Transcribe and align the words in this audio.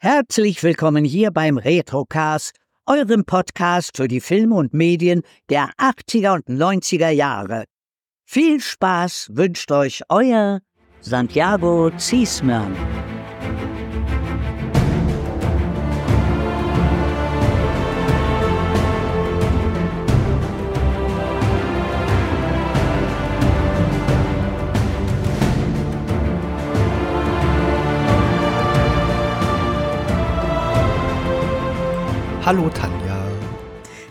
Herzlich 0.00 0.62
willkommen 0.62 1.04
hier 1.04 1.32
beim 1.32 1.58
Retrocast, 1.58 2.54
eurem 2.86 3.24
Podcast 3.24 3.96
für 3.96 4.06
die 4.06 4.20
Filme 4.20 4.54
und 4.54 4.72
Medien 4.72 5.22
der 5.50 5.70
80er 5.76 6.34
und 6.34 6.46
90er 6.46 7.10
Jahre. 7.10 7.64
Viel 8.24 8.60
Spaß 8.60 9.30
wünscht 9.32 9.72
euch 9.72 10.02
euer 10.08 10.60
Santiago 11.00 11.90
Ziesmann. 11.96 12.76
Hallo 32.48 32.70
Tanja. 32.70 33.28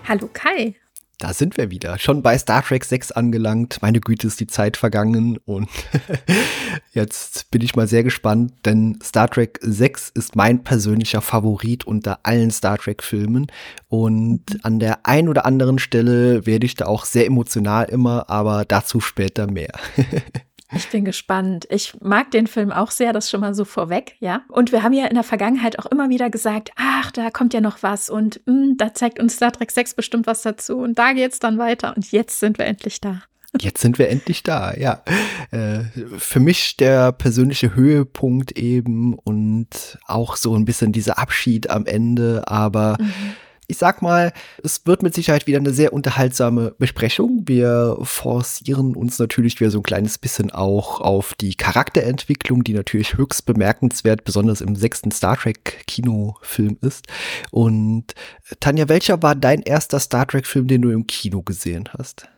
Hallo 0.08 0.30
Kai. 0.32 0.76
Da 1.18 1.34
sind 1.34 1.58
wir 1.58 1.72
wieder, 1.72 1.98
schon 1.98 2.22
bei 2.22 2.38
Star 2.38 2.64
Trek 2.64 2.86
6 2.86 3.12
angelangt. 3.14 3.80
Meine 3.82 4.00
Güte, 4.00 4.28
ist 4.28 4.40
die 4.40 4.46
Zeit 4.46 4.78
vergangen 4.78 5.40
und 5.46 5.68
jetzt 6.94 7.50
bin 7.50 7.64
ich 7.64 7.76
mal 7.76 7.88
sehr 7.88 8.04
gespannt, 8.04 8.54
denn 8.64 9.00
Star 9.04 9.28
Trek 9.28 9.58
6 9.64 10.12
ist 10.14 10.36
mein 10.36 10.64
persönlicher 10.64 11.22
Favorit 11.22 11.88
unter 11.88 12.20
allen 12.22 12.52
Star 12.52 12.78
Trek 12.78 13.02
Filmen 13.02 13.48
und 13.88 14.64
an 14.64 14.78
der 14.78 15.08
ein 15.08 15.30
oder 15.30 15.48
anderen 15.48 15.80
Stelle 15.80 16.46
werde 16.46 16.68
ich 16.68 16.76
da 16.76 16.86
auch 16.86 17.06
sehr 17.06 17.26
emotional 17.26 17.86
immer, 17.86 18.30
aber 18.30 18.66
dazu 18.66 19.00
später 19.00 19.50
mehr. 19.50 19.72
Ich 20.76 20.90
bin 20.90 21.06
gespannt. 21.06 21.66
Ich 21.70 21.94
mag 22.02 22.32
den 22.32 22.46
Film 22.46 22.72
auch 22.72 22.92
sehr, 22.92 23.14
das 23.14 23.30
schon 23.30 23.40
mal 23.40 23.54
so 23.54 23.64
vorweg, 23.64 24.16
ja. 24.20 24.42
Und 24.50 24.72
wir 24.72 24.84
haben 24.84 24.94
ja 24.94 25.06
in 25.06 25.16
der 25.16 25.24
Vergangenheit 25.24 25.80
auch 25.80 25.86
immer 25.86 26.10
wieder 26.10 26.30
gesagt, 26.30 26.72
ach, 26.76 27.12
da 27.12 27.32
kommt 27.32 27.54
ja 27.54 27.62
noch 27.62 27.84
was 27.84 28.10
und 28.10 28.42
mh, 28.46 28.54
hm, 28.54 28.78
da 28.78 28.94
zeigt 28.94 29.20
uns 29.20 29.36
Star 29.36 29.52
Trek 29.52 29.72
6 29.72 29.94
bestimmt 29.94 30.28
was 30.28 30.42
dazu 30.42 30.80
und 30.80 31.00
da 31.00 31.14
geht's 31.14 31.40
dann 31.40 31.58
weiter 31.58 31.96
und 31.96 32.12
jetzt 32.12 32.40
sind 32.40 32.58
wir 32.58 32.66
endlich 32.66 33.00
da. 33.00 33.22
Jetzt 33.60 33.82
sind 33.82 33.98
wir 33.98 34.10
endlich 34.10 34.44
da, 34.44 34.74
ja. 34.74 35.04
Äh, 35.52 35.86
für 36.18 36.42
mich 36.42 36.76
der 36.76 37.14
persönliche 37.14 37.74
Höhepunkt 37.74 38.52
eben 38.52 39.14
und 39.14 39.98
auch 40.06 40.36
so 40.36 40.54
ein 40.54 40.66
bisschen 40.66 40.92
dieser 40.92 41.18
Abschied 41.18 41.70
am 41.70 41.86
Ende, 41.86 42.44
aber 42.46 42.98
mhm 43.00 43.34
ich 43.68 43.78
sag 43.78 44.02
mal, 44.02 44.32
es 44.64 44.86
wird 44.86 45.04
mit 45.04 45.14
Sicherheit 45.14 45.46
wieder 45.46 45.60
eine 45.60 45.74
sehr 45.74 45.92
unterhaltsame 45.92 46.74
Besprechung. 46.80 47.44
Wir 47.46 47.98
forcieren 48.02 48.96
uns 48.96 49.20
natürlich 49.20 49.60
wieder 49.60 49.72
so 49.72 49.80
ein 49.80 49.84
kleines 49.84 50.18
bisschen 50.18 50.52
auch 50.52 51.02
auf 51.02 51.34
die 51.34 51.56
Charakterentwicklung, 51.56 52.64
die 52.64 52.74
natürlich 52.74 53.18
höchst 53.18 53.46
bemerkenswert, 53.46 54.24
besonders 54.24 54.62
im 54.62 54.76
sechsten 54.78 55.12
Star 55.12 55.38
Trek 55.38 55.84
Kinofilm 55.86 56.78
ist. 56.82 57.08
Und 57.52 58.14
äh, 58.50 58.56
Tanja, 58.60 58.88
welcher 58.88 59.22
war 59.22 59.36
dein 59.36 59.62
erster 59.62 60.00
Star 60.00 60.26
Trek 60.26 60.48
Film, 60.48 60.68
den 60.68 60.82
du 60.82 60.90
im 60.90 61.06
Kino 61.06 61.42
gesehen 61.42 61.90
hast? 61.98 62.30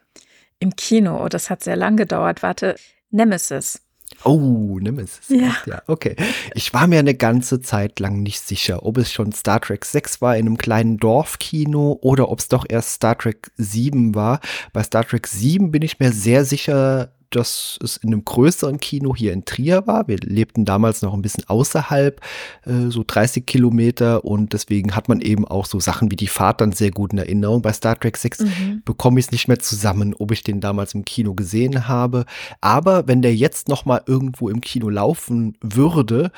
Im 0.60 0.76
Kino, 0.76 1.24
oh, 1.24 1.30
das 1.30 1.52
hat 1.52 1.64
sehr 1.64 1.76
lang 1.76 1.96
gedauert. 1.96 2.42
Warte, 2.42 2.76
Nemesis. 3.12 3.82
Oh, 4.24 4.78
Nemesis. 4.80 5.30
Ja. 5.30 5.56
ja. 5.66 5.82
Okay. 5.88 6.16
Ich 6.54 6.74
war 6.74 6.88
mir 6.88 7.00
eine 7.00 7.16
ganze 7.16 7.62
Zeit 7.62 8.00
lang 8.00 8.22
nicht 8.22 8.42
sicher, 8.42 8.86
ob 8.86 8.98
es 8.98 9.12
schon 9.12 9.32
Star 9.32 9.62
Trek 9.62 9.86
6 9.86 10.22
war 10.22 10.36
in 10.36 10.46
einem 10.46 10.58
kleinen 10.58 10.98
Dorfkino 10.98 11.98
oder 12.02 12.30
ob 12.30 12.40
es 12.40 12.48
doch 12.48 12.66
erst 12.68 12.94
Star 12.94 13.18
Trek 13.18 13.52
7 13.58 14.16
war. 14.16 14.40
Bei 14.74 14.84
Star 14.84 15.06
Trek 15.06 15.28
7 15.28 15.72
bin 15.72 15.82
ich 15.82 16.00
mir 16.00 16.12
sehr 16.12 16.46
sicher, 16.46 17.14
dass 17.30 17.78
es 17.84 17.98
in 17.98 18.12
einem 18.12 18.26
größeren 18.26 18.80
Kino 18.80 19.16
hier 19.16 19.34
in 19.34 19.46
Trier 19.46 19.86
war. 19.88 20.08
Wir 20.08 20.18
lebten 20.18 20.66
damals 20.66 21.02
noch 21.02 21.14
ein 21.14 21.22
bisschen 21.22 21.44
außerhalb, 21.48 22.22
äh, 22.66 22.90
so 22.90 23.04
30 23.06 23.46
Kilometer 23.46 24.26
und 24.26 24.54
deswegen 24.54 24.96
hat 24.96 25.10
man 25.10 25.22
eben 25.22 25.48
auch 25.48 25.66
so 25.66 25.80
Sachen 25.80 26.12
wie 26.12 26.16
die 26.16 26.28
Fahrt 26.28 26.62
dann 26.62 26.72
sehr 26.72 26.92
gut 26.92 27.14
in 27.14 27.20
Erinnerung. 27.20 27.62
Bei 27.62 27.74
Star 27.74 28.00
Trek 28.00 28.18
6 28.18 28.40
mhm. 28.40 28.82
bekomme 28.86 29.20
ich 29.20 29.28
es 29.28 29.32
nicht 29.32 29.48
mehr 29.48 29.60
zusammen, 29.60 30.16
ob 30.18 30.32
ich 30.32 30.44
den 30.44 30.62
damals 30.62 30.94
im 30.94 31.06
Kino 31.06 31.34
gesehen 31.34 31.88
habe. 31.88 32.26
Aber 32.62 33.08
wenn 33.08 33.22
der 33.22 33.36
jetzt 33.36 33.70
noch 33.70 33.86
mal 33.86 34.02
irgendwo 34.06 34.50
im 34.50 34.62
Kino 34.62 34.90
laufen 34.90 35.58
würde, 35.62 36.32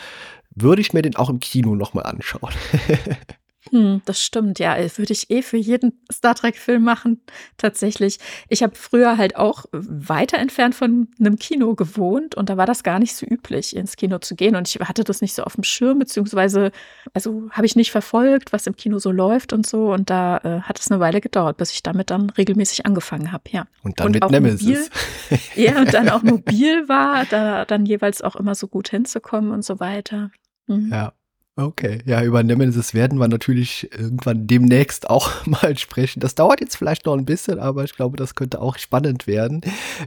würde 0.54 0.82
ich 0.82 0.94
mir 0.94 1.02
den 1.02 1.16
auch 1.16 1.30
im 1.30 1.40
Kino 1.40 1.76
noch 1.76 1.94
mal 1.94 2.04
anschauen. 2.04 2.52
Hm, 3.72 4.02
das 4.06 4.22
stimmt, 4.22 4.60
ja. 4.60 4.78
Äh, 4.78 4.90
würde 4.98 5.14
ich 5.14 5.30
eh 5.30 5.42
für 5.42 5.58
jeden 5.58 6.00
Star 6.12 6.36
Trek-Film 6.36 6.84
machen, 6.84 7.22
tatsächlich. 7.58 8.20
Ich 8.50 8.64
habe 8.64 8.76
früher 8.76 9.18
halt 9.18 9.36
auch 9.36 9.66
weiter 9.72 10.38
entfernt 10.38 10.76
von 10.76 11.08
einem 11.20 11.38
Kino 11.38 11.76
gewohnt 11.76 12.36
und 12.36 12.50
da 12.50 12.58
war 12.58 12.66
das 12.66 12.84
gar 12.84 13.00
nicht 13.00 13.16
so 13.16 13.26
üblich, 13.26 13.76
ins 13.76 13.96
Kino 13.96 14.20
zu 14.20 14.36
gehen. 14.36 14.56
Und 14.56 14.68
ich 14.68 14.80
hatte 14.80 15.04
das 15.04 15.22
nicht 15.22 15.34
so 15.34 15.44
auf 15.44 15.56
dem 15.56 15.64
Schirm, 15.64 16.00
beziehungsweise, 16.00 16.72
also 17.14 17.50
habe 17.52 17.66
ich 17.66 17.76
nicht 17.76 17.92
verfolgt, 17.92 18.54
was 18.54 18.68
im 18.68 18.76
Kino 18.76 19.00
so 19.00 19.12
läuft 19.12 19.54
und 19.54 19.66
so. 19.66 19.92
Und 19.94 20.10
da 20.10 20.38
äh, 20.38 20.62
hat 20.62 20.80
es 20.80 20.92
eine 20.92 21.00
Weile 21.00 21.22
gedauert, 21.22 21.58
bis 21.58 21.72
ich 21.72 21.84
damit 21.84 22.12
dann 22.12 22.30
regelmäßig 22.30 22.86
angefangen 22.86 23.32
habe, 23.32 23.44
ja. 23.50 23.66
Und 23.84 24.00
dann 24.00 24.08
und 24.08 24.14
mit 24.14 24.30
Nemesis. 24.30 24.90
Mobil, 25.30 25.66
ja, 25.66 25.80
und 25.80 25.94
dann 25.94 26.10
auch 26.10 26.24
mobil 26.24 26.88
war, 26.88 27.26
da 27.26 27.66
dann 27.66 27.86
jeweils 27.86 28.22
auch 28.22 28.36
immer 28.36 28.56
so 28.56 28.68
gut 28.68 28.90
hinzukommen 28.90 29.52
und 29.52 29.64
so 29.64 29.80
weiter. 29.80 30.32
Mhm. 30.68 30.90
Ja. 30.92 31.14
Okay, 31.58 32.00
ja, 32.06 32.24
über 32.24 32.44
Nemesis 32.44 32.94
werden 32.94 33.20
wir 33.20 33.28
natürlich 33.28 33.92
irgendwann 33.92 34.48
demnächst 34.48 35.10
auch 35.10 35.46
mal 35.46 35.78
sprechen. 35.78 36.22
Das 36.22 36.34
dauert 36.34 36.62
jetzt 36.62 36.78
vielleicht 36.78 37.06
noch 37.06 37.14
ein 37.18 37.26
bisschen, 37.26 37.60
aber 37.60 37.84
ich 37.84 37.94
glaube, 37.94 38.16
das 38.16 38.36
könnte 38.36 38.62
auch 38.62 38.78
spannend 38.78 39.28
werden. 39.28 39.62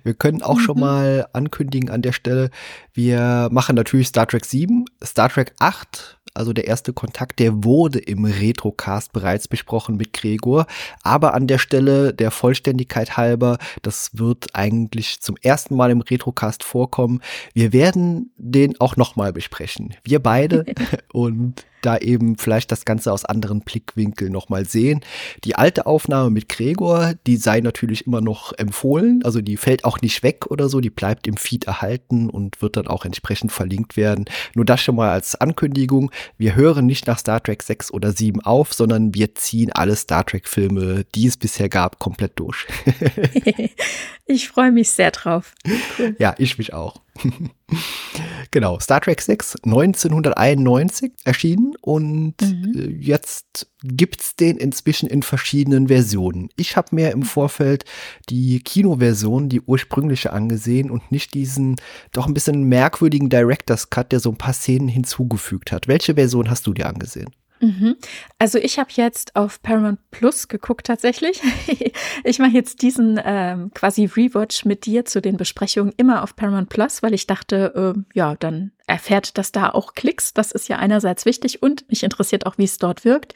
Wir 0.05 0.15
können 0.15 0.43
auch 0.43 0.57
mhm. 0.57 0.61
schon 0.61 0.81
mal 0.81 1.29
ankündigen 1.35 1.91
an 1.91 2.01
der 2.01 2.13
Stelle, 2.13 2.51
wir 2.95 3.49
machen 3.53 3.77
natürlich 3.77 4.09
Star 4.09 4.27
Trek 4.27 4.47
7, 4.47 4.87
Star 5.05 5.29
Trek 5.29 5.55
8 5.59 6.19
also 6.35 6.53
der 6.53 6.67
erste 6.67 6.93
Kontakt, 6.93 7.39
der 7.39 7.65
wurde 7.65 7.99
im 7.99 8.25
Retrocast 8.25 9.13
bereits 9.13 9.49
besprochen 9.49 9.97
mit 9.97 10.13
Gregor. 10.13 10.67
Aber 11.03 11.35
an 11.35 11.47
der 11.47 11.59
Stelle 11.59 12.13
der 12.13 12.31
Vollständigkeit 12.31 13.17
halber, 13.17 13.59
das 13.83 14.11
wird 14.15 14.49
eigentlich 14.55 15.21
zum 15.21 15.37
ersten 15.41 15.77
Mal 15.77 15.91
im 15.91 16.01
Retrocast 16.01 16.65
vorkommen. 16.65 17.21
Wir 17.55 17.73
werden 17.73 18.33
den 18.37 18.81
auch 18.81 18.97
nochmal 18.97 19.33
besprechen. 19.33 19.95
Wir 20.03 20.21
beide 20.21 20.65
und 21.13 21.65
da 21.85 21.99
eben 21.99 22.37
vielleicht 22.37 22.73
das 22.73 22.85
Ganze 22.85 23.13
aus 23.13 23.25
anderen 23.25 23.61
Blickwinkeln 23.61 24.33
nochmal 24.33 24.65
sehen. 24.65 25.01
Die 25.45 25.57
alte 25.57 25.87
Aufnahme 25.87 26.31
mit 26.31 26.49
Gregor, 26.49 27.15
die 27.27 27.37
sei 27.37 27.61
natürlich 27.61 28.07
immer 28.07 28.21
noch 28.21 28.53
empfohlen, 28.57 29.23
also 29.25 29.41
die 29.41 29.57
fällt 29.57 29.85
auch 29.85 30.01
nicht 30.01 30.23
weg 30.23 30.47
oder 30.49 30.69
so, 30.69 30.81
die 30.81 30.91
bleibt 30.91 31.27
im 31.27 31.37
Feed 31.37 31.65
erhalten 31.65 32.31
und 32.31 32.63
wird 32.63 32.77
dann 32.77 32.87
auch 32.87 33.05
entsprechend 33.05 33.53
verlinkt 33.53 33.97
werden. 33.97 34.25
Nur 34.55 34.65
das 34.65 34.81
schon 34.81 34.97
mal 34.97 35.11
als 35.11 35.35
Ankündigung. 35.35 36.11
Wir 36.39 36.55
hören 36.55 36.87
nicht 36.87 37.07
nach 37.07 37.19
Star 37.19 37.43
Trek 37.43 37.63
6 37.63 37.93
oder 37.93 38.13
7 38.13 38.41
auf, 38.41 38.73
sondern 38.73 39.15
wir 39.15 39.35
ziehen 39.35 39.73
alle 39.73 39.97
Star 39.97 40.25
Trek 40.25 40.49
Filme, 40.49 41.05
die 41.15 41.27
es 41.27 41.37
bisher 41.37 41.69
gab, 41.69 41.99
komplett 41.99 42.39
durch. 42.39 42.67
ich 44.27 44.49
freue 44.49 44.73
mich 44.73 44.91
sehr 44.91 45.11
drauf. 45.11 45.55
Cool. 45.99 46.17
Ja, 46.19 46.35
ich 46.39 46.59
mich 46.59 46.73
auch. 46.73 47.04
genau, 48.51 48.79
Star 48.81 49.01
Trek 49.01 49.21
6 49.21 49.57
1991 49.65 51.13
erschienen 51.25 51.75
und 51.81 52.41
mhm. 52.41 52.73
Äh, 52.75 52.91
jetzt 53.01 53.69
gibt's 53.83 54.37
den 54.37 54.57
inzwischen 54.57 55.09
in 55.09 55.23
verschiedenen 55.23 55.89
Versionen. 55.89 56.49
Ich 56.57 56.77
habe 56.77 56.95
mir 56.95 57.13
im 57.13 57.23
Vorfeld 57.23 57.85
die 58.29 58.61
Kinoversion, 58.61 59.49
die 59.49 59.61
ursprüngliche 59.61 60.33
angesehen 60.33 60.91
und 60.91 61.13
nicht 61.13 61.35
diesen 61.35 61.77
doch 62.13 62.27
ein 62.27 62.35
bisschen 62.35 62.65
merkwürdigen 62.65 63.29
Director's 63.29 63.91
Cut, 63.91 64.13
der 64.13 64.21
so 64.21 64.31
ein 64.31 64.39
paar 64.39 64.55
Szenen 64.55 64.89
hinzugefügt 64.89 65.71
hat. 65.71 65.87
Welche 65.87 66.15
Version 66.15 66.51
hast 66.51 66.67
du 66.67 66.73
dir 66.73 66.87
angesehen? 66.87 67.31
Mhm. 67.65 67.97
Also 68.39 68.59
ich 68.59 68.79
habe 68.79 68.91
jetzt 68.93 69.37
auf 69.37 69.63
Paramount 69.63 69.99
Plus 70.11 70.49
geguckt 70.49 70.87
tatsächlich. 70.87 71.41
ich 72.25 72.39
mache 72.39 72.51
jetzt 72.51 72.83
diesen 72.83 73.19
ähm, 73.25 73.71
quasi 73.73 74.05
Rewatch 74.05 74.67
mit 74.67 74.85
dir 74.85 75.07
zu 75.07 75.23
den 75.23 75.39
Besprechungen 75.39 75.95
immer 75.97 76.23
auf 76.23 76.37
Paramount 76.37 76.69
Plus, 76.69 77.03
weil 77.03 77.15
ich 77.15 77.27
dachte, 77.27 77.95
äh, 77.97 78.01
ja, 78.13 78.35
dann 78.35 78.73
erfährt 78.87 79.39
das 79.39 79.51
da 79.51 79.71
auch 79.71 79.95
Klicks. 79.95 80.35
Das 80.35 80.53
ist 80.53 80.69
ja 80.69 80.77
einerseits 80.77 81.25
wichtig 81.25 81.63
und 81.63 81.89
mich 81.89 82.03
interessiert 82.03 82.45
auch, 82.45 82.59
wie 82.59 82.65
es 82.65 82.77
dort 82.77 83.07
wirkt. 83.07 83.33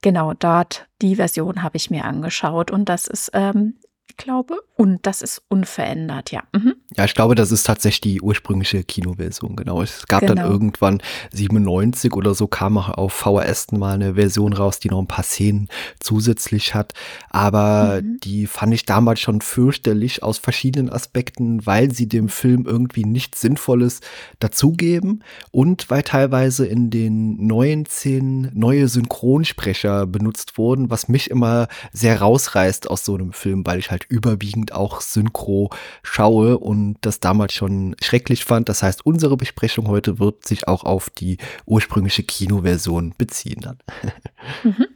Genau, 0.00 0.32
dort 0.34 0.86
die 1.00 1.16
Version 1.16 1.64
habe 1.64 1.76
ich 1.76 1.90
mir 1.90 2.04
angeschaut 2.04 2.70
und 2.70 2.88
das 2.88 3.08
ist 3.08 3.30
ähm, 3.34 3.74
glaube. 4.22 4.60
Und 4.76 5.06
das 5.06 5.22
ist 5.22 5.42
unverändert, 5.48 6.32
ja. 6.32 6.42
Mhm. 6.52 6.74
Ja, 6.96 7.04
ich 7.04 7.14
glaube, 7.14 7.34
das 7.34 7.52
ist 7.52 7.64
tatsächlich 7.64 8.00
die 8.00 8.20
ursprüngliche 8.20 8.84
Kinoversion, 8.84 9.56
genau. 9.56 9.82
Es 9.82 10.06
gab 10.06 10.20
genau. 10.20 10.34
dann 10.34 10.50
irgendwann 10.50 11.02
97 11.32 12.14
oder 12.14 12.34
so 12.34 12.46
kam 12.46 12.78
auch 12.78 12.90
auf 12.90 13.12
VHS 13.12 13.72
mal 13.72 13.94
eine 13.94 14.14
Version 14.14 14.52
raus, 14.52 14.78
die 14.78 14.88
noch 14.88 14.98
ein 14.98 15.06
paar 15.06 15.24
Szenen 15.24 15.68
zusätzlich 16.00 16.74
hat. 16.74 16.92
Aber 17.30 18.00
mhm. 18.02 18.18
die 18.20 18.46
fand 18.46 18.74
ich 18.74 18.84
damals 18.84 19.20
schon 19.20 19.40
fürchterlich 19.40 20.22
aus 20.22 20.38
verschiedenen 20.38 20.90
Aspekten, 20.90 21.64
weil 21.66 21.92
sie 21.92 22.08
dem 22.08 22.28
Film 22.28 22.66
irgendwie 22.66 23.04
nichts 23.04 23.40
Sinnvolles 23.40 24.00
dazugeben 24.38 25.22
und 25.50 25.90
weil 25.90 26.02
teilweise 26.02 26.66
in 26.66 26.90
den 26.90 27.46
neuen 27.46 27.86
Szenen 27.86 28.50
neue 28.54 28.88
Synchronsprecher 28.88 30.06
benutzt 30.06 30.58
wurden, 30.58 30.90
was 30.90 31.08
mich 31.08 31.30
immer 31.30 31.68
sehr 31.92 32.20
rausreißt 32.20 32.90
aus 32.90 33.04
so 33.04 33.14
einem 33.14 33.32
Film, 33.32 33.64
weil 33.66 33.78
ich 33.78 33.90
halt 33.90 34.04
überwiegend 34.12 34.72
auch 34.72 35.00
Synchro 35.00 35.70
schaue 36.02 36.58
und 36.58 36.98
das 37.00 37.18
damals 37.18 37.54
schon 37.54 37.96
schrecklich 38.02 38.44
fand. 38.44 38.68
Das 38.68 38.82
heißt, 38.82 39.04
unsere 39.06 39.36
Besprechung 39.36 39.88
heute 39.88 40.18
wird 40.18 40.46
sich 40.46 40.68
auch 40.68 40.84
auf 40.84 41.10
die 41.10 41.38
ursprüngliche 41.66 42.22
Kinoversion 42.22 43.14
beziehen 43.16 43.60
dann. 43.60 43.78
Mhm. 44.64 44.86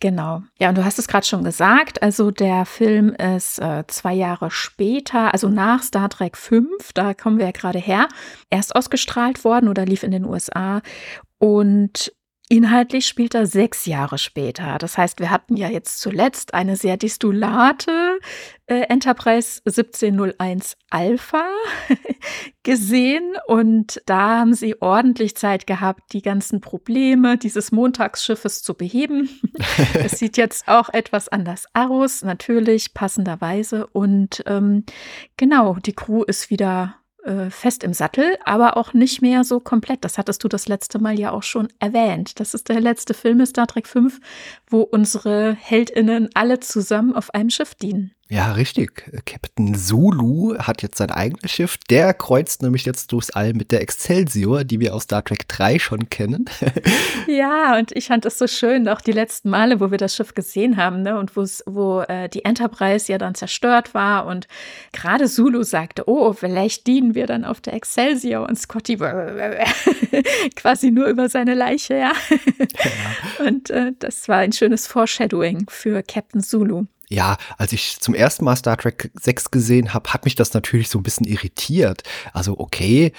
Genau. 0.00 0.42
Ja, 0.58 0.68
und 0.68 0.76
du 0.76 0.84
hast 0.84 0.98
es 0.98 1.08
gerade 1.08 1.24
schon 1.24 1.42
gesagt. 1.42 2.02
Also 2.02 2.30
der 2.30 2.66
Film 2.66 3.14
ist 3.14 3.58
äh, 3.60 3.84
zwei 3.86 4.12
Jahre 4.12 4.50
später, 4.50 5.32
also 5.32 5.48
nach 5.48 5.82
Star 5.82 6.10
Trek 6.10 6.36
5, 6.36 6.92
da 6.92 7.14
kommen 7.14 7.38
wir 7.38 7.46
ja 7.46 7.52
gerade 7.52 7.78
her, 7.78 8.08
erst 8.50 8.76
ausgestrahlt 8.76 9.42
worden 9.44 9.68
oder 9.68 9.86
lief 9.86 10.02
in 10.02 10.10
den 10.10 10.26
USA. 10.26 10.82
Und 11.38 12.12
Inhaltlich 12.48 13.08
spielt 13.08 13.34
er 13.34 13.44
sechs 13.46 13.86
Jahre 13.86 14.18
später. 14.18 14.78
Das 14.78 14.96
heißt, 14.96 15.18
wir 15.18 15.30
hatten 15.30 15.56
ja 15.56 15.68
jetzt 15.68 16.00
zuletzt 16.00 16.54
eine 16.54 16.76
sehr 16.76 16.96
distulate 16.96 18.20
äh, 18.66 18.82
Enterprise 18.82 19.60
1701 19.66 20.76
Alpha 20.88 21.44
gesehen 22.62 23.34
und 23.48 24.00
da 24.06 24.38
haben 24.38 24.54
sie 24.54 24.80
ordentlich 24.80 25.36
Zeit 25.36 25.66
gehabt, 25.66 26.12
die 26.12 26.22
ganzen 26.22 26.60
Probleme 26.60 27.36
dieses 27.36 27.72
Montagsschiffes 27.72 28.62
zu 28.62 28.74
beheben. 28.74 29.28
es 29.94 30.12
sieht 30.20 30.36
jetzt 30.36 30.68
auch 30.68 30.88
etwas 30.90 31.28
anders 31.28 31.64
aus, 31.74 32.22
natürlich 32.22 32.94
passenderweise 32.94 33.88
und 33.88 34.44
ähm, 34.46 34.84
genau, 35.36 35.78
die 35.84 35.94
Crew 35.94 36.22
ist 36.22 36.50
wieder 36.50 36.94
äh, 37.26 37.50
fest 37.50 37.84
im 37.84 37.92
Sattel, 37.92 38.36
aber 38.44 38.76
auch 38.76 38.94
nicht 38.94 39.20
mehr 39.20 39.44
so 39.44 39.60
komplett. 39.60 40.04
Das 40.04 40.16
hattest 40.16 40.42
du 40.42 40.48
das 40.48 40.68
letzte 40.68 40.98
Mal 40.98 41.18
ja 41.18 41.32
auch 41.32 41.42
schon 41.42 41.68
erwähnt. 41.78 42.40
Das 42.40 42.54
ist 42.54 42.68
der 42.68 42.80
letzte 42.80 43.14
Film 43.14 43.40
in 43.40 43.46
Star 43.46 43.66
Trek 43.66 43.86
5, 43.86 44.20
wo 44.68 44.80
unsere 44.80 45.56
HeldInnen 45.60 46.30
alle 46.34 46.60
zusammen 46.60 47.14
auf 47.14 47.34
einem 47.34 47.50
Schiff 47.50 47.74
dienen. 47.74 48.15
Ja, 48.28 48.52
richtig. 48.52 49.04
Captain 49.24 49.76
Zulu 49.76 50.58
hat 50.58 50.82
jetzt 50.82 50.98
sein 50.98 51.12
eigenes 51.12 51.52
Schiff. 51.52 51.78
Der 51.88 52.12
kreuzt 52.12 52.60
nämlich 52.60 52.84
jetzt 52.84 53.12
durchs 53.12 53.30
All 53.30 53.54
mit 53.54 53.70
der 53.70 53.82
Excelsior, 53.82 54.64
die 54.64 54.80
wir 54.80 54.96
aus 54.96 55.04
Star 55.04 55.24
Trek 55.24 55.46
3 55.46 55.78
schon 55.78 56.10
kennen. 56.10 56.46
ja, 57.28 57.78
und 57.78 57.92
ich 57.92 58.08
fand 58.08 58.24
das 58.24 58.36
so 58.36 58.48
schön, 58.48 58.88
auch 58.88 59.00
die 59.00 59.12
letzten 59.12 59.50
Male, 59.50 59.78
wo 59.78 59.92
wir 59.92 59.98
das 59.98 60.16
Schiff 60.16 60.34
gesehen 60.34 60.76
haben, 60.76 61.02
ne, 61.02 61.16
und 61.16 61.36
wo 61.36 62.00
äh, 62.00 62.28
die 62.28 62.44
Enterprise 62.44 63.12
ja 63.12 63.18
dann 63.18 63.36
zerstört 63.36 63.94
war 63.94 64.26
und 64.26 64.48
gerade 64.92 65.26
Zulu 65.26 65.62
sagte, 65.62 66.08
oh, 66.08 66.32
vielleicht 66.32 66.88
dienen 66.88 67.14
wir 67.14 67.26
dann 67.26 67.44
auf 67.44 67.60
der 67.60 67.74
Excelsior 67.74 68.48
und 68.48 68.58
Scotty 68.58 68.96
quasi 70.56 70.90
nur 70.90 71.06
über 71.06 71.28
seine 71.28 71.54
Leiche, 71.54 71.94
ja. 71.94 72.12
ja. 72.30 72.36
Und 73.46 73.70
äh, 73.70 73.92
das 73.98 74.28
war 74.28 74.38
ein 74.38 74.52
schönes 74.52 74.86
Foreshadowing 74.86 75.66
für 75.68 76.02
Captain 76.02 76.40
Zulu. 76.40 76.86
Ja, 77.08 77.36
als 77.56 77.72
ich 77.72 78.00
zum 78.00 78.14
ersten 78.14 78.44
Mal 78.44 78.56
Star 78.56 78.76
Trek 78.76 79.12
6 79.20 79.50
gesehen 79.50 79.94
habe, 79.94 80.12
hat 80.12 80.24
mich 80.24 80.34
das 80.34 80.52
natürlich 80.54 80.88
so 80.88 80.98
ein 80.98 81.04
bisschen 81.04 81.26
irritiert. 81.26 82.02
Also 82.32 82.58
okay, 82.58 83.12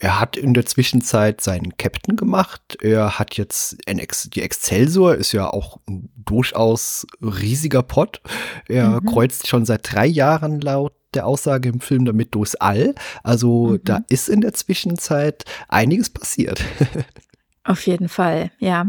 er 0.00 0.18
hat 0.18 0.36
in 0.36 0.54
der 0.54 0.64
Zwischenzeit 0.64 1.42
seinen 1.42 1.76
Captain 1.76 2.16
gemacht. 2.16 2.78
Er 2.80 3.18
hat 3.18 3.36
jetzt 3.36 3.76
die 3.86 4.42
Excelsior, 4.42 5.14
ist 5.14 5.32
ja 5.32 5.48
auch 5.48 5.78
ein 5.86 6.08
durchaus 6.16 7.06
riesiger 7.20 7.82
Pott. 7.82 8.22
Er 8.66 9.00
mhm. 9.00 9.06
kreuzt 9.06 9.46
schon 9.46 9.66
seit 9.66 9.92
drei 9.92 10.06
Jahren 10.06 10.60
laut 10.60 10.94
der 11.12 11.26
Aussage 11.26 11.68
im 11.68 11.80
Film 11.80 12.06
damit 12.06 12.34
durchs 12.34 12.54
All. 12.54 12.94
Also 13.22 13.72
mhm. 13.72 13.80
da 13.84 14.00
ist 14.08 14.30
in 14.30 14.40
der 14.40 14.54
Zwischenzeit 14.54 15.44
einiges 15.68 16.08
passiert. 16.08 16.64
Auf 17.62 17.86
jeden 17.86 18.08
Fall, 18.08 18.50
ja. 18.58 18.86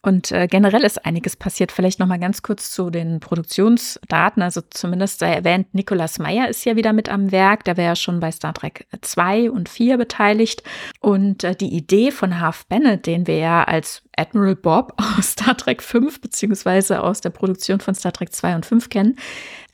Und 0.00 0.30
äh, 0.30 0.46
generell 0.46 0.84
ist 0.84 1.04
einiges 1.04 1.34
passiert. 1.34 1.72
Vielleicht 1.72 1.98
noch 1.98 2.06
mal 2.06 2.20
ganz 2.20 2.42
kurz 2.42 2.70
zu 2.70 2.88
den 2.88 3.18
Produktionsdaten. 3.18 4.42
Also 4.44 4.60
zumindest 4.70 5.18
sei 5.18 5.32
erwähnt, 5.32 5.74
Nicolas 5.74 6.20
Meyer 6.20 6.48
ist 6.48 6.64
ja 6.64 6.76
wieder 6.76 6.92
mit 6.92 7.08
am 7.08 7.32
Werk. 7.32 7.64
Der 7.64 7.76
wäre 7.76 7.88
ja 7.88 7.96
schon 7.96 8.20
bei 8.20 8.30
Star 8.30 8.54
Trek 8.54 8.86
2 9.00 9.50
und 9.50 9.68
4 9.68 9.98
beteiligt. 9.98 10.62
Und 11.00 11.42
äh, 11.42 11.56
die 11.56 11.74
Idee 11.74 12.12
von 12.12 12.38
Half 12.38 12.66
Bennett, 12.66 13.06
den 13.06 13.26
wir 13.26 13.38
ja 13.38 13.64
als 13.64 14.02
Admiral 14.16 14.54
Bob 14.54 14.94
aus 15.18 15.32
Star 15.32 15.56
Trek 15.56 15.82
5 15.82 16.20
beziehungsweise 16.20 17.02
aus 17.02 17.22
der 17.22 17.30
Produktion 17.30 17.80
von 17.80 17.96
Star 17.96 18.12
Trek 18.12 18.32
2 18.32 18.54
und 18.54 18.66
5 18.66 18.88
kennen, 18.88 19.16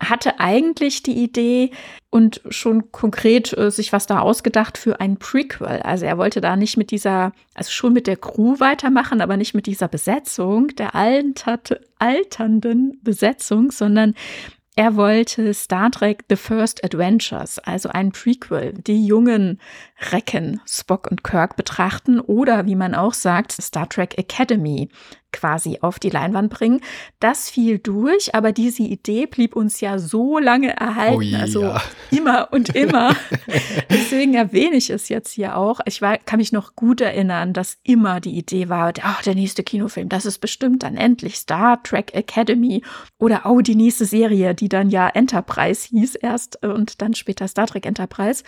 hatte 0.01 0.39
eigentlich 0.39 1.03
die 1.03 1.23
Idee 1.23 1.73
und 2.11 2.41
schon 2.51 2.93
konkret 2.93 3.57
äh, 3.57 3.71
sich 3.71 3.93
was 3.93 4.07
da 4.07 4.21
ausgedacht 4.21 4.79
für 4.79 5.01
ein 5.01 5.19
Prequel. 5.19 5.81
Also 5.83 6.07
er 6.07 6.19
wollte 6.19 6.41
da 6.41 6.57
nicht 6.57 6.77
mit 6.77 6.91
dieser, 6.91 7.33
also 7.55 7.71
schon 7.71 7.93
mit 7.93 8.07
der 8.07 8.17
Crew 8.17 8.61
weitermachen, 8.61 9.21
aber 9.21 9.37
nicht 9.37 9.55
mit 9.55 9.67
dieser 9.67 9.89
Besetzung, 9.89 10.69
der 10.77 10.95
alternden 10.95 13.01
Besetzung, 13.03 13.73
sondern 13.73 14.15
er 14.79 14.95
wollte 14.95 15.55
Star 15.55 15.91
Trek 15.91 16.23
The 16.29 16.37
First 16.37 16.85
Adventures, 16.85 17.59
also 17.59 17.89
ein 17.89 18.13
Prequel, 18.13 18.75
die 18.75 19.05
jungen 19.05 19.59
Recken 20.13 20.61
Spock 20.69 21.11
und 21.11 21.25
Kirk 21.25 21.57
betrachten 21.57 22.21
oder 22.21 22.65
wie 22.67 22.77
man 22.77 22.95
auch 22.95 23.13
sagt, 23.13 23.51
Star 23.51 23.89
Trek 23.89 24.17
Academy, 24.19 24.89
quasi 25.33 25.79
auf 25.81 25.99
die 25.99 26.11
Leinwand 26.11 26.51
bringen. 26.51 26.81
Das 27.21 27.51
fiel 27.51 27.79
durch, 27.79 28.35
aber 28.35 28.53
diese 28.53 28.83
Idee 28.83 29.27
blieb 29.27 29.55
uns 29.55 29.81
ja 29.81 29.99
so 29.99 30.39
lange 30.39 30.77
erhalten, 30.77 31.17
oh 31.17 31.21
ja. 31.21 31.41
also 31.41 31.75
immer 32.11 32.49
und 32.53 32.69
immer. 32.75 33.15
Deswegen 33.91 34.35
erwähne 34.35 34.77
ich 34.77 34.91
es 34.91 35.09
jetzt 35.09 35.33
hier 35.33 35.57
auch. 35.57 35.81
Ich 35.85 36.01
war, 36.01 36.19
kann 36.19 36.39
mich 36.39 36.53
noch 36.53 36.75
gut 36.75 37.01
erinnern, 37.01 37.53
dass 37.53 37.79
immer 37.83 38.21
die 38.21 38.37
Idee 38.37 38.69
war, 38.69 38.93
oh, 38.99 39.23
der 39.25 39.35
nächste 39.35 39.63
Kinofilm, 39.63 40.09
das 40.09 40.27
ist 40.27 40.39
bestimmt 40.39 40.83
dann 40.83 40.97
endlich 40.97 41.37
Star 41.37 41.83
Trek 41.83 42.15
Academy 42.15 42.83
oder 43.19 43.43
oh, 43.45 43.61
die 43.61 43.75
nächste 43.75 44.05
Serie, 44.05 44.55
die 44.55 44.69
dann 44.69 44.91
ja 44.91 45.09
Enterprise 45.09 45.89
hieß 45.89 46.17
erst 46.17 46.65
und 46.65 47.03
dann 47.03 47.15
später 47.15 47.49
Star 47.49 47.67
Trek 47.67 47.87
Enterprise. 47.87 48.45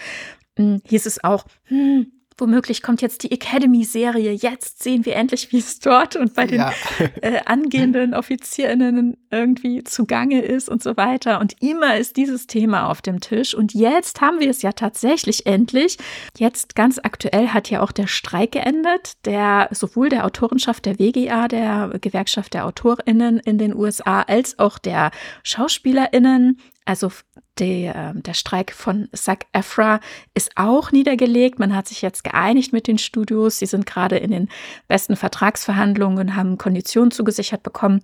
Hm, 0.56 0.81
hieß 0.85 1.06
es 1.06 1.23
auch, 1.23 1.44
hm, 1.65 2.12
womöglich 2.41 2.83
kommt 2.83 3.03
jetzt 3.03 3.23
die 3.23 3.33
Academy-Serie. 3.33 4.33
Jetzt 4.33 4.83
sehen 4.83 5.05
wir 5.05 5.17
endlich, 5.17 5.53
wie 5.53 5.59
es 5.59 5.79
dort 5.79 6.17
und 6.17 6.35
bei 6.35 6.47
den 6.47 6.59
ja. 6.59 6.73
äh, 7.23 7.41
angehenden 7.45 8.15
Offizierinnen 8.15 9.17
irgendwie 9.31 9.85
zugange 9.85 10.43
ist 10.43 10.69
und 10.69 10.83
so 10.83 10.97
weiter. 10.97 11.41
Und 11.41 11.55
immer 11.61 11.97
ist 11.97 12.17
dieses 12.17 12.47
Thema 12.47 12.89
auf 12.89 13.03
dem 13.03 13.21
Tisch. 13.21 13.55
Und 13.55 13.75
jetzt 13.75 14.21
haben 14.21 14.41
wir 14.41 14.51
es 14.51 14.63
ja 14.63 14.73
tatsächlich 14.73 15.47
endlich. 15.47 15.99
Jetzt 16.39 16.75
ganz 16.75 16.99
aktuell 17.03 17.49
hat 17.49 17.71
ja 17.71 17.81
auch 17.81 17.93
der 17.93 18.07
Streik 18.07 18.53
geendet, 18.53 19.13
der 19.25 19.69
sowohl 19.71 20.09
der 20.09 20.25
Autorenschaft 20.25 20.87
der 20.87 20.99
WGA, 20.99 21.49
der 21.49 21.93
Gewerkschaft 22.01 22.55
der 22.55 22.67
AutorInnen 22.67 23.39
in 23.39 23.59
den 23.59 23.75
USA, 23.75 24.23
als 24.23 24.59
auch 24.59 24.79
der 24.79 25.11
SchauspielerInnen 25.43 26.59
also 26.85 27.12
der, 27.59 28.15
der 28.15 28.35
Streik 28.35 28.73
von 28.73 29.09
SAG 29.12 29.47
EFRA 29.53 30.00
ist 30.35 30.53
auch 30.56 30.93
niedergelegt. 30.93 31.59
Man 31.59 31.75
hat 31.75 31.88
sich 31.88 32.03
jetzt 32.03 32.25
geeinigt 32.25 32.73
mit 32.73 32.87
den 32.87 32.99
Studios. 32.99 33.59
Sie 33.59 33.67
sind 33.67 33.87
gerade 33.87 34.17
in 34.17 34.31
den 34.31 34.49
besten 34.88 35.17
Vertragsverhandlungen 35.17 36.37
haben 36.37 36.59
Konditionen 36.59 37.11
zugesichert 37.11 37.62
bekommen. 37.62 38.03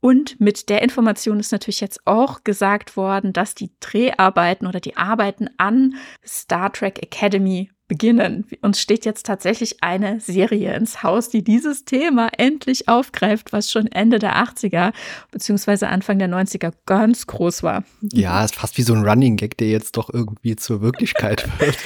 Und 0.00 0.40
mit 0.40 0.68
der 0.68 0.82
Information 0.82 1.40
ist 1.40 1.50
natürlich 1.50 1.80
jetzt 1.80 2.06
auch 2.06 2.44
gesagt 2.44 2.96
worden, 2.96 3.32
dass 3.32 3.54
die 3.54 3.72
Dreharbeiten 3.80 4.66
oder 4.66 4.78
die 4.78 4.96
Arbeiten 4.96 5.50
an 5.56 5.96
Star 6.24 6.72
Trek 6.72 7.02
Academy 7.02 7.70
beginnen. 7.88 8.44
Uns 8.60 8.80
steht 8.80 9.04
jetzt 9.06 9.24
tatsächlich 9.26 9.82
eine 9.82 10.20
Serie 10.20 10.74
ins 10.76 11.02
Haus, 11.02 11.30
die 11.30 11.42
dieses 11.42 11.84
Thema 11.86 12.28
endlich 12.36 12.86
aufgreift, 12.86 13.52
was 13.52 13.70
schon 13.70 13.86
Ende 13.86 14.18
der 14.18 14.36
80er 14.36 14.92
beziehungsweise 15.30 15.88
Anfang 15.88 16.18
der 16.18 16.28
90er 16.28 16.72
ganz 16.86 17.26
groß 17.26 17.62
war. 17.62 17.84
Ja, 18.12 18.44
ist 18.44 18.56
fast 18.56 18.76
wie 18.76 18.82
so 18.82 18.92
ein 18.92 19.04
Running 19.04 19.36
Gag, 19.36 19.56
der 19.56 19.68
jetzt 19.68 19.96
doch 19.96 20.12
irgendwie 20.12 20.54
zur 20.56 20.82
Wirklichkeit 20.82 21.48
wird. 21.58 21.76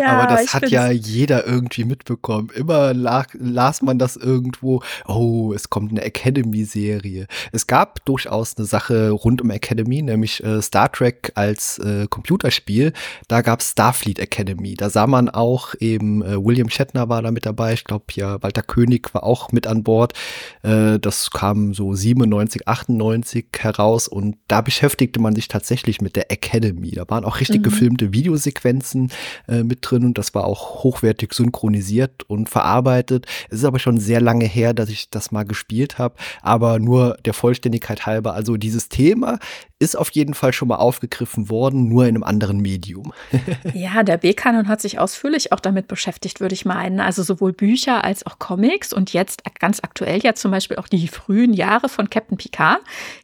ja, 0.00 0.08
Aber 0.08 0.34
das 0.34 0.54
hat 0.54 0.70
ja 0.70 0.90
jeder 0.90 1.46
irgendwie 1.46 1.84
mitbekommen. 1.84 2.48
Immer 2.54 2.94
la 2.94 3.26
las 3.38 3.82
man 3.82 3.98
das 3.98 4.16
irgendwo, 4.16 4.82
oh, 5.06 5.52
es 5.52 5.68
kommt 5.68 5.90
eine 5.90 6.02
Academy-Serie. 6.02 7.26
Es 7.52 7.66
gab 7.66 8.04
durchaus 8.06 8.56
eine 8.56 8.66
Sache 8.66 9.10
rund 9.10 9.42
um 9.42 9.50
Academy, 9.50 10.00
nämlich 10.00 10.42
äh, 10.42 10.62
Star 10.62 10.90
Trek 10.90 11.32
als 11.34 11.78
äh, 11.78 12.06
Computerspiel. 12.08 12.94
Da 13.28 13.42
gab 13.42 13.60
es 13.60 13.72
Starfleet 13.72 14.18
Academy. 14.18 14.74
Da 14.74 14.88
sah 14.88 15.06
man 15.10 15.28
auch 15.28 15.74
eben, 15.80 16.22
äh, 16.22 16.42
William 16.42 16.70
Shatner 16.70 17.08
war 17.08 17.22
da 17.22 17.30
mit 17.30 17.46
dabei, 17.46 17.72
ich 17.72 17.84
glaube 17.84 18.04
ja, 18.12 18.42
Walter 18.42 18.62
König 18.62 19.12
war 19.12 19.24
auch 19.24 19.52
mit 19.52 19.66
an 19.66 19.82
Bord. 19.82 20.14
Äh, 20.62 20.98
das 20.98 21.30
kam 21.30 21.74
so 21.74 21.94
97, 21.94 22.66
98 22.66 23.46
heraus 23.58 24.08
und 24.08 24.36
da 24.48 24.60
beschäftigte 24.60 25.20
man 25.20 25.34
sich 25.34 25.48
tatsächlich 25.48 26.00
mit 26.00 26.16
der 26.16 26.30
Academy. 26.30 26.92
Da 26.92 27.04
waren 27.08 27.24
auch 27.24 27.40
richtig 27.40 27.58
mhm. 27.60 27.64
gefilmte 27.64 28.12
Videosequenzen 28.12 29.10
äh, 29.48 29.62
mit 29.62 29.78
drin 29.82 30.04
und 30.04 30.18
das 30.18 30.34
war 30.34 30.44
auch 30.44 30.82
hochwertig 30.84 31.32
synchronisiert 31.34 32.22
und 32.28 32.48
verarbeitet. 32.48 33.26
Es 33.50 33.58
ist 33.58 33.64
aber 33.64 33.78
schon 33.78 33.98
sehr 33.98 34.20
lange 34.20 34.46
her, 34.46 34.74
dass 34.74 34.88
ich 34.88 35.10
das 35.10 35.30
mal 35.32 35.44
gespielt 35.44 35.98
habe, 35.98 36.14
aber 36.42 36.78
nur 36.78 37.16
der 37.24 37.34
Vollständigkeit 37.34 38.06
halber. 38.06 38.34
Also 38.34 38.56
dieses 38.56 38.88
Thema 38.88 39.38
ist 39.80 39.96
auf 39.96 40.10
jeden 40.10 40.34
Fall 40.34 40.52
schon 40.52 40.68
mal 40.68 40.76
aufgegriffen 40.76 41.48
worden, 41.48 41.88
nur 41.88 42.04
in 42.04 42.10
einem 42.10 42.22
anderen 42.22 42.60
Medium. 42.60 43.14
ja, 43.74 44.02
der 44.02 44.18
B-Kanon 44.18 44.68
hat 44.68 44.82
sich 44.82 44.98
ausführlich 44.98 45.52
auch 45.52 45.60
damit 45.60 45.88
beschäftigt, 45.88 46.38
würde 46.38 46.52
ich 46.52 46.66
meinen. 46.66 47.00
Also 47.00 47.22
sowohl 47.22 47.54
Bücher 47.54 48.04
als 48.04 48.26
auch 48.26 48.38
Comics 48.38 48.92
und 48.92 49.14
jetzt 49.14 49.42
ganz 49.58 49.80
aktuell 49.82 50.20
ja 50.20 50.34
zum 50.34 50.50
Beispiel 50.50 50.76
auch 50.76 50.86
die 50.86 51.08
frühen 51.08 51.54
Jahre 51.54 51.88
von 51.88 52.10
Captain 52.10 52.36
Picard 52.36 52.80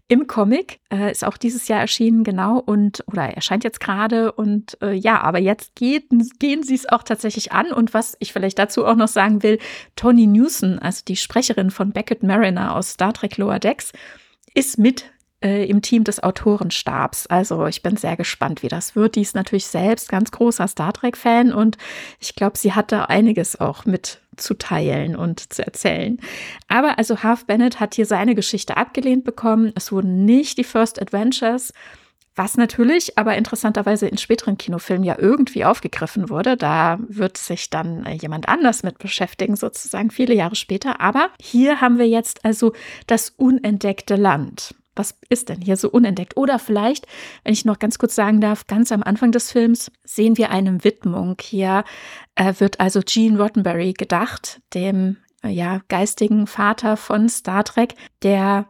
im 0.08 0.26
Comic. 0.26 0.80
Äh, 0.90 1.10
ist 1.10 1.26
auch 1.26 1.36
dieses 1.36 1.68
Jahr 1.68 1.80
erschienen, 1.80 2.24
genau, 2.24 2.58
und 2.58 3.04
oder 3.06 3.24
erscheint 3.24 3.62
jetzt 3.62 3.80
gerade. 3.80 4.32
Und 4.32 4.78
äh, 4.80 4.94
ja, 4.94 5.20
aber 5.20 5.38
jetzt 5.38 5.74
geht, 5.74 6.06
gehen 6.38 6.62
sie 6.62 6.74
es 6.74 6.88
auch 6.88 7.02
tatsächlich 7.02 7.52
an. 7.52 7.70
Und 7.70 7.92
was 7.92 8.16
ich 8.18 8.32
vielleicht 8.32 8.58
dazu 8.58 8.86
auch 8.86 8.96
noch 8.96 9.08
sagen 9.08 9.42
will, 9.42 9.58
Tony 9.94 10.26
Newson, 10.26 10.78
also 10.78 11.02
die 11.06 11.16
Sprecherin 11.16 11.70
von 11.70 11.92
Beckett 11.92 12.22
Mariner 12.22 12.74
aus 12.74 12.92
Star 12.92 13.12
Trek 13.12 13.36
Lower 13.36 13.58
Decks, 13.58 13.92
ist 14.54 14.78
mit 14.78 15.04
äh, 15.46 15.64
im 15.66 15.80
Team 15.80 16.02
des 16.02 16.22
Autorenstabs. 16.22 17.28
Also 17.28 17.66
ich 17.66 17.82
bin 17.82 17.96
sehr 17.96 18.16
gespannt, 18.16 18.62
wie 18.64 18.68
das 18.68 18.96
wird. 18.96 19.14
Die 19.14 19.22
ist 19.22 19.36
natürlich 19.36 19.66
selbst 19.66 20.08
ganz 20.08 20.32
großer 20.32 20.66
Star 20.66 20.92
Trek-Fan 20.92 21.52
und 21.52 21.78
ich 22.18 22.34
glaube, 22.34 22.58
sie 22.58 22.72
hat 22.72 22.90
da 22.90 23.04
einiges 23.04 23.60
auch 23.60 23.86
mit 23.86 24.20
zu 24.36 24.54
teilen 24.54 25.14
und 25.14 25.52
zu 25.52 25.64
erzählen. 25.64 26.18
Aber 26.68 26.98
also 26.98 27.22
Half 27.22 27.46
Bennett 27.46 27.78
hat 27.78 27.94
hier 27.94 28.06
seine 28.06 28.34
Geschichte 28.34 28.76
abgelehnt 28.76 29.24
bekommen. 29.24 29.72
Es 29.76 29.92
wurden 29.92 30.24
nicht 30.24 30.58
die 30.58 30.64
First 30.64 31.00
Adventures. 31.00 31.72
Was 32.34 32.58
natürlich 32.58 33.16
aber 33.16 33.34
interessanterweise 33.36 34.08
in 34.08 34.18
späteren 34.18 34.58
Kinofilmen 34.58 35.04
ja 35.04 35.16
irgendwie 35.18 35.64
aufgegriffen 35.64 36.28
wurde. 36.28 36.56
Da 36.58 36.98
wird 37.08 37.38
sich 37.38 37.70
dann 37.70 38.04
äh, 38.04 38.14
jemand 38.14 38.48
anders 38.48 38.82
mit 38.82 38.98
beschäftigen, 38.98 39.56
sozusagen 39.56 40.10
viele 40.10 40.34
Jahre 40.34 40.56
später. 40.56 41.00
Aber 41.00 41.30
hier 41.40 41.80
haben 41.80 41.98
wir 41.98 42.08
jetzt 42.08 42.44
also 42.44 42.72
das 43.06 43.30
unentdeckte 43.30 44.16
Land 44.16 44.74
was 44.96 45.18
ist 45.28 45.48
denn 45.48 45.60
hier 45.60 45.76
so 45.76 45.90
unentdeckt? 45.90 46.36
Oder 46.36 46.58
vielleicht, 46.58 47.06
wenn 47.44 47.52
ich 47.52 47.64
noch 47.64 47.78
ganz 47.78 47.98
kurz 47.98 48.14
sagen 48.14 48.40
darf, 48.40 48.66
ganz 48.66 48.90
am 48.90 49.02
Anfang 49.02 49.32
des 49.32 49.52
Films 49.52 49.90
sehen 50.04 50.36
wir 50.36 50.50
eine 50.50 50.82
Widmung. 50.82 51.36
Hier 51.40 51.84
äh, 52.34 52.54
wird 52.58 52.80
also 52.80 53.00
Gene 53.04 53.38
Roddenberry 53.38 53.92
gedacht, 53.92 54.60
dem 54.74 55.18
äh, 55.42 55.48
ja, 55.48 55.80
geistigen 55.88 56.46
Vater 56.46 56.96
von 56.96 57.28
Star 57.28 57.64
Trek, 57.64 57.94
der 58.22 58.66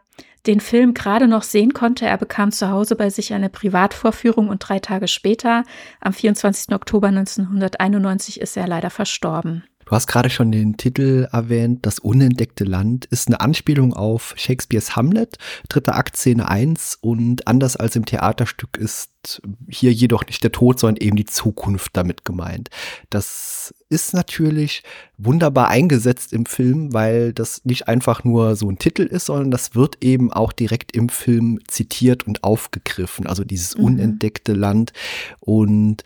den 0.47 0.61
Film 0.61 0.95
gerade 0.95 1.26
noch 1.26 1.42
sehen 1.42 1.73
konnte. 1.73 2.06
Er 2.06 2.18
bekam 2.18 2.52
zu 2.52 2.71
Hause 2.71 2.97
bei 2.97 3.11
sich 3.11 3.33
eine 3.33 3.50
Privatvorführung 3.50 4.49
und 4.49 4.61
drei 4.61 4.78
Tage 4.78 5.09
später, 5.09 5.64
am 6.00 6.12
24. 6.12 6.75
Oktober 6.75 7.09
1991, 7.09 8.40
ist 8.40 8.56
er 8.56 8.68
leider 8.68 8.90
verstorben. 8.90 9.64
Du 9.87 9.93
hast 9.93 10.09
gerade 10.09 10.31
schon 10.31 10.50
den 10.50 10.76
Titel 10.76 11.28
erwähnt, 11.31 11.87
Das 11.87 12.00
unentdeckte 12.00 12.64
Land 12.64 13.05
ist 13.05 13.28
eine 13.28 13.40
Anspielung 13.40 13.95
auf 13.95 14.35
Shakespeares 14.37 14.97
Hamlet, 14.97 15.38
dritte 15.69 15.95
Akt 15.95 16.16
Szene 16.16 16.49
1 16.49 16.99
und 17.00 17.47
anders 17.47 17.76
als 17.76 17.95
im 17.95 18.05
Theaterstück 18.05 18.76
ist 18.76 19.40
hier 19.69 19.93
jedoch 19.93 20.26
nicht 20.26 20.43
der 20.43 20.50
Tod, 20.50 20.81
sondern 20.81 21.02
eben 21.02 21.16
die 21.16 21.25
Zukunft 21.25 21.97
damit 21.97 22.25
gemeint. 22.25 22.69
Das 23.11 23.75
ist 23.88 24.12
natürlich 24.12 24.83
wunderbar 25.19 25.69
eingesetzt 25.69 26.33
im 26.33 26.47
Film, 26.47 26.93
weil 26.93 27.33
das 27.33 27.64
nicht 27.64 27.87
einfach 27.87 28.25
nur 28.25 28.57
so 28.57 28.69
ein 28.69 28.78
Titel 28.78 29.02
ist, 29.02 29.26
sondern 29.26 29.52
das 29.52 29.76
wird 29.76 30.02
eben 30.02 30.33
auch 30.33 30.52
direkt 30.52 30.97
im 30.97 31.09
Film 31.09 31.61
zitiert 31.69 32.26
und 32.26 32.43
aufgegriffen, 32.43 33.28
also 33.28 33.45
dieses 33.45 33.76
mhm. 33.78 33.85
unentdeckte 33.85 34.52
Land 34.52 34.93
und 35.38 36.02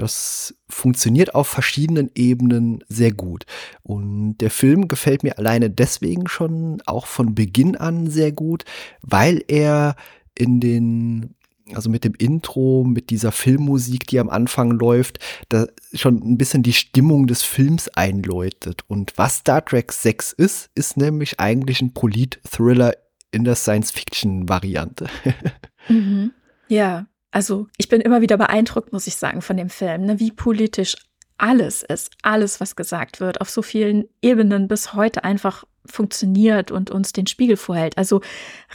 das 0.00 0.54
funktioniert 0.68 1.34
auf 1.34 1.46
verschiedenen 1.46 2.10
Ebenen 2.14 2.82
sehr 2.88 3.12
gut. 3.12 3.44
Und 3.82 4.38
der 4.38 4.50
Film 4.50 4.88
gefällt 4.88 5.22
mir 5.22 5.38
alleine 5.38 5.68
deswegen 5.68 6.26
schon 6.26 6.80
auch 6.86 7.06
von 7.06 7.34
Beginn 7.34 7.76
an 7.76 8.08
sehr 8.08 8.32
gut, 8.32 8.64
weil 9.02 9.44
er 9.46 9.96
in 10.34 10.60
den 10.60 11.34
also 11.74 11.88
mit 11.88 12.02
dem 12.02 12.14
Intro, 12.14 12.84
mit 12.84 13.10
dieser 13.10 13.30
Filmmusik, 13.30 14.08
die 14.08 14.18
am 14.18 14.28
Anfang 14.28 14.72
läuft, 14.72 15.20
da 15.50 15.66
schon 15.92 16.16
ein 16.16 16.36
bisschen 16.36 16.64
die 16.64 16.72
Stimmung 16.72 17.28
des 17.28 17.42
Films 17.42 17.86
einläutet. 17.88 18.82
Und 18.88 19.12
was 19.16 19.36
Star 19.36 19.64
Trek 19.64 19.92
6 19.92 20.32
ist, 20.32 20.70
ist 20.74 20.96
nämlich 20.96 21.38
eigentlich 21.38 21.80
ein 21.80 21.94
Polit-Thriller 21.94 22.94
in 23.30 23.44
der 23.44 23.54
Science-Fiction-Variante. 23.54 25.08
Mhm. 25.88 26.32
Ja, 26.68 27.06
also 27.30 27.68
ich 27.76 27.88
bin 27.88 28.00
immer 28.00 28.20
wieder 28.20 28.36
beeindruckt, 28.36 28.92
muss 28.92 29.06
ich 29.06 29.16
sagen, 29.16 29.42
von 29.42 29.56
dem 29.56 29.70
Film, 29.70 30.06
ne? 30.06 30.20
wie 30.20 30.30
politisch 30.30 30.96
alles 31.38 31.82
ist, 31.82 32.10
alles, 32.22 32.60
was 32.60 32.76
gesagt 32.76 33.20
wird, 33.20 33.40
auf 33.40 33.48
so 33.48 33.62
vielen 33.62 34.04
Ebenen 34.20 34.68
bis 34.68 34.94
heute 34.94 35.24
einfach 35.24 35.64
funktioniert 35.86 36.70
und 36.70 36.90
uns 36.90 37.12
den 37.12 37.26
Spiegel 37.26 37.56
vorhält. 37.56 37.96
Also 37.96 38.20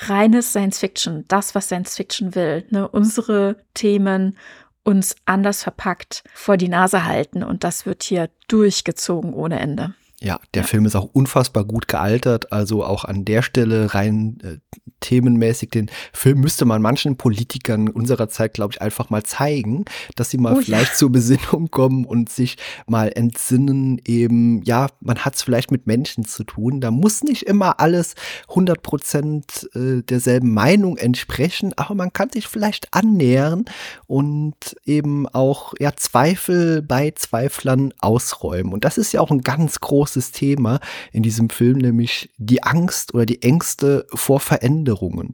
reines 0.08 0.50
Science 0.50 0.80
Fiction, 0.80 1.26
das, 1.28 1.54
was 1.54 1.68
Science 1.68 1.96
Fiction 1.96 2.34
will, 2.34 2.66
ne? 2.72 2.88
unsere 2.88 3.58
Themen 3.74 4.38
uns 4.84 5.16
anders 5.26 5.64
verpackt 5.64 6.24
vor 6.34 6.58
die 6.58 6.68
Nase 6.68 7.06
halten 7.06 7.44
und 7.44 7.64
das 7.64 7.86
wird 7.86 8.04
hier 8.04 8.30
durchgezogen 8.48 9.34
ohne 9.34 9.60
Ende. 9.60 9.96
Ja, 10.25 10.39
der 10.55 10.63
ja. 10.63 10.67
Film 10.67 10.88
ist 10.88 10.96
auch 10.96 11.08
unfassbar 11.13 11.65
gut 11.65 11.88
gealtert. 11.88 12.51
Also 12.51 12.84
auch 12.84 13.05
an 13.05 13.25
der 13.25 13.44
Stelle 13.44 13.94
rein 13.94 14.39
äh, 14.41 14.58
themenmäßig. 15.00 15.70
Den 15.70 15.91
Film 16.13 16.39
müsste 16.39 16.65
man 16.65 16.82
manchen 16.82 17.15
Politikern 17.15 17.89
unserer 17.89 18.27
Zeit, 18.27 18.55
glaube 18.55 18.74
ich, 18.74 18.82
einfach 18.82 19.12
mal 19.12 19.22
zeigen, 19.22 19.86
dass 20.15 20.32
sie 20.32 20.39
mal 20.39 20.55
oh, 20.58 20.62
vielleicht 20.62 20.94
ja. 20.94 20.98
zur 20.98 21.12
Besinnung 21.12 21.70
kommen 21.70 22.05
und 22.05 22.29
sich 22.29 22.58
mal 22.88 23.12
entsinnen. 23.13 24.01
Eben, 24.03 24.63
ja, 24.63 24.88
man 25.00 25.20
hat 25.20 25.36
es 25.36 25.44
vielleicht 25.44 25.70
mit 25.70 25.86
Menschen 25.86 26.25
zu 26.25 26.44
tun. 26.44 26.82
Da 26.82 26.89
muss 26.89 27.22
nicht 27.22 27.44
immer 27.44 27.79
alles 27.79 28.15
100 28.50 28.82
Prozent 28.82 29.70
äh, 29.75 30.01
derselben 30.01 30.55
Meinung 30.55 30.98
entsprechen, 30.98 31.74
aber 31.77 31.94
man 31.94 32.12
kann 32.13 32.32
sich 32.32 32.48
vielleicht 32.48 32.96
annähern 32.96 33.65
und 34.08 34.55
eben 34.86 35.27
auch 35.27 35.75
ja 35.79 35.96
Zweifel 35.96 36.82
bei 36.82 37.12
Zweiflern 37.12 37.94
ausräumen. 38.00 38.74
Und 38.74 38.86
das 38.86 38.98
ist 38.98 39.12
ja 39.12 39.22
auch 39.22 39.29
ein 39.29 39.41
ganz 39.41 39.79
großes 39.82 40.14
großes 40.15 40.31
Thema 40.31 40.79
in 41.12 41.24
diesem 41.24 41.50
Film, 41.50 41.77
nämlich 41.77 42.29
die 42.38 42.63
Angst 42.63 43.13
oder 43.13 43.25
die 43.25 43.41
Ängste 43.41 44.05
vor 44.13 44.39
Veränderungen. 44.39 45.34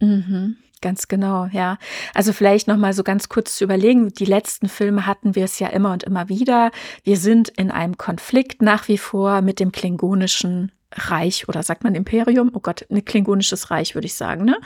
Mhm. 0.00 0.56
Ganz 0.80 1.06
genau, 1.06 1.46
ja. 1.52 1.78
Also 2.12 2.32
vielleicht 2.32 2.66
noch 2.66 2.76
mal 2.76 2.92
so 2.92 3.04
ganz 3.04 3.28
kurz 3.28 3.56
zu 3.56 3.62
überlegen, 3.62 4.08
die 4.08 4.24
letzten 4.24 4.68
Filme 4.68 5.06
hatten 5.06 5.36
wir 5.36 5.44
es 5.44 5.60
ja 5.60 5.68
immer 5.68 5.92
und 5.92 6.02
immer 6.02 6.28
wieder. 6.28 6.72
Wir 7.04 7.16
sind 7.16 7.50
in 7.50 7.70
einem 7.70 7.96
Konflikt 7.96 8.62
nach 8.62 8.88
wie 8.88 8.98
vor 8.98 9.42
mit 9.42 9.60
dem 9.60 9.70
klingonischen 9.70 10.72
Reich 10.94 11.48
oder 11.48 11.62
sagt 11.62 11.84
man 11.84 11.94
Imperium? 11.94 12.50
Oh 12.54 12.60
Gott, 12.60 12.86
ein 12.90 13.04
klingonisches 13.04 13.70
Reich, 13.70 13.94
würde 13.94 14.06
ich 14.06 14.14
sagen. 14.14 14.44
Ne? 14.44 14.56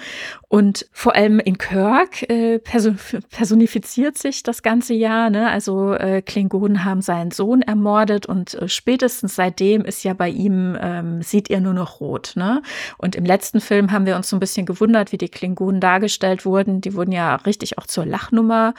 Und 0.49 0.87
vor 0.92 1.14
allem 1.14 1.40
in 1.40 1.59
Kirk 1.59 2.28
äh, 2.28 2.59
personifiziert 2.59 4.18
sich 4.18 4.42
das 4.42 4.62
ganze 4.62 4.95
Jahr. 4.95 5.30
Ne? 5.30 5.49
Also 5.50 5.95
äh, 5.95 6.23
Klingonen 6.23 6.85
haben 6.85 7.02
seinen 7.02 7.30
Sohn 7.30 7.62
ermordet 7.62 8.26
und 8.26 8.54
äh, 8.54 8.68
spätestens 8.68 9.37
seitdem 9.37 9.85
ist 9.85 10.04
ja 10.04 10.14
bei 10.14 10.28
ihm, 10.28 10.76
ähm, 10.80 11.23
sieht 11.23 11.50
er 11.50 11.61
nur 11.61 11.75
noch 11.75 12.00
rot. 12.00 12.33
Ne? 12.37 12.62
Und 12.99 13.16
im 13.16 13.25
letzten 13.25 13.61
Film 13.61 13.92
haben 13.92 14.06
wir 14.06 14.16
uns 14.16 14.28
so 14.28 14.37
ein 14.37 14.40
bisschen 14.40 14.66
gewundert, 14.66 15.12
wie 15.12 15.18
die 15.18 15.28
Klingonen 15.28 15.80
dargestellt 15.80 16.45
wurden. 16.45 16.80
Die 16.80 16.95
wurden 16.95 17.12
ja 17.12 17.37
richtig 17.37 17.78
auch 17.78 17.87
zur 17.87 18.06
Lachnummer 18.06 18.75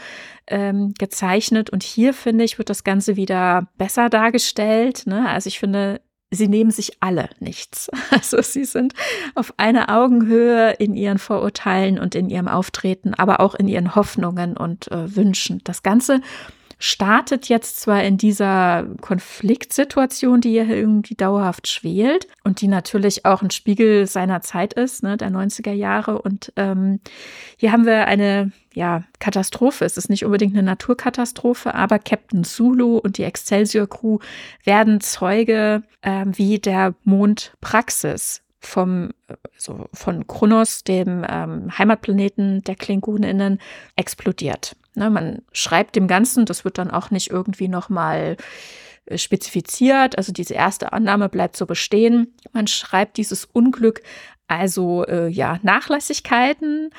ähm, 0.48 0.94
gezeichnet. 0.98 1.70
Und 1.70 1.84
hier, 1.84 2.14
finde 2.14 2.44
ich, 2.44 2.58
wird 2.58 2.70
das 2.70 2.84
Ganze 2.84 3.16
wieder 3.16 3.68
besser 3.78 4.10
dargestellt. 4.10 5.04
Ne? 5.06 5.28
Also 5.28 5.48
ich 5.48 5.60
finde, 5.60 6.02
sie 6.32 6.48
nehmen 6.48 6.72
sich 6.72 6.98
alle 7.00 7.30
nichts. 7.40 7.90
Also 8.10 8.42
sie 8.42 8.66
sind 8.66 8.94
auf 9.36 9.54
einer 9.58 9.90
Augenhöhe 9.96 10.72
in 10.74 10.96
ihren 10.96 11.20
Vorurteilen 11.20 12.00
und 12.00 12.16
in 12.16 12.30
ihrem 12.30 12.48
Auftreten, 12.48 13.14
aber 13.14 13.40
auch 13.42 13.54
in 13.54 13.68
ihren 13.68 13.96
Hoffnungen 13.96 14.58
und 14.58 14.92
äh, 14.92 15.16
Wünschen. 15.16 15.62
Das 15.64 15.84
Ganze 15.84 16.22
startet 16.80 17.50
jetzt 17.50 17.80
zwar 17.80 18.04
in 18.04 18.18
dieser 18.18 18.88
Konfliktsituation, 19.02 20.42
die 20.42 20.52
hier 20.52 20.70
irgendwie 20.70 21.16
dauerhaft 21.16 21.68
schwelt 21.68 22.28
und 22.44 22.62
die 22.62 22.68
natürlich 22.68 23.26
auch 23.26 23.42
ein 23.42 23.52
Spiegel 23.52 24.06
seiner 24.06 24.42
Zeit 24.42 24.74
ist, 24.74 25.04
ne, 25.04 25.18
der 25.18 25.32
90er 25.32 25.72
Jahre. 25.72 26.22
Und 26.22 26.54
ähm, 26.56 27.00
hier 27.58 27.72
haben 27.72 27.86
wir 27.86 28.06
eine 28.08 28.52
ja, 28.74 29.04
Katastrophe. 29.20 29.86
Es 29.86 29.98
ist 29.98 30.10
nicht 30.10 30.24
unbedingt 30.24 30.54
eine 30.54 30.64
Naturkatastrophe, 30.64 31.74
aber 31.74 31.98
Captain 31.98 32.44
Zulu 32.44 32.98
und 32.98 33.18
die 33.18 33.24
Excelsior 33.24 33.88
Crew 33.88 34.20
werden 34.64 35.02
Zeuge, 35.02 35.84
äh, 36.02 36.26
wie 36.28 36.60
der 36.60 36.94
Mond 37.04 37.54
Praxis 37.60 38.44
vom, 38.60 39.12
also 39.56 39.88
von 39.94 40.28
Kronos, 40.28 40.84
dem 40.84 41.26
ähm, 41.28 41.76
Heimatplaneten 41.78 42.62
der 42.64 42.76
Klingoninnen, 42.76 43.60
explodiert. 43.96 44.76
Ne, 44.98 45.12
man 45.12 45.44
schreibt 45.52 45.96
dem 45.96 46.08
Ganzen, 46.08 46.46
das 46.46 46.66
wird 46.66 46.80
dann 46.80 46.90
auch 46.90 47.12
nicht 47.12 47.30
irgendwie 47.30 47.68
nochmal 47.68 48.36
äh, 49.06 49.20
spezifiziert. 49.20 50.18
Also 50.18 50.32
diese 50.34 50.56
erste 50.56 50.92
Annahme 50.92 51.30
bleibt 51.30 51.56
so 51.56 51.68
bestehen. 51.68 52.34
Man 52.52 52.66
schreibt 52.66 53.18
dieses 53.18 53.46
Unglück 53.46 54.02
also 54.48 55.06
äh, 55.06 55.28
ja 55.28 55.60
Nachlässigkeiten 55.62 56.90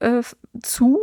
äh, 0.00 0.22
zu 0.62 0.98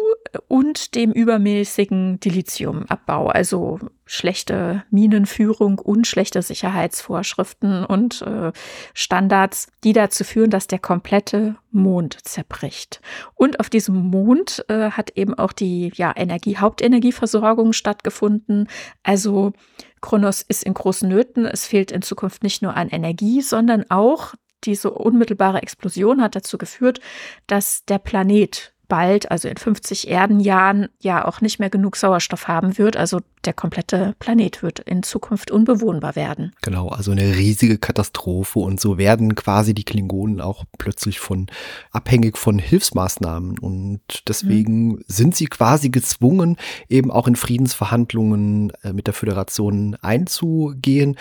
und 0.47 0.95
dem 0.95 1.11
übermäßigen 1.11 2.19
Dilithiumabbau, 2.19 3.27
also 3.27 3.79
schlechte 4.05 4.83
Minenführung 4.89 5.79
und 5.79 6.07
schlechte 6.07 6.41
Sicherheitsvorschriften 6.41 7.85
und 7.85 8.21
äh, 8.21 8.51
Standards, 8.93 9.67
die 9.83 9.93
dazu 9.93 10.23
führen, 10.23 10.49
dass 10.49 10.67
der 10.67 10.79
komplette 10.79 11.55
Mond 11.71 12.17
zerbricht. 12.23 13.01
Und 13.35 13.59
auf 13.59 13.69
diesem 13.69 13.95
Mond 13.95 14.65
äh, 14.67 14.91
hat 14.91 15.11
eben 15.15 15.33
auch 15.33 15.53
die 15.53 15.91
ja, 15.95 16.13
Energie, 16.15 16.57
Hauptenergieversorgung 16.57 17.73
stattgefunden. 17.73 18.67
Also 19.03 19.53
Kronos 20.01 20.41
ist 20.41 20.63
in 20.63 20.73
großen 20.73 21.07
Nöten. 21.07 21.45
Es 21.45 21.65
fehlt 21.65 21.91
in 21.91 22.01
Zukunft 22.01 22.43
nicht 22.43 22.61
nur 22.61 22.75
an 22.75 22.89
Energie, 22.89 23.41
sondern 23.41 23.85
auch 23.89 24.33
diese 24.63 24.91
unmittelbare 24.91 25.61
Explosion 25.61 26.21
hat 26.21 26.35
dazu 26.35 26.57
geführt, 26.57 26.99
dass 27.45 27.85
der 27.85 27.99
Planet 27.99 28.73
bald, 28.87 29.31
also 29.31 29.47
in 29.47 29.57
50 29.57 30.09
Erdenjahren, 30.09 30.87
ja 30.99 31.25
auch 31.25 31.41
nicht 31.41 31.59
mehr 31.59 31.69
genug 31.69 31.95
Sauerstoff 31.95 32.47
haben 32.47 32.77
wird. 32.77 32.97
Also 32.97 33.21
der 33.45 33.53
komplette 33.53 34.15
Planet 34.19 34.61
wird 34.61 34.79
in 34.79 35.03
Zukunft 35.03 35.51
unbewohnbar 35.51 36.15
werden. 36.15 36.53
Genau, 36.61 36.89
also 36.89 37.11
eine 37.11 37.35
riesige 37.35 37.77
Katastrophe. 37.77 38.59
Und 38.59 38.79
so 38.79 38.97
werden 38.97 39.35
quasi 39.35 39.73
die 39.73 39.85
Klingonen 39.85 40.41
auch 40.41 40.65
plötzlich 40.77 41.19
von 41.19 41.47
abhängig 41.91 42.37
von 42.37 42.59
Hilfsmaßnahmen. 42.59 43.59
Und 43.59 44.01
deswegen 44.27 44.87
mhm. 44.87 45.03
sind 45.07 45.35
sie 45.35 45.45
quasi 45.45 45.89
gezwungen, 45.89 46.57
eben 46.89 47.09
auch 47.11 47.27
in 47.27 47.35
Friedensverhandlungen 47.35 48.73
äh, 48.83 48.93
mit 48.93 49.07
der 49.07 49.13
Föderation 49.13 49.95
einzugehen, 50.01 51.15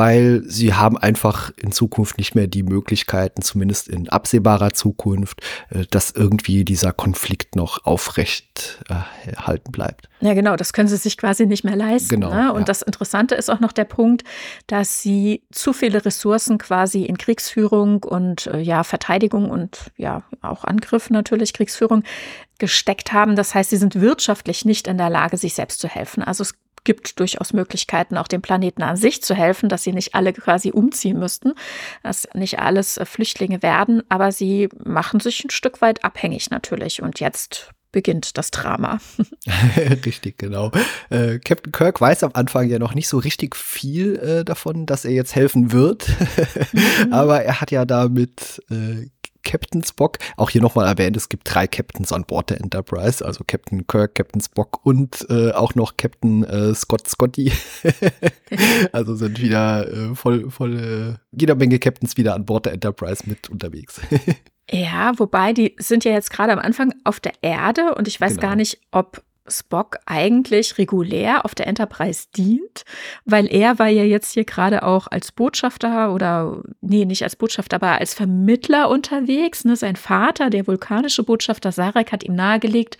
weil 0.00 0.42
sie 0.46 0.72
haben 0.72 0.96
einfach 0.96 1.52
in 1.58 1.72
Zukunft 1.72 2.16
nicht 2.16 2.34
mehr 2.34 2.46
die 2.46 2.62
Möglichkeiten, 2.62 3.42
zumindest 3.42 3.86
in 3.86 4.08
absehbarer 4.08 4.70
Zukunft, 4.70 5.42
äh, 5.68 5.84
dass 5.90 6.10
irgendwie 6.10 6.64
dieser 6.64 6.94
Konflikt 6.94 7.54
noch 7.54 7.84
aufrecht 7.84 8.82
äh, 8.88 9.36
halten 9.36 9.70
bleibt. 9.72 10.08
Ja, 10.22 10.32
genau, 10.32 10.56
das 10.56 10.72
können 10.72 10.88
sie 10.88 10.96
sich 10.96 11.18
quasi 11.18 11.44
nicht 11.44 11.64
mehr 11.64 11.76
leisten. 11.76 12.08
Genau, 12.08 12.32
ne? 12.32 12.50
Und 12.54 12.60
ja. 12.60 12.64
das 12.64 12.80
Interessante 12.80 13.34
ist 13.34 13.50
auch 13.50 13.60
noch 13.60 13.72
der 13.72 13.84
Punkt, 13.84 14.24
dass 14.68 15.02
sie 15.02 15.42
zu 15.52 15.74
viele 15.74 16.02
Ressourcen 16.02 16.56
quasi 16.56 17.02
in 17.02 17.18
Kriegsführung 17.18 18.02
und 18.02 18.46
äh, 18.46 18.58
ja, 18.58 18.84
Verteidigung 18.84 19.50
und 19.50 19.90
ja, 19.98 20.22
auch 20.40 20.64
Angriff 20.64 21.10
natürlich, 21.10 21.52
Kriegsführung 21.52 22.04
gesteckt 22.58 23.12
haben. 23.12 23.36
Das 23.36 23.54
heißt, 23.54 23.68
sie 23.68 23.76
sind 23.76 24.00
wirtschaftlich 24.00 24.64
nicht 24.64 24.88
in 24.88 24.96
der 24.96 25.10
Lage, 25.10 25.36
sich 25.36 25.52
selbst 25.52 25.78
zu 25.78 25.88
helfen. 25.88 26.22
Also 26.22 26.40
es 26.42 26.54
gibt 26.84 27.18
durchaus 27.20 27.52
Möglichkeiten, 27.52 28.16
auch 28.16 28.28
dem 28.28 28.42
Planeten 28.42 28.82
an 28.82 28.96
sich 28.96 29.22
zu 29.22 29.34
helfen, 29.34 29.68
dass 29.68 29.82
sie 29.82 29.92
nicht 29.92 30.14
alle 30.14 30.32
quasi 30.32 30.70
umziehen 30.70 31.18
müssten, 31.18 31.54
dass 32.02 32.28
nicht 32.34 32.58
alles 32.58 32.96
äh, 32.96 33.04
Flüchtlinge 33.04 33.62
werden, 33.62 34.02
aber 34.08 34.32
sie 34.32 34.68
machen 34.82 35.20
sich 35.20 35.44
ein 35.44 35.50
Stück 35.50 35.80
weit 35.80 36.04
abhängig 36.04 36.50
natürlich. 36.50 37.02
Und 37.02 37.20
jetzt 37.20 37.72
beginnt 37.92 38.38
das 38.38 38.50
Drama. 38.50 39.00
richtig, 40.06 40.38
genau. 40.38 40.70
Äh, 41.10 41.38
Captain 41.38 41.72
Kirk 41.72 42.00
weiß 42.00 42.24
am 42.24 42.30
Anfang 42.34 42.68
ja 42.68 42.78
noch 42.78 42.94
nicht 42.94 43.08
so 43.08 43.18
richtig 43.18 43.56
viel 43.56 44.16
äh, 44.16 44.44
davon, 44.44 44.86
dass 44.86 45.04
er 45.04 45.12
jetzt 45.12 45.34
helfen 45.34 45.72
wird. 45.72 46.08
mhm. 46.72 47.12
Aber 47.12 47.42
er 47.42 47.60
hat 47.60 47.70
ja 47.70 47.84
da 47.84 48.08
mit 48.08 48.62
äh, 48.70 49.08
Captain 49.42 49.82
Spock. 49.82 50.18
Auch 50.36 50.50
hier 50.50 50.60
nochmal 50.60 50.86
erwähnt, 50.86 51.16
es 51.16 51.28
gibt 51.28 51.52
drei 51.52 51.66
Captains 51.66 52.12
an 52.12 52.24
Bord 52.24 52.50
der 52.50 52.60
Enterprise, 52.60 53.24
also 53.24 53.44
Captain 53.46 53.86
Kirk, 53.86 54.14
Captain 54.14 54.40
Spock 54.40 54.84
und 54.84 55.26
äh, 55.30 55.52
auch 55.52 55.74
noch 55.74 55.96
Captain 55.96 56.44
äh, 56.44 56.74
Scott 56.74 57.08
Scotty. 57.08 57.52
also 58.92 59.14
sind 59.14 59.40
wieder 59.40 59.88
äh, 59.88 60.14
voll, 60.14 60.50
voll 60.50 60.78
äh, 60.78 61.14
jeder 61.32 61.54
Menge 61.54 61.78
Captains 61.78 62.16
wieder 62.16 62.34
an 62.34 62.44
Bord 62.44 62.66
der 62.66 62.72
Enterprise 62.72 63.24
mit 63.26 63.48
unterwegs. 63.50 64.00
ja, 64.70 65.12
wobei 65.18 65.52
die 65.52 65.74
sind 65.78 66.04
ja 66.04 66.12
jetzt 66.12 66.30
gerade 66.30 66.52
am 66.52 66.58
Anfang 66.58 66.94
auf 67.04 67.20
der 67.20 67.32
Erde 67.42 67.94
und 67.94 68.08
ich 68.08 68.20
weiß 68.20 68.32
genau. 68.32 68.42
gar 68.42 68.56
nicht, 68.56 68.80
ob 68.90 69.22
Spock 69.50 69.98
eigentlich 70.06 70.78
regulär 70.78 71.44
auf 71.44 71.54
der 71.54 71.66
Enterprise 71.66 72.28
dient, 72.36 72.84
weil 73.24 73.46
er 73.46 73.78
war 73.78 73.88
ja 73.88 74.04
jetzt 74.04 74.32
hier 74.32 74.44
gerade 74.44 74.82
auch 74.82 75.06
als 75.08 75.32
Botschafter 75.32 76.14
oder, 76.14 76.62
nee, 76.80 77.04
nicht 77.04 77.22
als 77.22 77.36
Botschafter, 77.36 77.76
aber 77.76 77.98
als 77.98 78.14
Vermittler 78.14 78.88
unterwegs. 78.88 79.64
Ne? 79.64 79.76
Sein 79.76 79.96
Vater, 79.96 80.50
der 80.50 80.66
vulkanische 80.66 81.22
Botschafter 81.22 81.72
Sarek, 81.72 82.12
hat 82.12 82.24
ihm 82.24 82.34
nahegelegt, 82.34 82.98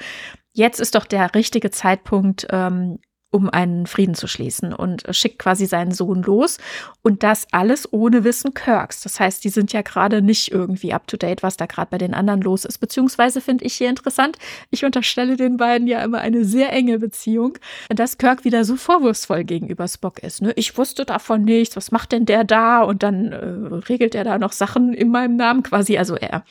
jetzt 0.52 0.80
ist 0.80 0.94
doch 0.94 1.06
der 1.06 1.34
richtige 1.34 1.70
Zeitpunkt, 1.70 2.46
ähm, 2.50 2.98
um 3.30 3.48
einen 3.48 3.86
Frieden 3.86 4.14
zu 4.14 4.26
schließen 4.26 4.72
und 4.72 5.04
schickt 5.10 5.38
quasi 5.38 5.66
seinen 5.66 5.92
Sohn 5.92 6.22
los. 6.22 6.58
Und 7.02 7.22
das 7.22 7.46
alles 7.52 7.92
ohne 7.92 8.24
Wissen 8.24 8.54
Kirks. 8.54 9.02
Das 9.02 9.20
heißt, 9.20 9.44
die 9.44 9.48
sind 9.48 9.72
ja 9.72 9.82
gerade 9.82 10.20
nicht 10.20 10.50
irgendwie 10.50 10.92
up 10.92 11.06
to 11.06 11.16
date, 11.16 11.42
was 11.42 11.56
da 11.56 11.66
gerade 11.66 11.90
bei 11.90 11.98
den 11.98 12.12
anderen 12.12 12.42
los 12.42 12.64
ist. 12.64 12.78
Beziehungsweise 12.78 13.40
finde 13.40 13.64
ich 13.64 13.74
hier 13.74 13.88
interessant, 13.88 14.36
ich 14.70 14.84
unterstelle 14.84 15.36
den 15.36 15.56
beiden 15.56 15.86
ja 15.86 16.02
immer 16.02 16.18
eine 16.18 16.44
sehr 16.44 16.72
enge 16.72 16.98
Beziehung, 16.98 17.58
dass 17.88 18.18
Kirk 18.18 18.44
wieder 18.44 18.64
so 18.64 18.76
vorwurfsvoll 18.76 19.44
gegenüber 19.44 19.86
Spock 19.86 20.18
ist. 20.20 20.42
Ne? 20.42 20.52
Ich 20.56 20.76
wusste 20.76 21.04
davon 21.04 21.44
nichts, 21.44 21.76
was 21.76 21.92
macht 21.92 22.12
denn 22.12 22.26
der 22.26 22.44
da? 22.44 22.82
Und 22.82 23.02
dann 23.02 23.32
äh, 23.32 23.76
regelt 23.88 24.14
er 24.14 24.24
da 24.24 24.38
noch 24.38 24.52
Sachen 24.52 24.92
in 24.92 25.10
meinem 25.10 25.36
Namen 25.36 25.62
quasi. 25.62 25.98
Also 25.98 26.16
er 26.16 26.44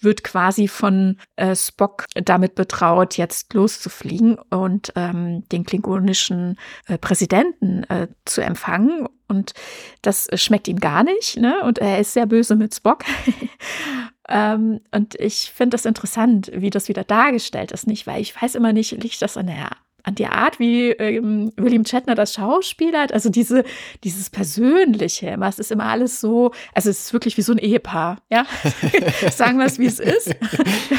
wird 0.00 0.24
quasi 0.24 0.68
von 0.68 1.18
äh, 1.36 1.54
Spock 1.54 2.06
damit 2.14 2.54
betraut, 2.54 3.16
jetzt 3.16 3.52
loszufliegen 3.54 4.38
und 4.50 4.92
ähm, 4.96 5.48
den 5.50 5.64
klingonischen 5.64 6.58
äh, 6.86 6.98
Präsidenten 6.98 7.84
äh, 7.84 8.08
zu 8.24 8.40
empfangen. 8.40 9.06
Und 9.28 9.52
das 10.02 10.28
schmeckt 10.34 10.68
ihm 10.68 10.80
gar 10.80 11.04
nicht. 11.04 11.36
Ne? 11.36 11.62
Und 11.64 11.78
er 11.78 12.00
ist 12.00 12.14
sehr 12.14 12.26
böse 12.26 12.56
mit 12.56 12.74
Spock. 12.74 13.04
ähm, 14.28 14.80
und 14.92 15.14
ich 15.16 15.52
finde 15.54 15.74
das 15.74 15.84
interessant, 15.84 16.50
wie 16.54 16.70
das 16.70 16.88
wieder 16.88 17.04
dargestellt 17.04 17.72
ist, 17.72 17.86
nicht? 17.86 18.06
Weil 18.06 18.20
ich 18.20 18.40
weiß 18.40 18.54
immer 18.54 18.72
nicht, 18.72 18.92
liegt 18.92 19.22
das 19.22 19.36
an 19.36 19.46
der 19.46 19.70
an 20.02 20.14
die 20.14 20.26
Art, 20.26 20.58
wie 20.58 20.90
ähm, 20.90 21.52
William 21.56 21.84
Shatner 21.84 22.14
das 22.14 22.34
Schauspieler 22.34 23.02
hat, 23.02 23.12
also 23.12 23.28
diese, 23.28 23.64
dieses 24.04 24.30
Persönliche, 24.30 25.34
was 25.38 25.58
ist 25.58 25.72
immer 25.72 25.84
alles 25.84 26.20
so, 26.20 26.52
also 26.74 26.90
es 26.90 27.06
ist 27.06 27.12
wirklich 27.12 27.36
wie 27.36 27.42
so 27.42 27.52
ein 27.52 27.58
Ehepaar, 27.58 28.18
ja, 28.30 28.46
sagen 29.30 29.58
wir 29.58 29.66
es, 29.66 29.78
wie 29.78 29.86
es 29.86 29.98
ist. 29.98 30.34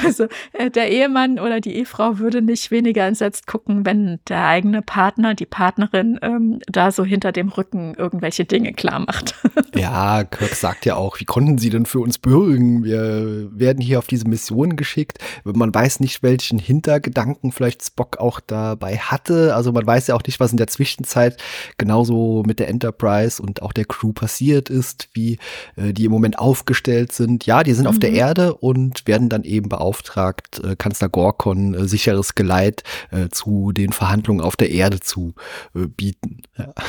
Also 0.03 0.27
äh, 0.53 0.71
der 0.71 0.89
Ehemann 0.89 1.37
oder 1.37 1.59
die 1.61 1.75
Ehefrau 1.75 2.17
würde 2.17 2.41
nicht 2.41 2.71
weniger 2.71 3.05
entsetzt 3.05 3.45
gucken, 3.45 3.85
wenn 3.85 4.19
der 4.27 4.47
eigene 4.47 4.81
Partner, 4.81 5.35
die 5.35 5.45
Partnerin 5.45 6.19
ähm, 6.21 6.59
da 6.67 6.91
so 6.91 7.03
hinter 7.05 7.31
dem 7.31 7.49
Rücken 7.49 7.93
irgendwelche 7.95 8.45
Dinge 8.45 8.73
klar 8.73 8.99
macht. 8.99 9.35
ja, 9.75 10.23
Kirk 10.23 10.55
sagt 10.55 10.85
ja 10.85 10.95
auch, 10.95 11.19
wie 11.19 11.25
konnten 11.25 11.57
Sie 11.57 11.69
denn 11.69 11.85
für 11.85 11.99
uns 11.99 12.17
bürgen? 12.17 12.83
Wir 12.83 13.49
werden 13.51 13.81
hier 13.81 13.99
auf 13.99 14.07
diese 14.07 14.27
Mission 14.27 14.75
geschickt. 14.75 15.19
Man 15.43 15.73
weiß 15.73 15.99
nicht, 15.99 16.23
welchen 16.23 16.59
Hintergedanken 16.59 17.51
vielleicht 17.51 17.83
Spock 17.83 18.17
auch 18.17 18.39
dabei 18.39 18.90
dabei 18.91 18.97
hatte. 18.97 19.55
Also 19.55 19.71
man 19.71 19.85
weiß 19.85 20.07
ja 20.07 20.15
auch 20.15 20.23
nicht, 20.23 20.39
was 20.39 20.51
in 20.51 20.57
der 20.57 20.67
Zwischenzeit 20.67 21.37
genauso 21.77 22.43
mit 22.45 22.59
der 22.59 22.69
Enterprise 22.69 23.41
und 23.41 23.61
auch 23.61 23.73
der 23.73 23.85
Crew 23.85 24.13
passiert 24.13 24.69
ist, 24.69 25.09
wie 25.13 25.37
äh, 25.75 25.93
die 25.93 26.05
im 26.05 26.11
Moment 26.11 26.39
aufgestellt 26.39 27.11
sind. 27.11 27.45
Ja, 27.45 27.63
die 27.63 27.73
sind 27.73 27.85
mhm. 27.85 27.89
auf 27.89 27.99
der 27.99 28.11
mhm. 28.11 28.17
Erde 28.17 28.53
und 28.55 29.07
werden 29.07 29.29
dann 29.29 29.43
eben 29.43 29.69
beauftragt, 29.69 30.61
äh, 30.63 30.75
Kanzler 30.75 31.09
Gorkon 31.09 31.73
äh, 31.73 31.87
sicheres 31.87 32.35
Geleit 32.35 32.83
äh, 33.11 33.29
zu 33.29 33.71
den 33.71 33.91
Verhandlungen 33.91 34.41
auf 34.41 34.55
der 34.55 34.71
Erde 34.71 34.99
zu 34.99 35.33
äh, 35.75 35.87
bieten. 35.87 36.41
Ja. 36.57 36.73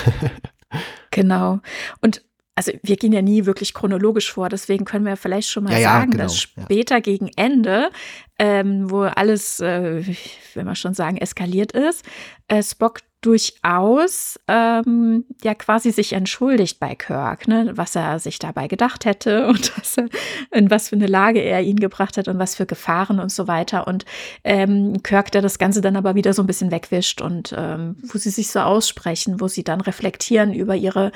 Genau. 1.11 1.61
Und 2.01 2.23
also 2.55 2.73
wir 2.83 2.97
gehen 2.97 3.13
ja 3.13 3.23
nie 3.23 3.47
wirklich 3.47 3.73
chronologisch 3.73 4.31
vor, 4.31 4.49
deswegen 4.49 4.85
können 4.85 5.07
wir 5.07 5.17
vielleicht 5.17 5.49
schon 5.49 5.65
mal 5.65 5.73
ja, 5.73 5.81
sagen, 5.81 6.13
ja, 6.13 6.17
genau. 6.17 6.25
dass 6.25 6.39
später 6.39 6.97
ja. 6.97 7.01
gegen 7.01 7.31
Ende, 7.37 7.91
ähm, 8.39 8.91
wo 8.91 9.03
alles, 9.03 9.61
äh, 9.61 10.05
will 10.55 10.65
man 10.65 10.77
schon 10.77 10.95
sagen, 10.95 11.17
eskaliert 11.17 11.73
ist, 11.73 12.05
äh, 12.49 12.63
Spock 12.63 13.01
durchaus 13.23 14.39
ähm, 14.49 15.25
ja 15.43 15.55
quasi 15.55 15.93
sich 15.93 16.13
entschuldigt 16.13 16.81
bei 16.81 16.97
Kirk, 16.97 17.47
ne, 17.47 17.71
was 17.77 17.95
er 17.95 18.19
sich 18.19 18.41
dabei 18.41 18.67
gedacht 18.67 19.05
hätte 19.05 19.47
und 19.49 19.79
was 19.79 19.97
er, 19.97 20.09
in 20.51 20.71
was 20.71 20.89
für 20.89 20.97
eine 20.97 21.07
Lage 21.07 21.41
er 21.41 21.63
ihn 21.63 21.79
gebracht 21.79 22.17
hat 22.17 22.27
und 22.27 22.39
was 22.39 22.57
für 22.57 22.67
Gefahren 22.67 23.21
und 23.21 23.31
so 23.31 23.47
weiter. 23.47 23.87
Und 23.87 24.05
ähm, 24.43 25.03
Kirk, 25.05 25.31
der 25.31 25.41
das 25.41 25.59
Ganze 25.59 25.81
dann 25.81 25.97
aber 25.97 26.17
wieder 26.17 26.35
so 26.35 26.43
ein 26.43 26.47
bisschen 26.47 26.73
wegwischt 26.73 27.21
und 27.21 27.55
ähm, 27.57 27.97
wo 28.03 28.19
sie 28.19 28.31
sich 28.31 28.51
so 28.51 28.59
aussprechen, 28.59 29.41
wo 29.41 29.47
sie 29.47 29.63
dann 29.63 29.81
reflektieren 29.81 30.53
über 30.53 30.75
ihre 30.75 31.13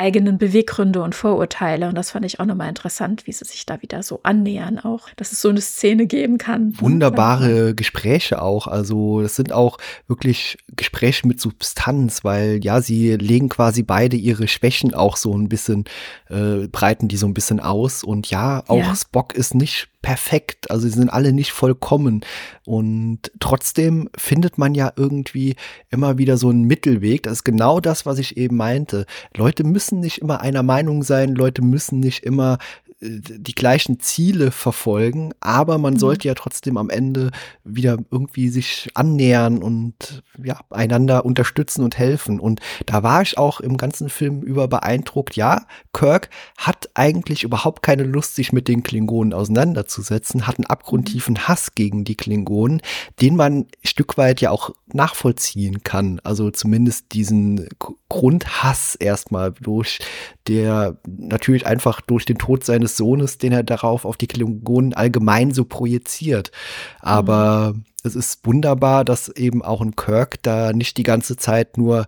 eigenen 0.00 0.38
Beweggründe 0.38 1.02
und 1.02 1.14
Vorurteile. 1.14 1.88
Und 1.88 1.94
das 1.94 2.10
fand 2.10 2.24
ich 2.24 2.40
auch 2.40 2.46
nochmal 2.46 2.70
interessant, 2.70 3.26
wie 3.26 3.32
sie 3.32 3.44
sich 3.44 3.66
da 3.66 3.82
wieder 3.82 4.02
so 4.02 4.20
annähern, 4.22 4.78
auch, 4.78 5.10
dass 5.16 5.32
es 5.32 5.42
so 5.42 5.50
eine 5.50 5.60
Szene 5.60 6.06
geben 6.06 6.38
kann. 6.38 6.74
Wunderbare 6.80 7.74
Gespräche 7.74 8.40
auch. 8.40 8.66
Also, 8.66 9.20
das 9.20 9.36
sind 9.36 9.52
auch 9.52 9.76
wirklich 10.08 10.56
Gespräche 10.74 11.28
mit 11.28 11.40
Substanz, 11.40 12.24
weil 12.24 12.64
ja, 12.64 12.80
sie 12.80 13.14
legen 13.16 13.50
quasi 13.50 13.82
beide 13.82 14.16
ihre 14.16 14.48
Schwächen 14.48 14.94
auch 14.94 15.18
so 15.18 15.36
ein 15.36 15.50
bisschen, 15.50 15.84
äh, 16.30 16.66
breiten 16.68 17.08
die 17.08 17.18
so 17.18 17.26
ein 17.26 17.34
bisschen 17.34 17.60
aus. 17.60 18.02
Und 18.02 18.30
ja, 18.30 18.64
auch 18.68 18.78
ja. 18.78 18.96
Spock 18.96 19.34
ist 19.34 19.54
nicht 19.54 19.88
perfekt, 20.02 20.70
also 20.70 20.88
sie 20.88 20.94
sind 20.94 21.10
alle 21.10 21.32
nicht 21.32 21.52
vollkommen 21.52 22.24
und 22.64 23.30
trotzdem 23.38 24.08
findet 24.16 24.56
man 24.56 24.74
ja 24.74 24.92
irgendwie 24.96 25.56
immer 25.90 26.18
wieder 26.18 26.36
so 26.36 26.48
einen 26.48 26.64
Mittelweg. 26.64 27.22
Das 27.24 27.34
ist 27.34 27.44
genau 27.44 27.80
das, 27.80 28.06
was 28.06 28.18
ich 28.18 28.36
eben 28.36 28.56
meinte. 28.56 29.06
Leute 29.36 29.64
müssen 29.64 30.00
nicht 30.00 30.18
immer 30.18 30.40
einer 30.40 30.62
Meinung 30.62 31.02
sein, 31.02 31.34
Leute 31.34 31.62
müssen 31.62 32.00
nicht 32.00 32.24
immer 32.24 32.58
die 33.02 33.54
gleichen 33.54 33.98
Ziele 34.00 34.50
verfolgen, 34.50 35.32
aber 35.40 35.78
man 35.78 35.94
mhm. 35.94 35.98
sollte 35.98 36.28
ja 36.28 36.34
trotzdem 36.34 36.76
am 36.76 36.90
Ende 36.90 37.30
wieder 37.64 37.96
irgendwie 38.10 38.50
sich 38.50 38.90
annähern 38.94 39.62
und 39.62 40.22
ja, 40.42 40.60
einander 40.68 41.24
unterstützen 41.24 41.82
und 41.82 41.96
helfen. 41.96 42.38
Und 42.38 42.60
da 42.84 43.02
war 43.02 43.22
ich 43.22 43.38
auch 43.38 43.60
im 43.60 43.78
ganzen 43.78 44.10
Film 44.10 44.42
über 44.42 44.68
beeindruckt. 44.68 45.34
Ja, 45.34 45.66
Kirk 45.94 46.28
hat 46.58 46.90
eigentlich 46.92 47.42
überhaupt 47.42 47.82
keine 47.82 48.02
Lust, 48.02 48.34
sich 48.34 48.52
mit 48.52 48.68
den 48.68 48.82
Klingonen 48.82 49.32
auseinanderzusetzen, 49.32 50.46
hat 50.46 50.58
einen 50.58 50.66
abgrundtiefen 50.66 51.48
Hass 51.48 51.74
gegen 51.74 52.04
die 52.04 52.16
Klingonen, 52.16 52.82
den 53.22 53.34
man 53.34 53.60
ein 53.60 53.66
Stück 53.82 54.18
weit 54.18 54.42
ja 54.42 54.50
auch 54.50 54.70
nachvollziehen 54.92 55.82
kann. 55.84 56.20
Also 56.22 56.50
zumindest 56.50 57.12
diesen 57.12 57.66
Grundhass 58.08 58.94
erstmal 58.94 59.52
durch 59.52 60.00
der 60.48 60.96
natürlich 61.06 61.64
einfach 61.64 62.00
durch 62.00 62.24
den 62.24 62.36
Tod 62.36 62.64
seines 62.64 62.89
Sohnes, 62.96 63.38
den 63.38 63.52
er 63.52 63.62
darauf 63.62 64.04
auf 64.04 64.16
die 64.16 64.26
Klingonen 64.26 64.94
allgemein 64.94 65.52
so 65.52 65.64
projiziert. 65.64 66.50
Aber 67.00 67.74
mhm. 67.74 67.84
es 68.02 68.14
ist 68.14 68.46
wunderbar, 68.46 69.04
dass 69.04 69.28
eben 69.28 69.62
auch 69.62 69.80
ein 69.80 69.96
Kirk 69.96 70.42
da 70.42 70.72
nicht 70.72 70.96
die 70.96 71.02
ganze 71.02 71.36
Zeit 71.36 71.76
nur 71.76 72.06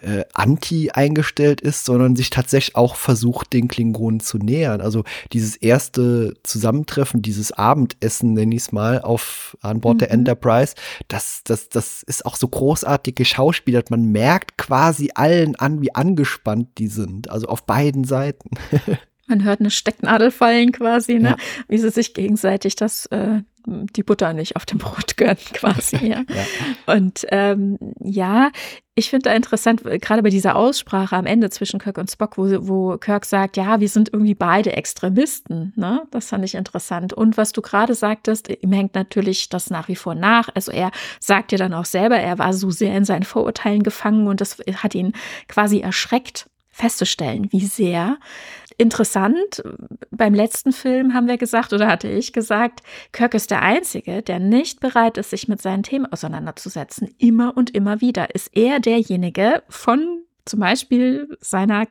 äh, 0.00 0.24
anti 0.32 0.90
eingestellt 0.90 1.60
ist, 1.60 1.84
sondern 1.84 2.16
sich 2.16 2.30
tatsächlich 2.30 2.76
auch 2.76 2.96
versucht, 2.96 3.52
den 3.52 3.68
Klingonen 3.68 4.20
zu 4.20 4.38
nähern. 4.38 4.80
Also 4.80 5.04
dieses 5.32 5.56
erste 5.56 6.34
Zusammentreffen, 6.42 7.22
dieses 7.22 7.52
Abendessen, 7.52 8.34
nenne 8.34 8.54
ich 8.54 8.62
es 8.62 8.72
mal, 8.72 9.00
auf, 9.02 9.56
an 9.60 9.80
Bord 9.80 9.96
mhm. 9.96 9.98
der 9.98 10.10
Enterprise, 10.10 10.74
das, 11.08 11.42
das, 11.44 11.68
das 11.68 12.02
ist 12.02 12.24
auch 12.26 12.36
so 12.36 12.48
großartig 12.48 13.14
geschauspielert. 13.14 13.90
Man 13.90 14.12
merkt 14.12 14.56
quasi 14.56 15.10
allen 15.14 15.56
an, 15.56 15.82
wie 15.82 15.94
angespannt 15.94 16.78
die 16.78 16.88
sind. 16.88 17.30
Also 17.30 17.48
auf 17.48 17.64
beiden 17.64 18.04
Seiten. 18.04 18.50
Man 19.28 19.44
hört 19.44 19.60
eine 19.60 19.70
Stecknadel 19.70 20.30
fallen 20.30 20.72
quasi, 20.72 21.14
ne? 21.14 21.30
Ja. 21.30 21.36
wie 21.68 21.78
sie 21.78 21.90
sich 21.90 22.14
gegenseitig 22.14 22.76
das 22.76 23.06
äh, 23.06 23.42
die 23.68 24.02
Butter 24.02 24.32
nicht 24.32 24.56
auf 24.56 24.66
dem 24.66 24.78
Brot 24.78 25.16
gönnen, 25.16 25.36
quasi. 25.52 25.98
Ja. 26.08 26.22
ja. 26.28 26.94
Und 26.94 27.26
ähm, 27.30 27.76
ja, 28.00 28.50
ich 28.94 29.10
finde 29.10 29.28
da 29.28 29.34
interessant, 29.34 29.82
gerade 29.84 30.22
bei 30.22 30.30
dieser 30.30 30.56
Aussprache 30.56 31.16
am 31.16 31.26
Ende 31.26 31.50
zwischen 31.50 31.78
Kirk 31.78 31.98
und 31.98 32.10
Spock, 32.10 32.38
wo, 32.38 32.46
wo 32.66 32.96
Kirk 32.96 33.26
sagt, 33.26 33.56
ja, 33.56 33.80
wir 33.80 33.88
sind 33.88 34.10
irgendwie 34.12 34.34
beide 34.34 34.72
Extremisten. 34.72 35.72
Ne? 35.76 36.02
Das 36.10 36.28
fand 36.28 36.44
ich 36.44 36.54
interessant. 36.54 37.12
Und 37.12 37.36
was 37.36 37.52
du 37.52 37.60
gerade 37.60 37.94
sagtest, 37.94 38.48
ihm 38.48 38.72
hängt 38.72 38.94
natürlich 38.94 39.48
das 39.48 39.70
nach 39.70 39.88
wie 39.88 39.96
vor 39.96 40.14
nach. 40.14 40.48
Also 40.54 40.72
er 40.72 40.90
sagt 41.20 41.52
ja 41.52 41.58
dann 41.58 41.74
auch 41.74 41.84
selber, 41.84 42.16
er 42.16 42.38
war 42.38 42.52
so 42.52 42.70
sehr 42.70 42.96
in 42.96 43.04
seinen 43.04 43.24
Vorurteilen 43.24 43.82
gefangen 43.82 44.28
und 44.28 44.40
das 44.40 44.58
hat 44.76 44.94
ihn 44.94 45.12
quasi 45.48 45.80
erschreckt 45.80 46.48
festzustellen, 46.70 47.48
wie 47.50 47.66
sehr 47.66 48.18
interessant, 48.78 49.62
beim 50.10 50.32
letzten 50.32 50.72
Film 50.72 51.12
haben 51.12 51.26
wir 51.26 51.36
gesagt, 51.36 51.72
oder 51.72 51.88
hatte 51.88 52.08
ich 52.08 52.32
gesagt, 52.32 52.80
Kirk 53.12 53.34
ist 53.34 53.50
der 53.50 53.62
Einzige, 53.62 54.22
der 54.22 54.38
nicht 54.38 54.80
bereit 54.80 55.18
ist, 55.18 55.30
sich 55.30 55.48
mit 55.48 55.60
seinen 55.60 55.82
Themen 55.82 56.06
auseinanderzusetzen. 56.06 57.14
Immer 57.18 57.56
und 57.56 57.74
immer 57.74 58.00
wieder 58.00 58.34
ist 58.34 58.56
er 58.56 58.80
derjenige 58.80 59.62
von 59.68 60.22
zum 60.44 60.60
Beispiel 60.60 61.36
seiner 61.40 61.84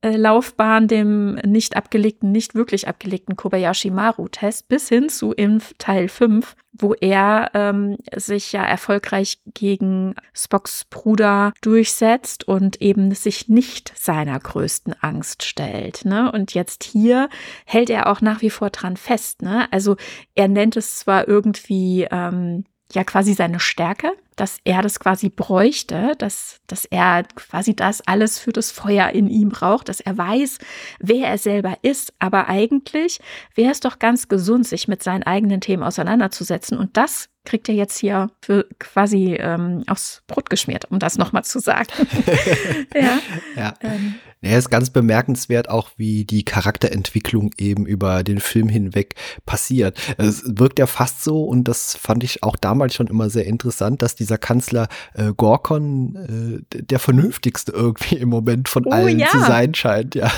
Kadettenlaufbahn, 0.00 0.88
dem 0.88 1.34
nicht 1.36 1.76
abgelegten, 1.76 2.30
nicht 2.30 2.54
wirklich 2.54 2.88
abgelegten 2.88 3.36
Kobayashi 3.36 3.90
Maru-Test, 3.90 4.68
bis 4.68 4.88
hin 4.88 5.08
zu 5.08 5.32
in 5.32 5.60
Teil 5.78 6.08
5, 6.08 6.54
wo 6.72 6.94
er 6.94 7.50
ähm, 7.54 7.96
sich 8.14 8.52
ja 8.52 8.64
erfolgreich 8.64 9.40
gegen 9.54 10.14
Spocks 10.32 10.84
Bruder 10.84 11.52
durchsetzt 11.62 12.46
und 12.46 12.80
eben 12.80 13.12
sich 13.12 13.48
nicht 13.48 13.92
seiner 13.96 14.38
größten 14.38 14.94
Angst 15.00 15.42
stellt. 15.44 16.04
Ne? 16.04 16.30
Und 16.30 16.54
jetzt 16.54 16.84
hier 16.84 17.28
hält 17.66 17.90
er 17.90 18.06
auch 18.06 18.20
nach 18.20 18.42
wie 18.42 18.50
vor 18.50 18.70
dran 18.70 18.96
fest. 18.96 19.42
Ne? 19.42 19.66
Also 19.72 19.96
er 20.34 20.48
nennt 20.48 20.76
es 20.76 20.96
zwar 20.96 21.26
irgendwie 21.26 22.06
ähm, 22.10 22.64
ja 22.92 23.02
quasi 23.02 23.34
seine 23.34 23.58
Stärke, 23.60 24.12
dass 24.40 24.58
er 24.64 24.82
das 24.82 25.00
quasi 25.00 25.28
bräuchte, 25.28 26.14
dass, 26.18 26.60
dass 26.66 26.84
er 26.84 27.24
quasi 27.34 27.74
das 27.74 28.00
alles 28.06 28.38
für 28.38 28.52
das 28.52 28.70
Feuer 28.70 29.10
in 29.10 29.28
ihm 29.28 29.48
braucht, 29.48 29.88
dass 29.88 30.00
er 30.00 30.16
weiß, 30.16 30.58
wer 31.00 31.28
er 31.28 31.38
selber 31.38 31.76
ist. 31.82 32.12
Aber 32.18 32.48
eigentlich 32.48 33.20
wäre 33.54 33.72
es 33.72 33.80
doch 33.80 33.98
ganz 33.98 34.28
gesund, 34.28 34.66
sich 34.66 34.88
mit 34.88 35.02
seinen 35.02 35.24
eigenen 35.24 35.60
Themen 35.60 35.82
auseinanderzusetzen. 35.82 36.78
Und 36.78 36.96
das 36.96 37.28
kriegt 37.44 37.68
er 37.68 37.74
jetzt 37.74 37.98
hier 37.98 38.30
für 38.42 38.66
quasi 38.78 39.34
ähm, 39.34 39.82
aufs 39.86 40.22
Brot 40.26 40.50
geschmiert, 40.50 40.84
um 40.90 40.98
das 40.98 41.18
nochmal 41.18 41.44
zu 41.44 41.58
sagen. 41.58 41.88
ja. 42.94 43.18
ja. 43.56 43.74
Ähm. 43.80 44.14
Ja, 44.40 44.56
ist 44.56 44.70
ganz 44.70 44.90
bemerkenswert 44.90 45.68
auch, 45.68 45.90
wie 45.96 46.24
die 46.24 46.44
Charakterentwicklung 46.44 47.50
eben 47.58 47.86
über 47.86 48.22
den 48.22 48.38
Film 48.38 48.68
hinweg 48.68 49.16
passiert. 49.46 49.98
Es 50.16 50.42
wirkt 50.46 50.78
ja 50.78 50.86
fast 50.86 51.24
so, 51.24 51.44
und 51.44 51.64
das 51.64 51.96
fand 51.96 52.22
ich 52.22 52.44
auch 52.44 52.56
damals 52.56 52.94
schon 52.94 53.08
immer 53.08 53.30
sehr 53.30 53.46
interessant, 53.46 54.00
dass 54.00 54.14
dieser 54.14 54.38
Kanzler 54.38 54.88
äh, 55.14 55.32
Gorkon 55.36 56.62
äh, 56.70 56.82
der 56.82 57.00
vernünftigste 57.00 57.72
irgendwie 57.72 58.16
im 58.16 58.28
Moment 58.28 58.68
von 58.68 58.86
oh, 58.86 58.90
allen 58.90 59.18
ja. 59.18 59.28
zu 59.28 59.40
sein 59.40 59.74
scheint, 59.74 60.14
ja. 60.14 60.30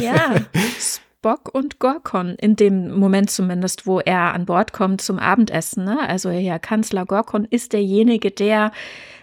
Ja. 0.00 0.36
Spock 1.20 1.54
und 1.54 1.80
Gorkon 1.80 2.36
in 2.36 2.56
dem 2.56 2.98
Moment 2.98 3.30
zumindest, 3.30 3.86
wo 3.86 4.00
er 4.00 4.32
an 4.32 4.46
Bord 4.46 4.72
kommt 4.72 5.02
zum 5.02 5.18
Abendessen. 5.18 5.84
Ne? 5.84 5.98
Also 6.08 6.30
Herr 6.30 6.58
Kanzler 6.58 7.04
Gorkon 7.04 7.44
ist 7.44 7.74
derjenige, 7.74 8.30
der 8.30 8.72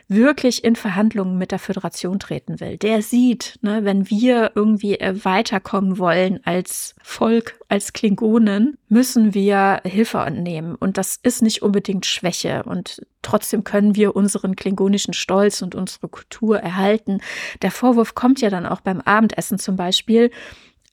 wirklich 0.10 0.64
in 0.64 0.76
Verhandlungen 0.76 1.38
mit 1.38 1.52
der 1.52 1.60
Föderation 1.60 2.20
treten 2.20 2.60
will. 2.60 2.78
Der 2.78 3.02
sieht, 3.02 3.60
ne, 3.62 3.84
wenn 3.84 4.10
wir 4.10 4.52
irgendwie 4.56 5.00
äh, 5.00 5.26
weiterkommen 5.26 5.98
wollen 5.98 6.40
als 6.46 6.96
Volk, 7.04 7.60
als 7.68 7.94
Klingonen, 7.94 8.78
müssen 8.88 9.34
wir 9.34 9.82
Hilfe 9.84 10.20
annehmen. 10.20 10.76
Und 10.76 10.98
das 10.98 11.20
ist 11.22 11.42
nicht 11.42 11.62
unbedingt 11.62 12.06
Schwäche. 12.06 12.64
Und 12.64 13.06
trotzdem 13.22 13.66
können 13.66 13.96
wir 13.96 14.16
unseren 14.16 14.56
klingonischen 14.56 15.14
Stolz 15.14 15.62
und 15.62 15.76
unsere 15.76 16.08
Kultur 16.08 16.60
erhalten. 16.60 17.20
Der 17.62 17.72
Vorwurf 17.72 18.16
kommt 18.16 18.40
ja 18.40 18.50
dann 18.50 18.66
auch 18.66 18.82
beim 18.82 19.02
Abendessen 19.02 19.60
zum 19.60 19.76
Beispiel 19.76 20.32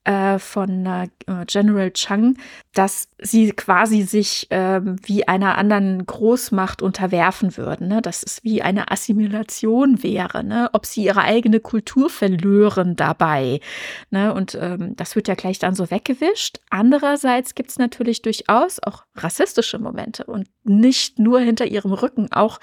äh, 0.05 0.39
von 0.39 0.87
äh, 0.87 1.09
General 1.47 1.91
Chang, 1.93 2.37
dass 2.75 3.09
sie 3.19 3.53
quasi 3.53 4.03
sich 4.03 4.51
äh, 4.51 4.81
wie 4.83 5.27
einer 5.27 5.57
anderen 5.57 6.05
Großmacht 6.05 6.83
unterwerfen 6.83 7.57
würden, 7.57 7.89
ne? 7.89 8.03
dass 8.03 8.23
es 8.23 8.45
wie 8.45 8.63
eine 8.63 8.91
Assimilation 8.91 10.03
wäre, 10.03 10.45
ne? 10.45 10.69
ob 10.73 10.87
sie 10.87 11.05
ihre 11.05 11.23
eigene 11.23 11.61
Kultur 11.61 12.11
verlören 12.11 12.97
dabei. 12.97 13.61
Ne? 14.11 14.33
Und 14.35 14.59
ähm, 14.61 14.95
das 14.97 15.17
wird 15.17 15.29
ja 15.29 15.35
gleich 15.35 15.59
dann 15.59 15.75
so 15.75 15.91
weggewischt. 15.91 16.61
Andererseits 16.71 17.55
gibt 17.55 17.71
es 17.71 17.79
natürlich 17.79 18.23
durchaus 18.23 18.83
auch 18.83 19.05
rassistische 19.17 19.79
Momente 19.79 20.25
und 20.25 20.49
nicht 20.65 21.19
nur 21.19 21.41
hinter 21.41 21.67
ihrem 21.67 21.93
Rücken, 21.93 22.31
auch 22.31 22.61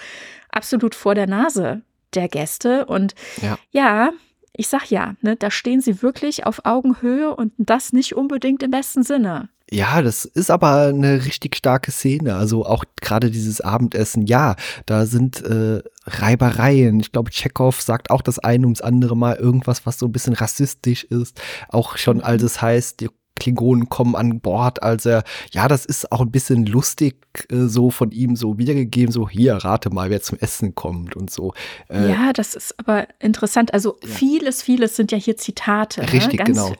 absolut 0.49 0.95
vor 0.95 1.15
der 1.15 1.27
Nase 1.27 1.81
der 2.13 2.27
Gäste. 2.27 2.85
Und 2.85 3.15
ja, 3.41 3.57
ja 3.71 4.11
ich 4.53 4.67
sag 4.67 4.89
ja, 4.89 5.15
ne, 5.21 5.35
da 5.35 5.51
stehen 5.51 5.81
sie 5.81 6.01
wirklich 6.01 6.45
auf 6.45 6.65
Augenhöhe 6.65 7.35
und 7.35 7.53
das 7.57 7.93
nicht 7.93 8.15
unbedingt 8.15 8.63
im 8.63 8.71
besten 8.71 9.03
Sinne. 9.03 9.49
Ja, 9.73 10.01
das 10.01 10.25
ist 10.25 10.51
aber 10.51 10.87
eine 10.87 11.23
richtig 11.23 11.55
starke 11.55 11.91
Szene. 11.91 12.35
Also 12.35 12.65
auch 12.65 12.83
gerade 12.99 13.31
dieses 13.31 13.61
Abendessen, 13.61 14.25
ja, 14.25 14.57
da 14.85 15.05
sind 15.05 15.41
äh, 15.43 15.81
Reibereien. 16.05 16.99
Ich 16.99 17.13
glaube, 17.13 17.31
Chekhov 17.31 17.81
sagt 17.81 18.09
auch 18.09 18.21
das 18.21 18.37
eine 18.37 18.65
ums 18.65 18.81
andere 18.81 19.15
Mal 19.15 19.37
irgendwas, 19.37 19.85
was 19.85 19.97
so 19.97 20.07
ein 20.07 20.11
bisschen 20.11 20.33
rassistisch 20.33 21.05
ist. 21.05 21.41
Auch 21.69 21.95
schon 21.95 22.17
mhm. 22.17 22.23
als 22.23 22.43
es 22.43 22.61
heißt, 22.61 22.99
die 22.99 23.09
Klingonen 23.35 23.89
kommen 23.89 24.15
an 24.15 24.39
Bord, 24.39 24.83
als 24.83 25.05
er, 25.05 25.23
ja, 25.51 25.67
das 25.67 25.85
ist 25.85 26.11
auch 26.11 26.21
ein 26.21 26.31
bisschen 26.31 26.65
lustig 26.65 27.15
äh, 27.49 27.65
so 27.65 27.89
von 27.89 28.11
ihm 28.11 28.35
so 28.35 28.57
wiedergegeben, 28.57 29.11
so 29.11 29.27
hier, 29.27 29.55
rate 29.55 29.89
mal, 29.89 30.09
wer 30.09 30.21
zum 30.21 30.37
Essen 30.39 30.75
kommt 30.75 31.15
und 31.15 31.31
so. 31.31 31.53
Äh, 31.89 32.09
ja, 32.09 32.33
das 32.33 32.55
ist 32.55 32.77
aber 32.77 33.07
interessant. 33.19 33.73
Also 33.73 33.97
ja. 34.03 34.09
vieles, 34.09 34.61
vieles 34.61 34.95
sind 34.95 35.11
ja 35.11 35.17
hier 35.17 35.37
Zitate. 35.37 36.01
Ne? 36.01 36.13
Richtig, 36.13 36.39
ne? 36.39 36.45
Ganz, 36.45 36.57
genau. 36.57 36.73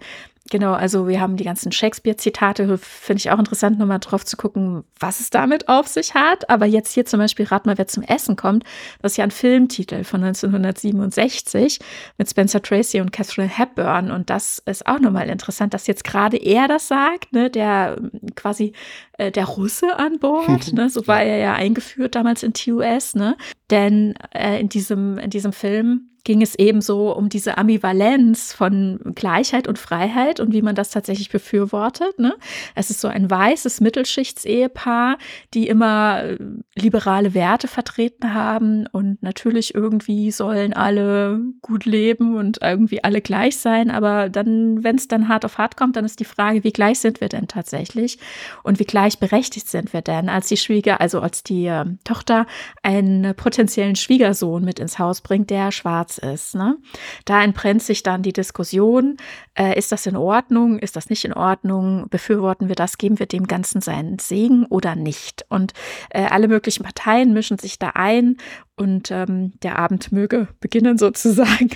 Genau, 0.52 0.74
also 0.74 1.08
wir 1.08 1.22
haben 1.22 1.38
die 1.38 1.46
ganzen 1.46 1.72
Shakespeare-Zitate, 1.72 2.78
finde 2.78 3.20
ich 3.20 3.32
auch 3.32 3.40
interessant, 3.40 3.80
nochmal 3.80 4.00
drauf 4.00 4.26
zu 4.26 4.36
gucken, 4.36 4.84
was 5.00 5.22
es 5.22 5.30
damit 5.30 5.70
auf 5.70 5.88
sich 5.88 6.14
hat. 6.14 6.50
Aber 6.50 6.66
jetzt 6.66 6.92
hier 6.92 7.06
zum 7.06 7.22
Beispiel, 7.22 7.46
rat 7.46 7.66
mal, 7.66 7.78
wer 7.78 7.88
zum 7.88 8.04
Essen 8.04 8.36
kommt, 8.36 8.66
das 9.02 9.14
ist 9.14 9.18
ja 9.18 9.24
ein 9.24 9.32
Filmtitel 9.32 10.04
von 10.04 10.22
1967 10.22 11.80
mit 12.18 12.30
Spencer 12.30 12.62
Tracy 12.62 13.00
und 13.00 13.14
Catherine 13.14 13.48
Hepburn. 13.48 14.12
Und 14.12 14.30
das 14.30 14.62
ist 14.66 14.86
auch 14.88 15.00
nochmal 15.00 15.30
interessant, 15.30 15.74
dass 15.74 15.88
jetzt 15.88 16.04
gerade 16.04 16.36
er 16.36 16.68
das 16.68 16.90
sagt, 16.90 17.32
ne, 17.32 17.50
der 17.50 18.02
quasi 18.36 18.74
äh, 19.22 19.32
der 19.32 19.46
Russe 19.46 19.98
an 20.00 20.20
Bord. 20.20 20.74
ne? 20.74 20.90
So 20.90 21.08
war 21.08 21.22
er 21.22 21.38
ja 21.38 21.54
eingeführt 21.54 22.16
damals 22.16 22.44
in 22.44 22.54
TUS. 22.54 23.16
Ne? 23.16 23.38
Denn 23.70 24.16
äh, 24.34 24.60
in, 24.60 24.70
diesem, 24.70 25.18
in 25.18 25.30
diesem 25.30 25.54
Film 25.54 26.12
ging 26.24 26.42
es 26.42 26.56
ebenso 26.56 27.12
um 27.16 27.30
diese 27.30 27.58
Ambivalenz 27.58 28.54
von 28.54 29.00
Gleichheit 29.16 29.68
und 29.68 29.80
Freiheit 29.80 30.40
und 30.40 30.54
wie 30.54 30.62
man 30.62 30.76
das 30.76 30.90
tatsächlich 30.90 31.30
befürwortet. 31.30 32.20
Ne? 32.20 32.36
Es 32.76 32.90
ist 32.90 33.02
so 33.02 33.08
ein 33.08 33.30
weißes 33.30 33.82
Mittelschichtsehepaar, 33.82 35.18
die 35.54 35.68
immer 35.68 36.24
äh, 36.24 36.38
liberale 36.76 37.34
Werte 37.34 37.68
vertreten 37.68 38.34
haben 38.34 38.88
und 38.92 39.24
natürlich 39.24 39.74
irgendwie 39.74 40.32
sollen 40.32 40.74
alle 40.74 41.42
gut 41.62 41.86
leben 41.86 42.36
und 42.36 42.60
irgendwie 42.62 43.04
alle 43.04 43.22
gleich 43.22 43.58
sein. 43.58 43.90
Aber 43.90 44.30
dann, 44.30 44.84
wenn 44.84 44.98
es 44.98 45.08
dann 45.08 45.28
hart 45.28 45.46
auf 45.46 45.58
hart 45.58 45.76
kommt, 45.76 45.96
dann 45.96 46.06
ist 46.06 46.20
die 46.20 46.26
Frage, 46.26 46.64
wie 46.64 46.72
gleich 46.72 47.00
sind 47.00 47.22
wir 47.22 47.30
denn 47.30 47.48
tatsächlich 47.48 48.20
und 48.64 48.80
wie 48.80 48.86
gleichberechtigt 49.12 49.68
sind 49.68 49.94
wir 49.94 50.02
denn? 50.02 50.30
Als 50.30 50.48
die 50.48 50.58
Schwieger, 50.58 51.02
also 51.02 51.20
als 51.20 51.44
die 51.44 51.66
äh, 51.66 51.86
Tochter 52.04 52.46
einen 52.82 53.36
potenziellen 53.36 53.96
Schwiegersohn 53.96 54.64
mit 54.64 54.80
ins 54.80 55.00
Haus 55.00 55.22
bringt, 55.22 55.50
der 55.50 55.72
schwarz 55.72 56.18
ist. 56.18 56.56
Ne? 56.56 56.78
Da 57.26 57.44
entbrennt 57.44 57.84
sich 57.84 58.04
dann 58.04 58.24
die 58.24 58.34
Diskussion, 58.34 59.18
äh, 59.58 59.78
ist 59.78 59.92
das 59.92 60.06
in 60.06 60.16
Ordnung, 60.16 60.80
ist 60.80 60.96
das 60.96 61.10
nicht 61.10 61.26
in 61.26 61.34
Ordnung, 61.34 62.08
befürworten 62.10 62.68
wir 62.68 62.76
das, 62.76 62.98
geben 62.98 63.20
wir 63.20 63.26
dem 63.26 63.48
Ganzen 63.48 63.82
seinen 63.82 64.20
Segen 64.20 64.66
oder 64.66 64.96
nicht. 64.96 65.46
Und 65.50 65.74
äh, 66.10 66.26
alle 66.26 66.48
möglichen 66.48 66.84
Parteien 66.84 67.34
mischen 67.34 67.58
sich 67.58 67.80
da 67.80 67.92
ein 67.96 68.38
und 68.76 69.12
ähm, 69.12 69.54
der 69.62 69.78
Abend 69.78 70.12
möge 70.12 70.48
beginnen 70.60 70.98
sozusagen. 70.98 71.70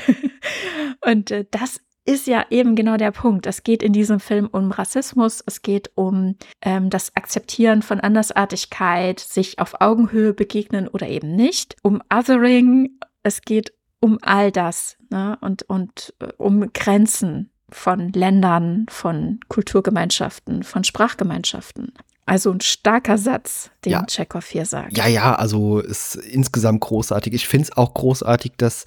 und 1.02 1.32
äh, 1.32 1.46
das 1.52 1.82
ist 2.06 2.28
ja 2.28 2.46
eben 2.50 2.76
genau 2.76 2.98
der 2.98 3.12
Punkt. 3.12 3.48
Es 3.48 3.64
geht 3.64 3.82
in 3.82 3.92
diesem 3.92 4.20
Film 4.20 4.48
um 4.52 4.72
Rassismus, 4.72 5.44
es 5.46 5.62
geht 5.62 5.92
um 5.96 6.36
ähm, 6.62 6.90
das 6.90 7.16
Akzeptieren 7.16 7.82
von 7.82 8.00
Andersartigkeit, 8.00 9.20
sich 9.20 9.60
auf 9.60 9.82
Augenhöhe 9.82 10.34
begegnen 10.34 10.88
oder 10.88 11.08
eben 11.08 11.36
nicht, 11.36 11.76
um 11.82 12.02
Othering, 12.14 12.92
es 13.24 13.42
geht 13.42 13.74
um 14.00 14.20
all 14.22 14.52
das 14.52 14.98
ne? 15.10 15.38
und, 15.42 15.64
und 15.64 16.14
äh, 16.20 16.28
um 16.38 16.72
Grenzen 16.74 17.50
von 17.70 18.14
Ländern, 18.14 18.86
von 18.90 19.40
Kulturgemeinschaften, 19.48 20.62
von 20.64 20.84
Sprachgemeinschaften. 20.84 21.92
Also 22.28 22.52
ein 22.52 22.62
starker 22.62 23.20
Satz, 23.20 23.70
den 23.84 23.92
ja. 23.92 24.06
Chekhov 24.06 24.48
hier 24.48 24.66
sagt. 24.66 24.98
Ja, 24.98 25.08
ja, 25.08 25.36
also 25.36 25.80
ist 25.80 26.16
insgesamt 26.16 26.82
großartig. 26.82 27.34
Ich 27.34 27.48
finde 27.48 27.66
es 27.66 27.78
auch 27.78 27.94
großartig, 27.94 28.54
dass 28.58 28.86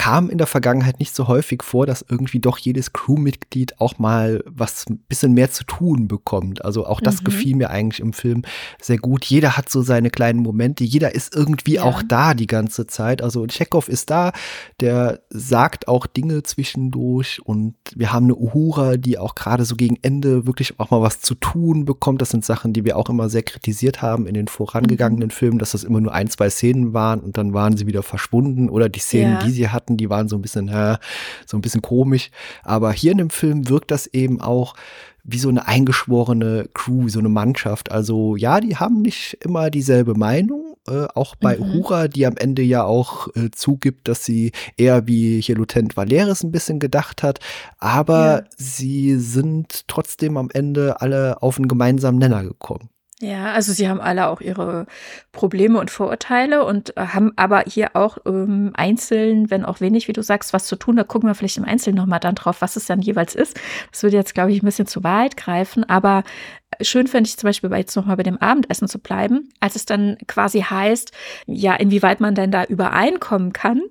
kam 0.00 0.30
in 0.30 0.38
der 0.38 0.46
Vergangenheit 0.46 0.98
nicht 0.98 1.14
so 1.14 1.28
häufig 1.28 1.62
vor, 1.62 1.84
dass 1.84 2.02
irgendwie 2.08 2.38
doch 2.38 2.56
jedes 2.56 2.94
Crewmitglied 2.94 3.82
auch 3.82 3.98
mal 3.98 4.42
was 4.46 4.86
ein 4.88 4.96
bisschen 4.96 5.34
mehr 5.34 5.50
zu 5.50 5.62
tun 5.64 6.08
bekommt. 6.08 6.64
Also 6.64 6.86
auch 6.86 7.02
das 7.02 7.20
mhm. 7.20 7.24
gefiel 7.26 7.56
mir 7.56 7.68
eigentlich 7.68 8.00
im 8.00 8.14
Film 8.14 8.40
sehr 8.80 8.96
gut. 8.96 9.26
Jeder 9.26 9.58
hat 9.58 9.68
so 9.68 9.82
seine 9.82 10.08
kleinen 10.08 10.38
Momente, 10.38 10.84
jeder 10.84 11.14
ist 11.14 11.36
irgendwie 11.36 11.74
ja. 11.74 11.82
auch 11.82 12.02
da 12.02 12.32
die 12.32 12.46
ganze 12.46 12.86
Zeit. 12.86 13.20
Also 13.20 13.46
Chekhov 13.46 13.90
ist 13.90 14.08
da, 14.08 14.32
der 14.80 15.20
sagt 15.28 15.86
auch 15.86 16.06
Dinge 16.06 16.44
zwischendurch 16.44 17.42
und 17.44 17.74
wir 17.94 18.10
haben 18.10 18.24
eine 18.24 18.36
Uhura, 18.36 18.96
die 18.96 19.18
auch 19.18 19.34
gerade 19.34 19.66
so 19.66 19.76
gegen 19.76 19.98
Ende 20.00 20.46
wirklich 20.46 20.80
auch 20.80 20.90
mal 20.90 21.02
was 21.02 21.20
zu 21.20 21.34
tun 21.34 21.84
bekommt. 21.84 22.22
Das 22.22 22.30
sind 22.30 22.46
Sachen, 22.46 22.72
die 22.72 22.86
wir 22.86 22.96
auch 22.96 23.10
immer 23.10 23.28
sehr 23.28 23.42
kritisiert 23.42 24.00
haben 24.00 24.26
in 24.26 24.32
den 24.32 24.48
vorangegangenen 24.48 25.28
mhm. 25.28 25.32
Filmen, 25.32 25.58
dass 25.58 25.72
das 25.72 25.84
immer 25.84 26.00
nur 26.00 26.14
ein, 26.14 26.30
zwei 26.30 26.48
Szenen 26.48 26.94
waren 26.94 27.20
und 27.20 27.36
dann 27.36 27.52
waren 27.52 27.76
sie 27.76 27.86
wieder 27.86 28.02
verschwunden 28.02 28.70
oder 28.70 28.88
die 28.88 29.00
Szenen, 29.00 29.34
ja. 29.34 29.42
die 29.44 29.50
sie 29.50 29.68
hatten, 29.68 29.89
hatten, 29.90 29.96
die 29.96 30.10
waren 30.10 30.28
so 30.28 30.36
ein 30.36 30.42
bisschen, 30.42 30.68
äh, 30.68 30.96
so 31.46 31.56
ein 31.56 31.60
bisschen 31.60 31.82
komisch. 31.82 32.30
Aber 32.62 32.92
hier 32.92 33.12
in 33.12 33.18
dem 33.18 33.30
Film 33.30 33.68
wirkt 33.68 33.90
das 33.90 34.06
eben 34.06 34.40
auch 34.40 34.74
wie 35.22 35.38
so 35.38 35.50
eine 35.50 35.68
eingeschworene 35.68 36.68
Crew, 36.72 37.08
so 37.08 37.18
eine 37.18 37.28
Mannschaft. 37.28 37.90
Also 37.92 38.36
ja, 38.36 38.60
die 38.60 38.76
haben 38.76 39.02
nicht 39.02 39.36
immer 39.44 39.70
dieselbe 39.70 40.14
Meinung. 40.14 40.76
Äh, 40.88 41.08
auch 41.14 41.36
bei 41.36 41.58
mhm. 41.58 41.62
Uhura, 41.62 42.08
die 42.08 42.24
am 42.24 42.38
Ende 42.38 42.62
ja 42.62 42.84
auch 42.84 43.28
äh, 43.36 43.50
zugibt, 43.50 44.08
dass 44.08 44.24
sie 44.24 44.52
eher 44.78 45.06
wie 45.06 45.40
hier 45.40 45.56
Lieutenant 45.56 45.94
Valeris 45.96 46.42
ein 46.42 46.52
bisschen 46.52 46.78
gedacht 46.78 47.22
hat. 47.22 47.38
Aber 47.78 48.40
ja. 48.40 48.44
sie 48.56 49.16
sind 49.18 49.86
trotzdem 49.88 50.38
am 50.38 50.48
Ende 50.50 51.02
alle 51.02 51.42
auf 51.42 51.58
einen 51.58 51.68
gemeinsamen 51.68 52.18
Nenner 52.18 52.42
gekommen. 52.42 52.88
Ja, 53.22 53.52
also 53.52 53.74
sie 53.74 53.86
haben 53.86 54.00
alle 54.00 54.28
auch 54.28 54.40
ihre 54.40 54.86
Probleme 55.30 55.78
und 55.78 55.90
Vorurteile 55.90 56.64
und 56.64 56.96
äh, 56.96 57.08
haben 57.08 57.32
aber 57.36 57.64
hier 57.66 57.90
auch 57.94 58.16
ähm, 58.24 58.70
einzeln, 58.72 59.50
wenn 59.50 59.66
auch 59.66 59.82
wenig, 59.82 60.08
wie 60.08 60.14
du 60.14 60.22
sagst, 60.22 60.54
was 60.54 60.66
zu 60.66 60.76
tun. 60.76 60.96
Da 60.96 61.04
gucken 61.04 61.28
wir 61.28 61.34
vielleicht 61.34 61.58
im 61.58 61.66
Einzelnen 61.66 61.98
nochmal 61.98 62.20
dann 62.20 62.34
drauf, 62.34 62.62
was 62.62 62.76
es 62.76 62.86
dann 62.86 63.02
jeweils 63.02 63.34
ist. 63.34 63.60
Das 63.92 64.02
würde 64.02 64.16
jetzt, 64.16 64.32
glaube 64.32 64.52
ich, 64.52 64.62
ein 64.62 64.64
bisschen 64.64 64.86
zu 64.86 65.04
weit 65.04 65.36
greifen, 65.36 65.84
aber 65.84 66.22
schön 66.80 67.06
fände 67.08 67.28
ich 67.28 67.36
zum 67.36 67.48
Beispiel 67.48 67.68
bei 67.68 67.78
jetzt 67.78 67.94
nochmal 67.94 68.16
bei 68.16 68.22
dem 68.22 68.38
Abendessen 68.38 68.88
zu 68.88 68.98
bleiben, 68.98 69.50
als 69.60 69.76
es 69.76 69.84
dann 69.84 70.16
quasi 70.26 70.62
heißt, 70.62 71.12
ja, 71.46 71.74
inwieweit 71.74 72.20
man 72.20 72.34
denn 72.34 72.50
da 72.50 72.64
übereinkommen 72.64 73.52
kann. 73.52 73.82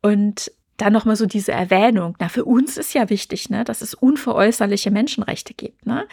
Und 0.00 0.50
dann 0.82 0.92
nochmal 0.92 1.16
so 1.16 1.26
diese 1.26 1.52
Erwähnung. 1.52 2.16
Na, 2.18 2.28
für 2.28 2.44
uns 2.44 2.76
ist 2.76 2.92
ja 2.92 3.08
wichtig, 3.08 3.50
ne, 3.50 3.64
dass 3.64 3.82
es 3.82 3.94
unveräußerliche 3.94 4.90
Menschenrechte 4.90 5.54
gibt, 5.54 5.86
ne? 5.86 6.06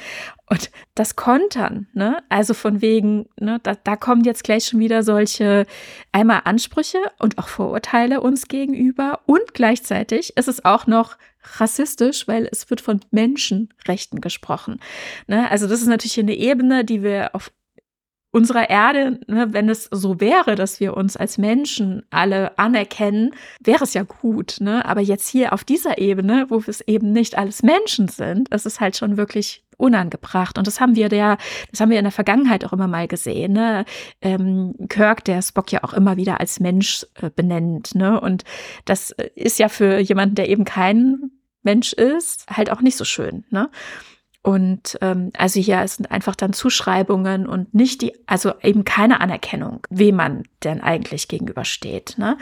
Und 0.47 0.71
das 0.95 1.15
Kontern, 1.15 1.88
ne? 1.93 2.21
Also 2.29 2.53
von 2.53 2.82
wegen, 2.82 3.27
ne, 3.39 3.60
da, 3.63 3.75
da 3.75 3.95
kommen 3.95 4.23
jetzt 4.23 4.43
gleich 4.43 4.65
schon 4.65 4.79
wieder 4.79 5.01
solche 5.03 5.65
einmal 6.12 6.41
Ansprüche 6.45 6.99
und 7.17 7.38
auch 7.39 7.47
Vorurteile 7.47 8.21
uns 8.21 8.47
gegenüber 8.47 9.21
und 9.25 9.53
gleichzeitig 9.53 10.38
ist 10.38 10.47
es 10.47 10.63
auch 10.63 10.86
noch 10.86 11.17
rassistisch, 11.58 12.27
weil 12.27 12.47
es 12.51 12.69
wird 12.69 12.82
von 12.82 12.99
Menschenrechten 13.12 14.21
gesprochen. 14.21 14.79
Ne? 15.27 15.49
Also 15.49 15.67
das 15.67 15.82
ist 15.82 15.88
natürlich 15.88 16.19
eine 16.19 16.36
Ebene, 16.36 16.86
die 16.86 17.01
wir 17.01 17.34
auf 17.34 17.51
unserer 18.32 18.70
Erde, 18.70 19.20
ne, 19.28 19.54
wenn 19.54 19.70
es 19.70 19.86
so 19.92 20.20
wäre, 20.20 20.56
dass 20.56 20.80
wir 20.80 20.96
uns 20.96 21.18
als 21.18 21.38
Menschen 21.38 22.04
alle 22.12 22.58
anerkennen, 22.60 23.32
wäre 23.60 23.84
es 23.84 23.94
ja 23.94 24.04
gut. 24.04 24.58
Ne? 24.60 24.86
Aber 24.86 25.02
jetzt 25.02 25.28
hier 25.28 25.54
auf 25.54 25.63
dieser 25.63 25.98
Ebene, 25.98 26.46
wo 26.50 26.62
es 26.68 26.82
eben 26.82 27.12
nicht 27.12 27.38
alles 27.38 27.63
Menschen 27.63 28.08
sind, 28.08 28.52
das 28.54 28.65
ist 28.65 28.80
halt 28.80 28.98
schon 28.98 29.18
wirklich 29.18 29.63
unangebracht. 29.78 30.58
Und 30.58 30.68
das 30.68 30.80
haben 30.80 30.96
wir 30.96 31.10
der, 31.10 31.38
das 31.72 31.80
haben 31.80 31.89
wir 31.89 31.98
in 31.98 32.04
der 32.04 32.12
Vergangenheit 32.12 32.65
auch 32.65 32.74
immer 32.74 32.88
mal 32.88 33.08
gesehen. 33.08 33.54
Ne? 33.54 33.86
Ähm, 34.22 34.76
Kirk, 34.89 35.24
der 35.24 35.42
Spock 35.42 35.72
ja 35.72 35.84
auch 35.84 35.94
immer 35.94 36.18
wieder 36.18 36.39
als 36.39 36.60
Mensch 36.60 37.08
äh, 37.22 37.32
benennt. 37.34 37.96
Ne? 37.96 38.20
Und 38.20 38.44
das 38.86 39.12
ist 39.36 39.58
ja 39.58 39.70
für 39.70 40.00
jemanden, 40.00 40.36
der 40.36 40.50
eben 40.50 40.65
kein 40.65 41.32
Mensch 41.63 41.94
ist, 41.94 42.46
halt 42.50 42.70
auch 42.70 42.82
nicht 42.82 42.98
so 42.98 43.06
schön. 43.06 43.46
Ne? 43.50 43.70
Und 44.41 44.97
ähm, 45.02 45.32
also 45.38 45.60
hier 45.60 45.86
sind 45.88 46.12
einfach 46.12 46.36
dann 46.36 46.54
Zuschreibungen 46.54 47.45
und 47.45 47.73
nicht 47.73 48.02
die, 48.02 48.13
also 48.25 48.54
eben 48.62 48.86
keine 48.86 49.19
Anerkennung, 49.19 49.86
wem 49.89 50.15
man 50.15 50.43
denn 50.63 50.82
eigentlich 50.82 51.28
gegenübersteht. 51.28 52.15
Ne? 52.17 52.38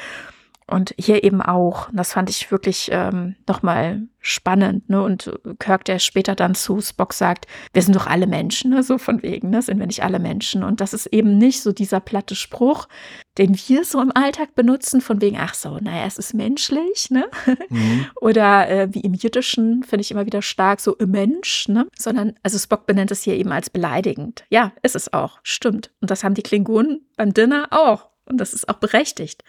Und 0.69 0.93
hier 0.99 1.23
eben 1.23 1.41
auch, 1.41 1.87
das 1.93 2.11
fand 2.11 2.29
ich 2.29 2.51
wirklich 2.51 2.89
ähm, 2.91 3.35
nochmal 3.47 4.01
spannend. 4.19 4.89
Ne? 4.89 5.01
Und 5.01 5.31
Kirk, 5.59 5.85
der 5.85 5.99
später 5.99 6.35
dann 6.35 6.55
zu 6.55 6.81
Spock 6.81 7.13
sagt, 7.13 7.47
wir 7.71 7.81
sind 7.81 7.95
doch 7.95 8.05
alle 8.05 8.27
Menschen, 8.27 8.71
ne? 8.71 8.83
so 8.83 8.97
von 8.97 9.23
wegen, 9.23 9.49
ne? 9.49 9.61
sind 9.61 9.79
wir 9.79 9.87
nicht 9.87 10.03
alle 10.03 10.19
Menschen. 10.19 10.63
Und 10.63 10.81
das 10.81 10.93
ist 10.93 11.05
eben 11.07 11.37
nicht 11.37 11.61
so 11.61 11.71
dieser 11.71 12.01
platte 12.01 12.35
Spruch, 12.35 12.89
den 13.37 13.55
wir 13.55 13.85
so 13.85 14.01
im 14.01 14.11
Alltag 14.13 14.55
benutzen, 14.55 14.99
von 14.99 15.21
wegen, 15.21 15.37
ach 15.39 15.53
so, 15.53 15.77
naja, 15.77 16.05
es 16.05 16.17
ist 16.17 16.33
menschlich. 16.33 17.09
Ne? 17.11 17.29
Mhm. 17.69 18.07
Oder 18.19 18.69
äh, 18.69 18.93
wie 18.93 19.01
im 19.01 19.13
Jiddischen, 19.13 19.83
finde 19.83 20.01
ich 20.01 20.11
immer 20.11 20.25
wieder 20.25 20.41
stark, 20.41 20.81
so 20.81 20.97
ein 20.97 21.09
Mensch. 21.09 21.69
Ne? 21.69 21.87
Sondern, 21.97 22.33
also 22.43 22.57
Spock 22.57 22.85
benennt 22.85 23.11
es 23.11 23.23
hier 23.23 23.35
eben 23.35 23.53
als 23.53 23.69
beleidigend. 23.69 24.43
Ja, 24.49 24.73
ist 24.81 24.97
es 24.97 25.13
auch, 25.13 25.39
stimmt. 25.43 25.91
Und 26.01 26.11
das 26.11 26.25
haben 26.25 26.33
die 26.33 26.43
Klingonen 26.43 27.07
beim 27.15 27.33
Dinner 27.33 27.67
auch. 27.71 28.09
Und 28.25 28.39
das 28.39 28.53
ist 28.53 28.67
auch 28.67 28.75
berechtigt. 28.75 29.43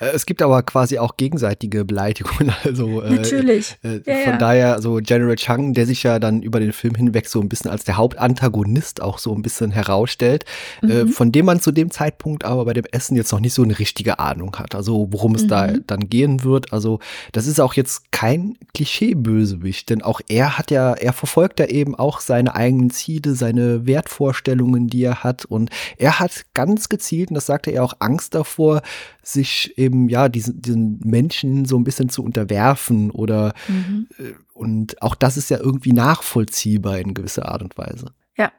Äh, 0.00 0.10
es 0.14 0.26
gibt 0.26 0.42
aber 0.42 0.62
quasi 0.62 0.98
auch 0.98 1.16
gegenseitige 1.16 1.84
Beleidigungen. 1.84 2.52
Also, 2.66 3.00
äh, 3.02 3.10
Natürlich. 3.10 3.76
Äh, 3.84 4.00
ja, 4.06 4.16
von 4.24 4.32
ja. 4.32 4.38
daher, 4.38 4.82
so 4.82 4.96
General 4.96 5.36
Chang, 5.36 5.72
der 5.72 5.86
sich 5.86 6.02
ja 6.02 6.18
dann 6.18 6.42
über 6.42 6.58
den 6.58 6.72
Film 6.72 6.96
hinweg 6.96 7.28
so 7.28 7.40
ein 7.40 7.48
bisschen 7.48 7.70
als 7.70 7.84
der 7.84 7.96
Hauptantagonist 7.96 9.02
auch 9.02 9.18
so 9.18 9.32
ein 9.34 9.42
bisschen 9.42 9.70
herausstellt, 9.70 10.44
äh, 10.82 10.86
mhm. 10.86 10.90
äh, 10.90 11.06
von 11.06 11.30
dem 11.30 11.46
man 11.46 11.60
zu 11.60 11.70
dem 11.70 11.90
Zeitpunkt 11.90 12.44
aber 12.44 12.64
bei 12.64 12.72
dem 12.72 12.86
Essen 12.90 13.14
jetzt 13.14 13.30
noch 13.30 13.38
nicht 13.38 13.54
so 13.54 13.62
eine 13.62 13.78
richtige 13.78 14.18
Ahnung 14.18 14.56
hat. 14.56 14.74
Also, 14.74 15.08
worum 15.10 15.36
es 15.36 15.44
mhm. 15.44 15.48
da 15.48 15.72
dann 15.86 16.08
gehen 16.08 16.42
wird. 16.42 16.72
Also, 16.72 16.98
das 17.32 17.46
ist 17.46 17.60
auch 17.60 17.74
jetzt 17.74 18.10
kein 18.10 18.56
Klischee-Bösewicht, 18.74 19.88
denn 19.90 20.02
auch 20.02 20.20
er 20.28 20.58
hat 20.58 20.70
ja, 20.70 20.94
er 20.94 21.12
verfolgt 21.12 21.60
ja 21.60 21.66
eben 21.66 21.94
auch 21.94 22.20
seine 22.20 22.54
eigenen 22.54 22.90
Ziele, 22.90 23.34
seine 23.34 23.86
Wertvorstellungen, 23.86 24.88
die 24.88 25.04
er 25.04 25.22
hat. 25.22 25.44
Und 25.44 25.70
er 25.98 26.18
hat 26.18 26.46
ganz 26.54 26.88
gezielt, 26.88 27.30
und 27.30 27.34
das 27.36 27.46
sagte 27.46 27.70
er 27.70 27.84
auch, 27.84 27.94
Angst 28.00 28.34
davor, 28.34 28.82
sich 29.22 29.76
eben 29.76 29.85
ja 30.08 30.28
diesen, 30.28 30.60
diesen 30.60 31.00
Menschen 31.04 31.64
so 31.64 31.76
ein 31.76 31.84
bisschen 31.84 32.08
zu 32.08 32.22
unterwerfen 32.22 33.10
oder 33.10 33.54
mhm. 33.68 34.08
Äh, 34.18 34.32
und 34.54 35.02
auch 35.02 35.14
das 35.14 35.36
ist 35.36 35.50
ja 35.50 35.58
irgendwie 35.58 35.92
nachvollziehbar 35.92 36.98
in 36.98 37.12
gewisser 37.12 37.48
Art 37.48 37.62
und 37.62 37.76
Weise. 37.76 38.06
Ja, 38.36 38.50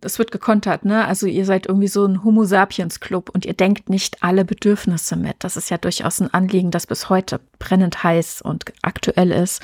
das 0.00 0.18
wird 0.18 0.32
gekontert, 0.32 0.84
ne? 0.84 1.06
Also 1.06 1.26
ihr 1.26 1.44
seid 1.44 1.66
irgendwie 1.66 1.88
so 1.88 2.06
ein 2.06 2.24
Homo 2.24 2.44
sapiens 2.44 3.00
Club 3.00 3.28
und 3.28 3.44
ihr 3.44 3.52
denkt 3.52 3.90
nicht 3.90 4.22
alle 4.22 4.44
Bedürfnisse 4.44 5.16
mit. 5.16 5.36
Das 5.40 5.56
ist 5.56 5.70
ja 5.70 5.76
durchaus 5.76 6.20
ein 6.20 6.32
Anliegen, 6.32 6.70
das 6.70 6.86
bis 6.86 7.10
heute 7.10 7.40
brennend 7.58 8.02
heiß 8.02 8.40
und 8.42 8.64
aktuell 8.80 9.30
ist. 9.30 9.60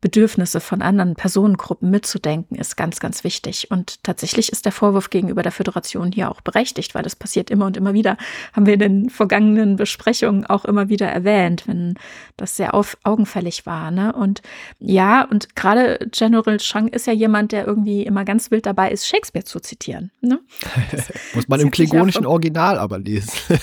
Bedürfnisse 0.00 0.60
von 0.60 0.80
anderen 0.80 1.16
Personengruppen 1.16 1.90
mitzudenken, 1.90 2.56
ist 2.56 2.76
ganz, 2.76 3.00
ganz 3.00 3.24
wichtig. 3.24 3.70
Und 3.70 4.04
tatsächlich 4.04 4.52
ist 4.52 4.64
der 4.64 4.72
Vorwurf 4.72 5.10
gegenüber 5.10 5.42
der 5.42 5.50
Föderation 5.50 6.12
hier 6.12 6.30
auch 6.30 6.40
berechtigt, 6.40 6.94
weil 6.94 7.02
das 7.02 7.16
passiert 7.16 7.50
immer 7.50 7.66
und 7.66 7.76
immer 7.76 7.94
wieder. 7.94 8.16
Haben 8.52 8.66
wir 8.66 8.74
in 8.74 8.80
den 8.80 9.10
vergangenen 9.10 9.74
Besprechungen 9.76 10.46
auch 10.46 10.64
immer 10.64 10.88
wieder 10.88 11.08
erwähnt, 11.08 11.64
wenn 11.66 11.94
das 12.36 12.56
sehr 12.56 12.74
auf, 12.74 12.96
augenfällig 13.02 13.66
war. 13.66 13.90
Ne? 13.90 14.12
Und 14.12 14.40
ja, 14.78 15.24
und 15.24 15.56
gerade 15.56 15.98
General 16.12 16.58
Chang 16.58 16.88
ist 16.88 17.08
ja 17.08 17.12
jemand, 17.12 17.50
der 17.50 17.66
irgendwie 17.66 18.04
immer 18.04 18.24
ganz 18.24 18.52
wild 18.52 18.66
dabei 18.66 18.92
ist, 18.92 19.06
Shakespeare 19.06 19.44
zu 19.44 19.58
zitieren. 19.58 20.12
Ne? 20.20 20.38
Muss 21.34 21.48
man 21.48 21.58
im 21.58 21.72
klingonischen 21.72 22.24
Original 22.24 22.78
aber 22.78 23.00
lesen. 23.00 23.32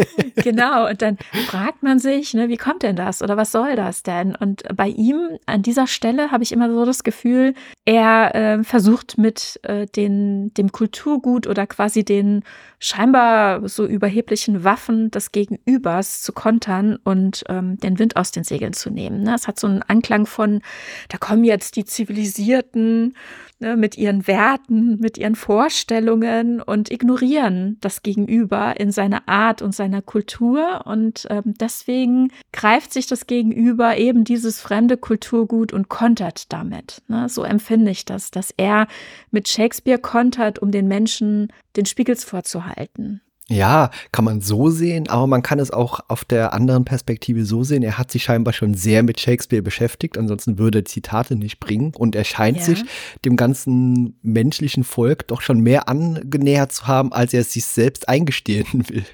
genau, 0.36 0.88
und 0.88 1.02
dann 1.02 1.18
fragt 1.46 1.82
man 1.82 1.98
sich, 1.98 2.34
ne, 2.34 2.48
wie 2.48 2.56
kommt 2.56 2.82
denn 2.82 2.96
das 2.96 3.22
oder 3.22 3.36
was 3.36 3.52
soll 3.52 3.76
das 3.76 4.02
denn? 4.02 4.34
Und 4.34 4.62
bei 4.74 4.88
ihm 4.88 5.38
an 5.46 5.61
dieser 5.62 5.86
Stelle 5.86 6.30
habe 6.30 6.42
ich 6.42 6.52
immer 6.52 6.72
so 6.72 6.84
das 6.84 7.04
Gefühl, 7.04 7.54
er 7.84 8.34
äh, 8.34 8.64
versucht 8.64 9.18
mit 9.18 9.60
äh, 9.64 9.86
den, 9.86 10.52
dem 10.54 10.72
Kulturgut 10.72 11.46
oder 11.46 11.66
quasi 11.66 12.04
den 12.04 12.42
scheinbar 12.78 13.68
so 13.68 13.86
überheblichen 13.86 14.64
Waffen 14.64 15.10
des 15.10 15.32
Gegenübers 15.32 16.22
zu 16.22 16.32
kontern 16.32 16.98
und 17.04 17.44
ähm, 17.48 17.78
den 17.78 17.98
Wind 17.98 18.16
aus 18.16 18.30
den 18.30 18.44
Segeln 18.44 18.72
zu 18.72 18.90
nehmen. 18.90 19.22
Ne? 19.22 19.34
Es 19.34 19.46
hat 19.46 19.58
so 19.58 19.66
einen 19.66 19.82
Anklang 19.82 20.26
von, 20.26 20.62
da 21.08 21.18
kommen 21.18 21.44
jetzt 21.44 21.76
die 21.76 21.84
zivilisierten 21.84 23.14
ne, 23.62 23.76
mit 23.76 23.96
ihren 23.96 24.26
Werten, 24.26 24.98
mit 25.00 25.16
ihren 25.16 25.36
Vorstellungen 25.36 26.60
und 26.60 26.90
ignorieren 26.90 27.78
das 27.80 28.02
Gegenüber 28.02 28.78
in 28.78 28.90
seiner 28.90 29.26
Art 29.28 29.62
und 29.62 29.74
seiner 29.74 30.02
Kultur. 30.02 30.82
Und 30.84 31.26
ähm, 31.30 31.54
deswegen 31.58 32.32
greift 32.52 32.92
sich 32.92 33.06
das 33.06 33.26
Gegenüber 33.26 33.96
eben 33.96 34.24
dieses 34.24 34.60
fremde 34.60 34.98
Kulturgut 34.98 35.72
und 35.72 35.88
kontert 35.88 36.52
damit. 36.52 37.02
Ne? 37.08 37.28
So 37.28 37.44
empfinde 37.44 37.92
ich 37.92 38.04
das, 38.04 38.30
dass 38.30 38.52
er 38.56 38.86
mit 39.30 39.48
Shakespeare 39.48 39.98
kontert, 39.98 40.58
um 40.58 40.70
den 40.70 40.88
Menschen 40.88 41.52
den 41.76 41.86
Spiegels 41.86 42.24
vorzuhalten. 42.24 43.22
Ja, 43.52 43.90
kann 44.12 44.24
man 44.24 44.40
so 44.40 44.70
sehen, 44.70 45.08
aber 45.10 45.26
man 45.26 45.42
kann 45.42 45.58
es 45.58 45.70
auch 45.70 46.00
auf 46.08 46.24
der 46.24 46.54
anderen 46.54 46.86
Perspektive 46.86 47.44
so 47.44 47.64
sehen. 47.64 47.82
Er 47.82 47.98
hat 47.98 48.10
sich 48.10 48.24
scheinbar 48.24 48.54
schon 48.54 48.72
sehr 48.72 49.02
mit 49.02 49.20
Shakespeare 49.20 49.62
beschäftigt, 49.62 50.16
ansonsten 50.16 50.58
würde 50.58 50.78
er 50.78 50.84
Zitate 50.86 51.36
nicht 51.36 51.60
bringen. 51.60 51.92
Und 51.96 52.16
er 52.16 52.24
scheint 52.24 52.58
ja. 52.58 52.62
sich 52.64 52.84
dem 53.26 53.36
ganzen 53.36 54.18
menschlichen 54.22 54.84
Volk 54.84 55.28
doch 55.28 55.42
schon 55.42 55.60
mehr 55.60 55.88
angenähert 55.88 56.72
zu 56.72 56.86
haben, 56.86 57.12
als 57.12 57.34
er 57.34 57.42
es 57.42 57.52
sich 57.52 57.66
selbst 57.66 58.08
eingestehen 58.08 58.66
will. 58.88 59.04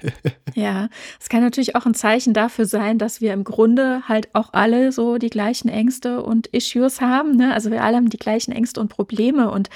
Ja, 0.55 0.87
es 1.19 1.27
kann 1.27 1.41
natürlich 1.41 1.75
auch 1.75 1.85
ein 1.85 1.93
Zeichen 1.93 2.33
dafür 2.33 2.65
sein, 2.65 2.97
dass 2.97 3.19
wir 3.19 3.33
im 3.33 3.43
Grunde 3.43 4.03
halt 4.07 4.33
auch 4.33 4.53
alle 4.53 4.93
so 4.93 5.17
die 5.17 5.29
gleichen 5.29 5.67
Ängste 5.67 6.23
und 6.23 6.47
Issues 6.47 7.01
haben. 7.01 7.35
Ne? 7.35 7.53
Also 7.53 7.71
wir 7.71 7.83
alle 7.83 7.97
haben 7.97 8.09
die 8.09 8.17
gleichen 8.17 8.53
Ängste 8.53 8.79
und 8.79 8.87
Probleme 8.87 9.51
und 9.51 9.69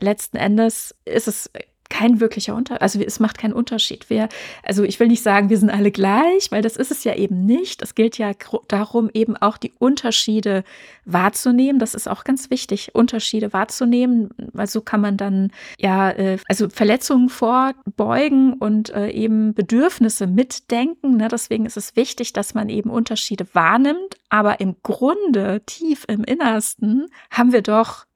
letzten 0.00 0.38
Endes 0.38 0.94
ist 1.04 1.28
es 1.28 1.50
kein 1.88 2.20
wirklicher 2.20 2.54
Unterschied. 2.54 2.82
Also 2.82 3.00
es 3.00 3.20
macht 3.20 3.38
keinen 3.38 3.52
Unterschied. 3.52 4.10
Wir, 4.10 4.28
also 4.62 4.82
ich 4.82 4.98
will 5.00 5.08
nicht 5.08 5.22
sagen, 5.22 5.50
wir 5.50 5.58
sind 5.58 5.70
alle 5.70 5.90
gleich, 5.90 6.50
weil 6.50 6.62
das 6.62 6.76
ist 6.76 6.90
es 6.90 7.04
ja 7.04 7.14
eben 7.14 7.44
nicht. 7.44 7.82
Es 7.82 7.94
gilt 7.94 8.18
ja 8.18 8.32
darum, 8.68 9.10
eben 9.12 9.36
auch 9.36 9.56
die 9.56 9.72
Unterschiede 9.78 10.64
wahrzunehmen. 11.04 11.78
Das 11.78 11.94
ist 11.94 12.08
auch 12.08 12.24
ganz 12.24 12.50
wichtig, 12.50 12.94
Unterschiede 12.94 13.52
wahrzunehmen, 13.52 14.30
weil 14.52 14.66
so 14.66 14.80
kann 14.80 15.00
man 15.00 15.16
dann 15.16 15.52
ja, 15.78 16.10
äh, 16.10 16.38
also 16.48 16.68
Verletzungen 16.68 17.28
vorbeugen 17.28 18.54
und 18.54 18.90
äh, 18.90 19.10
eben 19.10 19.54
Bedürfnisse 19.54 20.26
mitdenken. 20.26 21.16
Ne? 21.16 21.28
Deswegen 21.28 21.66
ist 21.66 21.76
es 21.76 21.96
wichtig, 21.96 22.32
dass 22.32 22.54
man 22.54 22.68
eben 22.68 22.90
Unterschiede 22.90 23.46
wahrnimmt. 23.52 24.16
Aber 24.28 24.60
im 24.60 24.76
Grunde, 24.82 25.62
tief 25.66 26.04
im 26.08 26.24
Innersten, 26.24 27.06
haben 27.30 27.52
wir 27.52 27.62
doch 27.62 28.06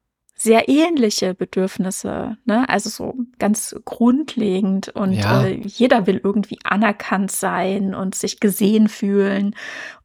sehr 0.41 0.71
ähnliche 0.71 1.35
Bedürfnisse, 1.35 2.39
ne? 2.47 2.67
also 2.67 2.89
so 2.89 3.15
ganz 3.39 3.77
grundlegend 3.85 4.89
und 4.89 5.13
ja. 5.13 5.45
äh, 5.45 5.61
jeder 5.67 6.07
will 6.07 6.19
irgendwie 6.25 6.59
anerkannt 6.65 7.31
sein 7.31 7.95
und 7.95 8.15
sich 8.15 8.41
gesehen 8.41 8.89
fühlen 8.89 9.55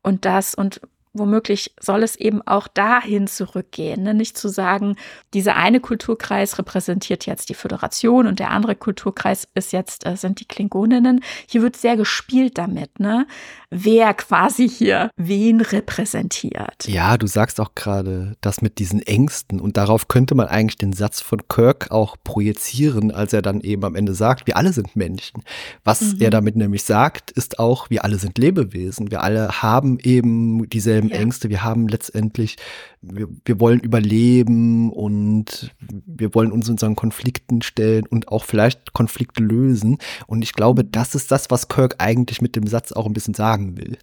und 0.02 0.26
das 0.26 0.54
und 0.54 0.82
womöglich 1.18 1.74
soll 1.80 2.04
es 2.04 2.16
eben 2.16 2.42
auch 2.46 2.68
dahin 2.68 3.28
zurückgehen. 3.28 4.04
Ne? 4.04 4.14
Nicht 4.14 4.38
zu 4.38 4.50
sagen, 4.50 4.96
dieser 5.34 5.56
eine 5.56 5.80
Kulturkreis 5.80 6.60
repräsentiert 6.60 7.26
jetzt 7.26 7.50
die 7.50 7.54
Föderation 7.54 8.28
und 8.28 8.40
der 8.40 8.52
andere 8.52 8.76
Kulturkreis 8.76 9.48
ist 9.56 9.72
jetzt, 9.74 10.06
äh, 10.06 10.16
sind 10.16 10.40
die 10.40 10.48
Klingoninnen. 10.48 11.22
Hier 11.48 11.62
wird 11.62 11.76
sehr 11.76 11.98
gespielt 11.98 12.58
damit, 12.58 13.00
ne? 13.00 13.26
wer 13.70 14.14
quasi 14.14 14.70
hier 14.70 15.10
wen 15.18 15.62
repräsentiert. 15.62 16.88
Ja, 16.88 17.18
du 17.18 17.28
sagst 17.28 17.60
auch 17.60 17.76
gerade 17.76 18.36
das 18.42 18.62
mit 18.62 18.80
diesen 18.80 19.02
Ängsten 19.02 19.60
und 19.60 19.78
darauf 19.78 20.08
könnte 20.08 20.36
man 20.36 20.48
eigentlich 20.48 20.78
den 20.78 20.94
Satz 20.94 21.22
von 21.22 21.48
Kirk 21.48 21.92
auch 21.92 22.16
projizieren, 22.24 23.12
als 23.12 23.34
er 23.34 23.42
dann 23.42 23.62
eben 23.62 23.84
am 23.84 23.96
Ende 23.96 24.14
sagt, 24.14 24.48
wir 24.48 24.58
alle 24.58 24.74
sind 24.74 24.96
Menschen. 24.96 25.44
Was 25.84 26.02
mhm. 26.02 26.22
er 26.22 26.30
damit 26.30 26.56
nämlich 26.56 26.84
sagt, 26.84 27.32
ist 27.32 27.60
auch, 27.60 27.90
wir 27.90 28.04
alle 28.04 28.18
sind 28.18 28.38
Lebewesen, 28.38 29.12
wir 29.12 29.24
alle 29.24 29.62
haben 29.62 30.00
eben 30.00 30.70
dieselben 30.70 31.05
ja. 31.10 31.18
Ängste, 31.18 31.50
wir 31.50 31.64
haben 31.64 31.88
letztendlich, 31.88 32.58
wir, 33.02 33.28
wir 33.46 33.60
wollen 33.60 33.80
überleben 33.80 34.92
und 34.92 35.72
wir 35.90 36.34
wollen 36.36 36.52
uns 36.52 36.70
unseren 36.70 36.96
Konflikten 36.96 37.62
stellen 37.62 38.06
und 38.08 38.30
auch 38.30 38.44
vielleicht 38.44 38.94
Konflikte 38.94 39.44
lösen. 39.44 39.98
Und 40.28 40.42
ich 40.42 40.54
glaube, 40.54 40.84
das 40.84 41.16
ist 41.16 41.32
das, 41.32 41.52
was 41.52 41.68
Kirk 41.68 41.96
eigentlich 42.00 42.42
mit 42.42 42.56
dem 42.56 42.68
Satz 42.68 42.92
auch 42.92 43.06
ein 43.06 43.14
bisschen 43.14 43.34
sagen 43.34 43.78
will. 43.78 43.98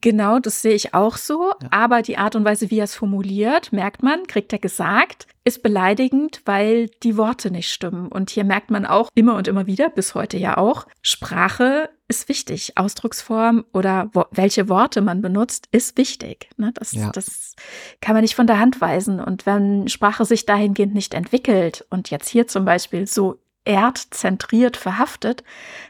Genau, 0.00 0.38
das 0.38 0.62
sehe 0.62 0.74
ich 0.74 0.94
auch 0.94 1.16
so. 1.16 1.52
Ja. 1.60 1.68
Aber 1.72 2.02
die 2.02 2.16
Art 2.16 2.36
und 2.36 2.44
Weise, 2.44 2.70
wie 2.70 2.78
er 2.78 2.84
es 2.84 2.94
formuliert, 2.94 3.72
merkt 3.72 4.04
man, 4.04 4.26
kriegt 4.28 4.52
er 4.52 4.60
gesagt, 4.60 5.26
ist 5.42 5.64
beleidigend, 5.64 6.42
weil 6.44 6.88
die 7.02 7.16
Worte 7.16 7.50
nicht 7.50 7.72
stimmen. 7.72 8.06
Und 8.06 8.30
hier 8.30 8.44
merkt 8.44 8.70
man 8.70 8.86
auch 8.86 9.08
immer 9.14 9.34
und 9.34 9.48
immer 9.48 9.66
wieder, 9.66 9.90
bis 9.90 10.14
heute 10.14 10.38
ja 10.38 10.56
auch, 10.58 10.86
Sprache 11.02 11.90
ist 12.10 12.28
wichtig. 12.28 12.72
Ausdrucksform 12.76 13.64
oder 13.72 14.10
wo, 14.12 14.24
welche 14.32 14.68
Worte 14.68 15.00
man 15.00 15.22
benutzt, 15.22 15.68
ist 15.72 15.96
wichtig. 15.96 16.50
Ne? 16.58 16.72
Das, 16.74 16.92
ja. 16.92 17.10
das 17.10 17.54
kann 18.02 18.14
man 18.14 18.22
nicht 18.22 18.34
von 18.34 18.46
der 18.46 18.58
Hand 18.58 18.80
weisen. 18.80 19.20
Und 19.20 19.46
wenn 19.46 19.88
Sprache 19.88 20.24
sich 20.24 20.44
dahingehend 20.44 20.92
nicht 20.92 21.14
entwickelt 21.14 21.86
und 21.88 22.10
jetzt 22.10 22.28
hier 22.28 22.46
zum 22.46 22.66
Beispiel 22.66 23.06
so 23.06 23.40
erdzentriert 23.64 24.76
verhaftet, 24.76 25.44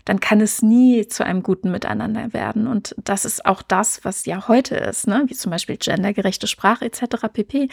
dann 0.04 0.20
kann 0.20 0.40
es 0.40 0.60
nie 0.60 1.06
zu 1.08 1.24
einem 1.24 1.42
guten 1.42 1.70
Miteinander 1.70 2.32
werden. 2.32 2.66
Und 2.66 2.94
das 2.98 3.24
ist 3.24 3.46
auch 3.46 3.62
das, 3.62 4.04
was 4.04 4.26
ja 4.26 4.46
heute 4.46 4.76
ist, 4.76 5.06
ne? 5.06 5.24
wie 5.26 5.34
zum 5.34 5.50
Beispiel 5.50 5.76
gendergerechte 5.76 6.46
Sprache 6.46 6.84
etc. 6.84 7.28
pp. 7.32 7.68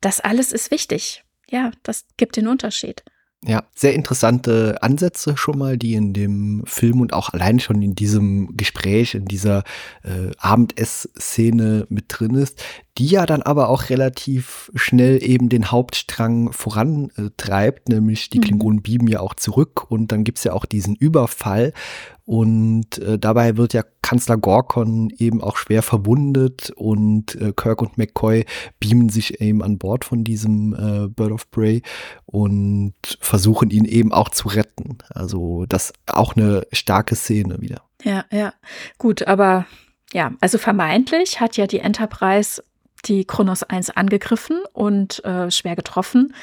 Das 0.00 0.20
alles 0.20 0.52
ist 0.52 0.70
wichtig. 0.70 1.24
Ja, 1.50 1.70
das 1.82 2.06
gibt 2.16 2.36
den 2.36 2.48
Unterschied. 2.48 3.02
Ja, 3.44 3.64
sehr 3.74 3.94
interessante 3.94 4.80
Ansätze 4.82 5.36
schon 5.36 5.58
mal, 5.58 5.76
die 5.76 5.94
in 5.94 6.12
dem 6.12 6.62
Film 6.64 7.00
und 7.00 7.12
auch 7.12 7.30
allein 7.30 7.58
schon 7.58 7.82
in 7.82 7.96
diesem 7.96 8.56
Gespräch, 8.56 9.16
in 9.16 9.24
dieser 9.24 9.64
äh, 10.04 10.30
Abendessszene 10.38 11.86
mit 11.88 12.04
drin 12.08 12.36
ist, 12.36 12.62
die 12.98 13.06
ja 13.06 13.24
dann 13.24 13.42
aber 13.42 13.68
auch 13.68 13.88
relativ 13.88 14.70
schnell 14.74 15.22
eben 15.22 15.48
den 15.48 15.70
Hauptstrang 15.70 16.52
vorantreibt, 16.52 17.88
nämlich 17.88 18.28
die 18.28 18.38
mhm. 18.38 18.42
Klingonen 18.42 18.82
bieben 18.82 19.08
ja 19.08 19.20
auch 19.20 19.34
zurück 19.34 19.90
und 19.90 20.12
dann 20.12 20.24
gibt's 20.24 20.44
ja 20.44 20.52
auch 20.52 20.66
diesen 20.66 20.94
Überfall 20.96 21.72
und 22.24 22.98
äh, 22.98 23.18
dabei 23.18 23.56
wird 23.56 23.72
ja 23.72 23.82
Kanzler 24.02 24.36
Gorkon 24.36 25.10
eben 25.16 25.42
auch 25.42 25.56
schwer 25.56 25.82
verwundet 25.82 26.70
und 26.76 27.34
äh, 27.34 27.52
Kirk 27.56 27.82
und 27.82 27.98
McCoy 27.98 28.44
beamen 28.78 29.08
sich 29.08 29.40
eben 29.40 29.62
an 29.62 29.78
Bord 29.78 30.04
von 30.04 30.22
diesem 30.22 30.74
äh, 30.74 31.08
Bird 31.08 31.32
of 31.32 31.50
Prey 31.50 31.82
und 32.26 32.94
versuchen 33.20 33.70
ihn 33.70 33.86
eben 33.86 34.12
auch 34.12 34.28
zu 34.28 34.48
retten. 34.48 34.98
Also 35.10 35.64
das 35.66 35.92
auch 36.06 36.36
eine 36.36 36.66
starke 36.72 37.16
Szene 37.16 37.60
wieder. 37.60 37.82
Ja, 38.04 38.24
ja. 38.30 38.52
Gut, 38.98 39.26
aber 39.26 39.66
ja, 40.12 40.32
also 40.40 40.58
vermeintlich 40.58 41.40
hat 41.40 41.56
ja 41.56 41.66
die 41.66 41.80
Enterprise 41.80 42.62
die 43.04 43.24
Kronos 43.24 43.62
1 43.62 43.90
angegriffen 43.90 44.60
und 44.72 45.24
äh, 45.24 45.50
schwer 45.50 45.76
getroffen. 45.76 46.34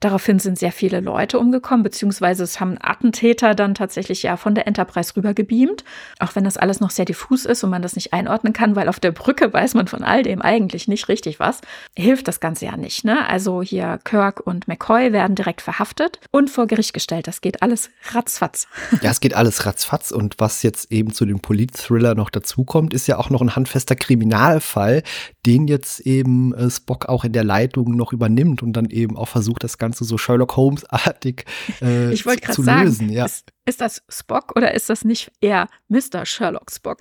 Daraufhin 0.00 0.38
sind 0.38 0.58
sehr 0.58 0.72
viele 0.72 1.00
Leute 1.00 1.38
umgekommen, 1.38 1.82
beziehungsweise 1.82 2.42
es 2.42 2.58
haben 2.58 2.78
Attentäter 2.80 3.54
dann 3.54 3.74
tatsächlich 3.74 4.22
ja 4.22 4.38
von 4.38 4.54
der 4.54 4.66
Enterprise 4.66 5.14
rübergebeamt, 5.14 5.84
auch 6.18 6.34
wenn 6.34 6.44
das 6.44 6.56
alles 6.56 6.80
noch 6.80 6.88
sehr 6.88 7.04
diffus 7.04 7.44
ist 7.44 7.62
und 7.64 7.70
man 7.70 7.82
das 7.82 7.96
nicht 7.96 8.14
einordnen 8.14 8.54
kann, 8.54 8.76
weil 8.76 8.88
auf 8.88 8.98
der 8.98 9.12
Brücke 9.12 9.52
weiß 9.52 9.74
man 9.74 9.88
von 9.88 10.02
all 10.02 10.22
dem 10.22 10.40
eigentlich 10.40 10.88
nicht 10.88 11.08
richtig 11.08 11.38
was, 11.38 11.60
hilft 11.94 12.28
das 12.28 12.40
Ganze 12.40 12.64
ja 12.64 12.78
nicht. 12.78 13.04
Ne? 13.04 13.28
Also 13.28 13.60
hier 13.60 13.98
Kirk 14.02 14.40
und 14.40 14.68
McCoy 14.68 15.12
werden 15.12 15.36
direkt 15.36 15.60
verhaftet 15.60 16.18
und 16.30 16.48
vor 16.48 16.66
Gericht 16.66 16.94
gestellt. 16.94 17.26
Das 17.26 17.42
geht 17.42 17.62
alles 17.62 17.90
ratzfatz. 18.12 18.68
Ja, 19.02 19.10
es 19.10 19.20
geht 19.20 19.34
alles 19.34 19.66
ratzfatz 19.66 20.12
und 20.12 20.36
was 20.38 20.62
jetzt 20.62 20.90
eben 20.90 21.12
zu 21.12 21.26
dem 21.26 21.40
Polit-Thriller 21.40 22.14
noch 22.14 22.30
dazukommt, 22.30 22.94
ist 22.94 23.06
ja 23.06 23.18
auch 23.18 23.28
noch 23.28 23.42
ein 23.42 23.54
handfester 23.54 23.96
Kriminalfall, 23.96 25.02
den 25.44 25.68
jetzt 25.68 25.99
eben 26.00 26.54
äh, 26.54 26.70
Spock 26.70 27.06
auch 27.06 27.24
in 27.24 27.32
der 27.32 27.44
Leitung 27.44 27.96
noch 27.96 28.12
übernimmt 28.12 28.62
und 28.62 28.72
dann 28.72 28.90
eben 28.90 29.16
auch 29.16 29.28
versucht, 29.28 29.64
das 29.64 29.78
Ganze 29.78 30.04
so 30.04 30.18
Sherlock 30.18 30.56
Holmes-artig 30.56 31.44
äh, 31.80 32.12
ich 32.12 32.26
wollte 32.26 32.42
gerade 32.42 32.62
sagen, 32.62 33.08
Ja. 33.10 33.26
Ist, 33.26 33.52
ist, 33.66 33.80
das 33.80 34.02
Spock 34.08 34.52
oder 34.56 34.74
ist 34.74 34.90
das 34.90 35.04
nicht 35.04 35.30
eher 35.40 35.68
Mr. 35.88 36.24
Sherlock 36.24 36.70
Spock? 36.70 36.98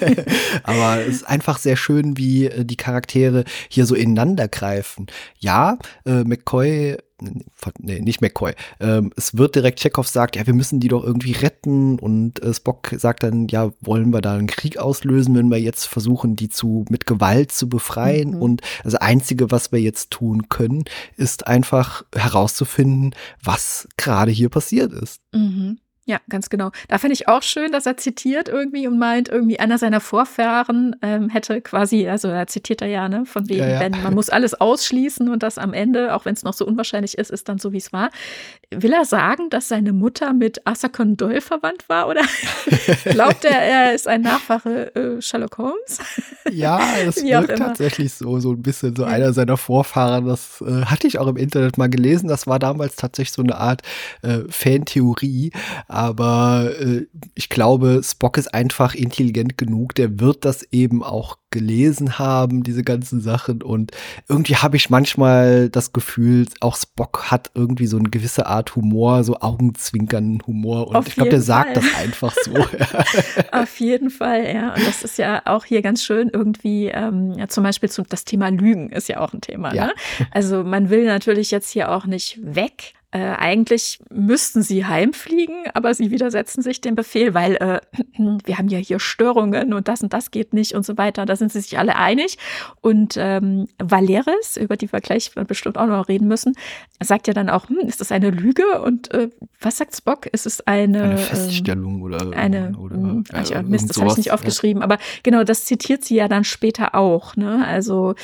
Aber 0.62 1.00
es 1.02 1.16
ist 1.16 1.28
einfach 1.28 1.58
sehr 1.58 1.76
schön, 1.76 2.16
wie 2.16 2.46
äh, 2.46 2.64
die 2.64 2.76
Charaktere 2.76 3.44
hier 3.68 3.86
so 3.86 3.94
ineinander 3.94 4.48
greifen. 4.48 5.06
Ja, 5.38 5.78
äh, 6.04 6.24
McCoy 6.24 6.96
nee, 7.78 8.00
nicht 8.00 8.20
McCoy. 8.20 8.54
Ähm, 8.80 9.12
es 9.16 9.36
wird 9.36 9.54
direkt 9.54 9.80
Chekhov 9.80 10.08
sagt, 10.08 10.36
ja, 10.36 10.46
wir 10.46 10.54
müssen 10.54 10.80
die 10.80 10.88
doch 10.88 11.04
irgendwie 11.04 11.32
retten 11.32 11.98
und 11.98 12.42
äh, 12.42 12.54
Spock 12.54 12.94
sagt 12.96 13.22
dann, 13.22 13.48
ja, 13.48 13.72
wollen 13.80 14.12
wir 14.12 14.20
da 14.20 14.34
einen 14.34 14.46
Krieg 14.46 14.78
auslösen, 14.78 15.34
wenn 15.34 15.48
wir 15.48 15.60
jetzt 15.60 15.86
versuchen, 15.86 16.36
die 16.36 16.48
zu 16.48 16.84
mit 16.90 17.06
Gewalt 17.06 17.52
zu 17.52 17.68
befreien 17.68 18.32
mhm. 18.32 18.42
und 18.42 18.62
das 18.84 18.94
einzige, 18.94 19.50
was 19.50 19.72
wir 19.72 19.80
jetzt 19.80 20.10
tun 20.10 20.48
können, 20.48 20.84
ist 21.16 21.46
einfach 21.46 22.04
herauszufinden, 22.14 23.14
was 23.42 23.88
gerade 23.96 24.30
hier 24.30 24.48
passiert 24.48 24.92
ist. 24.92 25.20
Mhm. 25.32 25.78
Ja, 26.08 26.20
ganz 26.30 26.48
genau. 26.48 26.70
Da 26.88 26.96
finde 26.96 27.12
ich 27.12 27.28
auch 27.28 27.42
schön, 27.42 27.70
dass 27.70 27.84
er 27.84 27.98
zitiert 27.98 28.48
irgendwie 28.48 28.88
und 28.88 28.98
meint, 28.98 29.28
irgendwie 29.28 29.60
einer 29.60 29.76
seiner 29.76 30.00
Vorfahren 30.00 30.96
ähm, 31.02 31.28
hätte 31.28 31.60
quasi, 31.60 32.08
also 32.08 32.28
er 32.28 32.46
zitiert 32.46 32.80
er 32.80 32.88
ja, 32.88 33.10
ne, 33.10 33.26
von 33.26 33.46
wegen, 33.50 33.60
ja, 33.60 33.68
ja. 33.72 33.80
wenn 33.80 33.92
man 34.02 34.14
muss 34.14 34.30
alles 34.30 34.58
ausschließen 34.58 35.28
und 35.28 35.42
das 35.42 35.58
am 35.58 35.74
Ende, 35.74 36.14
auch 36.14 36.24
wenn 36.24 36.32
es 36.32 36.44
noch 36.44 36.54
so 36.54 36.66
unwahrscheinlich 36.66 37.18
ist, 37.18 37.30
ist 37.30 37.50
dann 37.50 37.58
so, 37.58 37.74
wie 37.74 37.76
es 37.76 37.92
war. 37.92 38.08
Will 38.70 38.94
er 38.94 39.04
sagen, 39.04 39.50
dass 39.50 39.68
seine 39.68 39.92
Mutter 39.92 40.32
mit 40.32 40.62
Conan 40.92 41.18
Doyle 41.18 41.42
verwandt 41.42 41.86
war 41.90 42.08
oder 42.08 42.22
glaubt 43.04 43.44
er, 43.44 43.60
er 43.60 43.92
ist 43.92 44.08
ein 44.08 44.22
Nachfahre 44.22 44.94
äh, 44.94 45.20
Sherlock 45.20 45.58
Holmes? 45.58 45.98
ja, 46.50 46.80
es 47.06 47.16
wirkt 47.22 47.58
tatsächlich 47.58 48.14
so, 48.14 48.40
so 48.40 48.52
ein 48.52 48.62
bisschen 48.62 48.96
so 48.96 49.04
einer 49.04 49.34
seiner 49.34 49.58
Vorfahren. 49.58 50.24
Das 50.26 50.62
äh, 50.62 50.86
hatte 50.86 51.06
ich 51.06 51.18
auch 51.18 51.26
im 51.26 51.36
Internet 51.36 51.76
mal 51.76 51.90
gelesen. 51.90 52.28
Das 52.28 52.46
war 52.46 52.58
damals 52.58 52.96
tatsächlich 52.96 53.32
so 53.32 53.42
eine 53.42 53.58
Art 53.58 53.82
äh, 54.22 54.38
Fantheorie 54.48 55.52
aber 55.98 56.70
äh, 56.78 57.06
ich 57.34 57.48
glaube, 57.48 58.02
Spock 58.04 58.38
ist 58.38 58.54
einfach 58.54 58.94
intelligent 58.94 59.58
genug. 59.58 59.96
Der 59.96 60.20
wird 60.20 60.44
das 60.44 60.62
eben 60.70 61.02
auch 61.02 61.38
gelesen 61.50 62.20
haben, 62.20 62.62
diese 62.62 62.84
ganzen 62.84 63.20
Sachen. 63.20 63.62
Und 63.62 63.90
irgendwie 64.28 64.54
habe 64.54 64.76
ich 64.76 64.90
manchmal 64.90 65.70
das 65.70 65.92
Gefühl, 65.92 66.46
auch 66.60 66.76
Spock 66.76 67.32
hat 67.32 67.50
irgendwie 67.54 67.88
so 67.88 67.98
eine 67.98 68.10
gewisse 68.10 68.46
Art 68.46 68.76
Humor, 68.76 69.24
so 69.24 69.40
Augenzwinkern 69.40 70.40
Humor. 70.46 70.86
Und 70.86 70.94
Auf 70.94 71.08
ich 71.08 71.14
glaube, 71.16 71.30
der 71.30 71.40
sagt 71.40 71.76
das 71.76 71.86
einfach 72.00 72.32
so. 72.44 72.54
Auf 73.50 73.80
jeden 73.80 74.10
Fall, 74.10 74.54
ja. 74.54 74.74
Und 74.74 74.86
das 74.86 75.02
ist 75.02 75.18
ja 75.18 75.42
auch 75.46 75.64
hier 75.64 75.82
ganz 75.82 76.04
schön 76.04 76.30
irgendwie, 76.32 76.86
ähm, 76.94 77.32
ja, 77.36 77.48
zum 77.48 77.64
Beispiel 77.64 77.88
zum, 77.88 78.06
das 78.08 78.24
Thema 78.24 78.50
Lügen 78.50 78.90
ist 78.90 79.08
ja 79.08 79.18
auch 79.18 79.32
ein 79.32 79.40
Thema. 79.40 79.74
Ja. 79.74 79.86
Ne? 79.86 79.94
Also 80.30 80.62
man 80.62 80.90
will 80.90 81.06
natürlich 81.06 81.50
jetzt 81.50 81.70
hier 81.70 81.90
auch 81.90 82.06
nicht 82.06 82.38
weg 82.40 82.94
äh, 83.10 83.20
eigentlich 83.20 84.00
müssten 84.10 84.60
sie 84.62 84.84
heimfliegen, 84.84 85.56
aber 85.72 85.94
sie 85.94 86.10
widersetzen 86.10 86.60
sich 86.60 86.82
dem 86.82 86.94
Befehl, 86.94 87.32
weil 87.32 87.56
äh, 87.56 87.80
wir 88.44 88.58
haben 88.58 88.68
ja 88.68 88.76
hier 88.78 89.00
Störungen 89.00 89.72
und 89.72 89.88
das 89.88 90.02
und 90.02 90.12
das 90.12 90.30
geht 90.30 90.52
nicht 90.52 90.74
und 90.74 90.84
so 90.84 90.98
weiter. 90.98 91.24
Da 91.24 91.34
sind 91.34 91.50
sie 91.50 91.60
sich 91.60 91.78
alle 91.78 91.96
einig. 91.96 92.36
Und 92.82 93.14
ähm, 93.16 93.66
Valeris, 93.78 94.58
über 94.58 94.76
die 94.76 94.92
wir 94.92 95.00
gleich 95.00 95.32
bestimmt 95.46 95.78
auch 95.78 95.86
noch 95.86 96.08
reden 96.08 96.28
müssen, 96.28 96.52
sagt 97.02 97.28
ja 97.28 97.32
dann 97.32 97.48
auch, 97.48 97.70
hm, 97.70 97.78
ist 97.86 98.02
das 98.02 98.12
eine 98.12 98.28
Lüge? 98.28 98.82
Und 98.82 99.10
äh, 99.14 99.30
was 99.58 99.78
sagt 99.78 99.96
Spock? 99.96 100.26
Ist 100.26 100.44
es 100.44 100.66
eine, 100.66 101.02
eine 101.02 101.16
Feststellung 101.16 102.02
oder 102.02 102.36
eine? 102.36 102.76
Oder, 102.76 103.22
ja, 103.32 103.60
ich, 103.60 103.66
Mist, 103.66 103.88
das 103.88 103.98
habe 103.98 104.10
ich 104.10 104.18
nicht 104.18 104.32
aufgeschrieben. 104.32 104.82
Ja. 104.82 104.84
Aber 104.84 104.98
genau, 105.22 105.44
das 105.44 105.64
zitiert 105.64 106.04
sie 106.04 106.16
ja 106.16 106.28
dann 106.28 106.44
später 106.44 106.94
auch. 106.94 107.36
Ne? 107.36 107.66
Also 107.66 108.14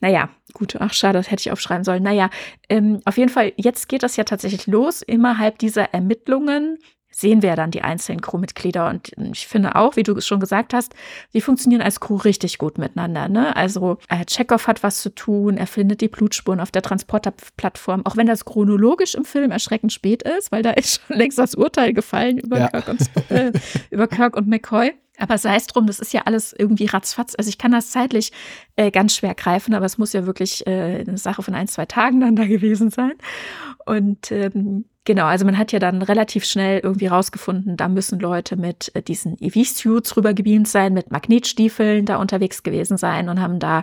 naja, 0.00 0.28
gut, 0.58 0.76
ach 0.78 0.92
schade, 0.92 1.18
das 1.18 1.30
hätte 1.30 1.40
ich 1.40 1.52
aufschreiben 1.52 1.84
sollen. 1.84 2.02
Naja, 2.02 2.30
ähm, 2.68 3.00
auf 3.04 3.16
jeden 3.16 3.30
Fall, 3.30 3.52
jetzt 3.56 3.88
geht 3.88 4.02
das 4.02 4.16
ja 4.16 4.24
tatsächlich 4.24 4.66
los. 4.66 5.02
Innerhalb 5.02 5.58
dieser 5.58 5.94
Ermittlungen 5.94 6.78
sehen 7.10 7.42
wir 7.42 7.56
dann 7.56 7.70
die 7.70 7.82
einzelnen 7.82 8.20
Crewmitglieder. 8.20 8.88
Und 8.88 9.12
ich 9.32 9.48
finde 9.48 9.74
auch, 9.74 9.96
wie 9.96 10.02
du 10.02 10.12
es 10.16 10.26
schon 10.26 10.40
gesagt 10.40 10.74
hast, 10.74 10.94
die 11.34 11.40
funktionieren 11.40 11.82
als 11.82 12.00
Crew 12.00 12.16
richtig 12.16 12.58
gut 12.58 12.78
miteinander. 12.78 13.28
Ne? 13.28 13.56
Also 13.56 13.98
äh, 14.08 14.24
Chekhov 14.24 14.66
hat 14.66 14.82
was 14.82 15.00
zu 15.00 15.14
tun, 15.14 15.56
er 15.56 15.66
findet 15.66 16.00
die 16.00 16.08
Blutspuren 16.08 16.60
auf 16.60 16.70
der 16.70 16.82
Transporterplattform, 16.82 18.06
auch 18.06 18.16
wenn 18.16 18.26
das 18.26 18.44
chronologisch 18.44 19.14
im 19.14 19.24
Film 19.24 19.50
erschreckend 19.50 19.92
spät 19.92 20.22
ist, 20.22 20.52
weil 20.52 20.62
da 20.62 20.70
ist 20.70 21.00
schon 21.00 21.16
längst 21.18 21.38
das 21.38 21.54
Urteil 21.54 21.92
gefallen 21.92 22.38
über, 22.38 22.58
ja. 22.58 22.68
Kirk, 22.68 22.88
und, 22.88 23.30
äh, 23.30 23.52
über 23.90 24.06
Kirk 24.06 24.36
und 24.36 24.46
McCoy. 24.46 24.92
Aber 25.18 25.36
sei 25.36 25.56
es 25.56 25.66
drum, 25.66 25.86
das 25.86 25.98
ist 25.98 26.12
ja 26.12 26.22
alles 26.24 26.52
irgendwie 26.56 26.86
ratzfatz. 26.86 27.34
Also 27.36 27.48
ich 27.48 27.58
kann 27.58 27.72
das 27.72 27.90
zeitlich 27.90 28.32
äh, 28.76 28.90
ganz 28.90 29.16
schwer 29.16 29.34
greifen, 29.34 29.74
aber 29.74 29.84
es 29.84 29.98
muss 29.98 30.12
ja 30.12 30.26
wirklich 30.26 30.66
äh, 30.66 31.04
eine 31.06 31.18
Sache 31.18 31.42
von 31.42 31.54
ein, 31.54 31.68
zwei 31.68 31.86
Tagen 31.86 32.20
dann 32.20 32.36
da 32.36 32.46
gewesen 32.46 32.90
sein. 32.90 33.12
Und 33.84 34.30
ähm, 34.30 34.84
genau, 35.04 35.24
also 35.24 35.44
man 35.44 35.58
hat 35.58 35.72
ja 35.72 35.78
dann 35.78 36.02
relativ 36.02 36.44
schnell 36.44 36.80
irgendwie 36.80 37.06
rausgefunden, 37.06 37.76
da 37.76 37.88
müssen 37.88 38.20
Leute 38.20 38.56
mit 38.56 38.94
äh, 38.94 39.02
diesen 39.02 39.36
EV-Suits 39.40 40.16
rübergebeamt 40.16 40.68
sein, 40.68 40.94
mit 40.94 41.10
Magnetstiefeln 41.10 42.04
da 42.04 42.16
unterwegs 42.16 42.62
gewesen 42.62 42.96
sein 42.96 43.28
und 43.28 43.40
haben 43.40 43.58
da 43.58 43.82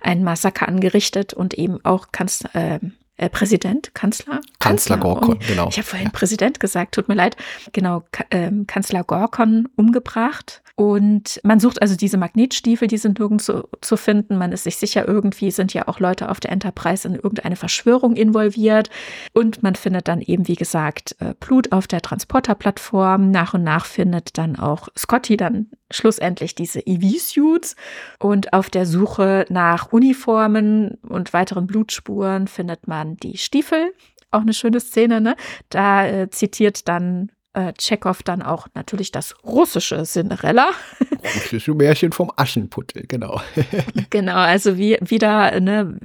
ein 0.00 0.22
Massaker 0.22 0.68
angerichtet 0.68 1.34
und 1.34 1.54
eben 1.54 1.84
auch 1.84 2.08
kannst 2.12 2.54
äh, 2.54 2.80
äh, 3.16 3.28
Präsident, 3.28 3.94
Kanzler? 3.94 4.40
Kanzler, 4.58 4.96
Kanzler 4.96 4.96
Gorkon, 4.98 5.34
um, 5.34 5.38
genau. 5.38 5.68
Ich 5.68 5.78
habe 5.78 5.86
vorhin 5.86 6.08
ja. 6.08 6.12
Präsident 6.12 6.60
gesagt, 6.60 6.94
tut 6.94 7.08
mir 7.08 7.14
leid. 7.14 7.36
Genau, 7.72 8.02
ähm, 8.30 8.66
Kanzler 8.66 9.04
Gorkon 9.04 9.68
umgebracht. 9.76 10.62
Und 10.78 11.40
man 11.42 11.58
sucht 11.58 11.80
also 11.80 11.96
diese 11.96 12.18
Magnetstiefel, 12.18 12.86
die 12.86 12.98
sind 12.98 13.18
nirgendwo 13.18 13.62
zu 13.80 13.96
finden. 13.96 14.36
Man 14.36 14.52
ist 14.52 14.64
sich 14.64 14.76
sicher, 14.76 15.08
irgendwie 15.08 15.50
sind 15.50 15.72
ja 15.72 15.88
auch 15.88 16.00
Leute 16.00 16.28
auf 16.28 16.38
der 16.38 16.52
Enterprise 16.52 17.08
in 17.08 17.14
irgendeine 17.14 17.56
Verschwörung 17.56 18.14
involviert. 18.14 18.90
Und 19.32 19.62
man 19.62 19.74
findet 19.74 20.06
dann 20.06 20.20
eben, 20.20 20.48
wie 20.48 20.54
gesagt, 20.54 21.16
äh, 21.18 21.32
Blut 21.40 21.72
auf 21.72 21.86
der 21.86 22.02
Transporterplattform. 22.02 23.30
Nach 23.30 23.54
und 23.54 23.62
nach 23.62 23.86
findet 23.86 24.36
dann 24.36 24.56
auch 24.56 24.88
Scotty 24.96 25.38
dann 25.38 25.70
schlussendlich 25.90 26.54
diese 26.54 26.80
EV-Suits. 26.80 27.74
Und 28.18 28.52
auf 28.52 28.68
der 28.68 28.84
Suche 28.84 29.46
nach 29.48 29.92
Uniformen 29.92 30.98
und 31.08 31.32
weiteren 31.32 31.66
Blutspuren 31.66 32.48
findet 32.48 32.86
man 32.86 33.05
die 33.14 33.38
Stiefel 33.38 33.92
auch 34.32 34.40
eine 34.40 34.54
schöne 34.54 34.80
Szene, 34.80 35.20
ne? 35.20 35.36
Da 35.70 36.06
äh, 36.06 36.30
zitiert 36.30 36.88
dann 36.88 37.30
äh, 37.56 37.72
Tschechow 37.72 38.22
dann 38.22 38.42
auch 38.42 38.68
natürlich 38.74 39.10
das 39.12 39.34
russische 39.44 40.02
Cinderella. 40.04 40.70
Russische 41.34 41.74
Märchen 41.74 42.12
vom 42.12 42.30
Aschenputtel, 42.36 43.04
genau. 43.08 43.40
genau, 44.10 44.36
also 44.36 44.76
wie 44.76 44.98
wieder, 45.00 45.58
ne, 45.60 45.96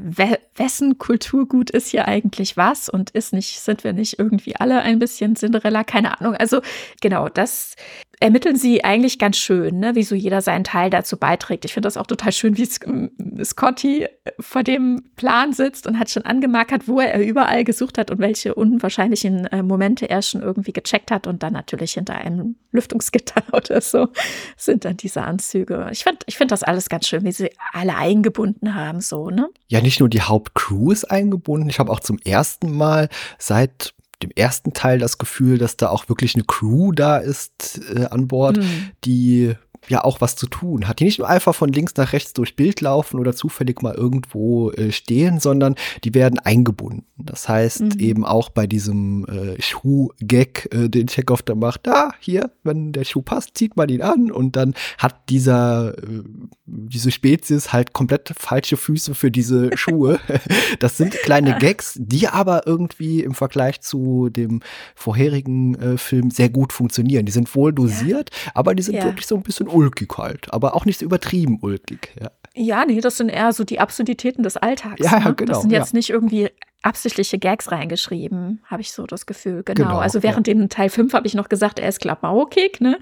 wessen 0.55 0.97
Kulturgut 0.97 1.69
ist 1.69 1.89
hier 1.89 2.07
eigentlich 2.07 2.55
was 2.55 2.87
und 2.87 3.09
ist 3.11 3.33
nicht, 3.33 3.59
sind 3.59 3.83
wir 3.83 3.91
nicht 3.91 4.17
irgendwie 4.17 4.55
alle 4.55 4.81
ein 4.81 4.99
bisschen 4.99 5.35
Cinderella? 5.35 5.83
Keine 5.83 6.19
Ahnung. 6.19 6.35
Also 6.35 6.61
genau, 7.01 7.27
das 7.27 7.75
ermitteln 8.21 8.55
sie 8.55 8.83
eigentlich 8.83 9.17
ganz 9.17 9.37
schön, 9.37 9.79
ne? 9.79 9.95
wie 9.95 10.03
so 10.03 10.13
jeder 10.13 10.41
seinen 10.41 10.63
Teil 10.63 10.91
dazu 10.91 11.17
beiträgt. 11.17 11.65
Ich 11.65 11.73
finde 11.73 11.87
das 11.87 11.97
auch 11.97 12.05
total 12.05 12.31
schön, 12.31 12.55
wie 12.55 12.69
ähm, 12.85 13.11
Scotty 13.43 14.07
vor 14.39 14.63
dem 14.63 15.03
Plan 15.15 15.53
sitzt 15.53 15.87
und 15.87 15.97
hat 15.97 16.11
schon 16.11 16.23
angemarkert, 16.23 16.87
wo 16.87 16.99
er 16.99 17.19
überall 17.19 17.63
gesucht 17.63 17.97
hat 17.97 18.11
und 18.11 18.19
welche 18.19 18.53
unwahrscheinlichen 18.53 19.47
äh, 19.47 19.63
Momente 19.63 20.07
er 20.07 20.21
schon 20.21 20.41
irgendwie 20.41 20.71
gecheckt 20.71 21.09
hat. 21.09 21.25
Und 21.25 21.41
dann 21.41 21.53
natürlich 21.53 21.93
hinter 21.93 22.13
einem 22.13 22.55
Lüftungsgitter 22.71 23.43
oder 23.53 23.81
so 23.81 24.07
sind 24.55 24.85
dann 24.85 24.97
diese 24.97 25.23
Anzüge. 25.23 25.89
Ich 25.91 26.03
finde 26.03 26.19
ich 26.27 26.37
find 26.37 26.51
das 26.51 26.61
alles 26.61 26.89
ganz 26.89 27.07
schön, 27.07 27.23
wie 27.23 27.31
sie 27.31 27.49
alle 27.73 27.95
eingebunden 27.95 28.75
haben, 28.75 29.01
so, 29.01 29.31
ne? 29.31 29.49
Ja, 29.67 29.81
nicht 29.81 29.99
nur 29.99 30.09
die 30.09 30.21
Hauptcrew 30.21 30.91
ist 30.91 31.05
eingebunden. 31.05 31.69
Ich 31.69 31.79
habe 31.79 31.91
auch 31.91 31.99
zum 31.99 32.19
ersten 32.19 32.77
Mal 32.77 33.09
seit 33.39 33.93
dem 34.23 34.31
ersten 34.35 34.73
Teil 34.73 34.99
das 34.99 35.17
Gefühl, 35.17 35.57
dass 35.57 35.77
da 35.77 35.89
auch 35.89 36.09
wirklich 36.09 36.35
eine 36.35 36.43
Crew 36.43 36.91
da 36.91 37.17
ist 37.17 37.81
äh, 37.93 38.05
an 38.05 38.27
Bord, 38.27 38.57
mhm. 38.57 38.91
die 39.03 39.55
ja 39.87 40.03
auch 40.03 40.21
was 40.21 40.35
zu 40.35 40.47
tun 40.47 40.87
hat. 40.87 40.99
Die 40.99 41.05
nicht 41.05 41.19
nur 41.19 41.27
einfach 41.27 41.55
von 41.55 41.71
links 41.71 41.95
nach 41.95 42.13
rechts 42.13 42.33
durch 42.33 42.55
Bild 42.55 42.81
laufen 42.81 43.19
oder 43.19 43.33
zufällig 43.35 43.81
mal 43.81 43.95
irgendwo 43.95 44.71
äh, 44.71 44.91
stehen, 44.91 45.39
sondern 45.39 45.75
die 46.03 46.13
werden 46.13 46.39
eingebunden. 46.39 47.05
Das 47.17 47.49
heißt 47.49 47.81
mhm. 47.81 47.99
eben 47.99 48.25
auch 48.25 48.49
bei 48.49 48.67
diesem 48.67 49.25
äh, 49.25 49.61
Schuh-Gag, 49.61 50.69
äh, 50.73 50.89
den 50.89 51.07
Chekhov 51.07 51.41
da 51.41 51.55
macht, 51.55 51.87
da, 51.87 52.11
hier, 52.19 52.51
wenn 52.63 52.91
der 52.91 53.05
Schuh 53.05 53.21
passt, 53.21 53.57
zieht 53.57 53.75
man 53.75 53.89
ihn 53.89 54.01
an 54.01 54.31
und 54.31 54.55
dann 54.55 54.73
hat 54.97 55.29
dieser, 55.29 55.97
äh, 55.97 56.23
diese 56.65 57.11
Spezies 57.11 57.73
halt 57.73 57.93
komplett 57.93 58.33
falsche 58.37 58.77
Füße 58.77 59.15
für 59.15 59.31
diese 59.31 59.75
Schuhe. 59.77 60.19
das 60.79 60.97
sind 60.97 61.13
kleine 61.13 61.57
Gags, 61.57 61.97
die 61.99 62.27
aber 62.27 62.67
irgendwie 62.67 63.21
im 63.21 63.33
Vergleich 63.33 63.81
zu 63.81 64.29
dem 64.29 64.61
vorherigen 64.95 65.75
äh, 65.75 65.97
Film 65.97 66.29
sehr 66.31 66.49
gut 66.49 66.71
funktionieren. 66.73 67.25
Die 67.25 67.31
sind 67.31 67.53
wohl 67.55 67.73
dosiert, 67.73 68.29
ja. 68.45 68.51
aber 68.55 68.75
die 68.75 68.83
sind 68.83 68.95
ja. 68.95 69.03
wirklich 69.03 69.27
so 69.27 69.35
ein 69.35 69.43
bisschen 69.43 69.67
ulkig 69.73 70.17
halt, 70.17 70.53
aber 70.53 70.75
auch 70.75 70.85
nicht 70.85 70.99
so 70.99 71.05
übertrieben 71.05 71.59
ulkig. 71.61 72.13
Ja. 72.19 72.31
Ja, 72.53 72.85
nee, 72.85 72.99
das 72.99 73.15
sind 73.17 73.29
eher 73.29 73.53
so 73.53 73.63
die 73.63 73.79
Absurditäten 73.79 74.43
des 74.43 74.57
Alltags. 74.57 74.99
Ja, 74.99 75.19
ne? 75.19 75.33
genau. 75.35 75.53
Das 75.53 75.61
sind 75.61 75.71
jetzt 75.71 75.93
ja. 75.93 75.97
nicht 75.97 76.09
irgendwie 76.09 76.49
absichtliche 76.81 77.37
Gags 77.37 77.71
reingeschrieben, 77.71 78.61
habe 78.65 78.81
ich 78.81 78.91
so 78.91 79.05
das 79.05 79.25
Gefühl. 79.25 79.63
Genau. 79.63 79.87
genau 79.87 79.99
also 79.99 80.23
während 80.23 80.47
ja. 80.47 80.53
dem 80.53 80.67
Teil 80.67 80.89
5 80.89 81.13
habe 81.13 81.27
ich 81.27 81.35
noch 81.35 81.47
gesagt, 81.47 81.79
er 81.79 81.87
ist 81.87 81.99
klamaukig, 81.99 82.81
ne? 82.81 82.97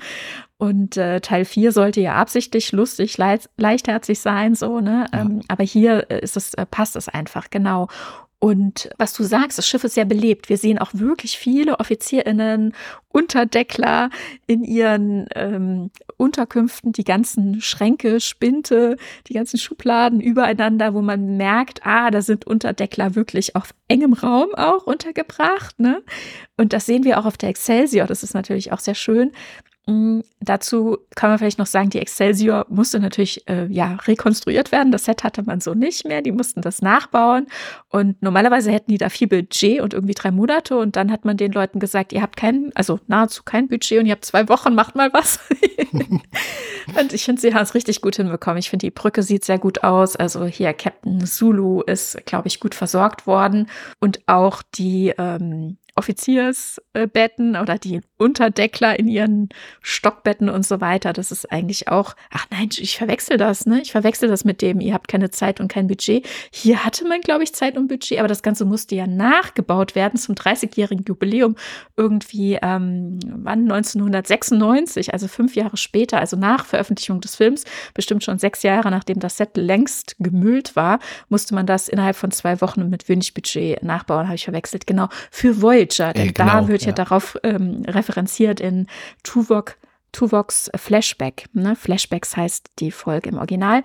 Und 0.57 0.97
äh, 0.97 1.22
Teil 1.22 1.45
4 1.45 1.72
sollte 1.72 2.01
ja 2.01 2.15
absichtlich 2.15 2.74
lustig, 2.74 3.17
leicht, 3.17 3.49
leichtherzig 3.55 4.20
sein, 4.20 4.53
so, 4.55 4.82
ne? 4.82 5.05
Ja. 5.13 5.22
Ähm, 5.22 5.41
aber 5.47 5.63
hier 5.63 6.09
ist 6.09 6.36
es, 6.36 6.53
äh, 6.55 6.65
passt 6.65 6.97
es 6.97 7.07
einfach, 7.07 7.49
genau. 7.49 7.88
Und 8.40 8.90
was 8.98 9.12
du 9.12 9.24
sagst, 9.24 9.58
das 9.58 9.68
Schiff 9.68 9.84
ist 9.84 9.96
sehr 9.96 10.06
belebt. 10.06 10.48
Wir 10.48 10.58
sehen 10.58 10.80
auch 10.80 10.92
wirklich 10.94 11.38
viele 11.38 11.78
OffizierInnen, 11.78 12.74
Unterdeckler 13.10 14.10
in 14.48 14.64
ihren 14.64 15.28
ähm, 15.36 15.92
Unterkünften, 16.16 16.94
die 16.94 17.04
ganzen 17.04 17.60
Schränke, 17.60 18.22
Spinte, 18.22 18.96
die 19.28 19.34
ganzen 19.34 19.60
Schubladen 19.60 20.22
übereinander, 20.22 20.94
wo 20.94 21.02
man 21.02 21.36
merkt, 21.36 21.86
ah, 21.86 22.12
da 22.12 22.22
sind 22.22 22.48
Unterdeckler 22.48 23.16
wirklich 23.16 23.58
auf 23.58 23.74
engem 23.90 24.14
Raum 24.14 24.56
auch 24.56 24.86
untergebracht. 24.88 25.78
Ne? 25.78 26.02
Und 26.56 26.72
das 26.72 26.86
sehen 26.86 27.04
wir 27.04 27.20
auch 27.20 27.26
auf 27.26 27.38
der 27.38 27.50
Excelsior. 27.50 28.08
Das 28.08 28.24
ist 28.24 28.34
natürlich 28.34 28.72
auch 28.72 28.80
sehr 28.80 28.96
schön. 28.96 29.34
Mm, 29.90 30.22
dazu 30.40 31.00
kann 31.16 31.32
man 31.32 31.40
vielleicht 31.40 31.58
noch 31.58 31.66
sagen, 31.66 31.90
die 31.90 31.98
Excelsior 31.98 32.68
musste 32.70 33.00
natürlich 33.00 33.48
äh, 33.50 33.66
ja 33.72 33.98
rekonstruiert 34.06 34.72
werden. 34.72 34.92
Das 34.92 35.06
Set 35.06 35.24
hatte 35.24 35.42
man 35.42 35.62
so 35.62 35.74
nicht 35.74 36.06
mehr. 36.06 36.22
Die 36.22 36.32
mussten 36.32 36.62
das 36.62 36.84
nachbauen. 36.84 37.48
Und 37.88 38.22
normalerweise 38.22 38.72
hätten 38.72 38.92
die 38.92 39.00
da 39.00 39.10
viel 39.10 39.28
Budget 39.28 39.82
und 39.82 39.96
irgendwie 39.96 40.14
drei 40.14 40.30
Monate. 40.30 40.78
Und 40.78 40.96
dann 40.96 41.12
hat 41.12 41.26
man 41.26 41.38
den 41.38 41.52
Leuten 41.52 41.80
gesagt, 41.80 42.14
ihr 42.14 42.22
habt 42.22 42.38
kein, 42.38 42.72
also 42.76 43.00
nahezu 43.08 43.42
kein 43.44 43.68
Budget 43.68 44.00
und 44.00 44.06
ihr 44.06 44.12
habt 44.12 44.26
zwei 44.26 44.48
Wochen, 44.48 44.76
macht 44.76 44.96
mal 44.96 45.12
was. 45.12 45.40
und 47.00 47.14
ich 47.14 47.26
finde, 47.26 47.42
sie 47.42 47.56
haben 47.56 47.64
es 47.64 47.74
richtig 47.74 48.02
gut 48.02 48.18
hinbekommen. 48.18 48.60
Ich 48.60 48.70
finde, 48.70 48.86
die 48.86 48.92
Brücke 48.92 49.24
sieht 49.24 49.44
sehr 49.44 49.58
gut 49.58 49.84
aus. 49.84 50.16
Also 50.16 50.46
hier 50.46 50.74
Captain 50.74 51.26
Zulu 51.26 51.82
ist, 51.82 52.24
glaube 52.26 52.48
ich, 52.48 52.60
gut 52.60 52.76
versorgt 52.76 53.26
worden. 53.26 53.68
Und 54.00 54.22
auch 54.28 54.62
die 54.62 55.16
ähm, 55.18 55.78
Offiziersbetten 56.00 57.58
oder 57.58 57.78
die 57.78 58.00
Unterdeckler 58.18 58.97
in 58.97 59.08
ihren 59.10 59.50
Stockbetten 59.82 60.50
und 60.50 60.66
so 60.66 60.80
weiter. 60.80 61.12
Das 61.12 61.32
ist 61.32 61.52
eigentlich 61.52 61.89
auch, 61.89 62.16
ach 62.32 62.45
nein, 62.50 62.70
ich 62.78 62.97
verwechsel 62.97 63.38
das, 63.38 63.66
ne? 63.66 63.82
Ich 63.82 63.91
verwechsel 63.91 64.30
das 64.30 64.45
mit 64.45 64.62
dem, 64.62 64.80
ihr 64.80 64.93
habt 64.93 65.10
keine 65.10 65.30
Zeit 65.30 65.60
und 65.60 65.68
kein 65.68 65.88
Budget. 65.88 66.26
Hier 66.52 66.86
hatte 66.86 67.06
man, 67.06 67.20
glaube 67.20 67.43
ich, 67.43 67.54
Zeit 67.54 67.78
und 67.78 67.89
Budget, 67.89 68.18
aber 68.20 68.30
das 68.30 68.43
Ganze 68.43 68.64
musste 68.64 68.95
ja 68.95 69.08
nachgebaut 69.08 69.93
werden 69.93 70.18
zum 70.18 70.36
30-jährigen 70.36 71.04
Jubiläum 71.06 71.56
irgendwie, 71.97 72.58
ähm, 72.62 73.20
wann? 73.26 73.70
1996, 73.70 75.14
also 75.14 75.28
fünf 75.28 75.56
Jahre 75.56 75.76
später, 75.76 76.18
also 76.20 76.38
nach 76.38 76.66
Veröffentlichung 76.66 77.20
des 77.20 77.36
Films, 77.36 77.66
bestimmt 77.93 78.24
schon 78.24 78.39
sechs 78.39 78.64
Jahre 78.64 78.89
nachdem 78.89 79.20
das 79.20 79.36
Set 79.36 79.58
längst 79.58 80.16
gemüllt 80.20 80.76
war, 80.78 81.00
musste 81.28 81.54
man 81.54 81.66
das 81.66 81.89
innerhalb 81.89 82.16
von 82.16 82.32
zwei 82.32 82.62
Wochen 82.62 82.89
mit 82.89 83.10
wenig 83.10 83.34
Budget 83.34 83.84
nachbauen, 83.84 84.28
habe 84.28 84.36
ich 84.36 84.45
verwechselt. 84.45 84.88
Genau, 84.88 85.10
für 85.30 85.62
Voyager 85.62 85.89
Voyager, 85.90 86.14
denn 86.14 86.30
äh, 86.30 86.32
genau, 86.32 86.62
da 86.62 86.68
wird 86.68 86.82
ja, 86.82 86.88
ja 86.88 86.94
darauf 86.94 87.38
ähm, 87.44 87.84
referenziert 87.88 88.60
in 88.60 88.88
Tuvok, 89.24 89.78
Tuvoks 90.12 90.70
Flashback. 90.76 91.46
Ne? 91.54 91.76
Flashbacks 91.76 92.36
heißt 92.36 92.72
die 92.80 92.92
Folge 92.92 93.30
im 93.30 93.38
Original. 93.38 93.84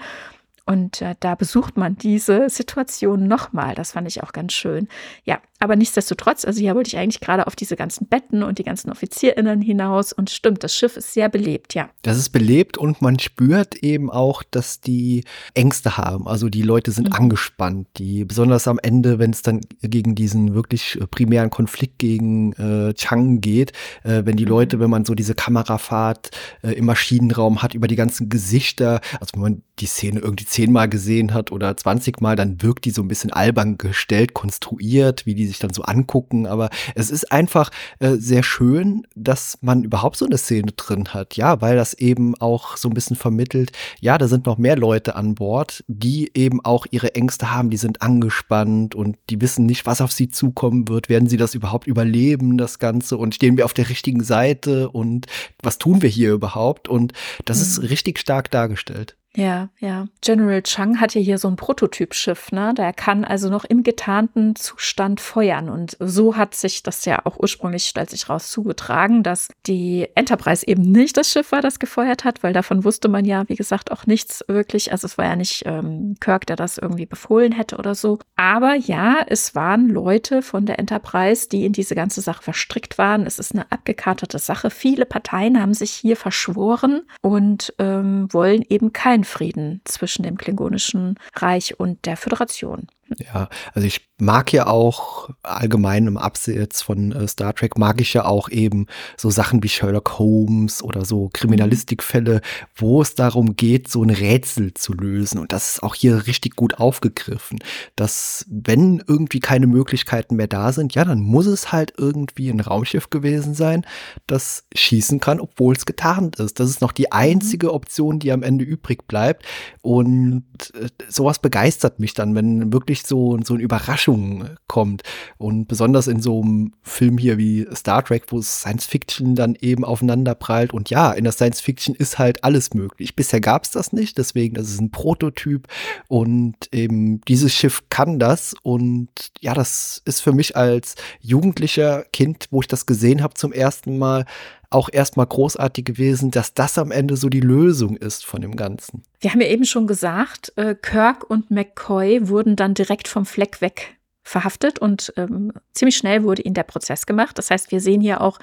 Und 0.67 1.03
äh, 1.03 1.15
da 1.21 1.35
besucht 1.35 1.77
man 1.77 1.97
diese 1.97 2.49
Situation 2.49 3.29
nochmal. 3.29 3.75
Das 3.75 3.93
fand 3.93 4.09
ich 4.09 4.23
auch 4.23 4.33
ganz 4.33 4.55
schön. 4.55 4.89
Ja, 5.25 5.41
aber 5.61 5.77
nichtsdestotrotz, 5.77 6.45
also 6.45 6.61
hier 6.61 6.75
wollte 6.75 6.89
ich 6.89 6.99
eigentlich 6.99 7.21
gerade 7.21 7.47
auf 7.47 7.57
diese 7.57 7.77
ganzen 7.77 8.07
Betten 8.07 8.43
und 8.43 8.59
die 8.59 8.65
ganzen 8.65 8.91
OffizierInnen 8.91 9.63
hinaus. 9.63 10.13
Und 10.13 10.29
stimmt, 10.29 10.65
das 10.65 10.75
Schiff 10.75 10.97
ist 10.97 11.15
sehr 11.15 11.29
belebt, 11.29 11.75
ja. 11.75 11.89
Das 12.03 12.19
ist 12.19 12.31
belebt 12.31 12.77
und 12.77 13.01
man 13.01 13.19
spürt 13.19 13.77
eben 13.77 14.11
auch, 14.11 14.43
dass 14.43 14.81
die 14.81 15.25
Ängste 15.55 15.97
haben. 15.97 16.27
Also 16.27 16.49
die 16.49 16.63
Leute 16.63 16.91
sind 16.91 17.09
mhm. 17.09 17.15
angespannt. 17.15 17.89
Die, 17.97 18.25
besonders 18.25 18.69
am 18.69 18.79
Ende, 18.83 19.19
wenn 19.19 19.31
es 19.31 19.43
dann 19.43 19.61
gegen 19.81 20.15
diesen 20.15 20.55
wirklich 20.55 21.01
äh, 21.01 21.07
primären 21.07 21.51
Konflikt 21.51 21.99
gegen 21.99 22.53
äh, 22.55 22.93
Chang 22.95 23.41
geht, 23.41 23.73
äh, 24.03 24.23
wenn 24.25 24.37
die 24.37 24.45
mhm. 24.45 24.51
Leute, 24.51 24.81
wenn 24.81 24.91
man 24.91 25.05
so 25.05 25.15
diese 25.15 25.35
Kamerafahrt 25.35 26.31
äh, 26.63 26.73
im 26.73 26.87
Maschinenraum 26.87 27.63
hat, 27.63 27.75
über 27.75 27.87
die 27.87 27.97
ganzen 27.97 28.29
Gesichter, 28.29 29.01
also 29.21 29.33
wenn 29.35 29.43
man 29.43 29.63
die 29.79 29.87
Szene 29.87 30.21
irgendwie 30.21 30.47
zehnmal 30.47 30.89
gesehen 30.89 31.33
hat 31.33 31.51
oder 31.53 31.77
zwanzigmal, 31.77 32.37
dann 32.37 32.63
wirkt 32.63 32.85
die 32.85 32.91
so 32.91 33.03
ein 33.03 33.09
bisschen 33.09 33.33
albern 33.33 33.79
gestellt, 33.79 34.35
konstruiert, 34.35 35.27
wie 35.27 35.35
die 35.35 35.44
sich 35.47 35.55
sich 35.55 35.61
dann 35.61 35.73
so 35.73 35.83
angucken. 35.83 36.47
Aber 36.47 36.69
es 36.95 37.11
ist 37.11 37.33
einfach 37.33 37.71
äh, 38.01 38.17
sehr 38.17 38.43
schön, 38.43 39.07
dass 39.15 39.59
man 39.63 39.85
überhaupt 39.85 40.17
so 40.17 40.27
eine 40.27 40.37
Szene 40.37 40.73
drin 40.73 41.09
hat. 41.09 41.37
Ja, 41.37 41.61
weil 41.61 41.77
das 41.77 41.95
eben 41.95 42.35
auch 42.37 42.77
so 42.77 42.89
ein 42.89 42.95
bisschen 42.95 43.17
vermittelt, 43.17 43.73
ja, 44.01 44.19
da 44.19 44.29
sind 44.29 44.47
noch 44.47 44.59
mehr 44.59 44.77
Leute 44.77 45.17
an 45.17 45.35
Bord, 45.35 45.85
die 45.87 46.31
eben 46.35 46.65
auch 46.65 46.87
ihre 46.91 47.15
Ängste 47.15 47.53
haben, 47.53 47.71
die 47.71 47.77
sind 47.77 48.03
angespannt 48.03 48.95
und 48.95 49.17
die 49.31 49.41
wissen 49.41 49.67
nicht, 49.67 49.87
was 49.87 50.01
auf 50.01 50.13
sie 50.13 50.29
zukommen 50.29 50.89
wird. 50.89 51.09
Werden 51.09 51.29
sie 51.29 51.37
das 51.37 51.55
überhaupt 51.55 51.87
überleben, 51.87 52.59
das 52.59 52.79
Ganze? 52.79 53.17
Und 53.17 53.35
stehen 53.35 53.57
wir 53.57 53.65
auf 53.65 53.75
der 53.75 53.89
richtigen 53.89 54.23
Seite? 54.23 54.91
Und 54.91 55.27
was 55.63 55.79
tun 55.79 56.03
wir 56.03 56.09
hier 56.09 56.33
überhaupt? 56.33 56.89
Und 56.89 57.13
das 57.45 57.59
mhm. 57.59 57.63
ist 57.63 57.91
richtig 57.91 58.19
stark 58.19 58.51
dargestellt. 58.51 59.17
Ja, 59.37 59.68
ja. 59.80 60.07
General 60.20 60.62
Chang 60.62 61.01
hat 61.01 61.14
ja 61.14 61.20
hier 61.20 61.39
so 61.39 61.49
ein 61.49 61.57
Prototypschiff, 61.57 62.53
ne? 62.53 62.72
Der 62.74 62.93
kann 62.93 63.24
also 63.24 63.51
noch 63.51 63.64
im 63.64 63.82
getarnten 63.82 64.55
Zustand 64.55 65.20
feuern. 65.20 65.68
Und 65.68 65.97
so 65.99 66.37
hat 66.37 66.55
sich 66.55 66.85
das 66.85 67.05
ja 67.05 67.20
auch 67.24 67.39
ursprünglich, 67.41 67.87
stellt 67.87 68.11
sich 68.11 68.28
raus, 68.28 68.51
zugetragen, 68.53 69.24
dass 69.24 69.49
die 69.66 70.09
Enterprise 70.14 70.64
eben 70.66 70.82
nicht 70.82 71.16
das 71.16 71.32
Schiff 71.32 71.51
war, 71.51 71.62
das 71.62 71.80
gefeuert 71.80 72.24
hat, 72.24 72.45
weil 72.45 72.53
davon 72.53 72.85
wusste 72.85 73.09
man 73.09 73.24
ja, 73.24 73.49
wie 73.49 73.57
gesagt, 73.57 73.91
auch 73.91 74.07
nichts 74.07 74.45
wirklich. 74.47 74.93
Also 74.93 75.07
es 75.07 75.18
war 75.18 75.24
ja 75.24 75.37
nicht 75.37 75.64
ähm, 75.66 76.14
Kirk, 76.20 76.47
der 76.47 76.57
das 76.57 76.78
irgendwie 76.78 77.07
befohlen 77.07 77.51
hätte 77.51 77.76
oder 77.76 77.97
so. 77.97 78.20
Aber 78.37 78.76
ja, 78.76 79.16
es 79.26 79.57
waren 79.57 79.89
Leute 79.89 80.43
von 80.43 80.64
der 80.64 80.78
Enterprise, 80.78 81.49
die 81.49 81.64
in 81.64 81.72
diese 81.72 81.97
ganze 81.97 82.20
Sache 82.20 82.43
verstrickt 82.43 82.99
waren. 82.99 83.26
Es 83.26 83.41
ist 83.41 83.53
eine 83.53 83.70
abgekartete 83.72 84.39
Sache. 84.39 84.70
Viele 84.70 85.07
Parteien 85.07 85.61
haben 85.61 85.74
sich 85.74 85.91
hier 85.91 86.16
verschworen 86.16 87.03
und 87.20 87.74
ähm, 87.80 88.28
wollen 88.32 88.64
eben 88.68 88.93
kein 88.93 89.24
Frieden 89.25 89.81
zwischen 89.85 90.22
dem 90.22 90.39
Klingonischen 90.39 91.18
Reich 91.35 91.79
und 91.79 92.07
der 92.07 92.16
Föderation. 92.16 92.89
Ja, 93.19 93.49
also 93.75 93.87
ich 93.87 94.09
mag 94.19 94.53
ja 94.53 94.67
auch 94.67 95.29
allgemein 95.43 96.07
im 96.07 96.17
Abseits 96.17 96.83
von 96.83 97.13
äh, 97.13 97.27
Star 97.29 97.55
Trek, 97.55 97.77
mag 97.77 98.01
ich 98.01 98.15
ja 98.15 98.25
auch 98.25 98.49
eben 98.49 98.87
so 99.17 99.31
Sachen 99.31 99.63
wie 99.63 99.69
Sherlock 99.69 100.19
Holmes 100.19 100.83
oder 100.83 101.05
so 101.05 101.31
Kriminalistikfälle, 101.33 102.41
wo 102.77 103.03
es 103.03 103.15
darum 103.15 103.57
geht, 103.57 103.89
so 103.89 104.03
ein 104.03 104.11
Rätsel 104.11 104.73
zu 104.75 104.93
lösen. 104.95 105.39
Und 105.39 105.53
das 105.53 105.75
ist 105.75 105.83
auch 105.83 105.95
hier 105.95 106.27
richtig 106.27 106.57
gut 106.57 106.79
aufgegriffen, 106.79 107.59
dass 107.97 108.47
wenn 108.49 109.03
irgendwie 109.07 109.41
keine 109.41 109.67
Möglichkeiten 109.67 110.37
mehr 110.37 110.49
da 110.49 110.73
sind, 110.73 110.95
ja, 110.95 111.05
dann 111.05 111.21
muss 111.21 111.47
es 111.47 111.73
halt 111.73 111.95
irgendwie 111.99 112.51
ein 112.51 112.61
Raumschiff 112.61 113.11
gewesen 113.11 113.55
sein, 113.55 113.85
das 114.27 114.65
schießen 114.75 115.21
kann, 115.21 115.41
obwohl 115.41 115.75
es 115.75 115.87
getarnt 115.87 116.37
ist. 116.37 116.61
Das 116.61 116.71
ist 116.71 116.81
noch 116.81 116.93
die 116.93 117.13
einzige 117.13 117.73
Option, 117.73 118.19
die 118.19 118.33
am 118.33 118.43
Ende 118.43 118.65
übrig 118.65 119.07
bleibt. 119.09 119.45
Und 119.83 120.45
äh, 120.75 120.89
sowas 121.09 121.41
begeistert 121.41 121.99
mich 121.99 122.15
dann, 122.15 122.35
wenn 122.35 122.73
wirklich 122.73 122.94
wirklich 122.95 123.07
so, 123.07 123.39
so 123.43 123.55
eine 123.55 123.63
Überraschung 123.63 124.51
kommt. 124.67 125.03
Und 125.37 125.67
besonders 125.67 126.07
in 126.07 126.21
so 126.21 126.41
einem 126.41 126.73
Film 126.83 127.19
hier 127.19 127.39
wie 127.39 127.67
Star 127.75 128.05
Trek, 128.05 128.25
wo 128.29 128.41
Science 128.41 128.87
Fiction 128.87 129.35
dann 129.35 129.57
eben 129.61 129.85
aufeinander 129.85 130.35
prallt. 130.35 130.73
Und 130.73 130.91
ja, 130.91 131.13
in 131.13 131.25
der 131.25 131.33
Science 131.33 131.61
Fiction 131.61 131.95
ist 131.95 132.19
halt 132.19 132.45
alles 132.45 132.73
möglich. 132.75 133.17
Bisher 133.17 133.41
gab 133.41 133.65
es 133.65 133.71
das 133.71 133.93
nicht, 133.93 134.19
deswegen, 134.19 134.55
das 134.55 134.71
ist 134.71 134.81
ein 134.81 134.91
Prototyp. 134.91 135.67
Und 136.09 136.57
eben 136.73 137.21
dieses 137.23 137.53
Schiff 137.53 137.83
kann 137.91 138.19
das. 138.19 138.55
Und 138.63 139.09
ja, 139.41 139.55
das 139.55 140.03
ist 140.05 140.21
für 140.21 140.33
mich 140.33 140.57
als 140.57 140.95
jugendlicher 141.21 142.05
Kind, 142.13 142.47
wo 142.51 142.61
ich 142.61 142.69
das 142.69 142.87
gesehen 142.87 143.23
habe 143.23 143.35
zum 143.35 143.53
ersten 143.53 143.99
Mal, 143.99 144.25
auch 144.71 144.89
erstmal 144.93 145.27
großartig 145.27 145.85
gewesen, 145.85 146.31
dass 146.31 146.55
das 146.55 146.79
am 146.79 146.91
Ende 146.91 147.17
so 147.17 147.29
die 147.29 147.41
Lösung 147.41 147.97
ist 147.97 148.25
von 148.25 148.41
dem 148.41 148.57
Ganzen. 148.57 149.03
Wir 149.21 149.31
haben 149.31 149.41
ja 149.41 149.49
eben 149.49 149.65
schon 149.65 149.87
gesagt, 149.87 150.53
äh, 150.57 150.75
Kirk 150.75 151.29
und 151.29 151.51
McCoy 151.51 152.29
wurden 152.29 152.57
dann 152.57 152.75
direkt 152.75 153.09
vom 153.09 153.27
Fleck 153.27 153.61
weg 153.61 153.97
verhaftet 154.23 154.79
und 154.79 155.12
ähm, 155.17 155.53
ziemlich 155.73 155.97
schnell 155.97 156.23
wurde 156.23 156.43
ihnen 156.43 156.55
der 156.55 156.62
Prozess 156.62 157.07
gemacht. 157.07 157.39
Das 157.39 157.51
heißt, 157.51 157.71
wir 157.71 157.81
sehen 157.81 158.01
hier 158.01 158.21
auch 158.21 158.39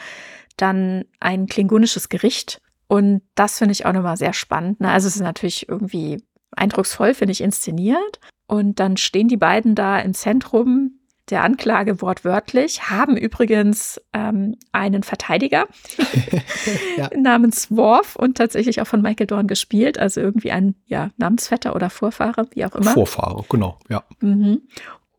dann 0.58 1.06
ein 1.20 1.48
klingonisches 1.48 2.10
Gericht 2.10 2.62
und 2.88 3.22
das 3.36 3.58
finde 3.58 3.72
ich 3.72 3.86
auch 3.86 3.94
nochmal 3.94 4.18
sehr 4.18 4.34
spannend. 4.34 4.82
Ne? 4.82 4.92
Also 4.92 5.08
es 5.08 5.16
ist 5.16 5.22
natürlich 5.22 5.70
irgendwie 5.70 6.22
eindrucksvoll, 6.52 7.14
finde 7.14 7.32
ich, 7.32 7.42
inszeniert. 7.42 8.20
Und 8.48 8.80
dann 8.80 8.98
stehen 8.98 9.30
die 9.30 9.38
beiden 9.38 9.76
da 9.76 9.98
im 10.00 10.14
Zentrum 10.14 11.00
der 11.30 11.44
Anklage 11.44 12.02
wortwörtlich, 12.02 12.90
haben 12.90 13.16
übrigens 13.16 14.02
ähm, 14.14 14.56
einen 14.72 15.04
Verteidiger 15.04 15.66
ja. 16.98 17.10
namens 17.16 17.72
Worf 17.72 18.16
und 18.16 18.38
tatsächlich 18.38 18.82
auch 18.82 18.88
von 18.88 19.02
Michael 19.02 19.28
Dorn 19.28 19.48
gespielt, 19.48 19.98
also 19.98 20.20
irgendwie 20.20 20.52
ein 20.52 20.76
ja, 20.88 21.10
Namensvetter 21.18 21.76
oder 21.76 21.90
Vorfahre, 21.90 22.48
wie 22.54 22.66
auch 22.66 22.76
immer. 22.76 22.92
Vorfahre, 22.92 23.46
genau, 23.50 23.78
ja. 23.90 24.04
Mhm. 24.20 24.62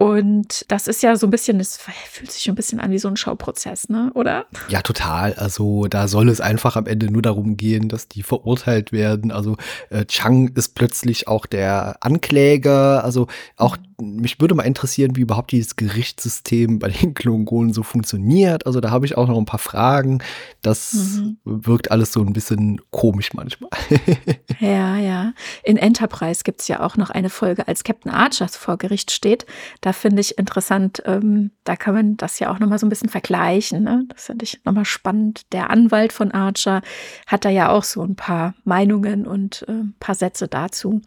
Und 0.03 0.64
das 0.66 0.88
ist 0.88 1.00
ja 1.05 1.14
so 1.14 1.28
ein 1.28 1.30
bisschen, 1.30 1.61
es 1.61 1.78
fühlt 2.11 2.32
sich 2.32 2.48
ein 2.48 2.57
bisschen 2.57 2.80
an 2.80 2.90
wie 2.90 2.98
so 2.98 3.07
ein 3.07 3.16
Schauprozess, 3.16 3.88
ne? 3.88 4.11
Oder? 4.16 4.46
Ja, 4.68 4.82
total. 4.82 5.34
Also 5.34 5.86
da 5.86 6.09
soll 6.09 6.28
es 6.28 6.40
einfach 6.40 6.74
am 6.74 6.88
Ende 6.88 7.07
nur 7.07 7.22
darum 7.22 7.57
gehen, 7.57 7.88
dass 7.88 8.09
die 8.09 8.24
verurteilt 8.24 8.90
werden. 8.90 9.30
Also 9.30 9.57
äh, 9.90 10.05
Chang 10.07 10.48
ist 10.57 10.74
plötzlich 10.74 11.28
auch 11.28 11.46
der 11.46 11.98
Ankläger. 12.00 13.05
Also 13.05 13.28
auch 13.57 13.76
mich 14.03 14.40
würde 14.40 14.55
mal 14.55 14.64
interessieren, 14.64 15.14
wie 15.16 15.20
überhaupt 15.20 15.53
dieses 15.53 15.76
Gerichtssystem 15.76 16.80
bei 16.80 16.88
den 16.88 17.14
Klingonen 17.14 17.72
so 17.72 17.84
funktioniert. 17.84 18.66
Also 18.66 18.80
da 18.80 18.90
habe 18.90 19.07
ich 19.07 19.16
auch 19.16 19.28
noch 19.28 19.38
ein 19.38 19.44
paar 19.44 19.61
Fragen. 19.61 20.18
Das 20.61 20.94
mhm. 20.94 21.38
wirkt 21.44 21.90
alles 21.92 22.12
so 22.12 22.20
ein 22.20 22.32
bisschen 22.32 22.80
komisch 22.90 23.32
manchmal. 23.34 23.70
ja, 24.61 24.96
ja. 24.96 25.32
In 25.62 25.76
Enterprise 25.76 26.42
gibt 26.42 26.62
es 26.62 26.68
ja 26.68 26.80
auch 26.80 26.96
noch 26.96 27.11
eine 27.11 27.30
Folge, 27.30 27.68
als 27.68 27.84
Captain 27.84 28.11
Archer 28.11 28.48
vor 28.48 28.76
Gericht 28.76 29.12
steht. 29.12 29.46
Da 29.80 29.91
finde 29.93 30.20
ich 30.20 30.38
interessant, 30.38 31.03
ähm, 31.07 31.51
da 31.64 31.76
kann 31.76 31.95
man 31.95 32.16
das 32.16 32.38
ja 32.38 32.51
auch 32.51 32.59
nochmal 32.59 32.78
so 32.78 32.86
ein 32.86 32.90
bisschen 32.90 33.09
vergleichen. 33.09 33.82
Ne? 33.82 34.05
Das 34.09 34.26
finde 34.26 34.45
ich 34.45 34.61
nochmal 34.64 34.84
spannend. 34.84 35.53
Der 35.53 35.70
Anwalt 35.70 36.12
von 36.12 36.32
Archer 36.32 36.82
hat 37.26 37.45
da 37.45 37.49
ja 37.49 37.70
auch 37.70 37.84
so 37.84 38.03
ein 38.03 38.16
paar 38.16 38.55
Meinungen 38.64 39.26
und 39.26 39.64
äh, 39.68 39.72
ein 39.72 39.95
paar 40.01 40.14
Sätze 40.14 40.49
dazu. 40.49 41.01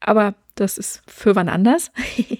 Aber 0.00 0.34
das 0.54 0.78
ist 0.78 1.02
für 1.06 1.36
wann 1.36 1.48
anders. 1.48 1.90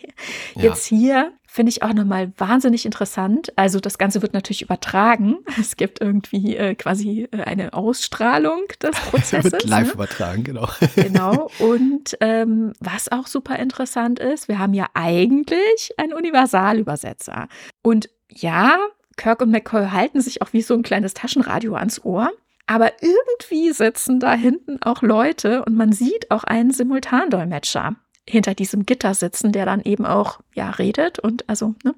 Jetzt 0.54 0.90
ja. 0.90 0.98
hier 0.98 1.32
finde 1.52 1.70
ich 1.70 1.82
auch 1.82 1.92
nochmal 1.92 2.32
wahnsinnig 2.38 2.86
interessant. 2.86 3.52
Also 3.56 3.80
das 3.80 3.98
Ganze 3.98 4.22
wird 4.22 4.34
natürlich 4.34 4.62
übertragen. 4.62 5.38
Es 5.60 5.76
gibt 5.76 6.00
irgendwie 6.00 6.56
äh, 6.56 6.74
quasi 6.74 7.28
äh, 7.32 7.42
eine 7.42 7.72
Ausstrahlung 7.74 8.62
des 8.80 8.92
Prozesses. 9.10 9.52
wird 9.52 9.64
live 9.64 9.88
ne? 9.88 9.92
übertragen, 9.94 10.44
genau. 10.44 10.68
genau. 10.94 11.50
Und 11.58 12.16
ähm, 12.20 12.72
was 12.78 13.10
auch 13.10 13.26
super 13.26 13.58
interessant 13.58 14.20
ist, 14.20 14.46
wir 14.46 14.58
haben 14.60 14.74
ja 14.74 14.86
eigentlich 14.94 15.92
einen 15.96 16.12
Universalübersetzer. 16.12 17.48
Und 17.82 18.08
ja, 18.28 18.78
Kirk 19.16 19.42
und 19.42 19.50
McCoy 19.50 19.88
halten 19.90 20.20
sich 20.20 20.42
auch 20.42 20.52
wie 20.52 20.62
so 20.62 20.74
ein 20.74 20.82
kleines 20.82 21.14
Taschenradio 21.14 21.74
ans 21.74 22.04
Ohr. 22.04 22.30
Aber 22.66 22.92
irgendwie 23.02 23.72
sitzen 23.72 24.20
da 24.20 24.34
hinten 24.34 24.80
auch 24.82 25.02
Leute 25.02 25.64
und 25.64 25.74
man 25.74 25.90
sieht 25.90 26.30
auch 26.30 26.44
einen 26.44 26.70
Simultandolmetscher 26.70 27.96
hinter 28.28 28.54
diesem 28.54 28.86
Gitter 28.86 29.14
sitzen, 29.14 29.52
der 29.52 29.66
dann 29.66 29.80
eben 29.82 30.06
auch 30.06 30.40
ja 30.54 30.70
redet 30.70 31.18
und 31.18 31.48
also 31.48 31.74
ne, 31.84 31.94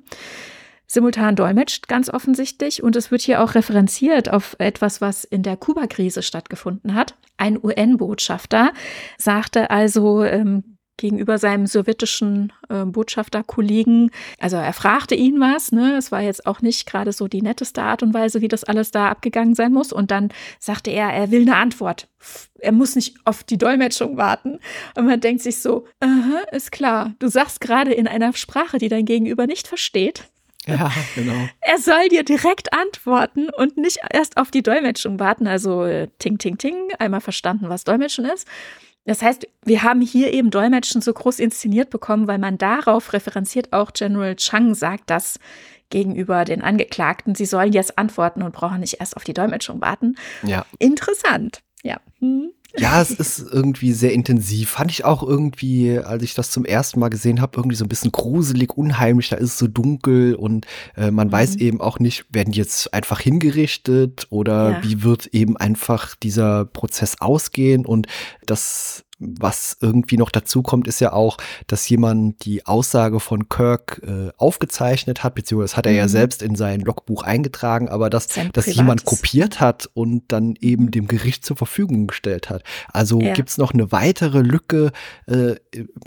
simultan 0.86 1.36
dolmetscht 1.36 1.88
ganz 1.88 2.10
offensichtlich 2.10 2.82
und 2.82 2.96
es 2.96 3.10
wird 3.10 3.22
hier 3.22 3.42
auch 3.42 3.54
referenziert 3.54 4.30
auf 4.30 4.56
etwas, 4.58 5.00
was 5.00 5.24
in 5.24 5.42
der 5.42 5.56
Kuba-Krise 5.56 6.22
stattgefunden 6.22 6.94
hat. 6.94 7.16
Ein 7.38 7.58
UN-Botschafter 7.62 8.72
sagte 9.16 9.70
also, 9.70 10.22
ähm, 10.22 10.71
gegenüber 10.96 11.38
seinem 11.38 11.66
sowjetischen 11.66 12.52
äh, 12.68 12.84
Botschafterkollegen. 12.84 14.10
Also 14.38 14.56
er 14.56 14.72
fragte 14.72 15.14
ihn 15.14 15.40
was, 15.40 15.72
ne? 15.72 15.96
Es 15.96 16.12
war 16.12 16.20
jetzt 16.20 16.46
auch 16.46 16.60
nicht 16.60 16.86
gerade 16.86 17.12
so 17.12 17.28
die 17.28 17.42
netteste 17.42 17.82
Art 17.82 18.02
und 18.02 18.14
Weise, 18.14 18.40
wie 18.40 18.48
das 18.48 18.64
alles 18.64 18.90
da 18.90 19.08
abgegangen 19.08 19.54
sein 19.54 19.72
muss. 19.72 19.92
Und 19.92 20.10
dann 20.10 20.30
sagte 20.58 20.90
er, 20.90 21.08
er 21.12 21.30
will 21.30 21.42
eine 21.42 21.56
Antwort. 21.56 22.08
Er 22.58 22.72
muss 22.72 22.94
nicht 22.94 23.16
auf 23.24 23.42
die 23.42 23.58
Dolmetschung 23.58 24.16
warten. 24.16 24.60
Und 24.96 25.06
man 25.06 25.20
denkt 25.20 25.42
sich 25.42 25.60
so, 25.60 25.86
aha, 26.00 26.42
ist 26.52 26.72
klar. 26.72 27.14
Du 27.18 27.28
sagst 27.28 27.60
gerade 27.60 27.92
in 27.92 28.06
einer 28.06 28.32
Sprache, 28.34 28.78
die 28.78 28.88
dein 28.88 29.04
Gegenüber 29.04 29.46
nicht 29.46 29.66
versteht. 29.66 30.28
Ja, 30.66 30.92
genau. 31.14 31.48
Er 31.60 31.78
soll 31.78 32.08
dir 32.08 32.22
direkt 32.22 32.72
antworten 32.72 33.48
und 33.50 33.76
nicht 33.76 33.98
erst 34.12 34.36
auf 34.36 34.50
die 34.50 34.62
Dolmetschung 34.62 35.18
warten. 35.18 35.46
Also 35.46 35.84
äh, 35.84 36.08
ting, 36.18 36.38
ting, 36.38 36.58
ting, 36.58 36.74
einmal 36.98 37.20
verstanden, 37.20 37.68
was 37.68 37.84
Dolmetschen 37.84 38.24
ist. 38.26 38.46
Das 39.04 39.22
heißt, 39.22 39.48
wir 39.64 39.82
haben 39.82 40.00
hier 40.00 40.32
eben 40.32 40.50
Dolmetschen 40.50 41.00
so 41.00 41.12
groß 41.12 41.40
inszeniert 41.40 41.90
bekommen, 41.90 42.28
weil 42.28 42.38
man 42.38 42.58
darauf 42.58 43.12
referenziert, 43.12 43.72
auch 43.72 43.92
General 43.92 44.36
Chang 44.36 44.74
sagt 44.74 45.10
das 45.10 45.38
gegenüber 45.90 46.44
den 46.44 46.62
Angeklagten, 46.62 47.34
sie 47.34 47.44
sollen 47.44 47.72
jetzt 47.72 47.98
antworten 47.98 48.42
und 48.42 48.52
brauchen 48.52 48.80
nicht 48.80 49.00
erst 49.00 49.16
auf 49.16 49.24
die 49.24 49.34
Dolmetschung 49.34 49.80
warten. 49.80 50.16
Ja. 50.42 50.64
Interessant, 50.78 51.62
ja. 51.82 52.00
Hm. 52.20 52.52
Ja, 52.78 53.02
es 53.02 53.10
ist 53.10 53.38
irgendwie 53.52 53.92
sehr 53.92 54.12
intensiv. 54.12 54.70
Fand 54.70 54.90
ich 54.90 55.04
auch 55.04 55.22
irgendwie, 55.22 55.98
als 55.98 56.22
ich 56.22 56.34
das 56.34 56.50
zum 56.50 56.64
ersten 56.64 57.00
Mal 57.00 57.10
gesehen 57.10 57.40
habe, 57.40 57.56
irgendwie 57.56 57.76
so 57.76 57.84
ein 57.84 57.88
bisschen 57.88 58.12
gruselig, 58.12 58.76
unheimlich. 58.76 59.28
Da 59.28 59.36
ist 59.36 59.50
es 59.50 59.58
so 59.58 59.66
dunkel 59.66 60.34
und 60.34 60.66
äh, 60.96 61.10
man 61.10 61.28
mhm. 61.28 61.32
weiß 61.32 61.56
eben 61.56 61.80
auch 61.80 61.98
nicht, 61.98 62.24
werden 62.30 62.52
die 62.52 62.58
jetzt 62.58 62.94
einfach 62.94 63.20
hingerichtet 63.20 64.26
oder 64.30 64.70
ja. 64.70 64.84
wie 64.84 65.02
wird 65.02 65.26
eben 65.28 65.56
einfach 65.56 66.14
dieser 66.16 66.64
Prozess 66.64 67.20
ausgehen. 67.20 67.84
Und 67.84 68.06
das 68.46 69.04
was 69.40 69.76
irgendwie 69.80 70.16
noch 70.16 70.30
dazu 70.30 70.62
kommt, 70.62 70.88
ist 70.88 71.00
ja 71.00 71.12
auch, 71.12 71.36
dass 71.66 71.88
jemand 71.88 72.44
die 72.44 72.66
Aussage 72.66 73.20
von 73.20 73.48
Kirk 73.48 74.02
äh, 74.04 74.30
aufgezeichnet 74.36 75.22
hat, 75.22 75.34
beziehungsweise 75.34 75.72
das 75.72 75.76
hat 75.76 75.86
er 75.86 75.92
mhm. 75.92 75.98
ja 75.98 76.08
selbst 76.08 76.42
in 76.42 76.56
sein 76.56 76.80
Logbuch 76.80 77.22
eingetragen, 77.22 77.88
aber 77.88 78.10
dass 78.10 78.28
das 78.52 78.66
jemand 78.66 79.04
kopiert 79.04 79.60
hat 79.60 79.88
und 79.94 80.24
dann 80.28 80.54
eben 80.60 80.90
dem 80.90 81.06
Gericht 81.06 81.44
zur 81.44 81.56
Verfügung 81.56 82.06
gestellt 82.06 82.50
hat. 82.50 82.62
Also 82.92 83.20
ja. 83.20 83.32
gibt 83.32 83.48
es 83.48 83.58
noch 83.58 83.72
eine 83.72 83.92
weitere 83.92 84.40
Lücke 84.40 84.92
äh, 85.26 85.56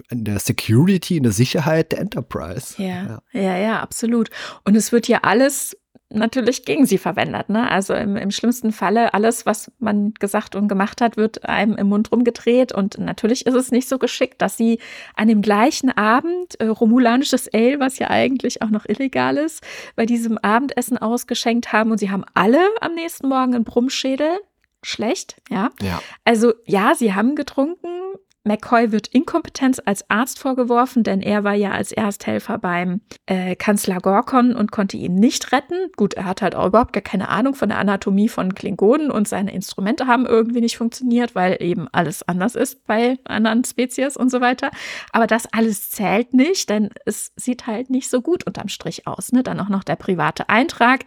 in 0.09 0.25
der 0.25 0.39
Security, 0.39 1.17
in 1.17 1.23
der 1.23 1.31
Sicherheit 1.31 1.91
der 1.91 1.99
Enterprise. 1.99 2.81
Ja. 2.81 3.21
ja, 3.33 3.41
ja, 3.41 3.57
ja, 3.57 3.79
absolut. 3.79 4.29
Und 4.63 4.75
es 4.75 4.91
wird 4.91 5.07
ja 5.07 5.19
alles 5.23 5.77
natürlich 6.15 6.65
gegen 6.65 6.85
sie 6.85 6.97
verwendet. 6.97 7.49
Ne? 7.49 7.69
Also 7.69 7.93
im, 7.93 8.15
im 8.15 8.31
schlimmsten 8.31 8.71
Falle, 8.71 9.13
alles, 9.13 9.45
was 9.45 9.71
man 9.79 10.13
gesagt 10.13 10.55
und 10.55 10.67
gemacht 10.67 11.01
hat, 11.01 11.17
wird 11.17 11.47
einem 11.47 11.75
im 11.75 11.87
Mund 11.89 12.11
rumgedreht. 12.11 12.71
Und 12.71 12.97
natürlich 12.97 13.45
ist 13.45 13.53
es 13.53 13.71
nicht 13.71 13.87
so 13.87 13.97
geschickt, 13.97 14.41
dass 14.41 14.57
sie 14.57 14.79
an 15.15 15.27
dem 15.27 15.41
gleichen 15.41 15.89
Abend 15.91 16.59
äh, 16.59 16.65
romulanisches 16.65 17.53
Ale, 17.53 17.79
was 17.79 17.99
ja 17.99 18.09
eigentlich 18.09 18.61
auch 18.61 18.69
noch 18.69 18.85
illegal 18.85 19.37
ist, 19.37 19.63
bei 19.95 20.05
diesem 20.05 20.37
Abendessen 20.37 20.97
ausgeschenkt 20.97 21.73
haben. 21.73 21.91
Und 21.91 21.97
sie 21.99 22.11
haben 22.11 22.25
alle 22.33 22.65
am 22.81 22.95
nächsten 22.95 23.27
Morgen 23.27 23.55
einen 23.55 23.63
Brummschädel. 23.63 24.29
Schlecht, 24.83 25.37
ja. 25.49 25.71
ja. 25.81 25.99
Also 26.25 26.53
ja, 26.67 26.93
sie 26.93 27.15
haben 27.15 27.35
getrunken, 27.35 27.87
McCoy 28.45 28.91
wird 28.91 29.07
Inkompetenz 29.07 29.81
als 29.83 30.09
Arzt 30.09 30.39
vorgeworfen, 30.39 31.03
denn 31.03 31.21
er 31.21 31.43
war 31.43 31.55
ja 31.55 31.71
als 31.71 31.91
Ersthelfer 31.91 32.59
beim 32.59 33.01
äh, 33.25 33.55
Kanzler 33.55 33.99
Gorkon 33.99 34.55
und 34.55 34.71
konnte 34.71 34.97
ihn 34.97 35.15
nicht 35.15 35.51
retten. 35.51 35.91
Gut, 35.97 36.13
er 36.13 36.25
hat 36.25 36.41
halt 36.41 36.55
auch 36.55 36.67
überhaupt 36.67 36.93
gar 36.93 37.01
keine 37.01 37.29
Ahnung 37.29 37.55
von 37.55 37.69
der 37.69 37.79
Anatomie 37.79 38.29
von 38.29 38.53
Klingonen 38.53 39.09
und 39.09 39.27
seine 39.27 39.51
Instrumente 39.53 40.07
haben 40.07 40.25
irgendwie 40.25 40.61
nicht 40.61 40.77
funktioniert, 40.77 41.33
weil 41.33 41.57
eben 41.59 41.87
alles 41.91 42.27
anders 42.27 42.55
ist 42.55 42.85
bei 42.85 43.17
anderen 43.25 43.63
Spezies 43.63 44.15
und 44.15 44.29
so 44.29 44.41
weiter. 44.41 44.69
Aber 45.11 45.25
das 45.25 45.51
alles 45.51 45.89
zählt 45.89 46.33
nicht, 46.33 46.69
denn 46.69 46.91
es 47.05 47.31
sieht 47.35 47.65
halt 47.65 47.89
nicht 47.89 48.09
so 48.09 48.21
gut 48.21 48.45
unterm 48.45 48.67
Strich 48.67 49.07
aus. 49.07 49.31
Ne? 49.31 49.41
Dann 49.41 49.59
auch 49.59 49.69
noch 49.69 49.83
der 49.83 49.95
private 49.95 50.49
Eintrag 50.49 51.05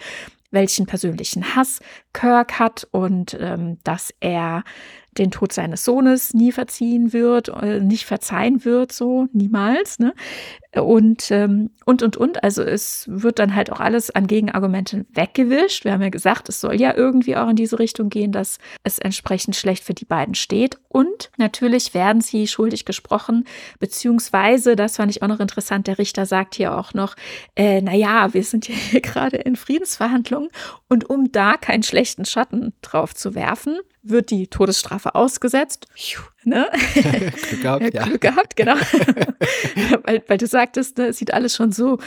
welchen 0.50 0.86
persönlichen 0.86 1.54
Hass 1.54 1.80
Kirk 2.12 2.58
hat 2.58 2.88
und 2.90 3.36
ähm, 3.38 3.78
dass 3.84 4.14
er 4.20 4.64
den 5.18 5.30
Tod 5.30 5.52
seines 5.52 5.84
Sohnes 5.84 6.34
nie 6.34 6.52
verziehen 6.52 7.12
wird, 7.12 7.48
äh, 7.48 7.80
nicht 7.80 8.06
verzeihen 8.06 8.64
wird, 8.64 8.92
so 8.92 9.26
niemals. 9.32 9.98
Ne? 9.98 10.14
Und, 10.74 11.30
ähm, 11.30 11.70
und, 11.84 12.02
und, 12.02 12.16
und. 12.16 12.44
Also 12.44 12.62
es 12.62 13.06
wird 13.08 13.38
dann 13.38 13.54
halt 13.54 13.72
auch 13.72 13.80
alles 13.80 14.10
an 14.10 14.26
Gegenargumenten 14.26 15.06
weggewischt. 15.12 15.84
Wir 15.84 15.92
haben 15.92 16.02
ja 16.02 16.10
gesagt, 16.10 16.48
es 16.48 16.60
soll 16.60 16.80
ja 16.80 16.94
irgendwie 16.94 17.36
auch 17.36 17.48
in 17.48 17.56
diese 17.56 17.78
Richtung 17.78 18.10
gehen, 18.10 18.32
dass 18.32 18.58
es 18.84 18.98
entsprechend 18.98 19.56
schlecht 19.56 19.82
für 19.84 19.94
die 19.94 20.04
beiden 20.04 20.34
steht. 20.34 20.78
Und 20.88 21.30
natürlich 21.36 21.94
werden 21.94 22.20
sie 22.20 22.46
schuldig 22.46 22.84
gesprochen, 22.84 23.44
beziehungsweise, 23.78 24.76
das 24.76 24.96
fand 24.96 25.10
ich 25.10 25.22
auch 25.22 25.28
noch 25.28 25.40
interessant, 25.40 25.86
der 25.86 25.98
Richter 25.98 26.26
sagt 26.26 26.54
hier 26.54 26.76
auch 26.76 26.94
noch, 26.94 27.16
äh, 27.56 27.80
naja, 27.80 28.32
wir 28.34 28.44
sind 28.44 28.68
ja 28.68 28.74
hier 28.74 29.00
gerade 29.02 29.38
in 29.38 29.56
Friedensverhandlungen 29.56 30.50
und 30.88 31.08
um 31.10 31.32
da 31.32 31.56
keinen 31.56 31.82
schlechten 31.82 32.24
Schatten 32.24 32.72
drauf 32.82 33.14
zu 33.14 33.34
werfen, 33.34 33.78
wird 34.08 34.30
die 34.30 34.48
Todesstrafe 34.48 35.14
ausgesetzt. 35.14 35.86
Ne? 36.44 36.68
Glück 36.94 37.62
gehabt, 37.62 37.94
ja. 37.94 38.04
Glück 38.04 38.20
gehabt, 38.20 38.56
genau. 38.56 38.74
weil, 40.04 40.22
weil 40.26 40.38
du 40.38 40.46
sagtest, 40.46 40.98
ne, 40.98 41.08
es 41.08 41.18
sieht 41.18 41.32
alles 41.32 41.54
schon 41.54 41.72
so 41.72 41.98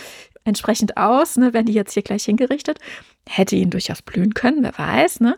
entsprechend 0.43 0.97
aus, 0.97 1.37
ne, 1.37 1.53
werden 1.53 1.67
die 1.67 1.73
jetzt 1.73 1.93
hier 1.93 2.03
gleich 2.03 2.25
hingerichtet. 2.25 2.79
Hätte 3.29 3.55
ihn 3.55 3.69
durchaus 3.69 4.01
blühen 4.01 4.33
können, 4.33 4.63
wer 4.63 4.77
weiß, 4.77 5.19
ne? 5.19 5.37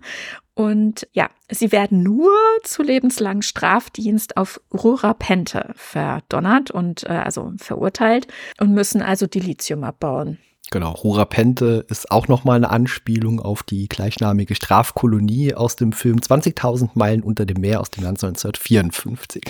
Und 0.55 1.07
ja, 1.13 1.29
sie 1.49 1.71
werden 1.71 2.03
nur 2.03 2.31
zu 2.63 2.83
lebenslangen 2.83 3.41
Strafdienst 3.41 4.37
auf 4.37 4.61
Rurapente 4.71 5.73
verdonnert 5.75 6.69
und 6.69 7.03
äh, 7.03 7.13
also 7.13 7.53
verurteilt 7.57 8.27
und 8.59 8.71
müssen 8.71 9.01
also 9.01 9.25
Dilithium 9.25 9.83
abbauen. 9.83 10.37
Genau, 10.71 10.91
Rurapente 10.91 11.85
ist 11.89 12.09
auch 12.09 12.27
nochmal 12.27 12.57
eine 12.57 12.71
Anspielung 12.71 13.39
auf 13.39 13.63
die 13.63 13.87
gleichnamige 13.87 14.55
Strafkolonie 14.55 15.53
aus 15.53 15.75
dem 15.75 15.91
Film 15.91 16.17
20.000 16.17 16.91
Meilen 16.95 17.21
unter 17.21 17.45
dem 17.45 17.61
Meer 17.61 17.79
aus 17.79 17.91
dem 17.91 18.03
Jahr 18.03 18.11
1954. 18.11 19.43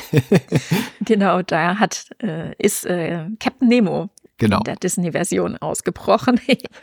genau, 1.05 1.41
da 1.41 1.79
hat, 1.79 2.07
äh, 2.21 2.53
ist 2.57 2.85
äh, 2.85 3.27
Captain 3.39 3.67
Nemo 3.67 4.09
genau. 4.37 4.57
in 4.57 4.63
der 4.63 4.75
Disney-Version 4.75 5.57
ausgebrochen. 5.57 6.39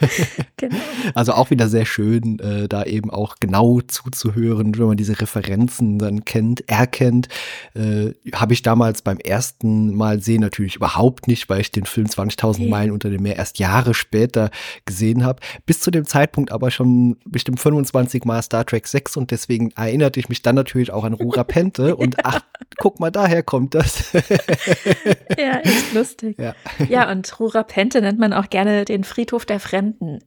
genau. 0.57 0.77
Also 1.15 1.33
auch 1.33 1.51
wieder 1.51 1.69
sehr 1.69 1.87
schön, 1.87 2.39
äh, 2.39 2.69
da 2.69 2.85
eben 2.85 3.11
auch 3.11 3.37
genau 3.41 3.81
zuzuhören, 3.81 4.77
wenn 4.79 4.87
man 4.87 4.97
diese 4.97 5.21
Referenzen 5.21 5.99
dann 5.99 6.25
kennt, 6.25 6.69
erkennt. 6.69 7.29
Äh, 7.75 8.13
Habe 8.35 8.53
ich 8.53 8.63
damals 8.63 9.03
beim 9.03 9.19
ersten 9.19 9.95
Mal 9.95 10.21
sehen 10.21 10.41
natürlich 10.41 10.77
überhaupt 10.77 11.29
nicht, 11.29 11.49
weil 11.49 11.61
ich 11.61 11.71
den 11.71 11.87
Film 11.87 12.07
20.000 12.07 12.69
Meilen 12.69 12.93
unter 12.93 13.11
dem 13.11 13.23
Meer 13.23 13.37
erst 13.37 13.59
Jahre 13.59 13.95
später 13.95 14.51
gesehen 14.85 15.25
habe. 15.25 15.41
Bis 15.67 15.81
zu 15.81 15.91
dem 15.91 16.05
Zeitpunkt 16.05 16.53
aber 16.53 16.71
schon 16.71 17.17
bestimmt 17.25 17.61
25 17.61 18.25
Mal 18.25 18.43
Star 18.43 18.65
Trek 18.65 18.87
6 18.87 19.17
und 19.17 19.31
deswegen 19.31 19.71
erinnerte 19.73 20.21
ich 20.21 20.29
mich 20.29 20.43
dann 20.43 20.55
natürlich 20.55 20.93
auch 20.93 21.05
an 21.05 21.15
Rura 21.15 21.45
Pente 21.45 21.97
und 22.01 22.25
ach, 22.25 22.41
guck 22.79 23.01
mal, 23.01 23.11
daher 23.11 23.43
kommt 23.43 23.75
das. 23.75 24.13
ja, 25.39 25.57
ist 25.57 25.93
lustig. 25.95 26.37
Ja. 26.41 26.55
ja, 26.89 27.11
und 27.11 27.39
Rura 27.41 27.63
Pente 27.63 28.03
nennt 28.03 28.19
man 28.19 28.33
auch 28.33 28.51
gerne 28.51 28.85
den 28.85 29.03
Friedhof 29.03 29.47
der 29.47 29.59
Fremden. 29.59 30.21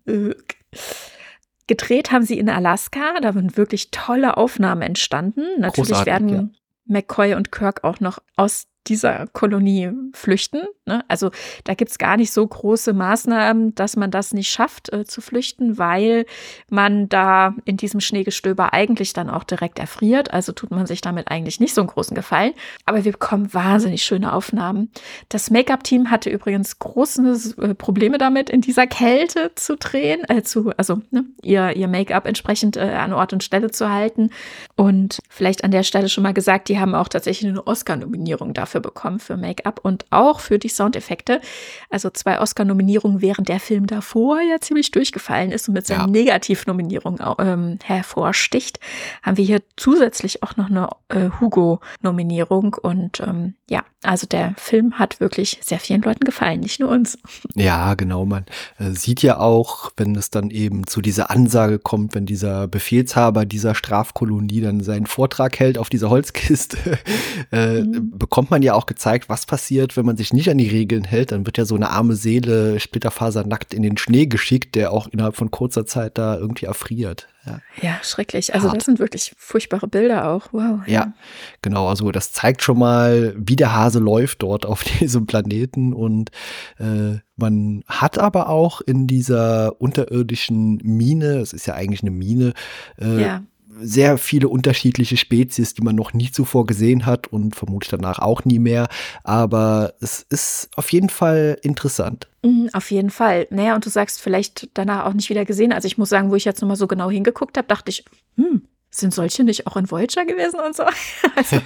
Gedreht 1.68 2.12
haben 2.12 2.26
sie 2.26 2.38
in 2.40 2.50
Alaska, 2.50 3.20
da 3.22 3.32
sind 3.32 3.56
wirklich 3.56 3.92
tolle 3.92 4.36
Aufnahmen 4.36 4.82
entstanden. 4.82 5.44
Natürlich 5.60 5.92
Großartig, 5.92 6.06
werden 6.06 6.30
ja. 6.30 6.50
McCoy 6.86 7.36
und 7.36 7.52
Kirk 7.52 7.84
auch 7.84 8.00
noch 8.00 8.20
aus 8.36 8.66
dieser 8.88 9.28
Kolonie 9.28 9.92
flüchten. 10.14 10.64
Ne? 10.86 11.04
Also 11.08 11.32
da 11.64 11.74
gibt 11.74 11.92
es 11.92 11.98
gar 11.98 12.18
nicht 12.18 12.32
so 12.32 12.46
große 12.46 12.94
Maßnahmen, 12.94 13.76
dass 13.76 13.96
man 13.96 14.12
das 14.12 14.34
nicht 14.34 14.50
schafft 14.50 14.92
äh, 14.92 15.06
zu 15.06 15.22
flüchten, 15.22 15.78
weil 15.78 16.26
man 16.70 17.08
da 17.08 17.56
in 17.66 17.78
diesem 17.78 18.02
Schneegestöber 18.02 18.74
eigentlich 18.74 19.14
dann 19.14 19.30
auch 19.30 19.46
direkt 19.46 19.80
erfriert. 19.80 20.34
Also 20.34 20.52
tut 20.52 20.72
man 20.72 20.86
sich 20.86 21.02
damit 21.02 21.30
eigentlich 21.30 21.60
nicht 21.60 21.74
so 21.74 21.82
einen 21.82 21.88
großen 21.88 22.16
Gefallen. 22.16 22.54
Aber 22.86 23.06
wir 23.06 23.14
bekommen 23.14 23.54
wahnsinnig 23.54 24.04
schöne 24.04 24.34
Aufnahmen. 24.34 24.92
Das 25.30 25.50
Make-up-Team 25.50 26.12
hatte 26.12 26.30
übrigens 26.30 26.80
große 26.80 27.56
äh, 27.62 27.76
Probleme 27.76 28.18
damit, 28.18 28.50
in 28.50 28.62
dieser 28.62 28.88
Kälte 28.88 29.52
zu 29.56 29.78
drehen, 29.78 30.24
äh, 30.28 30.44
zu, 30.44 30.72
also 30.76 31.02
ne, 31.12 31.26
ihr, 31.42 31.76
ihr 31.76 31.88
Make-up 31.88 32.28
entsprechend 32.28 32.76
äh, 32.76 32.82
an 32.82 33.14
Ort 33.14 33.32
und 33.32 33.44
Stelle 33.44 33.72
zu 33.72 33.90
halten. 33.90 34.32
Und 34.76 35.20
vielleicht 35.30 35.64
an 35.64 35.72
der 35.72 35.84
Stelle 35.84 36.10
schon 36.10 36.24
mal 36.24 36.34
gesagt, 36.34 36.68
die 36.68 36.80
haben 36.80 36.96
auch 36.96 37.08
tatsächlich 37.08 37.50
eine 37.50 37.66
Oscar-Nominierung 37.66 38.54
dafür 38.54 38.73
dafür 38.74 38.82
bekommen 38.82 39.20
für 39.20 39.38
Make-up 39.38 39.80
und 39.84 40.06
auch 40.10 40.40
für 40.40 40.58
die 40.60 40.70
Soundeffekte. 40.70 41.42
Also 41.90 42.10
zwei 42.10 42.40
Oscar-Nominierungen, 42.40 43.22
während 43.22 43.50
der 43.50 43.60
Film 43.60 43.88
davor 43.88 44.42
ja 44.42 44.60
ziemlich 44.60 44.92
durchgefallen 44.92 45.52
ist 45.52 45.68
und 45.68 45.76
mit 45.76 45.86
seiner 45.86 46.06
ja. 46.06 46.08
Negativnominierung 46.08 47.20
ähm, 47.40 47.80
hervorsticht, 47.84 48.80
haben 49.22 49.38
wir 49.38 49.46
hier 49.46 49.62
zusätzlich 49.78 50.44
auch 50.44 50.58
noch 50.58 50.70
eine 50.70 50.90
äh, 51.10 51.30
Hugo-Nominierung. 51.40 52.76
Und 52.82 53.20
ähm, 53.20 53.56
ja, 53.70 53.84
also 54.04 54.28
der 54.28 54.54
Film 54.58 55.00
hat 55.00 55.20
wirklich 55.20 55.60
sehr 55.62 55.80
vielen 55.80 56.02
Leuten 56.02 56.26
gefallen, 56.26 56.60
nicht 56.60 56.80
nur 56.80 56.90
uns. 56.90 57.18
Ja, 57.56 57.94
genau. 57.96 58.26
Man 58.26 58.46
äh, 58.80 58.92
sieht 58.92 59.22
ja 59.22 59.40
auch, 59.40 59.92
wenn 59.98 60.16
es 60.16 60.30
dann 60.30 60.50
eben 60.50 60.86
zu 60.88 61.02
dieser 61.02 61.32
Ansage 61.32 61.80
kommt, 61.80 62.16
wenn 62.16 62.26
dieser 62.26 62.68
Befehlshaber 62.68 63.46
dieser 63.46 63.76
Strafkolonie 63.76 64.62
dann 64.62 64.82
seinen 64.82 65.06
Vortrag 65.06 65.60
hält 65.60 65.78
auf 65.78 65.90
dieser 65.90 66.10
Holzkiste, 66.10 66.78
äh, 67.52 67.82
mhm. 67.82 68.12
bekommt 68.18 68.52
man 68.52 68.62
ja 68.62 68.74
auch 68.74 68.86
gezeigt, 68.86 69.30
was 69.30 69.46
passiert, 69.46 69.98
wenn 69.98 70.06
man 70.06 70.18
sich 70.18 70.34
nicht 70.34 70.50
an 70.50 70.58
die 70.58 70.70
Regeln 70.70 71.04
hält. 71.04 71.32
Dann 71.32 71.46
wird 71.46 71.58
ja 71.58 71.66
so 71.66 71.76
eine 71.76 71.90
arme 71.90 72.16
Seele 72.16 72.80
splitterfasernackt 72.80 73.74
in 73.74 73.84
den 73.84 73.98
Schnee 73.98 74.26
geschickt, 74.26 74.76
der 74.76 74.92
auch 74.92 75.08
innerhalb 75.08 75.36
von 75.36 75.52
kurzer 75.52 75.86
Zeit 75.86 76.18
da 76.18 76.38
irgendwie 76.38 76.66
erfriert. 76.66 77.28
Ja, 77.46 77.60
ja 77.82 78.00
schrecklich. 78.04 78.54
Also 78.54 78.68
Hart. 78.68 78.78
das 78.78 78.86
sind 78.86 79.00
wirklich 79.00 79.34
furchtbare 79.38 79.88
Bilder 79.88 80.30
auch. 80.30 80.48
Wow. 80.52 80.80
Ja. 80.88 80.94
ja, 80.94 81.14
genau. 81.62 81.88
Also 81.88 82.12
das 82.12 82.32
zeigt 82.32 82.62
schon 82.62 82.80
mal, 82.80 83.34
wie 83.38 83.56
der 83.56 83.74
Hase 83.74 84.00
läuft 84.00 84.42
dort 84.44 84.66
auf 84.66 84.84
diesem 85.00 85.26
Planeten. 85.26 85.94
Und 85.94 86.32
äh, 86.78 87.18
man 87.36 87.84
hat 87.88 88.18
aber 88.18 88.50
auch 88.50 88.82
in 88.82 89.08
dieser 89.08 89.82
unterirdischen 89.82 90.80
Mine, 90.84 91.40
es 91.40 91.54
ist 91.54 91.66
ja 91.66 91.74
eigentlich 91.74 92.02
eine 92.02 92.12
Mine, 92.12 92.54
äh, 93.00 93.22
ja 93.22 93.44
sehr 93.80 94.18
viele 94.18 94.48
unterschiedliche 94.50 95.18
Spezies, 95.18 95.74
die 95.74 95.82
man 95.82 95.96
noch 95.96 96.14
nie 96.14 96.32
zuvor 96.32 96.66
gesehen 96.66 97.06
hat 97.06 97.28
und 97.28 97.56
vermutlich 97.56 97.90
danach 97.90 98.20
auch 98.20 98.46
nie 98.46 98.60
mehr. 98.60 98.88
Aber 99.24 99.94
es 100.00 100.26
ist 100.30 100.70
auf 100.76 100.92
jeden 100.92 101.10
Fall 101.10 101.58
interessant. 101.62 102.28
Mhm, 102.44 102.70
auf 102.74 102.92
jeden 102.92 103.10
Fall. 103.10 103.48
Naja, 103.50 103.76
und 103.76 103.86
du 103.86 103.90
sagst 103.90 104.22
vielleicht 104.22 104.70
danach 104.74 105.06
auch 105.06 105.14
nicht 105.14 105.30
wieder 105.30 105.46
gesehen. 105.46 105.72
Also 105.72 105.86
ich 105.86 105.98
muss 105.98 106.10
sagen, 106.10 106.30
wo 106.32 106.36
ich 106.36 106.46
jetzt 106.46 106.62
nochmal 106.62 106.78
so 106.78 106.88
genau 106.88 107.10
hingeguckt 107.10 107.58
habe, 107.58 107.68
dachte 107.68 107.90
ich, 107.90 108.06
hm, 108.36 108.64
sind 108.94 109.14
solche 109.14 109.44
nicht 109.44 109.66
auch 109.66 109.76
in 109.76 109.90
Voyager 109.90 110.26
gewesen 110.26 110.60
und 110.60 110.76
so? 110.76 110.84
Also, 111.36 111.58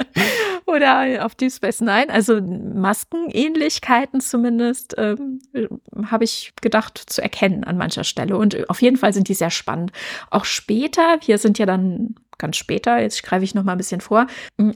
oder 0.66 1.24
auf 1.24 1.34
Deep 1.34 1.52
Space 1.52 1.80
Nine? 1.80 2.08
Also 2.08 2.40
Maskenähnlichkeiten 2.40 4.20
zumindest 4.20 4.94
ähm, 4.96 5.40
habe 6.10 6.24
ich 6.24 6.52
gedacht 6.62 6.98
zu 6.98 7.22
erkennen 7.22 7.64
an 7.64 7.76
mancher 7.76 8.04
Stelle. 8.04 8.36
Und 8.38 8.70
auf 8.70 8.80
jeden 8.80 8.96
Fall 8.96 9.12
sind 9.12 9.28
die 9.28 9.34
sehr 9.34 9.50
spannend. 9.50 9.92
Auch 10.30 10.46
später, 10.46 11.18
wir 11.26 11.36
sind 11.36 11.58
ja 11.58 11.66
dann 11.66 12.14
ganz 12.38 12.56
später, 12.56 13.00
jetzt 13.00 13.22
greife 13.22 13.44
ich 13.44 13.54
noch 13.54 13.64
mal 13.64 13.72
ein 13.72 13.78
bisschen 13.78 14.00
vor, 14.00 14.26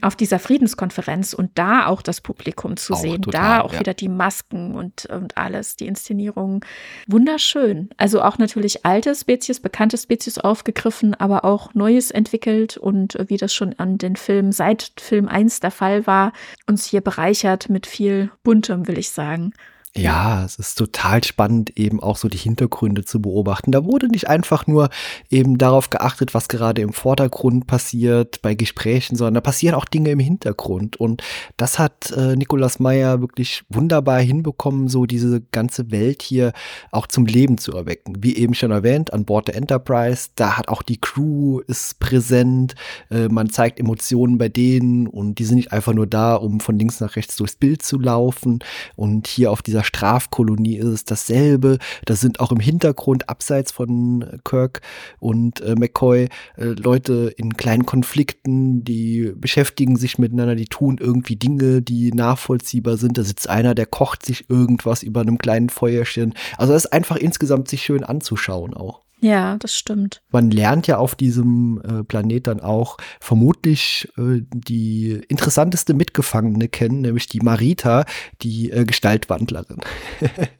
auf 0.01 0.15
dieser 0.15 0.39
Friedenskonferenz 0.39 1.33
und 1.33 1.51
da 1.55 1.87
auch 1.87 2.01
das 2.01 2.21
Publikum 2.21 2.77
zu 2.77 2.93
auch 2.93 2.97
sehen, 2.97 3.21
total, 3.21 3.41
da 3.41 3.61
auch 3.61 3.73
ja. 3.73 3.79
wieder 3.79 3.93
die 3.93 4.09
Masken 4.09 4.75
und, 4.75 5.05
und 5.07 5.37
alles, 5.37 5.75
die 5.75 5.87
Inszenierung. 5.87 6.63
Wunderschön. 7.07 7.89
Also 7.97 8.21
auch 8.21 8.37
natürlich 8.37 8.85
alte 8.85 9.13
Spezies, 9.15 9.59
bekannte 9.59 9.97
Spezies 9.97 10.37
aufgegriffen, 10.37 11.13
aber 11.13 11.45
auch 11.45 11.73
Neues 11.73 12.11
entwickelt 12.11 12.77
und 12.77 13.17
wie 13.27 13.37
das 13.37 13.53
schon 13.53 13.73
an 13.77 13.97
den 13.97 14.15
Film 14.15 14.51
seit 14.51 14.93
Film 14.97 15.27
1 15.27 15.59
der 15.59 15.71
Fall 15.71 16.07
war, 16.07 16.33
uns 16.67 16.85
hier 16.85 17.01
bereichert 17.01 17.69
mit 17.69 17.87
viel 17.87 18.31
Buntem, 18.43 18.87
will 18.87 18.97
ich 18.97 19.09
sagen. 19.09 19.53
Ja, 19.97 20.45
es 20.45 20.57
ist 20.57 20.77
total 20.77 21.23
spannend, 21.23 21.77
eben 21.77 22.01
auch 22.01 22.17
so 22.17 22.27
die 22.27 22.37
Hintergründe 22.37 23.03
zu 23.03 23.21
beobachten. 23.21 23.71
Da 23.71 23.83
wurde 23.83 24.07
nicht 24.07 24.27
einfach 24.27 24.67
nur 24.67 24.89
eben 25.29 25.57
darauf 25.57 25.89
geachtet, 25.89 26.33
was 26.33 26.47
gerade 26.47 26.81
im 26.81 26.93
Vordergrund 26.93 27.67
passiert 27.67 28.41
bei 28.41 28.53
Gesprächen, 28.53 29.15
sondern 29.15 29.35
da 29.35 29.41
passieren 29.41 29.75
auch 29.75 29.85
Dinge 29.85 30.11
im 30.11 30.19
Hintergrund. 30.19 30.97
Und 30.97 31.23
das 31.57 31.79
hat 31.79 32.11
äh, 32.11 32.35
Nikolaus 32.35 32.79
Meyer 32.79 33.21
wirklich 33.21 33.63
wunderbar 33.69 34.19
hinbekommen, 34.19 34.87
so 34.87 35.05
diese 35.05 35.41
ganze 35.51 35.91
Welt 35.91 36.21
hier 36.21 36.53
auch 36.91 37.07
zum 37.07 37.25
Leben 37.25 37.57
zu 37.57 37.73
erwecken. 37.73 38.17
Wie 38.19 38.35
eben 38.37 38.53
schon 38.53 38.71
erwähnt, 38.71 39.13
an 39.13 39.25
Bord 39.25 39.47
der 39.47 39.55
Enterprise, 39.55 40.29
da 40.35 40.57
hat 40.57 40.67
auch 40.67 40.83
die 40.83 41.01
Crew 41.01 41.59
ist 41.61 41.99
präsent. 41.99 42.75
Äh, 43.09 43.29
man 43.29 43.49
zeigt 43.49 43.79
Emotionen 43.79 44.37
bei 44.37 44.49
denen 44.49 45.07
und 45.07 45.39
die 45.39 45.45
sind 45.45 45.57
nicht 45.57 45.71
einfach 45.71 45.93
nur 45.93 46.07
da, 46.07 46.35
um 46.35 46.59
von 46.59 46.77
links 46.77 46.99
nach 46.99 47.15
rechts 47.15 47.35
durchs 47.35 47.55
Bild 47.55 47.81
zu 47.81 47.99
laufen. 47.99 48.59
Und 48.95 49.27
hier 49.27 49.51
auf 49.51 49.61
dieser 49.61 49.86
Strafkolonie 49.87 50.77
ist 50.77 50.85
es 50.85 51.05
dasselbe. 51.05 51.79
Das 52.05 52.19
sind 52.19 52.39
auch 52.39 52.51
im 52.51 52.59
Hintergrund, 52.59 53.29
abseits 53.29 53.71
von 53.71 54.39
Kirk 54.43 54.81
und 55.19 55.61
äh, 55.61 55.75
McCoy, 55.75 56.29
äh, 56.57 56.63
Leute 56.63 57.33
in 57.37 57.57
kleinen 57.57 57.85
Konflikten, 57.85 58.83
die 58.83 59.33
beschäftigen 59.35 59.95
sich 59.95 60.17
miteinander, 60.17 60.55
die 60.55 60.65
tun 60.65 60.97
irgendwie 60.99 61.35
Dinge, 61.35 61.81
die 61.81 62.11
nachvollziehbar 62.11 62.97
sind. 62.97 63.17
Da 63.17 63.23
sitzt 63.23 63.49
einer, 63.49 63.73
der 63.73 63.85
kocht 63.85 64.25
sich 64.25 64.49
irgendwas 64.49 65.03
über 65.03 65.21
einem 65.21 65.37
kleinen 65.37 65.69
Feuerchen. 65.69 66.33
Also 66.57 66.73
das 66.73 66.85
ist 66.85 66.93
einfach 66.93 67.15
insgesamt 67.15 67.67
sich 67.69 67.83
schön 67.83 68.03
anzuschauen 68.03 68.73
auch. 68.73 69.06
Ja, 69.19 69.57
das 69.57 69.73
stimmt. 69.73 70.21
Man 70.31 70.51
lernt 70.51 70.85
ja 70.87 70.97
auf 70.97 71.15
diesem 71.15 71.81
äh, 71.81 72.03
Planet 72.03 72.47
dann 72.47 72.59
auch 72.59 72.97
vermutlich 73.19 74.07
äh, 74.17 74.41
die 74.53 75.21
interessanteste 75.27 75.93
Mitgefangene 75.93 76.67
kennen, 76.67 77.01
nämlich 77.01 77.27
die 77.27 77.39
Marita, 77.39 78.05
die 78.41 78.71
äh, 78.71 78.85
Gestaltwandlerin. 78.85 79.81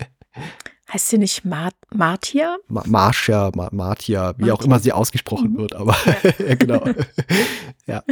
Heißt 0.91 1.10
sie 1.10 1.18
nicht 1.18 1.43
Mar 1.43 1.72
Martia? 1.93 2.55
Ma 2.70 2.82
Marcia, 2.86 3.51
Ma 3.53 3.68
Martia, 3.72 4.34
wie 4.38 4.43
Martia. 4.43 4.53
auch 4.53 4.64
immer 4.64 4.80
sie 4.80 4.93
ausgesprochen 4.93 5.51
mhm. 5.51 5.58
wird, 5.58 5.76
aber 5.76 5.95
ja. 6.39 6.55
genau. 6.55 6.86
ja. 7.86 8.03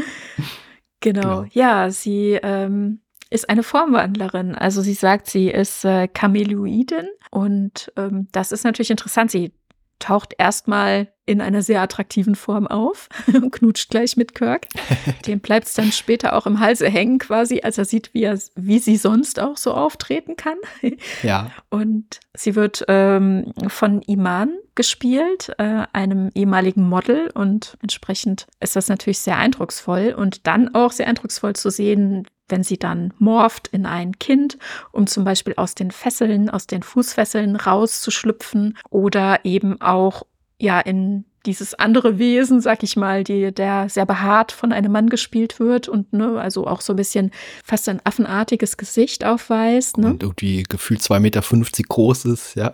Genau. 1.00 1.22
genau. 1.22 1.46
Ja, 1.54 1.90
sie 1.90 2.38
ähm, 2.44 3.00
ist 3.30 3.50
eine 3.50 3.64
Formwandlerin. 3.64 4.56
Also 4.56 4.82
sie 4.82 4.94
sagt, 4.94 5.28
sie 5.28 5.50
ist 5.50 5.86
äh, 5.86 6.10
Chameloidin 6.14 7.08
und 7.32 7.94
ähm, 7.96 8.28
das 8.34 8.52
ist 8.52 8.66
natürlich 8.66 8.92
interessant. 8.92 9.32
Sie 9.32 9.54
taucht 10.00 10.34
erstmal 10.38 11.08
in 11.26 11.42
einer 11.42 11.64
sehr 11.64 11.82
attraktiven 11.82 12.36
Form 12.36 12.68
auf 12.68 13.10
und 13.28 13.52
knutscht 13.52 13.90
gleich 13.90 14.16
mit 14.16 14.36
Kirk. 14.36 14.68
Dem 15.28 15.40
bleibt 15.40 15.68
es 15.68 15.74
dann 15.74 15.92
später 15.92 16.34
auch 16.34 16.46
im 16.46 16.60
Halse 16.60 16.88
hängen, 16.88 17.18
quasi, 17.18 17.62
als 17.62 17.78
er 17.78 17.86
sieht, 17.86 18.14
wie, 18.14 18.24
er, 18.24 18.40
wie 18.56 18.80
sie 18.80 18.98
sonst 18.98 19.40
auch 19.40 19.58
so 19.58 19.74
auftreten 19.74 20.36
kann. 20.36 20.58
Ja. 21.24 21.52
Und 21.70 22.20
sie 22.34 22.56
wird 22.56 22.86
ähm, 22.88 23.54
von 23.68 24.02
Iman 24.04 24.58
gespielt, 24.76 25.52
äh, 25.58 25.86
einem 25.94 26.30
ehemaligen 26.36 26.88
Model. 26.88 27.32
Und 27.34 27.78
entsprechend 27.82 28.48
ist 28.60 28.76
das 28.76 28.88
natürlich 28.90 29.20
sehr 29.20 29.38
eindrucksvoll. 29.38 30.14
Und 30.16 30.46
dann 30.46 30.74
auch 30.76 30.92
sehr 30.92 31.08
eindrucksvoll 31.08 31.56
zu 31.56 31.70
sehen, 31.70 32.28
wenn 32.48 32.64
sie 32.64 32.78
dann 32.78 33.14
morpht 33.18 33.68
in 33.70 33.86
ein 33.86 34.20
Kind, 34.20 34.58
um 34.92 35.08
zum 35.08 35.24
Beispiel 35.24 35.54
aus 35.58 35.76
den 35.76 35.92
Fesseln, 35.92 36.50
aus 36.50 36.68
den 36.68 36.84
Fußfesseln 36.84 37.56
rauszuschlüpfen 37.56 38.78
oder 38.90 39.40
eben 39.44 39.82
auch 39.82 40.24
ja 40.60 40.80
in 40.80 41.26
dieses 41.46 41.74
andere 41.76 42.18
Wesen, 42.18 42.60
sag 42.62 42.84
ich 42.84 42.96
mal, 42.96 43.24
die, 43.24 43.54
der 43.54 43.90
sehr 43.90 44.06
behaart 44.06 44.52
von 44.52 44.72
einem 44.72 44.92
Mann 44.92 45.10
gespielt 45.10 45.60
wird 45.60 45.88
und 45.88 46.12
ne, 46.14 46.40
also 46.40 46.68
auch 46.68 46.82
so 46.82 46.94
ein 46.94 46.96
bisschen 46.96 47.32
fast 47.64 47.88
ein 47.88 48.02
affenartiges 48.04 48.78
Gesicht 48.78 49.24
aufweist. 49.24 49.98
Ne? 49.98 50.08
Und 50.08 50.24
irgendwie 50.24 50.64
gefühlt 50.64 51.02
2,50 51.02 51.20
Meter 51.20 51.42
groß 51.88 52.26
ist, 52.26 52.56
ja. 52.56 52.74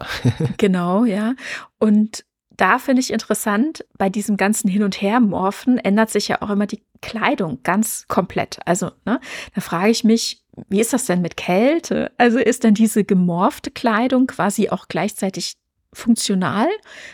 genau, 0.58 1.06
ja. 1.06 1.34
Und 1.80 2.24
da 2.62 2.78
finde 2.78 3.00
ich 3.00 3.12
interessant, 3.12 3.84
bei 3.98 4.10
diesem 4.10 4.38
ganzen 4.38 4.70
Hin- 4.70 4.84
und 4.84 5.02
Her-Morphen 5.02 5.80
ändert 5.80 6.12
sich 6.12 6.28
ja 6.28 6.44
auch 6.44 6.52
immer 6.52 6.68
die 6.68 6.84
Kleidung 7.02 7.64
ganz 7.64 8.06
komplett. 8.08 8.60
Also, 8.66 8.92
ne, 9.04 9.20
da 9.56 9.62
frage 9.62 9.90
ich 9.90 10.04
mich, 10.04 10.44
wie 10.70 10.80
ist 10.80 10.94
das 10.94 11.08
denn 11.08 11.22
mit 11.22 11.38
Kälte? 11.38 12.12
Also 12.20 12.38
ist 12.38 12.64
denn 12.64 12.76
diese 12.76 13.04
gemorfte 13.04 13.72
Kleidung 13.72 14.28
quasi 14.28 14.70
auch 14.70 14.88
gleichzeitig 14.90 15.56
funktional, 15.92 16.68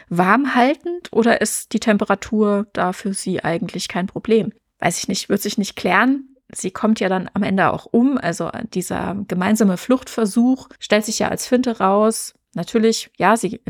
warmhaltend 0.09 1.13
oder 1.13 1.39
ist 1.39 1.71
die 1.71 1.79
Temperatur 1.79 2.67
da 2.73 2.91
für 2.91 3.13
sie 3.13 3.41
eigentlich 3.41 3.87
kein 3.87 4.07
Problem? 4.07 4.51
Weiß 4.79 4.99
ich 4.99 5.07
nicht, 5.07 5.29
wird 5.29 5.41
sich 5.41 5.57
nicht 5.57 5.77
klären. 5.77 6.35
Sie 6.53 6.71
kommt 6.71 6.99
ja 6.99 7.07
dann 7.07 7.29
am 7.33 7.43
Ende 7.43 7.71
auch 7.71 7.85
um. 7.85 8.17
Also 8.17 8.51
dieser 8.73 9.15
gemeinsame 9.29 9.77
Fluchtversuch 9.77 10.67
stellt 10.79 11.05
sich 11.05 11.19
ja 11.19 11.29
als 11.29 11.47
Finte 11.47 11.77
raus. 11.77 12.33
Natürlich, 12.57 13.11
ja, 13.19 13.37
sie 13.37 13.61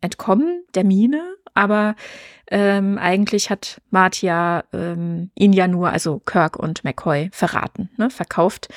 entkommen 0.00 0.64
der 0.74 0.82
Mine, 0.82 1.36
aber 1.52 1.94
ähm, 2.50 2.96
eigentlich 2.96 3.50
hat 3.50 3.82
Martia 3.90 4.64
ähm, 4.72 5.30
ihn 5.34 5.52
ja 5.52 5.68
nur, 5.68 5.90
also 5.90 6.20
Kirk 6.20 6.56
und 6.56 6.84
McCoy, 6.84 7.28
verraten, 7.32 7.90
ne, 7.98 8.08
verkauft 8.08 8.68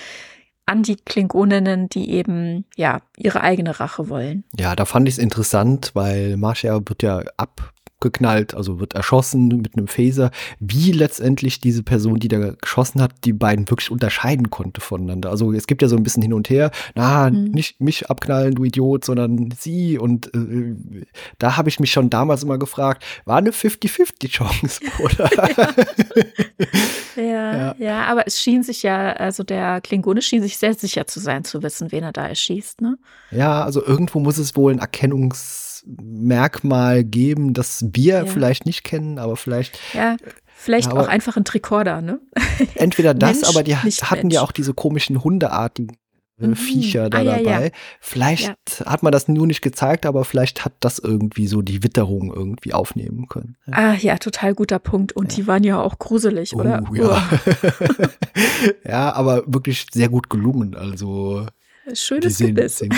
an 0.66 0.84
die 0.84 0.98
Klingoninnen, 0.98 1.88
die 1.88 2.12
eben 2.12 2.66
ja 2.76 3.00
ihre 3.16 3.40
eigene 3.40 3.80
Rache 3.80 4.10
wollen. 4.10 4.44
Ja, 4.60 4.76
da 4.76 4.84
fand 4.84 5.08
ich 5.08 5.14
es 5.14 5.18
interessant, 5.18 5.92
weil 5.94 6.36
Marcia 6.36 6.82
wird 6.86 7.02
ja 7.02 7.24
ab 7.38 7.74
geknallt, 8.00 8.54
also 8.54 8.80
wird 8.80 8.94
erschossen 8.94 9.48
mit 9.48 9.76
einem 9.76 9.88
Phaser, 9.88 10.32
wie 10.60 10.92
letztendlich 10.92 11.60
diese 11.60 11.82
Person, 11.82 12.20
die 12.20 12.28
da 12.28 12.52
geschossen 12.52 13.02
hat, 13.02 13.12
die 13.24 13.34
beiden 13.34 13.70
wirklich 13.70 13.90
unterscheiden 13.90 14.50
konnte 14.50 14.82
voneinander. 14.82 15.32
Also 15.32 15.52
es 15.52 15.66
gibt 15.66 15.82
ja 15.82 15.88
so 15.88 15.96
ein 15.96 16.04
bisschen 16.04 16.22
hin 16.22 16.34
und 16.34 16.50
her, 16.50 16.72
na, 16.94 17.30
mhm. 17.30 17.46
nicht 17.46 17.82
mich 17.82 18.10
abknallen, 18.10 18.56
du 18.56 18.66
Idiot, 18.66 19.04
sondern 19.04 19.52
sie. 19.58 19.98
Und 19.98 20.34
äh, 20.36 20.76
da 21.40 21.58
habe 21.58 21.70
ich 21.70 21.80
mich 21.80 21.92
schon 21.92 22.10
damals 22.10 22.44
immer 22.44 22.60
gefragt, 22.60 23.04
war 23.26 23.38
eine 23.38 23.52
50-50-Chance, 23.52 24.82
oder? 25.04 25.30
ja. 27.16 27.58
ja. 27.58 27.76
ja, 27.80 28.06
aber 28.06 28.28
es 28.28 28.40
schien 28.40 28.62
sich 28.62 28.84
ja, 28.84 29.14
also 29.14 29.44
der 29.44 29.82
Klingone 29.82 30.22
schien 30.22 30.44
sich 30.44 30.58
sehr 30.58 30.76
sicher 30.76 31.08
zu 31.08 31.20
sein, 31.20 31.44
zu 31.44 31.64
wissen, 31.64 31.92
wen 31.92 32.04
er 32.04 32.14
da 32.14 32.28
erschießt, 32.28 32.82
ne? 32.82 32.98
Ja, 33.32 33.64
also 33.64 33.84
irgendwo 33.84 34.20
muss 34.20 34.38
es 34.38 34.56
wohl 34.56 34.72
ein 34.72 34.80
Erkennungs- 34.80 35.67
Merkmal 36.02 37.04
geben, 37.04 37.54
das 37.54 37.86
wir 37.94 38.16
ja. 38.16 38.26
vielleicht 38.26 38.66
nicht 38.66 38.84
kennen, 38.84 39.20
aber 39.20 39.38
vielleicht. 39.38 39.80
Ja, 39.94 40.18
vielleicht 40.56 40.90
aber 40.90 41.02
auch 41.02 41.08
einfach 41.08 41.38
ein 41.38 41.46
Tricorder, 41.46 42.02
ne? 42.02 42.20
Entweder 42.76 43.14
das, 43.14 43.42
Mensch, 43.42 43.50
aber 43.50 43.64
die 43.64 43.76
hatten 43.76 44.28
Mensch. 44.28 44.34
ja 44.34 44.42
auch 44.42 44.52
diese 44.52 44.74
komischen 44.74 45.24
hundeartigen 45.24 45.98
äh, 46.40 46.48
mhm. 46.48 46.56
Viecher 46.56 47.10
da 47.10 47.20
ah, 47.20 47.24
dabei. 47.24 47.42
Ja, 47.42 47.62
ja. 47.62 47.70
Vielleicht 48.00 48.56
hat 48.86 49.04
man 49.04 49.12
das 49.12 49.28
nur 49.28 49.48
nicht 49.48 49.62
gezeigt, 49.62 50.06
aber 50.06 50.26
vielleicht 50.26 50.66
hat 50.66 50.74
das 50.80 51.00
irgendwie 51.00 51.48
so 51.48 51.62
die 51.62 51.84
Witterung 51.84 52.34
irgendwie 52.34 52.74
aufnehmen 52.74 53.28
können. 53.28 53.56
Ah 53.72 53.94
ja, 53.94 54.18
total 54.18 54.54
guter 54.54 54.80
Punkt. 54.80 55.14
Und 55.14 55.36
die 55.36 55.48
waren 55.48 55.64
ja 55.64 55.82
auch 55.82 55.98
gruselig, 56.00 56.56
oh, 56.56 56.60
oder? 56.60 56.84
Ja. 56.94 57.30
ja, 58.88 59.14
aber 59.14 59.44
wirklich 59.48 59.88
sehr 59.92 60.10
gut 60.10 60.30
gelungen. 60.30 60.76
Also 60.76 61.48
Schönes 61.94 62.38
die 62.38 62.46
sehen, 62.46 62.70
sehen, 62.70 62.94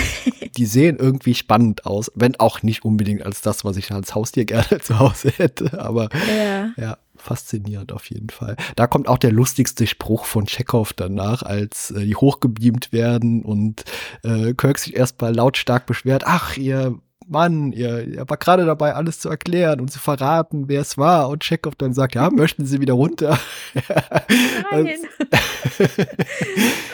die 0.56 0.66
sehen 0.66 0.96
irgendwie 0.98 1.34
spannend 1.34 1.86
aus, 1.86 2.10
wenn 2.14 2.36
auch 2.36 2.62
nicht 2.62 2.84
unbedingt 2.84 3.24
als 3.24 3.40
das, 3.40 3.64
was 3.64 3.76
ich 3.76 3.90
als 3.90 4.14
Haustier 4.14 4.44
gerne 4.46 4.80
zu 4.80 4.98
Hause 4.98 5.32
hätte. 5.36 5.80
Aber 5.80 6.08
ja, 6.28 6.72
ja 6.76 6.98
faszinierend 7.16 7.92
auf 7.92 8.06
jeden 8.06 8.30
Fall. 8.30 8.56
Da 8.76 8.86
kommt 8.86 9.08
auch 9.08 9.18
der 9.18 9.32
lustigste 9.32 9.86
Spruch 9.86 10.24
von 10.24 10.46
Chekhov 10.46 10.92
danach, 10.92 11.42
als 11.42 11.90
äh, 11.90 12.04
die 12.06 12.16
hochgebeamt 12.16 12.92
werden 12.92 13.44
und 13.44 13.84
äh, 14.24 14.54
Kirk 14.54 14.78
sich 14.78 14.96
erstmal 14.96 15.34
lautstark 15.34 15.86
beschwert, 15.86 16.24
ach, 16.26 16.56
ihr 16.56 16.98
Mann, 17.30 17.72
ihr, 17.72 18.06
ihr 18.06 18.28
war 18.28 18.36
gerade 18.36 18.66
dabei, 18.66 18.94
alles 18.94 19.20
zu 19.20 19.28
erklären 19.28 19.80
und 19.80 19.90
zu 19.90 20.00
verraten, 20.00 20.68
wer 20.68 20.80
es 20.80 20.98
war. 20.98 21.28
Und 21.28 21.44
Chekhov 21.44 21.76
dann 21.76 21.92
sagt, 21.92 22.16
ja, 22.16 22.28
möchten 22.30 22.66
Sie 22.66 22.80
wieder 22.80 22.94
runter? 22.94 23.38
Nein. 24.72 24.98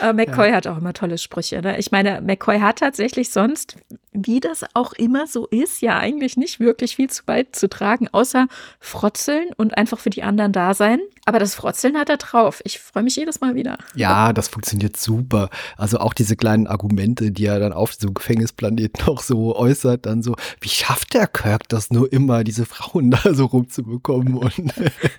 McCoy 0.14 0.50
ja. 0.50 0.56
hat 0.56 0.66
auch 0.66 0.76
immer 0.76 0.92
tolle 0.92 1.16
Sprüche. 1.16 1.62
Ne? 1.62 1.78
Ich 1.78 1.90
meine, 1.90 2.20
McCoy 2.20 2.60
hat 2.60 2.80
tatsächlich 2.80 3.30
sonst, 3.30 3.76
wie 4.16 4.40
das 4.40 4.64
auch 4.74 4.92
immer 4.94 5.26
so 5.26 5.46
ist, 5.46 5.82
ja 5.82 5.98
eigentlich 5.98 6.36
nicht 6.36 6.60
wirklich 6.60 6.96
viel 6.96 7.10
zu 7.10 7.24
beizutragen, 7.24 8.08
außer 8.10 8.46
frotzeln 8.80 9.48
und 9.56 9.76
einfach 9.76 9.98
für 9.98 10.10
die 10.10 10.22
anderen 10.22 10.52
da 10.52 10.74
sein. 10.74 11.00
Aber 11.24 11.40
das 11.40 11.56
Frotzeln 11.56 11.96
hat 11.96 12.08
er 12.08 12.18
drauf. 12.18 12.62
Ich 12.64 12.78
freue 12.78 13.02
mich 13.02 13.16
jedes 13.16 13.40
Mal 13.40 13.56
wieder. 13.56 13.78
Ja, 13.96 14.32
das 14.32 14.46
funktioniert 14.46 14.96
super. 14.96 15.50
Also 15.76 15.98
auch 15.98 16.14
diese 16.14 16.36
kleinen 16.36 16.68
Argumente, 16.68 17.32
die 17.32 17.46
er 17.46 17.58
dann 17.58 17.72
auf 17.72 17.94
so 17.94 18.12
Gefängnisplaneten 18.12 19.04
noch 19.06 19.20
so 19.20 19.56
äußert, 19.56 20.06
dann 20.06 20.22
so, 20.22 20.36
wie 20.60 20.68
schafft 20.68 21.14
der 21.14 21.26
Kirk 21.26 21.68
das 21.68 21.90
nur 21.90 22.12
immer, 22.12 22.44
diese 22.44 22.64
Frauen 22.64 23.10
da 23.24 23.34
so 23.34 23.46
rumzubekommen? 23.46 24.34
Und 24.34 24.72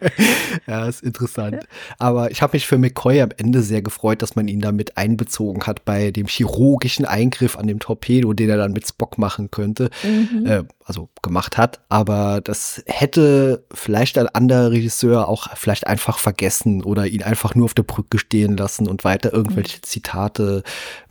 ja, 0.68 0.88
ist 0.88 1.04
interessant. 1.04 1.68
Aber 2.00 2.32
ich 2.32 2.42
habe 2.42 2.56
mich 2.56 2.68
für 2.68 2.78
McCoy 2.78 3.22
am 3.22 3.32
Ende 3.36 3.62
sehr 3.62 3.82
gefreut, 3.82 4.22
dass 4.22 4.38
man 4.38 4.48
ihn 4.48 4.62
damit 4.62 4.98
einbezogen 4.98 5.68
hat 5.68 5.84
bei 5.84 6.12
dem 6.12 6.28
chirurgischen 6.28 7.06
Eingriff 7.06 7.58
an 7.58 7.68
dem 7.68 7.80
Torpedo, 7.80 8.32
den 8.32 8.50
er 8.50 8.58
dann 8.58 8.72
mit 8.72 8.87
Spock 8.88 9.18
machen 9.18 9.52
könnte. 9.52 9.90
Mhm. 10.04 10.46
Äh, 10.46 10.64
also 10.88 11.10
gemacht 11.22 11.58
hat. 11.58 11.82
Aber 11.90 12.40
das 12.42 12.82
hätte 12.86 13.66
vielleicht 13.74 14.18
ein 14.18 14.30
anderer 14.30 14.72
Regisseur 14.72 15.28
auch 15.28 15.48
vielleicht 15.56 15.86
einfach 15.86 16.18
vergessen 16.18 16.82
oder 16.82 17.06
ihn 17.08 17.24
einfach 17.24 17.56
nur 17.56 17.66
auf 17.66 17.74
der 17.74 17.84
Brücke 17.84 18.18
stehen 18.18 18.56
lassen 18.56 18.88
und 18.88 19.04
weiter 19.04 19.34
irgendwelche 19.34 19.78
mhm. 19.78 19.84
Zitate 19.84 20.64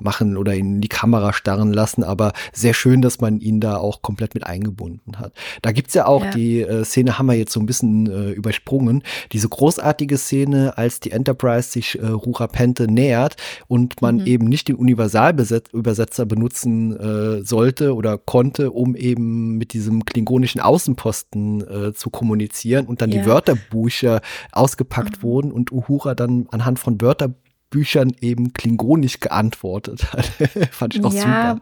machen 0.03 0.39
oder 0.39 0.55
ihn 0.55 0.77
in 0.77 0.81
die 0.81 0.89
Kamera 0.89 1.35
starren 1.35 1.75
lassen. 1.75 2.05
Aber 2.05 2.33
sehr 2.53 2.73
schön, 2.73 3.03
dass 3.03 3.21
man 3.21 3.39
ihn 3.39 3.61
da 3.61 3.77
auch 3.77 4.01
komplett 4.01 4.35
mit 4.35 4.47
eingebunden 4.47 5.19
hat. 5.19 5.35
Da 5.61 5.73
gibt's 5.73 5.93
ja 5.93 6.07
auch 6.07 6.25
ja. 6.25 6.31
die 6.31 6.63
äh, 6.63 6.85
Szene, 6.85 7.19
haben 7.19 7.27
wir 7.27 7.35
jetzt 7.35 7.53
so 7.53 7.61
ein 7.61 7.67
bisschen 7.67 8.11
äh, 8.11 8.31
übersprungen. 8.31 9.03
Diese 9.33 9.49
großartige 9.49 10.17
Szene, 10.17 10.79
als 10.79 11.01
die 11.01 11.11
Enterprise 11.11 11.71
sich 11.71 11.99
äh, 11.99 12.07
Rurapente 12.07 12.91
nähert 12.91 13.37
und 13.69 14.01
man 14.01 14.17
mhm. 14.17 14.27
eben 14.27 14.45
nicht 14.47 14.69
den 14.69 14.77
Universalübersetzer 14.77 16.25
benutzen 16.25 16.97
äh, 16.97 17.45
sollte 17.45 17.95
oder 17.95 18.17
konnte, 18.17 18.71
um 18.71 18.97
eben 18.97 19.59
mit 19.59 19.66
mit 19.67 19.73
diesem 19.73 20.05
klingonischen 20.05 20.61
Außenposten 20.61 21.89
äh, 21.89 21.93
zu 21.93 22.11
kommunizieren 22.11 22.87
und 22.87 23.03
dann 23.03 23.11
ja. 23.11 23.23
die 23.23 23.29
Wörterbücher 23.29 24.21
ausgepackt 24.53 25.19
mhm. 25.19 25.23
wurden 25.23 25.53
und 25.53 25.73
Uhura 25.73 26.15
dann 26.15 26.47
anhand 26.53 26.79
von 26.79 27.01
Wörterbüchern 27.01 28.13
eben 28.21 28.53
klingonisch 28.53 29.19
geantwortet 29.19 30.13
hat. 30.13 30.27
Fand 30.71 30.95
ich 30.95 31.05
auch 31.05 31.13
ja. 31.13 31.21
super. 31.21 31.61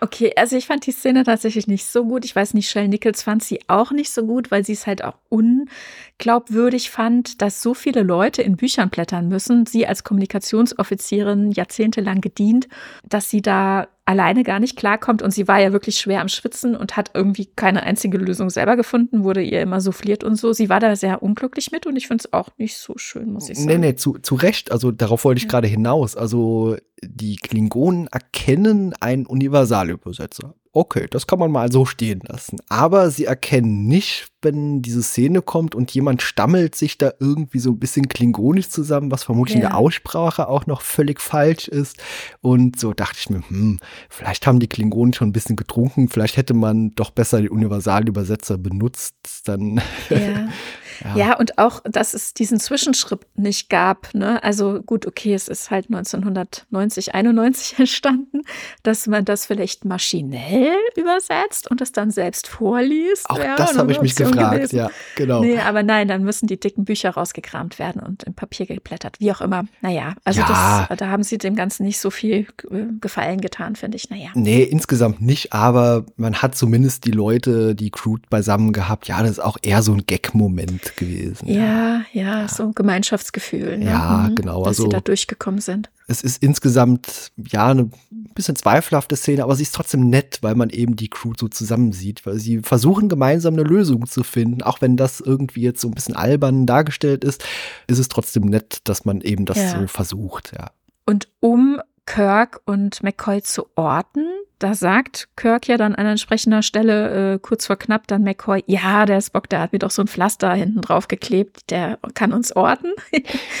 Okay, 0.00 0.32
also 0.34 0.56
ich 0.56 0.66
fand 0.66 0.84
die 0.84 0.90
Szene 0.90 1.22
tatsächlich 1.22 1.68
nicht 1.68 1.84
so 1.84 2.04
gut. 2.04 2.24
Ich 2.24 2.34
weiß 2.34 2.54
nicht, 2.54 2.68
Shell 2.68 2.88
Nichols 2.88 3.22
fand 3.22 3.44
sie 3.44 3.60
auch 3.68 3.92
nicht 3.92 4.10
so 4.10 4.26
gut, 4.26 4.50
weil 4.50 4.64
sie 4.64 4.72
es 4.72 4.88
halt 4.88 5.04
auch 5.04 5.14
unglaubwürdig 5.28 6.90
fand, 6.90 7.40
dass 7.40 7.62
so 7.62 7.72
viele 7.72 8.02
Leute 8.02 8.42
in 8.42 8.56
Büchern 8.56 8.90
blättern 8.90 9.28
müssen. 9.28 9.64
Sie 9.64 9.86
als 9.86 10.02
Kommunikationsoffizierin 10.02 11.52
jahrzehntelang 11.52 12.20
gedient, 12.20 12.66
dass 13.08 13.30
sie 13.30 13.42
da 13.42 13.86
alleine 14.04 14.42
gar 14.42 14.58
nicht 14.58 14.76
klarkommt 14.76 15.22
und 15.22 15.30
sie 15.30 15.46
war 15.46 15.60
ja 15.60 15.72
wirklich 15.72 15.98
schwer 15.98 16.20
am 16.20 16.28
Schwitzen 16.28 16.76
und 16.76 16.96
hat 16.96 17.12
irgendwie 17.14 17.46
keine 17.46 17.84
einzige 17.84 18.18
Lösung 18.18 18.50
selber 18.50 18.76
gefunden, 18.76 19.22
wurde 19.22 19.42
ihr 19.42 19.62
immer 19.62 19.80
souffliert 19.80 20.24
und 20.24 20.34
so. 20.34 20.52
Sie 20.52 20.68
war 20.68 20.80
da 20.80 20.96
sehr 20.96 21.22
unglücklich 21.22 21.70
mit 21.70 21.86
und 21.86 21.96
ich 21.96 22.08
finde 22.08 22.24
es 22.24 22.32
auch 22.32 22.48
nicht 22.58 22.76
so 22.76 22.94
schön, 22.96 23.32
muss 23.32 23.48
ich 23.48 23.58
sagen. 23.58 23.68
Nee, 23.68 23.78
nee, 23.78 23.94
zu, 23.94 24.14
zu 24.14 24.34
Recht. 24.34 24.72
Also 24.72 24.90
darauf 24.90 25.24
wollte 25.24 25.38
ich 25.38 25.44
ja. 25.44 25.50
gerade 25.50 25.68
hinaus. 25.68 26.16
Also 26.16 26.76
die 27.02 27.36
Klingonen 27.36 28.08
erkennen 28.08 28.92
einen 29.00 29.26
Universalübersetzer. 29.26 30.54
Okay, 30.74 31.06
das 31.10 31.26
kann 31.26 31.38
man 31.38 31.52
mal 31.52 31.70
so 31.70 31.84
stehen 31.84 32.22
lassen. 32.26 32.58
Aber 32.70 33.10
sie 33.10 33.26
erkennen 33.26 33.84
nicht, 33.84 34.28
wenn 34.40 34.80
diese 34.80 35.02
Szene 35.02 35.42
kommt 35.42 35.74
und 35.74 35.90
jemand 35.92 36.22
stammelt 36.22 36.74
sich 36.74 36.96
da 36.96 37.12
irgendwie 37.20 37.58
so 37.58 37.72
ein 37.72 37.78
bisschen 37.78 38.08
klingonisch 38.08 38.70
zusammen, 38.70 39.10
was 39.10 39.22
vermutlich 39.22 39.56
ja. 39.56 39.60
in 39.64 39.68
der 39.68 39.76
Aussprache 39.76 40.48
auch 40.48 40.66
noch 40.66 40.80
völlig 40.80 41.20
falsch 41.20 41.68
ist. 41.68 41.98
Und 42.40 42.80
so 42.80 42.94
dachte 42.94 43.18
ich 43.20 43.28
mir, 43.28 43.42
hm, 43.46 43.80
vielleicht 44.08 44.46
haben 44.46 44.60
die 44.60 44.68
Klingonen 44.68 45.12
schon 45.12 45.28
ein 45.28 45.34
bisschen 45.34 45.56
getrunken, 45.56 46.08
vielleicht 46.08 46.38
hätte 46.38 46.54
man 46.54 46.94
doch 46.94 47.10
besser 47.10 47.42
den 47.42 47.50
Universalübersetzer 47.50 48.56
benutzt. 48.56 49.14
Dann 49.44 49.76
ja. 50.08 50.48
Ja. 51.04 51.16
ja. 51.16 51.38
und 51.38 51.58
auch, 51.58 51.80
dass 51.84 52.14
es 52.14 52.34
diesen 52.34 52.60
Zwischenschritt 52.60 53.20
nicht 53.34 53.68
gab. 53.68 54.14
Ne? 54.14 54.42
Also 54.42 54.82
gut, 54.82 55.06
okay, 55.06 55.34
es 55.34 55.48
ist 55.48 55.70
halt 55.70 55.86
1990, 55.86 57.14
91 57.14 57.78
entstanden, 57.78 58.42
dass 58.82 59.06
man 59.06 59.24
das 59.24 59.46
vielleicht 59.46 59.84
maschinell 59.84 60.74
übersetzt 60.96 61.70
und 61.70 61.80
es 61.80 61.92
dann 61.92 62.10
selbst 62.10 62.48
vorliest. 62.48 63.28
Auch 63.28 63.38
ja, 63.38 63.56
das 63.56 63.76
habe 63.76 63.92
ich 63.92 64.00
mich 64.00 64.14
gefragt, 64.14 64.56
gewesen. 64.56 64.76
ja, 64.76 64.90
genau. 65.16 65.40
Nee, 65.40 65.58
aber 65.58 65.82
nein, 65.82 66.08
dann 66.08 66.22
müssen 66.22 66.46
die 66.46 66.58
dicken 66.58 66.84
Bücher 66.84 67.10
rausgekramt 67.10 67.78
werden 67.78 68.02
und 68.02 68.22
im 68.24 68.34
Papier 68.34 68.66
geblättert, 68.66 69.16
wie 69.20 69.32
auch 69.32 69.40
immer. 69.40 69.64
Naja, 69.80 70.14
also 70.24 70.40
ja. 70.40 70.86
das, 70.88 70.98
da 70.98 71.08
haben 71.08 71.22
sie 71.22 71.38
dem 71.38 71.56
Ganzen 71.56 71.84
nicht 71.84 71.98
so 71.98 72.10
viel 72.10 72.46
äh, 72.70 72.84
Gefallen 73.00 73.40
getan, 73.40 73.76
finde 73.76 73.96
ich. 73.96 74.10
Naja. 74.10 74.30
Nee, 74.34 74.62
insgesamt 74.62 75.20
nicht, 75.20 75.52
aber 75.52 76.04
man 76.16 76.42
hat 76.42 76.54
zumindest 76.54 77.04
die 77.04 77.10
Leute, 77.10 77.74
die 77.74 77.90
Crew 77.90 78.18
beisammen 78.30 78.72
gehabt. 78.72 79.08
Ja, 79.08 79.22
das 79.22 79.32
ist 79.32 79.38
auch 79.40 79.56
eher 79.62 79.82
so 79.82 79.92
ein 79.92 80.06
Gag-Moment 80.06 80.81
gewesen. 80.96 81.48
Ja, 81.48 82.02
ja, 82.12 82.40
ja, 82.40 82.48
so 82.48 82.64
ein 82.64 82.74
Gemeinschaftsgefühl. 82.74 83.78
Ne? 83.78 83.86
Ja, 83.86 84.26
mhm, 84.28 84.34
genau. 84.34 84.60
Dass 84.60 84.68
also, 84.68 84.84
sie 84.84 84.88
da 84.90 85.00
durchgekommen 85.00 85.60
sind. 85.60 85.90
Es 86.06 86.22
ist 86.22 86.42
insgesamt, 86.42 87.32
ja, 87.36 87.68
eine 87.68 87.90
bisschen 88.34 88.56
zweifelhafte 88.56 89.16
Szene, 89.16 89.44
aber 89.44 89.56
sie 89.56 89.62
ist 89.62 89.74
trotzdem 89.74 90.08
nett, 90.08 90.38
weil 90.42 90.54
man 90.54 90.70
eben 90.70 90.96
die 90.96 91.08
Crew 91.08 91.32
so 91.36 91.48
zusammensieht, 91.48 92.24
weil 92.26 92.38
sie 92.38 92.58
versuchen 92.58 93.08
gemeinsam 93.08 93.54
eine 93.54 93.62
Lösung 93.62 94.06
zu 94.06 94.22
finden. 94.24 94.62
Auch 94.62 94.80
wenn 94.80 94.96
das 94.96 95.20
irgendwie 95.20 95.62
jetzt 95.62 95.80
so 95.80 95.88
ein 95.88 95.94
bisschen 95.94 96.16
albern 96.16 96.66
dargestellt 96.66 97.24
ist, 97.24 97.44
ist 97.86 97.98
es 97.98 98.08
trotzdem 98.08 98.44
nett, 98.44 98.80
dass 98.84 99.04
man 99.04 99.20
eben 99.20 99.44
das 99.44 99.58
ja. 99.58 99.80
so 99.80 99.86
versucht, 99.86 100.52
ja. 100.56 100.70
Und 101.04 101.28
um 101.40 101.80
Kirk 102.06 102.60
und 102.64 103.02
McCoy 103.02 103.42
zu 103.42 103.66
orten. 103.76 104.26
Da 104.58 104.74
sagt 104.74 105.28
Kirk 105.36 105.66
ja 105.66 105.76
dann 105.76 105.94
an 105.94 106.06
entsprechender 106.06 106.62
Stelle 106.62 107.34
äh, 107.34 107.38
kurz 107.38 107.66
vor 107.66 107.76
knapp 107.76 108.06
dann 108.06 108.22
McCoy, 108.22 108.62
ja, 108.66 109.06
der 109.06 109.20
Spock, 109.20 109.48
der 109.48 109.60
hat 109.60 109.72
mir 109.72 109.80
doch 109.80 109.90
so 109.90 110.02
ein 110.02 110.08
Pflaster 110.08 110.52
hinten 110.54 110.80
drauf 110.80 111.08
geklebt, 111.08 111.70
der 111.70 111.98
kann 112.14 112.32
uns 112.32 112.54
orten. 112.54 112.92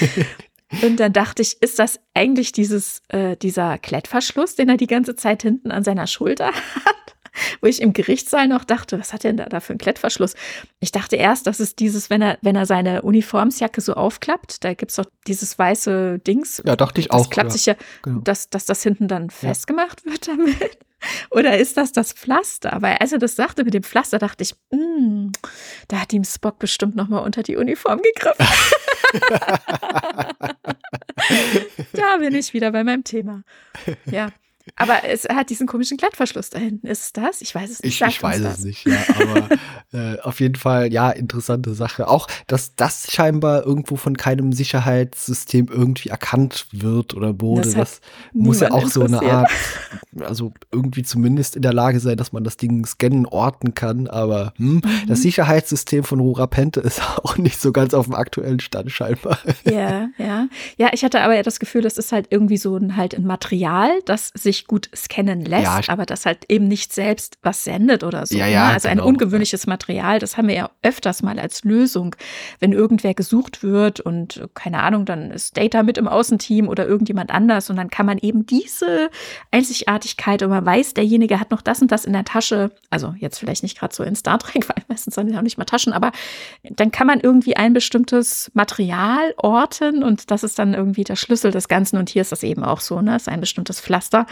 und 0.82 1.00
dann 1.00 1.12
dachte 1.12 1.42
ich, 1.42 1.60
ist 1.60 1.78
das 1.78 1.98
eigentlich 2.14 2.52
dieses, 2.52 3.02
äh, 3.08 3.36
dieser 3.36 3.78
Klettverschluss, 3.78 4.54
den 4.54 4.68
er 4.68 4.76
die 4.76 4.86
ganze 4.86 5.16
Zeit 5.16 5.42
hinten 5.42 5.70
an 5.72 5.82
seiner 5.82 6.06
Schulter 6.06 6.46
hat? 6.46 7.16
wo 7.60 7.66
ich 7.66 7.80
im 7.80 7.92
Gerichtssaal 7.92 8.48
noch 8.48 8.64
dachte, 8.64 8.98
was 8.98 9.12
hat 9.12 9.24
denn 9.24 9.36
da, 9.36 9.46
da 9.46 9.60
für 9.60 9.72
ein 9.72 9.78
Klettverschluss? 9.78 10.34
Ich 10.80 10.92
dachte 10.92 11.16
erst, 11.16 11.46
das 11.46 11.60
ist 11.60 11.78
dieses, 11.80 12.10
wenn 12.10 12.22
er, 12.22 12.38
wenn 12.42 12.56
er 12.56 12.66
seine 12.66 13.02
Uniformsjacke 13.02 13.80
so 13.80 13.94
aufklappt, 13.94 14.64
da 14.64 14.74
gibt 14.74 14.90
es 14.90 14.96
doch 14.96 15.06
dieses 15.26 15.58
weiße 15.58 16.18
Dings. 16.20 16.62
Ja, 16.64 16.76
dachte 16.76 17.00
ich 17.00 17.08
das 17.08 17.22
auch. 17.22 17.30
klappt 17.30 17.50
ja. 17.50 17.52
sich 17.52 17.66
ja, 17.66 17.74
genau. 18.02 18.20
dass, 18.20 18.50
dass 18.50 18.64
das 18.66 18.82
hinten 18.82 19.08
dann 19.08 19.30
festgemacht 19.30 20.04
wird 20.04 20.28
damit. 20.28 20.78
Oder 21.30 21.58
ist 21.58 21.76
das 21.76 21.90
das 21.92 22.12
Pflaster? 22.12 22.78
Weil 22.80 22.96
als 22.98 23.12
er 23.12 23.18
das 23.18 23.34
sagte 23.34 23.64
mit 23.64 23.74
dem 23.74 23.82
Pflaster, 23.82 24.18
dachte 24.18 24.44
ich, 24.44 24.54
mm, 24.70 25.30
da 25.88 26.00
hat 26.00 26.12
ihm 26.12 26.22
Spock 26.24 26.60
bestimmt 26.60 26.94
noch 26.94 27.08
mal 27.08 27.18
unter 27.18 27.42
die 27.42 27.56
Uniform 27.56 28.00
gegriffen. 28.02 28.46
da 31.92 32.16
bin 32.18 32.34
ich 32.34 32.54
wieder 32.54 32.70
bei 32.70 32.84
meinem 32.84 33.04
Thema. 33.04 33.42
Ja. 34.06 34.28
Aber 34.76 35.04
es 35.04 35.24
hat 35.24 35.50
diesen 35.50 35.66
komischen 35.66 35.96
Klettverschluss 35.96 36.50
da 36.50 36.58
hinten. 36.58 36.86
Ist 36.86 37.02
es 37.02 37.12
das? 37.12 37.42
Ich 37.42 37.54
weiß 37.54 37.70
es 37.70 37.82
nicht. 37.82 38.00
Ich, 38.00 38.06
ich 38.06 38.22
weiß 38.22 38.40
es 38.40 38.64
nicht, 38.64 38.86
ja. 38.86 38.98
Aber 39.16 39.48
äh, 39.92 40.20
auf 40.20 40.40
jeden 40.40 40.54
Fall, 40.54 40.92
ja, 40.92 41.10
interessante 41.10 41.74
Sache. 41.74 42.08
Auch, 42.08 42.28
dass 42.46 42.74
das 42.76 43.10
scheinbar 43.10 43.64
irgendwo 43.64 43.96
von 43.96 44.16
keinem 44.16 44.52
Sicherheitssystem 44.52 45.68
irgendwie 45.70 46.08
erkannt 46.10 46.66
wird 46.72 47.14
oder 47.14 47.40
wurde. 47.40 47.62
Das, 47.62 47.74
das 47.74 48.00
muss 48.32 48.60
ja 48.60 48.70
auch 48.70 48.86
so 48.86 49.02
eine 49.02 49.22
Art, 49.22 49.50
also 50.20 50.52
irgendwie 50.70 51.02
zumindest 51.02 51.56
in 51.56 51.62
der 51.62 51.72
Lage 51.72 52.00
sein, 52.00 52.16
dass 52.16 52.32
man 52.32 52.44
das 52.44 52.56
Ding 52.56 52.86
scannen, 52.86 53.26
orten 53.26 53.74
kann. 53.74 54.06
Aber 54.06 54.54
hm, 54.56 54.74
mhm. 54.74 54.82
das 55.08 55.22
Sicherheitssystem 55.22 56.04
von 56.04 56.20
Rora 56.20 56.46
Pente 56.46 56.80
ist 56.80 57.02
auch 57.22 57.36
nicht 57.36 57.60
so 57.60 57.72
ganz 57.72 57.94
auf 57.94 58.06
dem 58.06 58.14
aktuellen 58.14 58.60
Stand 58.60 58.90
scheinbar. 58.90 59.38
Ja, 59.64 60.08
ja. 60.18 60.48
Ja, 60.76 60.90
ich 60.92 61.04
hatte 61.04 61.20
aber 61.20 61.34
ja 61.34 61.42
das 61.42 61.58
Gefühl, 61.58 61.82
das 61.82 61.98
ist 61.98 62.12
halt 62.12 62.28
irgendwie 62.30 62.56
so 62.56 62.76
ein, 62.76 62.96
halt 62.96 63.14
ein 63.14 63.24
Material, 63.24 63.90
das 64.04 64.30
sich 64.34 64.51
sich 64.52 64.66
gut 64.66 64.90
scannen 64.94 65.44
lässt, 65.44 65.64
ja, 65.64 65.80
aber 65.88 66.06
das 66.06 66.26
halt 66.26 66.44
eben 66.48 66.68
nicht 66.68 66.92
selbst 66.92 67.38
was 67.42 67.64
sendet 67.64 68.04
oder 68.04 68.26
so. 68.26 68.36
Ja, 68.36 68.46
ja, 68.46 68.68
ne? 68.68 68.74
Also 68.74 68.88
genau. 68.88 69.02
ein 69.02 69.08
ungewöhnliches 69.08 69.66
Material, 69.66 70.18
das 70.18 70.36
haben 70.36 70.48
wir 70.48 70.54
ja 70.54 70.70
öfters 70.82 71.22
mal 71.22 71.38
als 71.38 71.64
Lösung, 71.64 72.14
wenn 72.60 72.72
irgendwer 72.72 73.14
gesucht 73.14 73.62
wird 73.62 74.00
und 74.00 74.42
keine 74.54 74.82
Ahnung, 74.82 75.06
dann 75.06 75.30
ist 75.30 75.56
Data 75.56 75.82
mit 75.82 75.98
im 75.98 76.06
Außenteam 76.06 76.68
oder 76.68 76.86
irgendjemand 76.86 77.30
anders 77.30 77.70
und 77.70 77.76
dann 77.76 77.90
kann 77.90 78.06
man 78.06 78.18
eben 78.18 78.46
diese 78.46 79.10
Einzigartigkeit 79.50 80.42
und 80.42 80.50
man 80.50 80.64
weiß, 80.64 80.94
derjenige 80.94 81.40
hat 81.40 81.50
noch 81.50 81.62
das 81.62 81.80
und 81.80 81.90
das 81.90 82.04
in 82.04 82.12
der 82.12 82.24
Tasche, 82.24 82.70
also 82.90 83.14
jetzt 83.18 83.38
vielleicht 83.38 83.62
nicht 83.62 83.78
gerade 83.78 83.94
so 83.94 84.02
in 84.04 84.14
Star 84.14 84.38
Trek, 84.38 84.68
weil 84.68 84.82
meistens 84.88 85.14
sind 85.14 85.32
ja 85.32 85.38
auch 85.38 85.42
nicht 85.42 85.58
mal 85.58 85.64
Taschen, 85.64 85.92
aber 85.92 86.12
dann 86.62 86.90
kann 86.92 87.06
man 87.06 87.20
irgendwie 87.20 87.56
ein 87.56 87.72
bestimmtes 87.72 88.50
Material 88.54 89.34
orten 89.38 90.02
und 90.02 90.30
das 90.30 90.44
ist 90.44 90.58
dann 90.58 90.74
irgendwie 90.74 91.04
der 91.04 91.16
Schlüssel 91.16 91.50
des 91.50 91.68
Ganzen 91.68 91.96
und 91.96 92.10
hier 92.10 92.22
ist 92.22 92.32
das 92.32 92.42
eben 92.42 92.64
auch 92.64 92.80
so, 92.80 93.00
ne? 93.00 93.12
Das 93.12 93.22
ist 93.22 93.28
ein 93.28 93.40
bestimmtes 93.40 93.80
Pflaster 93.80 94.26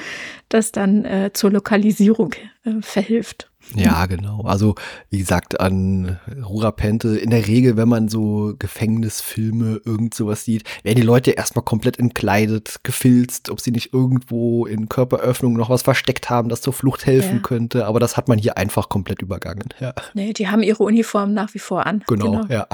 das 0.48 0.72
dann 0.72 1.04
äh, 1.04 1.30
zur 1.32 1.50
Lokalisierung 1.50 2.34
äh, 2.64 2.80
verhilft. 2.80 3.49
Ja, 3.74 4.06
genau. 4.06 4.42
Also, 4.42 4.74
wie 5.10 5.18
gesagt, 5.18 5.60
an 5.60 6.18
Rurapente, 6.42 7.16
in 7.16 7.30
der 7.30 7.46
Regel, 7.46 7.76
wenn 7.76 7.88
man 7.88 8.08
so 8.08 8.54
Gefängnisfilme, 8.58 9.80
irgend 9.84 10.14
sowas 10.14 10.44
sieht, 10.44 10.64
werden 10.82 10.96
die 10.96 11.02
Leute 11.02 11.32
erstmal 11.32 11.64
komplett 11.64 11.98
entkleidet, 11.98 12.80
gefilzt, 12.82 13.50
ob 13.50 13.60
sie 13.60 13.70
nicht 13.70 13.92
irgendwo 13.94 14.66
in 14.66 14.88
Körperöffnungen 14.88 15.56
noch 15.56 15.70
was 15.70 15.82
versteckt 15.82 16.30
haben, 16.30 16.48
das 16.48 16.62
zur 16.62 16.72
Flucht 16.72 17.06
helfen 17.06 17.36
ja. 17.36 17.42
könnte. 17.42 17.86
Aber 17.86 18.00
das 18.00 18.16
hat 18.16 18.28
man 18.28 18.38
hier 18.38 18.56
einfach 18.56 18.88
komplett 18.88 19.22
übergangen. 19.22 19.68
Ja. 19.78 19.94
Nee, 20.14 20.32
die 20.32 20.48
haben 20.48 20.62
ihre 20.62 20.82
Uniform 20.82 21.32
nach 21.32 21.54
wie 21.54 21.58
vor 21.58 21.86
an. 21.86 22.02
Genau, 22.06 22.42
genau. 22.42 22.46
ja. 22.48 22.66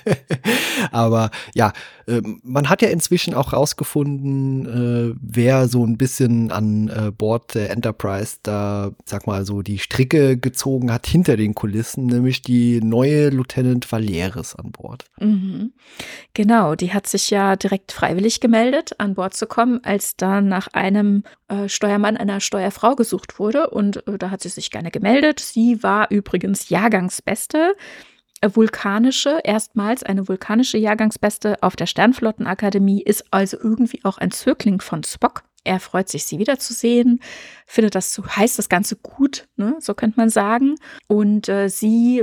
Aber 0.92 1.30
ja, 1.54 1.72
ähm, 2.06 2.40
man 2.44 2.68
hat 2.68 2.82
ja 2.82 2.88
inzwischen 2.88 3.34
auch 3.34 3.52
rausgefunden, 3.52 5.12
äh, 5.12 5.16
wer 5.20 5.68
so 5.68 5.84
ein 5.84 5.96
bisschen 5.96 6.52
an 6.52 6.88
äh, 6.88 7.10
Bord 7.10 7.54
der 7.54 7.70
Enterprise 7.70 8.36
da, 8.42 8.92
sag 9.04 9.26
mal, 9.26 9.44
so 9.44 9.62
die 9.62 9.78
Stricke 9.78 10.03
gezogen 10.06 10.92
hat 10.92 11.06
hinter 11.06 11.36
den 11.36 11.54
Kulissen, 11.54 12.06
nämlich 12.06 12.42
die 12.42 12.80
neue 12.80 13.30
Lieutenant 13.30 13.90
Valeris 13.90 14.54
an 14.54 14.72
Bord. 14.72 15.04
Mhm. 15.20 15.72
Genau, 16.32 16.74
die 16.74 16.92
hat 16.92 17.06
sich 17.06 17.30
ja 17.30 17.56
direkt 17.56 17.92
freiwillig 17.92 18.40
gemeldet, 18.40 18.94
an 18.98 19.14
Bord 19.14 19.34
zu 19.34 19.46
kommen, 19.46 19.80
als 19.84 20.16
dann 20.16 20.48
nach 20.48 20.68
einem 20.72 21.24
äh, 21.48 21.68
Steuermann, 21.68 22.16
einer 22.16 22.40
Steuerfrau 22.40 22.94
gesucht 22.94 23.38
wurde. 23.38 23.70
Und 23.70 24.06
äh, 24.06 24.18
da 24.18 24.30
hat 24.30 24.42
sie 24.42 24.48
sich 24.48 24.70
gerne 24.70 24.90
gemeldet. 24.90 25.40
Sie 25.40 25.82
war 25.82 26.10
übrigens 26.10 26.68
Jahrgangsbeste 26.68 27.74
vulkanische, 28.52 29.40
erstmals 29.42 30.02
eine 30.02 30.28
vulkanische 30.28 30.76
Jahrgangsbeste 30.76 31.62
auf 31.62 31.76
der 31.76 31.86
Sternflottenakademie, 31.86 33.02
ist 33.02 33.24
also 33.30 33.56
irgendwie 33.58 34.04
auch 34.04 34.18
ein 34.18 34.30
Zögling 34.30 34.80
von 34.80 35.02
Spock. 35.02 35.44
Er 35.64 35.80
freut 35.80 36.08
sich, 36.08 36.26
sie 36.26 36.38
wiederzusehen, 36.38 37.20
findet 37.66 37.94
das 37.94 38.12
so, 38.12 38.26
heißt 38.26 38.58
das 38.58 38.68
Ganze 38.68 38.96
gut, 38.96 39.48
ne? 39.56 39.76
so 39.80 39.94
könnte 39.94 40.18
man 40.18 40.28
sagen. 40.28 40.76
Und 41.08 41.48
äh, 41.48 41.68
sie, 41.68 42.22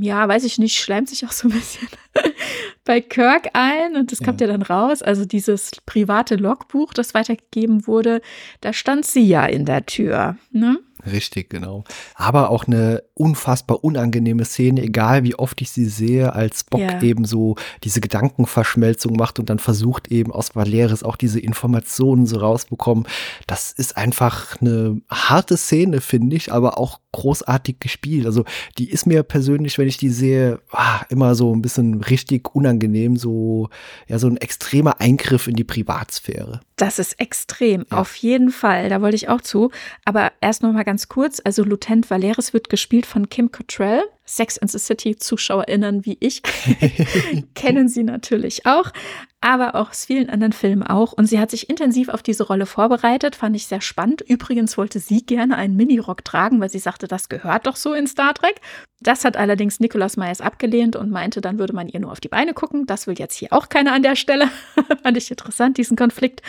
ja, 0.00 0.28
weiß 0.28 0.44
ich 0.44 0.58
nicht, 0.58 0.78
schleimt 0.78 1.08
sich 1.08 1.26
auch 1.26 1.32
so 1.32 1.48
ein 1.48 1.52
bisschen 1.52 1.88
bei 2.84 3.00
Kirk 3.00 3.48
ein 3.54 3.96
und 3.96 4.12
das 4.12 4.22
kommt 4.22 4.40
ja. 4.40 4.46
ja 4.46 4.52
dann 4.52 4.62
raus. 4.62 5.02
Also 5.02 5.24
dieses 5.24 5.72
private 5.84 6.36
Logbuch, 6.36 6.94
das 6.94 7.12
weitergegeben 7.12 7.86
wurde, 7.86 8.20
da 8.60 8.72
stand 8.72 9.04
sie 9.04 9.26
ja 9.26 9.44
in 9.46 9.64
der 9.64 9.84
Tür. 9.84 10.36
Ne? 10.52 10.78
Richtig, 11.04 11.50
genau. 11.50 11.84
Aber 12.14 12.50
auch 12.50 12.66
eine 12.66 13.02
unfassbar 13.14 13.84
unangenehme 13.84 14.44
Szene, 14.44 14.82
egal 14.82 15.24
wie 15.24 15.34
oft 15.34 15.60
ich 15.60 15.70
sie 15.70 15.84
sehe, 15.84 16.32
als 16.32 16.64
Bock 16.64 16.80
ja. 16.80 17.02
eben 17.02 17.24
so 17.24 17.56
diese 17.84 18.00
Gedankenverschmelzung 18.00 19.14
macht 19.16 19.38
und 19.38 19.50
dann 19.50 19.58
versucht 19.58 20.08
eben 20.08 20.32
aus 20.32 20.56
Valeris 20.56 21.02
auch 21.02 21.16
diese 21.16 21.40
Informationen 21.40 22.26
so 22.26 22.38
rausbekommen. 22.38 23.06
Das 23.46 23.72
ist 23.72 23.96
einfach 23.96 24.60
eine 24.60 25.00
harte 25.10 25.56
Szene, 25.56 26.00
finde 26.00 26.36
ich, 26.36 26.52
aber 26.52 26.78
auch 26.78 27.00
großartig 27.16 27.80
gespielt. 27.80 28.26
Also 28.26 28.44
die 28.78 28.90
ist 28.90 29.06
mir 29.06 29.22
persönlich, 29.22 29.78
wenn 29.78 29.88
ich 29.88 29.96
die 29.96 30.10
sehe, 30.10 30.60
ah, 30.70 31.00
immer 31.08 31.34
so 31.34 31.54
ein 31.54 31.62
bisschen 31.62 32.02
richtig 32.02 32.54
unangenehm, 32.54 33.16
so 33.16 33.68
ja 34.06 34.18
so 34.18 34.28
ein 34.28 34.36
extremer 34.36 35.00
Eingriff 35.00 35.48
in 35.48 35.56
die 35.56 35.64
Privatsphäre. 35.64 36.60
Das 36.76 36.98
ist 36.98 37.18
extrem, 37.18 37.86
ja. 37.90 37.98
auf 37.98 38.14
jeden 38.16 38.50
Fall. 38.50 38.90
Da 38.90 39.00
wollte 39.00 39.16
ich 39.16 39.28
auch 39.28 39.40
zu. 39.40 39.70
Aber 40.04 40.32
erst 40.40 40.62
noch 40.62 40.72
mal 40.72 40.84
ganz 40.84 41.08
kurz. 41.08 41.40
Also 41.42 41.64
Lieutenant 41.64 42.10
Valeris 42.10 42.52
wird 42.52 42.68
gespielt 42.68 43.06
von 43.06 43.28
Kim 43.28 43.50
Cattrall. 43.50 44.02
Sex 44.26 44.58
and 44.58 44.70
the 44.70 44.78
City 44.78 45.16
ZuschauerInnen 45.16 46.04
wie 46.04 46.16
ich 46.20 46.42
kennen 47.54 47.88
sie 47.88 48.02
natürlich 48.02 48.66
auch, 48.66 48.90
aber 49.40 49.74
auch 49.76 49.90
aus 49.90 50.04
vielen 50.04 50.28
anderen 50.28 50.52
Filmen 50.52 50.82
auch. 50.82 51.12
Und 51.12 51.26
sie 51.26 51.38
hat 51.38 51.50
sich 51.50 51.70
intensiv 51.70 52.08
auf 52.08 52.22
diese 52.22 52.44
Rolle 52.44 52.66
vorbereitet, 52.66 53.36
fand 53.36 53.56
ich 53.56 53.66
sehr 53.66 53.80
spannend. 53.80 54.20
Übrigens 54.22 54.76
wollte 54.76 54.98
sie 54.98 55.24
gerne 55.24 55.56
einen 55.56 55.76
Minirock 55.76 56.24
tragen, 56.24 56.60
weil 56.60 56.70
sie 56.70 56.78
sagte, 56.78 57.06
das 57.06 57.28
gehört 57.28 57.66
doch 57.66 57.76
so 57.76 57.94
in 57.94 58.06
Star 58.06 58.34
Trek. 58.34 58.60
Das 59.00 59.24
hat 59.24 59.36
allerdings 59.36 59.80
Nicolas 59.80 60.16
Myers 60.16 60.40
abgelehnt 60.40 60.96
und 60.96 61.10
meinte, 61.10 61.40
dann 61.40 61.58
würde 61.58 61.74
man 61.74 61.88
ihr 61.88 62.00
nur 62.00 62.12
auf 62.12 62.20
die 62.20 62.28
Beine 62.28 62.54
gucken. 62.54 62.86
Das 62.86 63.06
will 63.06 63.18
jetzt 63.18 63.36
hier 63.36 63.52
auch 63.52 63.68
keiner 63.68 63.92
an 63.92 64.02
der 64.02 64.16
Stelle. 64.16 64.48
fand 65.02 65.16
ich 65.16 65.30
interessant, 65.30 65.78
diesen 65.78 65.96
Konflikt. 65.96 66.42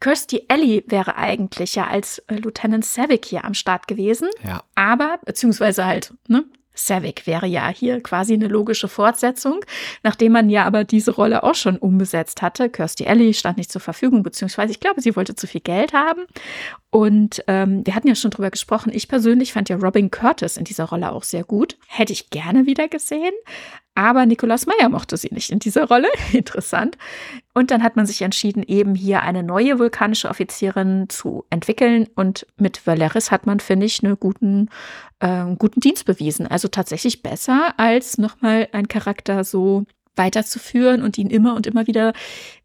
Kirsty 0.00 0.44
Ellie 0.46 0.84
wäre 0.86 1.16
eigentlich 1.16 1.74
ja 1.74 1.88
als 1.88 2.20
äh, 2.28 2.36
Lieutenant 2.36 2.84
Savick 2.84 3.24
hier 3.24 3.44
am 3.44 3.54
Start 3.54 3.88
gewesen. 3.88 4.28
Ja. 4.44 4.62
Aber, 4.76 5.18
beziehungsweise 5.24 5.84
halt, 5.86 6.14
ne, 6.28 6.44
Savick 6.78 7.26
wäre 7.26 7.46
ja 7.46 7.68
hier 7.68 8.00
quasi 8.00 8.34
eine 8.34 8.48
logische 8.48 8.88
Fortsetzung, 8.88 9.60
nachdem 10.02 10.32
man 10.32 10.48
ja 10.48 10.64
aber 10.64 10.84
diese 10.84 11.10
Rolle 11.10 11.42
auch 11.42 11.54
schon 11.54 11.76
umbesetzt 11.76 12.42
hatte. 12.42 12.70
Kirstie 12.70 13.06
Alley 13.06 13.34
stand 13.34 13.58
nicht 13.58 13.72
zur 13.72 13.80
Verfügung, 13.80 14.22
beziehungsweise 14.22 14.72
ich 14.72 14.80
glaube, 14.80 15.00
sie 15.00 15.16
wollte 15.16 15.34
zu 15.34 15.46
viel 15.46 15.60
Geld 15.60 15.92
haben. 15.92 16.26
Und 16.90 17.44
ähm, 17.48 17.84
wir 17.84 17.94
hatten 17.94 18.08
ja 18.08 18.14
schon 18.14 18.30
drüber 18.30 18.50
gesprochen. 18.50 18.92
Ich 18.94 19.08
persönlich 19.08 19.52
fand 19.52 19.68
ja 19.68 19.76
Robin 19.76 20.10
Curtis 20.10 20.56
in 20.56 20.64
dieser 20.64 20.84
Rolle 20.84 21.12
auch 21.12 21.22
sehr 21.22 21.44
gut. 21.44 21.76
Hätte 21.86 22.12
ich 22.12 22.30
gerne 22.30 22.66
wieder 22.66 22.88
gesehen. 22.88 23.34
Aber 23.98 24.26
Nikolaus 24.26 24.64
Meyer 24.66 24.88
mochte 24.88 25.16
sie 25.16 25.30
nicht 25.32 25.50
in 25.50 25.58
dieser 25.58 25.88
Rolle. 25.88 26.06
Interessant. 26.32 26.96
Und 27.52 27.72
dann 27.72 27.82
hat 27.82 27.96
man 27.96 28.06
sich 28.06 28.22
entschieden, 28.22 28.62
eben 28.62 28.94
hier 28.94 29.22
eine 29.22 29.42
neue 29.42 29.80
vulkanische 29.80 30.28
Offizierin 30.28 31.08
zu 31.08 31.44
entwickeln. 31.50 32.06
Und 32.14 32.46
mit 32.58 32.86
Valeris 32.86 33.32
hat 33.32 33.46
man, 33.46 33.58
finde 33.58 33.86
ich, 33.86 34.04
einen 34.04 34.16
guten, 34.16 34.68
äh, 35.18 35.46
guten 35.56 35.80
Dienst 35.80 36.04
bewiesen. 36.04 36.46
Also 36.46 36.68
tatsächlich 36.68 37.22
besser 37.22 37.74
als 37.76 38.18
nochmal 38.18 38.68
ein 38.70 38.86
Charakter 38.86 39.42
so 39.42 39.84
weiterzuführen 40.14 41.02
und 41.02 41.18
ihn 41.18 41.30
immer 41.30 41.56
und 41.56 41.66
immer 41.66 41.88
wieder 41.88 42.12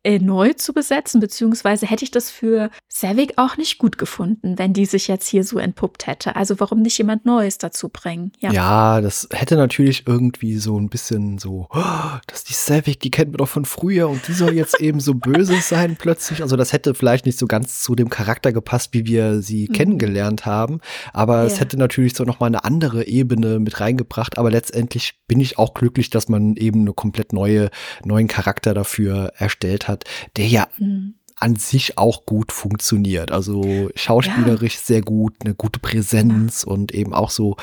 äh, 0.03 0.19
neu 0.19 0.51
zu 0.53 0.73
besetzen, 0.73 1.21
beziehungsweise 1.21 1.85
hätte 1.85 2.03
ich 2.03 2.11
das 2.11 2.29
für 2.29 2.69
Savik 2.89 3.33
auch 3.37 3.55
nicht 3.55 3.77
gut 3.77 3.97
gefunden, 3.97 4.59
wenn 4.59 4.73
die 4.73 4.85
sich 4.85 5.07
jetzt 5.07 5.27
hier 5.27 5.45
so 5.45 5.59
entpuppt 5.59 6.07
hätte. 6.07 6.35
Also 6.35 6.59
warum 6.59 6.81
nicht 6.81 6.97
jemand 6.97 7.25
Neues 7.25 7.57
dazu 7.57 7.87
bringen? 7.87 8.33
Ja, 8.39 8.51
ja 8.51 9.01
das 9.01 9.29
hätte 9.31 9.55
natürlich 9.55 10.05
irgendwie 10.05 10.57
so 10.57 10.77
ein 10.77 10.89
bisschen 10.89 11.37
so, 11.37 11.67
oh, 11.73 12.17
dass 12.27 12.43
die 12.43 12.53
Savik, 12.53 12.99
die 12.99 13.11
kennen 13.11 13.31
wir 13.31 13.37
doch 13.37 13.47
von 13.47 13.63
früher 13.63 14.09
und 14.09 14.27
die 14.27 14.33
soll 14.33 14.53
jetzt 14.53 14.79
eben 14.81 14.99
so 14.99 15.13
böse 15.13 15.55
sein 15.61 15.95
plötzlich. 15.95 16.41
Also 16.41 16.57
das 16.57 16.73
hätte 16.73 16.93
vielleicht 16.95 17.25
nicht 17.25 17.39
so 17.39 17.47
ganz 17.47 17.81
zu 17.81 17.95
dem 17.95 18.09
Charakter 18.09 18.51
gepasst, 18.51 18.89
wie 18.93 19.05
wir 19.05 19.41
sie 19.41 19.67
mhm. 19.69 19.73
kennengelernt 19.73 20.45
haben, 20.45 20.79
aber 21.13 21.37
ja. 21.37 21.45
es 21.45 21.61
hätte 21.61 21.77
natürlich 21.77 22.13
so 22.13 22.25
nochmal 22.25 22.47
eine 22.47 22.65
andere 22.65 23.07
Ebene 23.07 23.59
mit 23.59 23.79
reingebracht. 23.79 24.37
Aber 24.37 24.51
letztendlich 24.51 25.21
bin 25.27 25.39
ich 25.39 25.57
auch 25.57 25.73
glücklich, 25.73 26.09
dass 26.09 26.27
man 26.27 26.57
eben 26.57 26.81
eine 26.81 26.93
komplett 26.93 27.31
neue, 27.31 27.69
neuen 28.03 28.27
Charakter 28.27 28.73
dafür 28.73 29.31
erstellt 29.37 29.87
hat 29.87 29.92
hat, 29.93 30.03
der 30.37 30.47
ja 30.47 30.67
mhm. 30.77 31.15
an 31.35 31.55
sich 31.55 31.97
auch 31.97 32.25
gut 32.25 32.51
funktioniert. 32.51 33.31
Also 33.31 33.89
schauspielerisch 33.95 34.75
ja. 34.75 34.81
sehr 34.83 35.01
gut, 35.01 35.35
eine 35.43 35.55
gute 35.55 35.79
Präsenz 35.79 36.63
und 36.63 36.93
eben 36.93 37.13
auch 37.13 37.29
so, 37.29 37.57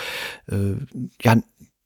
äh, 0.51 0.77
ja, 1.23 1.37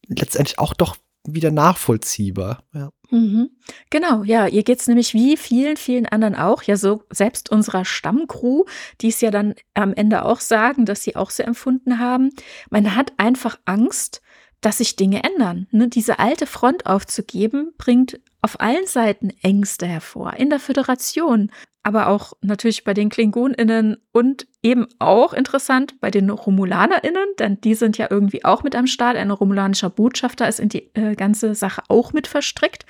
letztendlich 0.07 0.59
auch 0.59 0.75
doch 0.75 0.97
wieder 1.27 1.51
nachvollziehbar. 1.51 2.63
Ja. 2.75 2.91
Mhm. 3.11 3.51
Genau, 3.91 4.25
ja, 4.25 4.47
ihr 4.47 4.63
geht 4.63 4.81
es 4.81 4.89
nämlich 4.89 5.15
wie 5.15 5.37
vielen, 5.37 5.77
vielen 5.77 6.07
anderen 6.07 6.35
auch, 6.35 6.63
ja, 6.63 6.77
so 6.77 7.03
selbst 7.11 7.51
unserer 7.51 7.85
Stammcrew, 7.85 8.65
die 9.01 9.09
es 9.09 9.21
ja 9.21 9.31
dann 9.31 9.55
am 9.73 9.95
Ende 9.95 10.25
auch 10.25 10.41
sagen, 10.41 10.85
dass 10.85 11.03
sie 11.03 11.17
auch 11.17 11.31
so 11.31 11.43
empfunden 11.43 11.99
haben. 11.99 12.31
Man 12.71 12.95
hat 12.95 13.13
einfach 13.17 13.59
Angst, 13.65 14.21
dass 14.61 14.79
sich 14.79 14.97
Dinge 14.97 15.23
ändern. 15.23 15.67
Ne? 15.71 15.89
Diese 15.89 16.19
alte 16.19 16.47
Front 16.47 16.87
aufzugeben, 16.87 17.73
bringt 17.77 18.21
auf 18.45 18.61
allen 18.61 18.87
Seiten 18.87 19.31
Ängste 19.43 19.87
hervor. 19.87 20.35
In 20.35 20.51
der 20.51 20.61
Föderation, 20.61 21.51
aber 21.83 22.09
auch 22.09 22.35
natürlich 22.43 22.85
bei 22.85 22.93
den 22.93 23.09
KlingonInnen 23.09 23.97
und 24.13 24.47
eben 24.63 24.87
auch 24.99 25.33
interessant 25.33 25.99
bei 25.99 26.11
den 26.11 26.29
RomulanerInnen, 26.29 27.27
denn 27.39 27.59
die 27.63 27.75
sind 27.75 27.97
ja 27.97 28.09
irgendwie 28.11 28.45
auch 28.45 28.63
mit 28.63 28.77
am 28.77 28.87
Start. 28.87 29.17
Ein 29.17 29.31
romulanischer 29.31 29.89
Botschafter 29.89 30.47
ist 30.47 30.61
in 30.61 30.69
die 30.69 30.95
äh, 30.95 31.15
ganze 31.15 31.55
Sache 31.55 31.83
auch 31.89 32.13
mit 32.13 32.27
verstrickt. 32.27 32.85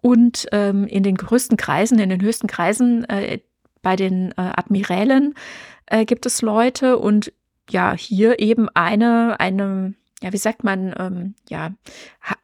Und 0.00 0.46
ähm, 0.52 0.86
in 0.86 1.02
den 1.02 1.16
größten 1.16 1.56
Kreisen, 1.56 1.98
in 1.98 2.08
den 2.08 2.22
höchsten 2.22 2.46
Kreisen 2.46 3.02
äh, 3.08 3.40
bei 3.82 3.96
den 3.96 4.30
äh, 4.30 4.34
Admirälen 4.36 5.34
äh, 5.86 6.04
gibt 6.04 6.24
es 6.24 6.40
Leute 6.40 6.98
und 6.98 7.32
ja, 7.68 7.94
hier 7.94 8.38
eben 8.38 8.68
eine, 8.74 9.40
eine 9.40 9.94
ja, 10.22 10.32
wie 10.32 10.38
sagt 10.38 10.64
man, 10.64 10.94
ähm, 10.98 11.34
ja, 11.48 11.72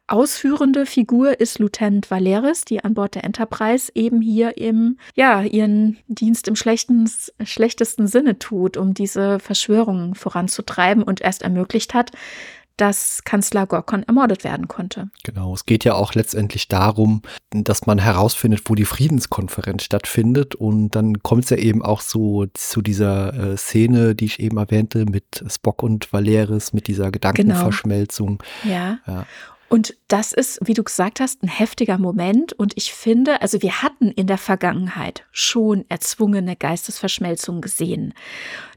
ausführende 0.07 0.85
Figur 0.85 1.39
ist 1.39 1.59
Lieutenant 1.59 2.09
Valeris, 2.09 2.63
die 2.63 2.83
an 2.83 2.93
Bord 2.93 3.15
der 3.15 3.25
Enterprise 3.25 3.91
eben 3.95 4.21
hier 4.21 4.57
im, 4.57 4.97
ja, 5.15 5.41
ihren 5.41 5.97
Dienst 6.07 6.47
im 6.47 6.55
schlechten, 6.55 7.09
schlechtesten 7.43 8.07
Sinne 8.07 8.39
tut, 8.39 8.77
um 8.77 8.93
diese 8.93 9.39
Verschwörungen 9.39 10.15
voranzutreiben 10.15 11.03
und 11.03 11.21
erst 11.21 11.41
ermöglicht 11.41 11.93
hat, 11.93 12.11
dass 12.77 13.23
Kanzler 13.23 13.65
Gorkon 13.65 14.03
ermordet 14.03 14.43
werden 14.43 14.67
konnte. 14.67 15.09
Genau, 15.23 15.53
es 15.53 15.65
geht 15.65 15.85
ja 15.85 15.93
auch 15.93 16.13
letztendlich 16.13 16.67
darum, 16.67 17.21
dass 17.51 17.85
man 17.85 17.99
herausfindet, 17.99 18.63
wo 18.65 18.75
die 18.75 18.85
Friedenskonferenz 18.85 19.83
stattfindet. 19.83 20.55
Und 20.55 20.91
dann 20.91 21.21
kommt 21.23 21.45
es 21.45 21.49
ja 21.51 21.57
eben 21.57 21.83
auch 21.83 22.01
so 22.01 22.45
zu 22.53 22.81
dieser 22.81 23.33
äh, 23.33 23.57
Szene, 23.57 24.15
die 24.15 24.25
ich 24.25 24.39
eben 24.39 24.57
erwähnte, 24.57 25.05
mit 25.05 25.43
Spock 25.49 25.83
und 25.83 26.11
Valeris, 26.11 26.73
mit 26.73 26.87
dieser 26.87 27.11
Gedankenverschmelzung. 27.11 28.43
Genau. 28.63 28.75
Ja. 28.75 28.99
ja. 29.07 29.25
Und 29.67 29.95
das 30.07 30.31
ist, 30.31 30.59
wie 30.63 30.73
du 30.73 30.83
gesagt 30.83 31.19
hast, 31.19 31.41
ein 31.43 31.47
heftiger 31.47 31.97
Moment. 31.97 32.53
Und 32.53 32.73
ich 32.77 32.93
finde, 32.93 33.41
also 33.41 33.61
wir 33.61 33.81
hatten 33.81 34.11
in 34.11 34.27
der 34.27 34.37
Vergangenheit 34.37 35.25
schon 35.31 35.85
erzwungene 35.89 36.55
Geistesverschmelzungen 36.55 37.61
gesehen. 37.61 38.13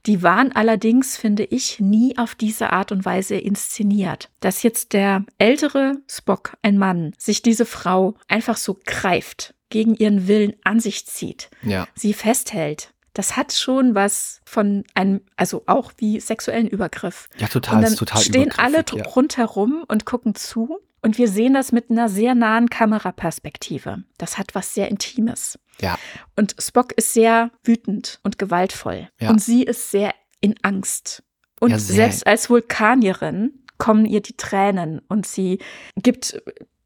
Die 0.06 0.22
waren 0.22 0.52
allerdings, 0.52 1.16
finde 1.16 1.44
ich, 1.44 1.80
nie 1.80 2.16
auf 2.16 2.34
diese 2.34 2.72
Art 2.72 2.90
und 2.92 3.04
Weise 3.04 3.36
inszeniert. 3.36 4.30
Dass 4.40 4.62
jetzt 4.62 4.92
der 4.92 5.24
ältere 5.36 5.96
Spock, 6.08 6.56
ein 6.62 6.78
Mann, 6.78 7.12
sich 7.18 7.42
diese 7.42 7.66
Frau 7.66 8.14
einfach 8.28 8.56
so 8.56 8.78
greift, 8.84 9.54
gegen 9.70 9.94
ihren 9.94 10.28
Willen 10.28 10.54
an 10.64 10.80
sich 10.80 11.06
zieht, 11.06 11.50
ja. 11.62 11.86
sie 11.94 12.14
festhält, 12.14 12.94
das 13.18 13.36
hat 13.36 13.52
schon 13.52 13.96
was 13.96 14.40
von 14.44 14.84
einem, 14.94 15.22
also 15.34 15.64
auch 15.66 15.90
wie 15.96 16.20
sexuellen 16.20 16.68
Übergriff. 16.68 17.28
Ja, 17.36 17.48
total. 17.48 17.78
Und 17.78 17.82
dann 17.82 17.96
total 17.96 18.22
stehen 18.22 18.52
alle 18.56 18.84
ja. 18.94 19.02
rundherum 19.02 19.84
und 19.88 20.04
gucken 20.04 20.36
zu. 20.36 20.78
Und 21.02 21.18
wir 21.18 21.26
sehen 21.26 21.52
das 21.52 21.72
mit 21.72 21.90
einer 21.90 22.08
sehr 22.08 22.36
nahen 22.36 22.70
Kameraperspektive. 22.70 24.04
Das 24.18 24.38
hat 24.38 24.54
was 24.54 24.72
sehr 24.72 24.88
Intimes. 24.88 25.58
Ja. 25.80 25.98
Und 26.36 26.54
Spock 26.60 26.92
ist 26.92 27.12
sehr 27.12 27.50
wütend 27.64 28.20
und 28.22 28.38
gewaltvoll. 28.38 29.08
Ja. 29.18 29.30
Und 29.30 29.42
sie 29.42 29.64
ist 29.64 29.90
sehr 29.90 30.14
in 30.40 30.54
Angst. 30.62 31.24
Und 31.58 31.70
ja, 31.72 31.78
selbst 31.80 32.24
als 32.24 32.48
Vulkanierin 32.48 33.64
kommen 33.78 34.04
ihr 34.06 34.20
die 34.20 34.36
Tränen 34.36 35.00
und 35.08 35.26
sie 35.26 35.58
gibt 35.96 36.40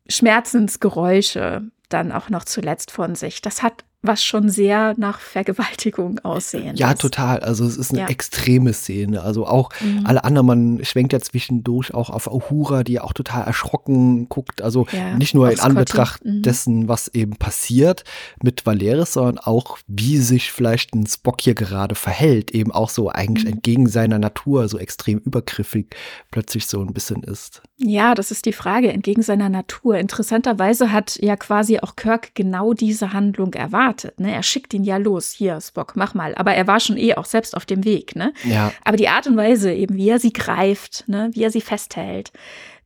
Schmerzensgeräusche 0.08 1.70
dann 1.90 2.10
auch 2.10 2.30
noch 2.30 2.44
zuletzt 2.44 2.90
von 2.90 3.16
sich. 3.16 3.42
Das 3.42 3.62
hat 3.62 3.84
was 4.02 4.24
schon 4.24 4.48
sehr 4.48 4.94
nach 4.96 5.20
Vergewaltigung 5.20 6.18
aussehen. 6.24 6.74
Ja, 6.76 6.94
total. 6.94 7.38
Also 7.38 7.64
es 7.64 7.76
ist 7.76 7.92
eine 7.92 8.00
ja. 8.00 8.06
extreme 8.08 8.72
Szene. 8.72 9.22
Also 9.22 9.46
auch 9.46 9.70
mhm. 9.80 10.04
alle 10.04 10.24
anderen, 10.24 10.46
man 10.46 10.84
schwenkt 10.84 11.12
ja 11.12 11.20
zwischendurch 11.20 11.94
auch 11.94 12.10
auf 12.10 12.26
Uhura, 12.26 12.82
die 12.82 12.98
auch 12.98 13.12
total 13.12 13.44
erschrocken 13.44 14.28
guckt. 14.28 14.60
Also 14.60 14.86
ja, 14.90 15.16
nicht 15.16 15.34
nur 15.34 15.50
in 15.52 15.60
Anbetracht 15.60 16.24
mhm. 16.24 16.42
dessen, 16.42 16.88
was 16.88 17.08
eben 17.08 17.36
passiert 17.36 18.02
mit 18.42 18.66
Valeris, 18.66 19.12
sondern 19.12 19.38
auch, 19.38 19.78
wie 19.86 20.18
sich 20.18 20.50
vielleicht 20.50 20.94
ein 20.94 21.06
Spock 21.06 21.40
hier 21.40 21.54
gerade 21.54 21.94
verhält. 21.94 22.50
Eben 22.50 22.72
auch 22.72 22.90
so 22.90 23.08
eigentlich 23.08 23.44
mhm. 23.44 23.52
entgegen 23.52 23.88
seiner 23.88 24.18
Natur, 24.18 24.68
so 24.68 24.78
extrem 24.78 25.18
übergriffig 25.18 25.94
plötzlich 26.32 26.66
so 26.66 26.80
ein 26.80 26.92
bisschen 26.92 27.22
ist. 27.22 27.62
Ja, 27.78 28.14
das 28.14 28.32
ist 28.32 28.46
die 28.46 28.52
Frage, 28.52 28.92
entgegen 28.92 29.22
seiner 29.22 29.48
Natur. 29.48 29.96
Interessanterweise 29.96 30.90
hat 30.90 31.18
ja 31.20 31.36
quasi 31.36 31.78
auch 31.78 31.94
Kirk 31.94 32.34
genau 32.34 32.72
diese 32.74 33.12
Handlung 33.12 33.54
erwartet 33.54 33.91
wartet. 33.92 34.18
Ne? 34.20 34.32
Er 34.32 34.42
schickt 34.42 34.74
ihn 34.74 34.84
ja 34.84 34.96
los. 34.96 35.32
Hier, 35.32 35.60
Spock, 35.60 35.92
mach 35.96 36.14
mal. 36.14 36.34
Aber 36.34 36.54
er 36.54 36.66
war 36.66 36.80
schon 36.80 36.96
eh 36.96 37.14
auch 37.14 37.26
selbst 37.26 37.56
auf 37.56 37.66
dem 37.66 37.84
Weg. 37.84 38.16
Ne? 38.16 38.32
Ja. 38.44 38.72
Aber 38.84 38.96
die 38.96 39.08
Art 39.08 39.26
und 39.26 39.36
Weise, 39.36 39.72
eben 39.72 39.96
wie 39.96 40.08
er 40.08 40.18
sie 40.18 40.32
greift, 40.32 41.04
ne? 41.08 41.30
wie 41.32 41.42
er 41.42 41.50
sie 41.50 41.60
festhält, 41.60 42.32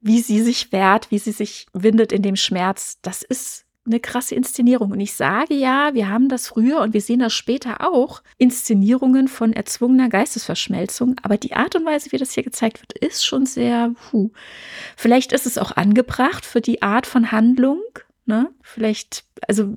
wie 0.01 0.21
sie 0.21 0.43
sich 0.43 0.73
wehrt, 0.73 1.11
wie 1.11 1.19
sie 1.19 1.33
sich 1.33 1.67
windet 1.73 2.13
in 2.13 2.23
dem 2.23 2.37
Schmerz, 2.37 2.99
das 3.03 3.23
ist 3.23 3.65
eine 3.87 4.01
krasse 4.01 4.35
Inszenierung. 4.35 4.91
Und 4.91 4.99
ich 4.99 5.15
sage 5.15 5.55
ja, 5.55 5.95
wir 5.95 6.09
haben 6.09 6.29
das 6.29 6.49
früher 6.49 6.81
und 6.81 6.93
wir 6.93 7.01
sehen 7.01 7.21
das 7.21 7.33
später 7.33 7.89
auch, 7.89 8.21
Inszenierungen 8.37 9.29
von 9.29 9.53
erzwungener 9.53 10.09
Geistesverschmelzung. 10.09 11.15
Aber 11.23 11.37
die 11.37 11.55
Art 11.55 11.77
und 11.77 11.85
Weise, 11.85 12.11
wie 12.11 12.19
das 12.19 12.33
hier 12.33 12.43
gezeigt 12.43 12.81
wird, 12.81 12.93
ist 12.99 13.25
schon 13.25 13.47
sehr, 13.47 13.93
puh. 14.11 14.31
Vielleicht 14.97 15.33
ist 15.33 15.47
es 15.47 15.57
auch 15.57 15.71
angebracht 15.71 16.45
für 16.45 16.61
die 16.61 16.83
Art 16.83 17.07
von 17.07 17.31
Handlung, 17.31 17.81
Ne? 18.27 18.51
Vielleicht, 18.61 19.25
also 19.47 19.73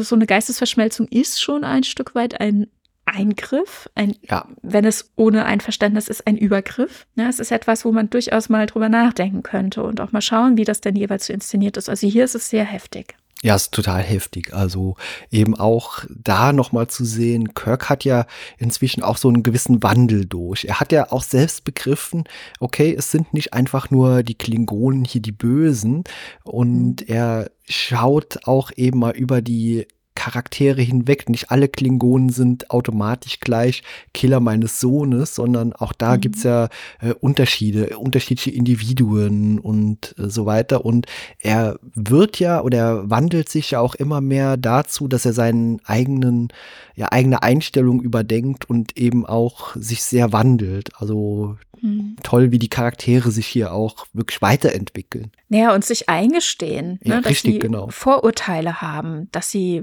so 0.00 0.14
eine 0.14 0.26
Geistesverschmelzung 0.26 1.08
ist 1.08 1.40
schon 1.40 1.64
ein 1.64 1.82
Stück 1.82 2.14
weit 2.14 2.40
ein 2.40 2.66
Eingriff, 3.06 3.88
ein, 3.94 4.16
ja. 4.22 4.46
wenn 4.62 4.84
es 4.84 5.12
ohne 5.16 5.44
Einverständnis 5.44 6.08
ist, 6.08 6.26
ein 6.26 6.36
Übergriff. 6.36 7.06
Ja, 7.14 7.28
es 7.28 7.38
ist 7.38 7.52
etwas, 7.52 7.84
wo 7.84 7.92
man 7.92 8.10
durchaus 8.10 8.48
mal 8.48 8.66
drüber 8.66 8.88
nachdenken 8.88 9.42
könnte 9.42 9.82
und 9.84 10.00
auch 10.00 10.12
mal 10.12 10.20
schauen, 10.20 10.56
wie 10.56 10.64
das 10.64 10.80
denn 10.80 10.96
jeweils 10.96 11.26
so 11.26 11.32
inszeniert 11.32 11.76
ist. 11.76 11.88
Also 11.88 12.06
hier 12.06 12.24
ist 12.24 12.34
es 12.34 12.50
sehr 12.50 12.64
heftig. 12.64 13.14
Ja, 13.42 13.54
ist 13.54 13.72
total 13.72 14.02
heftig. 14.02 14.54
Also 14.54 14.96
eben 15.30 15.54
auch 15.54 16.04
da 16.08 16.52
nochmal 16.52 16.86
zu 16.86 17.04
sehen, 17.04 17.52
Kirk 17.52 17.90
hat 17.90 18.04
ja 18.04 18.26
inzwischen 18.56 19.02
auch 19.02 19.18
so 19.18 19.28
einen 19.28 19.42
gewissen 19.42 19.82
Wandel 19.82 20.24
durch. 20.24 20.64
Er 20.64 20.80
hat 20.80 20.90
ja 20.90 21.12
auch 21.12 21.22
selbst 21.22 21.64
begriffen, 21.64 22.24
okay, 22.60 22.94
es 22.96 23.10
sind 23.10 23.34
nicht 23.34 23.52
einfach 23.52 23.90
nur 23.90 24.22
die 24.22 24.36
Klingonen 24.36 25.04
hier 25.04 25.20
die 25.20 25.32
Bösen 25.32 26.04
und 26.44 27.02
mhm. 27.02 27.14
er 27.14 27.50
schaut 27.68 28.46
auch 28.46 28.70
eben 28.74 29.00
mal 29.00 29.14
über 29.14 29.42
die 29.42 29.86
Charaktere 30.16 30.82
hinweg. 30.82 31.28
Nicht 31.28 31.52
alle 31.52 31.68
Klingonen 31.68 32.30
sind 32.30 32.72
automatisch 32.72 33.38
gleich 33.38 33.84
Killer 34.12 34.40
meines 34.40 34.80
Sohnes, 34.80 35.36
sondern 35.36 35.72
auch 35.72 35.92
da 35.92 36.16
mhm. 36.16 36.20
gibt's 36.22 36.42
ja 36.42 36.68
äh, 37.00 37.12
Unterschiede, 37.12 37.96
unterschiedliche 37.98 38.50
Individuen 38.50 39.60
und 39.60 40.16
äh, 40.18 40.28
so 40.28 40.46
weiter. 40.46 40.84
Und 40.84 41.06
er 41.38 41.78
wird 41.94 42.40
ja 42.40 42.62
oder 42.62 42.78
er 42.78 43.10
wandelt 43.10 43.48
sich 43.48 43.70
ja 43.70 43.80
auch 43.80 43.94
immer 43.94 44.20
mehr 44.20 44.56
dazu, 44.56 45.06
dass 45.06 45.24
er 45.24 45.32
seinen 45.32 45.80
eigenen, 45.84 46.48
ja, 46.96 47.12
eigene 47.12 47.42
Einstellung 47.44 48.02
überdenkt 48.02 48.68
und 48.68 48.96
eben 48.96 49.24
auch 49.24 49.76
sich 49.76 50.02
sehr 50.02 50.32
wandelt. 50.32 50.90
Also 50.98 51.56
mhm. 51.86 52.16
toll, 52.22 52.52
wie 52.52 52.58
die 52.58 52.68
Charaktere 52.68 53.30
sich 53.30 53.46
hier 53.46 53.72
auch 53.72 54.06
wirklich 54.12 54.42
weiterentwickeln. 54.42 55.32
Naja, 55.48 55.74
und 55.74 55.84
sich 55.84 56.08
eingestehen, 56.08 56.98
ja, 57.02 57.16
ne, 57.16 57.22
dass 57.22 57.30
richtig, 57.30 57.54
sie 57.54 57.58
genau. 57.58 57.88
Vorurteile 57.88 58.80
haben, 58.80 59.28
dass 59.32 59.50
sie 59.50 59.82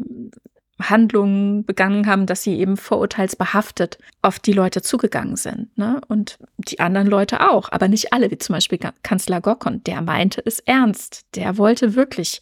Handlungen 0.82 1.66
begangen 1.66 2.08
haben, 2.08 2.26
dass 2.26 2.44
sie 2.44 2.58
eben 2.58 2.78
vorurteilsbehaftet 2.78 4.00
auf 4.22 4.40
die 4.40 4.54
Leute 4.54 4.82
zugegangen 4.82 5.36
sind. 5.36 5.76
Ne? 5.78 6.02
Und 6.08 6.40
die 6.58 6.80
anderen 6.80 7.08
Leute 7.08 7.50
auch, 7.50 7.72
aber 7.72 7.88
nicht 7.88 8.12
alle, 8.12 8.32
wie 8.32 8.38
zum 8.38 8.54
Beispiel 8.54 8.80
Kanzler 9.04 9.40
Gokon. 9.40 9.84
Der 9.84 10.02
meinte 10.02 10.42
es 10.46 10.60
ernst. 10.60 11.26
Der 11.36 11.58
wollte 11.58 11.96
wirklich 11.96 12.42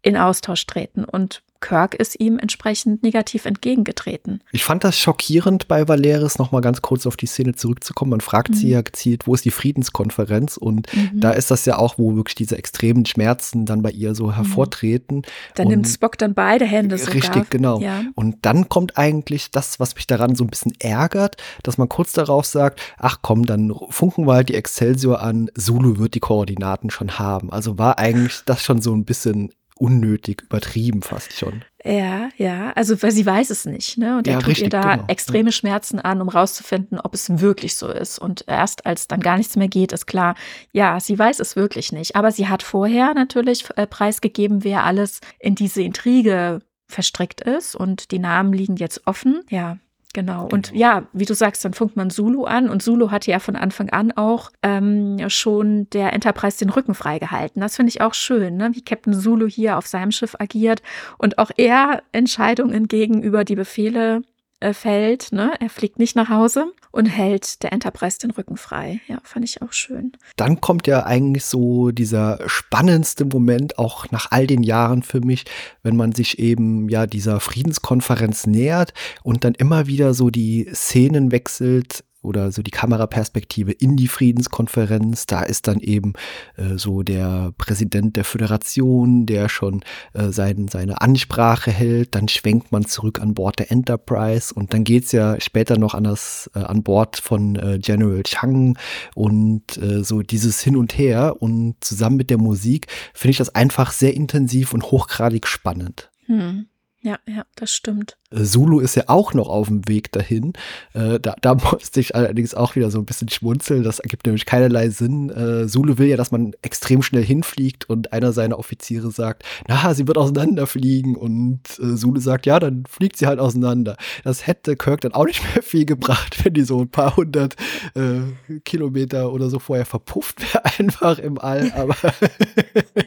in 0.00 0.16
Austausch 0.16 0.64
treten. 0.66 1.04
Und 1.04 1.42
Kirk 1.62 1.94
ist 1.94 2.20
ihm 2.20 2.38
entsprechend 2.38 3.02
negativ 3.02 3.46
entgegengetreten. 3.46 4.42
Ich 4.52 4.64
fand 4.64 4.84
das 4.84 4.98
schockierend 4.98 5.68
bei 5.68 5.88
Valeris, 5.88 6.38
nochmal 6.38 6.60
ganz 6.60 6.82
kurz 6.82 7.06
auf 7.06 7.16
die 7.16 7.26
Szene 7.26 7.54
zurückzukommen. 7.54 8.10
Man 8.10 8.20
fragt 8.20 8.50
mhm. 8.50 8.54
sie 8.54 8.68
ja 8.68 8.82
gezielt, 8.82 9.26
wo 9.26 9.34
ist 9.34 9.46
die 9.46 9.50
Friedenskonferenz? 9.50 10.58
Und 10.58 10.94
mhm. 10.94 11.20
da 11.20 11.30
ist 11.30 11.50
das 11.50 11.64
ja 11.64 11.78
auch, 11.78 11.96
wo 11.96 12.14
wirklich 12.16 12.34
diese 12.34 12.58
extremen 12.58 13.06
Schmerzen 13.06 13.64
dann 13.64 13.80
bei 13.80 13.90
ihr 13.90 14.14
so 14.14 14.26
mhm. 14.26 14.34
hervortreten. 14.34 15.22
Dann 15.54 15.68
nimmt 15.68 15.88
Spock 15.88 16.18
dann 16.18 16.34
beide 16.34 16.66
Hände 16.66 16.98
sogar. 16.98 17.14
Richtig, 17.14 17.48
genau. 17.48 17.80
Ja. 17.80 18.02
Und 18.14 18.38
dann 18.42 18.68
kommt 18.68 18.98
eigentlich 18.98 19.50
das, 19.50 19.80
was 19.80 19.94
mich 19.94 20.06
daran 20.06 20.34
so 20.34 20.44
ein 20.44 20.50
bisschen 20.50 20.72
ärgert, 20.80 21.36
dass 21.62 21.78
man 21.78 21.88
kurz 21.88 22.12
darauf 22.12 22.44
sagt, 22.44 22.80
ach 22.98 23.18
komm, 23.22 23.46
dann 23.46 23.72
funken 23.90 24.26
wir 24.26 24.34
halt 24.34 24.48
die 24.48 24.54
Excelsior 24.54 25.22
an, 25.22 25.48
Zulu 25.56 25.98
wird 25.98 26.14
die 26.14 26.20
Koordinaten 26.20 26.90
schon 26.90 27.18
haben. 27.18 27.52
Also 27.52 27.78
war 27.78 27.98
eigentlich 27.98 28.40
das 28.44 28.62
schon 28.62 28.82
so 28.82 28.92
ein 28.92 29.04
bisschen 29.04 29.52
unnötig 29.76 30.42
übertrieben 30.42 31.02
fast 31.02 31.32
schon. 31.32 31.64
Ja, 31.84 32.28
ja, 32.36 32.72
also 32.72 33.02
weil 33.02 33.10
sie 33.10 33.26
weiß 33.26 33.50
es 33.50 33.64
nicht, 33.64 33.98
ne? 33.98 34.18
Und 34.18 34.28
er 34.28 34.34
ja, 34.34 34.38
tut 34.38 34.48
richtig, 34.48 34.64
ihr 34.64 34.70
da 34.70 34.96
genau. 34.96 35.04
extreme 35.08 35.50
Schmerzen 35.50 35.98
an, 35.98 36.20
um 36.20 36.28
rauszufinden, 36.28 37.00
ob 37.00 37.14
es 37.14 37.40
wirklich 37.40 37.76
so 37.76 37.88
ist. 37.88 38.18
Und 38.18 38.44
erst 38.46 38.86
als 38.86 39.08
dann 39.08 39.20
gar 39.20 39.36
nichts 39.36 39.56
mehr 39.56 39.68
geht, 39.68 39.92
ist 39.92 40.06
klar, 40.06 40.36
ja, 40.70 41.00
sie 41.00 41.18
weiß 41.18 41.40
es 41.40 41.56
wirklich 41.56 41.90
nicht. 41.90 42.14
Aber 42.14 42.30
sie 42.30 42.48
hat 42.48 42.62
vorher 42.62 43.14
natürlich 43.14 43.66
äh, 43.76 43.86
preisgegeben, 43.86 44.62
wer 44.62 44.84
alles 44.84 45.20
in 45.40 45.56
diese 45.56 45.82
Intrige 45.82 46.60
verstrickt 46.86 47.40
ist. 47.40 47.74
Und 47.74 48.12
die 48.12 48.20
Namen 48.20 48.52
liegen 48.52 48.76
jetzt 48.76 49.06
offen. 49.06 49.42
Ja, 49.50 49.78
Genau. 50.14 50.48
Und 50.52 50.68
genau. 50.68 50.80
ja, 50.80 51.02
wie 51.12 51.24
du 51.24 51.34
sagst, 51.34 51.64
dann 51.64 51.72
funkt 51.72 51.96
man 51.96 52.10
Zulu 52.10 52.44
an 52.44 52.68
und 52.68 52.82
Zulu 52.82 53.10
hatte 53.10 53.30
ja 53.30 53.38
von 53.38 53.56
Anfang 53.56 53.90
an 53.90 54.12
auch 54.12 54.50
ähm, 54.62 55.18
schon 55.28 55.88
der 55.90 56.12
Enterprise 56.12 56.58
den 56.58 56.70
Rücken 56.70 56.94
freigehalten. 56.94 57.60
Das 57.60 57.76
finde 57.76 57.90
ich 57.90 58.02
auch 58.02 58.14
schön, 58.14 58.56
ne? 58.56 58.70
wie 58.74 58.82
Captain 58.82 59.14
Zulu 59.14 59.46
hier 59.48 59.78
auf 59.78 59.86
seinem 59.86 60.10
Schiff 60.10 60.36
agiert 60.38 60.82
und 61.16 61.38
auch 61.38 61.50
er 61.56 62.02
Entscheidungen 62.12 62.88
gegenüber 62.88 63.44
die 63.44 63.56
Befehle 63.56 64.22
äh, 64.60 64.74
fällt. 64.74 65.32
Ne? 65.32 65.52
Er 65.60 65.70
fliegt 65.70 65.98
nicht 65.98 66.14
nach 66.14 66.28
Hause 66.28 66.72
und 66.92 67.06
hält 67.06 67.62
der 67.62 67.72
Enterprise 67.72 68.18
den 68.18 68.30
Rücken 68.30 68.56
frei. 68.56 69.00
Ja, 69.08 69.18
fand 69.24 69.44
ich 69.44 69.62
auch 69.62 69.72
schön. 69.72 70.12
Dann 70.36 70.60
kommt 70.60 70.86
ja 70.86 71.04
eigentlich 71.04 71.44
so 71.44 71.90
dieser 71.90 72.38
spannendste 72.46 73.24
Moment 73.24 73.78
auch 73.78 74.10
nach 74.10 74.30
all 74.30 74.46
den 74.46 74.62
Jahren 74.62 75.02
für 75.02 75.20
mich, 75.20 75.44
wenn 75.82 75.96
man 75.96 76.12
sich 76.12 76.38
eben 76.38 76.88
ja 76.88 77.06
dieser 77.06 77.40
Friedenskonferenz 77.40 78.46
nähert 78.46 78.92
und 79.22 79.44
dann 79.44 79.54
immer 79.54 79.86
wieder 79.86 80.14
so 80.14 80.30
die 80.30 80.68
Szenen 80.72 81.32
wechselt 81.32 82.04
oder 82.22 82.52
so 82.52 82.62
die 82.62 82.70
Kameraperspektive 82.70 83.72
in 83.72 83.96
die 83.96 84.08
Friedenskonferenz. 84.08 85.26
Da 85.26 85.42
ist 85.42 85.66
dann 85.66 85.80
eben 85.80 86.14
äh, 86.56 86.76
so 86.76 87.02
der 87.02 87.52
Präsident 87.58 88.16
der 88.16 88.24
Föderation, 88.24 89.26
der 89.26 89.48
schon 89.48 89.82
äh, 90.14 90.28
sein, 90.28 90.68
seine 90.68 91.00
Ansprache 91.00 91.70
hält. 91.70 92.14
Dann 92.14 92.28
schwenkt 92.28 92.72
man 92.72 92.86
zurück 92.86 93.20
an 93.20 93.34
Bord 93.34 93.58
der 93.58 93.70
Enterprise 93.70 94.54
und 94.54 94.72
dann 94.72 94.84
geht's 94.84 95.12
ja 95.12 95.40
später 95.40 95.78
noch 95.78 95.94
an, 95.94 96.04
das, 96.04 96.50
äh, 96.54 96.60
an 96.60 96.82
Bord 96.82 97.18
von 97.18 97.56
äh, 97.56 97.78
General 97.80 98.22
Chang 98.22 98.78
und 99.14 99.76
äh, 99.78 100.04
so 100.04 100.22
dieses 100.22 100.60
Hin 100.62 100.76
und 100.76 100.96
Her. 100.96 101.36
Und 101.40 101.76
zusammen 101.80 102.16
mit 102.16 102.30
der 102.30 102.38
Musik 102.38 102.86
finde 103.14 103.32
ich 103.32 103.38
das 103.38 103.54
einfach 103.54 103.92
sehr 103.92 104.14
intensiv 104.14 104.72
und 104.72 104.84
hochgradig 104.84 105.46
spannend. 105.46 106.10
Hm. 106.26 106.66
Ja, 107.04 107.18
ja, 107.26 107.44
das 107.56 107.74
stimmt. 107.74 108.16
Zulu 108.30 108.78
ist 108.78 108.94
ja 108.94 109.04
auch 109.08 109.34
noch 109.34 109.48
auf 109.48 109.66
dem 109.66 109.86
Weg 109.88 110.12
dahin. 110.12 110.52
Äh, 110.94 111.18
da, 111.18 111.34
da 111.40 111.54
musste 111.72 111.98
ich 111.98 112.14
allerdings 112.14 112.54
auch 112.54 112.76
wieder 112.76 112.92
so 112.92 112.98
ein 112.98 113.04
bisschen 113.04 113.28
schmunzeln. 113.28 113.82
Das 113.82 113.98
ergibt 113.98 114.24
nämlich 114.24 114.46
keinerlei 114.46 114.88
Sinn. 114.88 115.28
Äh, 115.30 115.66
Zulu 115.66 115.98
will 115.98 116.06
ja, 116.06 116.16
dass 116.16 116.30
man 116.30 116.52
extrem 116.62 117.02
schnell 117.02 117.24
hinfliegt 117.24 117.90
und 117.90 118.12
einer 118.12 118.32
seiner 118.32 118.56
Offiziere 118.58 119.10
sagt, 119.10 119.42
na, 119.66 119.92
sie 119.94 120.06
wird 120.06 120.16
auseinanderfliegen. 120.16 121.16
Und 121.16 121.60
äh, 121.80 121.96
Zulu 121.96 122.20
sagt, 122.20 122.46
ja, 122.46 122.60
dann 122.60 122.84
fliegt 122.88 123.16
sie 123.16 123.26
halt 123.26 123.40
auseinander. 123.40 123.96
Das 124.22 124.46
hätte 124.46 124.76
Kirk 124.76 125.00
dann 125.00 125.12
auch 125.12 125.26
nicht 125.26 125.42
mehr 125.54 125.62
viel 125.64 125.86
gebracht, 125.86 126.44
wenn 126.44 126.54
die 126.54 126.62
so 126.62 126.80
ein 126.82 126.88
paar 126.88 127.16
hundert 127.16 127.56
äh, 127.96 128.60
Kilometer 128.60 129.32
oder 129.32 129.50
so 129.50 129.58
vorher 129.58 129.86
verpufft 129.86 130.40
wäre, 130.54 130.64
einfach 130.78 131.18
im 131.18 131.38
All. 131.38 131.72
Aber 131.72 131.96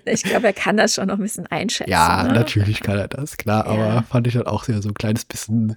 ich 0.06 0.24
glaube, 0.24 0.48
er 0.48 0.54
kann 0.54 0.76
das 0.76 0.96
schon 0.96 1.08
noch 1.08 1.16
ein 1.16 1.22
bisschen 1.22 1.48
einschätzen. 1.48 1.90
Ja, 1.90 2.24
ne? 2.24 2.34
natürlich 2.34 2.82
kann 2.82 2.98
er 2.98 3.08
das, 3.08 3.38
klar. 3.38 3.66
Ja. 3.66 3.72
Aber 3.72 3.85
fand 4.10 4.28
ich 4.28 4.34
dann 4.34 4.48
auch 4.48 4.64
sehr 4.64 4.82
so 4.82 4.90
ein 4.90 4.94
kleines 4.94 5.26
bisschen 5.26 5.76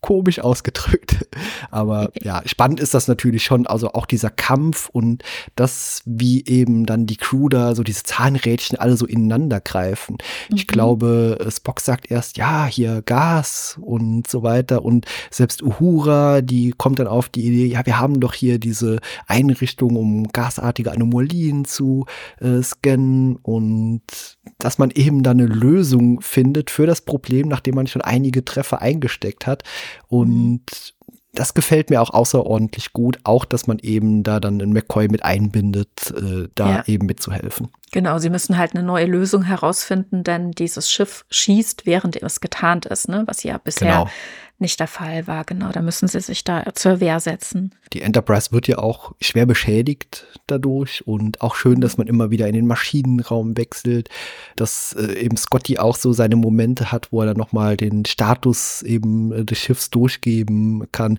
komisch 0.00 0.38
ausgedrückt. 0.38 1.26
Aber 1.70 2.10
ja, 2.22 2.42
spannend 2.46 2.80
ist 2.80 2.94
das 2.94 3.08
natürlich 3.08 3.44
schon. 3.44 3.66
Also 3.66 3.92
auch 3.92 4.06
dieser 4.06 4.30
Kampf 4.30 4.88
und 4.90 5.22
das, 5.54 6.02
wie 6.04 6.44
eben 6.44 6.86
dann 6.86 7.06
die 7.06 7.16
Crew 7.16 7.48
da 7.48 7.74
so 7.74 7.82
diese 7.82 8.02
Zahnrädchen 8.02 8.78
alle 8.78 8.96
so 8.96 9.06
ineinander 9.06 9.60
greifen. 9.60 10.18
Mhm. 10.50 10.56
Ich 10.56 10.66
glaube, 10.66 11.38
Spock 11.50 11.80
sagt 11.80 12.10
erst, 12.10 12.36
ja, 12.36 12.66
hier 12.66 13.02
Gas 13.02 13.78
und 13.80 14.28
so 14.28 14.42
weiter. 14.42 14.84
Und 14.84 15.06
selbst 15.30 15.62
Uhura, 15.62 16.40
die 16.40 16.72
kommt 16.76 16.98
dann 16.98 17.06
auf 17.06 17.28
die 17.28 17.46
Idee, 17.46 17.66
ja, 17.66 17.84
wir 17.86 17.98
haben 17.98 18.20
doch 18.20 18.34
hier 18.34 18.58
diese 18.58 18.98
Einrichtung, 19.26 19.96
um 19.96 20.28
gasartige 20.28 20.92
Anomalien 20.92 21.64
zu 21.64 22.06
äh, 22.40 22.62
scannen 22.62 23.36
und 23.36 24.35
dass 24.58 24.78
man 24.78 24.90
eben 24.90 25.22
da 25.22 25.32
eine 25.32 25.46
Lösung 25.46 26.20
findet 26.20 26.70
für 26.70 26.86
das 26.86 27.00
Problem, 27.00 27.48
nachdem 27.48 27.74
man 27.74 27.86
schon 27.86 28.02
einige 28.02 28.44
Treffer 28.44 28.80
eingesteckt 28.80 29.46
hat. 29.46 29.62
Und 30.08 30.94
das 31.32 31.54
gefällt 31.54 31.90
mir 31.90 32.00
auch 32.00 32.10
außerordentlich 32.10 32.92
gut, 32.92 33.18
auch 33.24 33.44
dass 33.44 33.66
man 33.66 33.78
eben 33.78 34.22
da 34.22 34.40
dann 34.40 34.60
einen 34.60 34.72
McCoy 34.72 35.08
mit 35.08 35.24
einbindet, 35.24 36.12
äh, 36.16 36.48
da 36.54 36.76
ja. 36.76 36.84
eben 36.86 37.06
mitzuhelfen. 37.06 37.68
Genau, 37.92 38.18
sie 38.18 38.30
müssen 38.30 38.58
halt 38.58 38.74
eine 38.74 38.82
neue 38.82 39.06
Lösung 39.06 39.42
herausfinden, 39.42 40.24
denn 40.24 40.50
dieses 40.50 40.90
Schiff 40.90 41.24
schießt, 41.30 41.86
während 41.86 42.20
es 42.20 42.40
getarnt 42.40 42.84
ist, 42.86 43.08
ne? 43.08 43.22
was 43.26 43.44
ja 43.44 43.58
bisher 43.58 43.92
genau. 43.92 44.10
nicht 44.58 44.80
der 44.80 44.88
Fall 44.88 45.28
war. 45.28 45.44
Genau, 45.44 45.70
da 45.70 45.82
müssen 45.82 46.08
sie 46.08 46.20
sich 46.20 46.42
da 46.42 46.64
zur 46.74 46.98
Wehr 46.98 47.20
setzen. 47.20 47.74
Die 47.92 48.02
Enterprise 48.02 48.50
wird 48.50 48.66
ja 48.66 48.78
auch 48.78 49.12
schwer 49.20 49.46
beschädigt 49.46 50.26
dadurch 50.48 51.06
und 51.06 51.40
auch 51.42 51.54
schön, 51.54 51.80
dass 51.80 51.96
man 51.96 52.08
immer 52.08 52.30
wieder 52.30 52.48
in 52.48 52.54
den 52.54 52.66
Maschinenraum 52.66 53.56
wechselt, 53.56 54.08
dass 54.56 54.92
äh, 54.94 55.12
eben 55.20 55.36
Scotty 55.36 55.78
auch 55.78 55.94
so 55.94 56.12
seine 56.12 56.36
Momente 56.36 56.90
hat, 56.90 57.12
wo 57.12 57.20
er 57.20 57.26
dann 57.26 57.36
nochmal 57.36 57.76
den 57.76 58.04
Status 58.04 58.82
eben 58.82 59.32
äh, 59.32 59.44
des 59.44 59.58
Schiffs 59.58 59.90
durchgeben 59.90 60.88
kann 60.90 61.18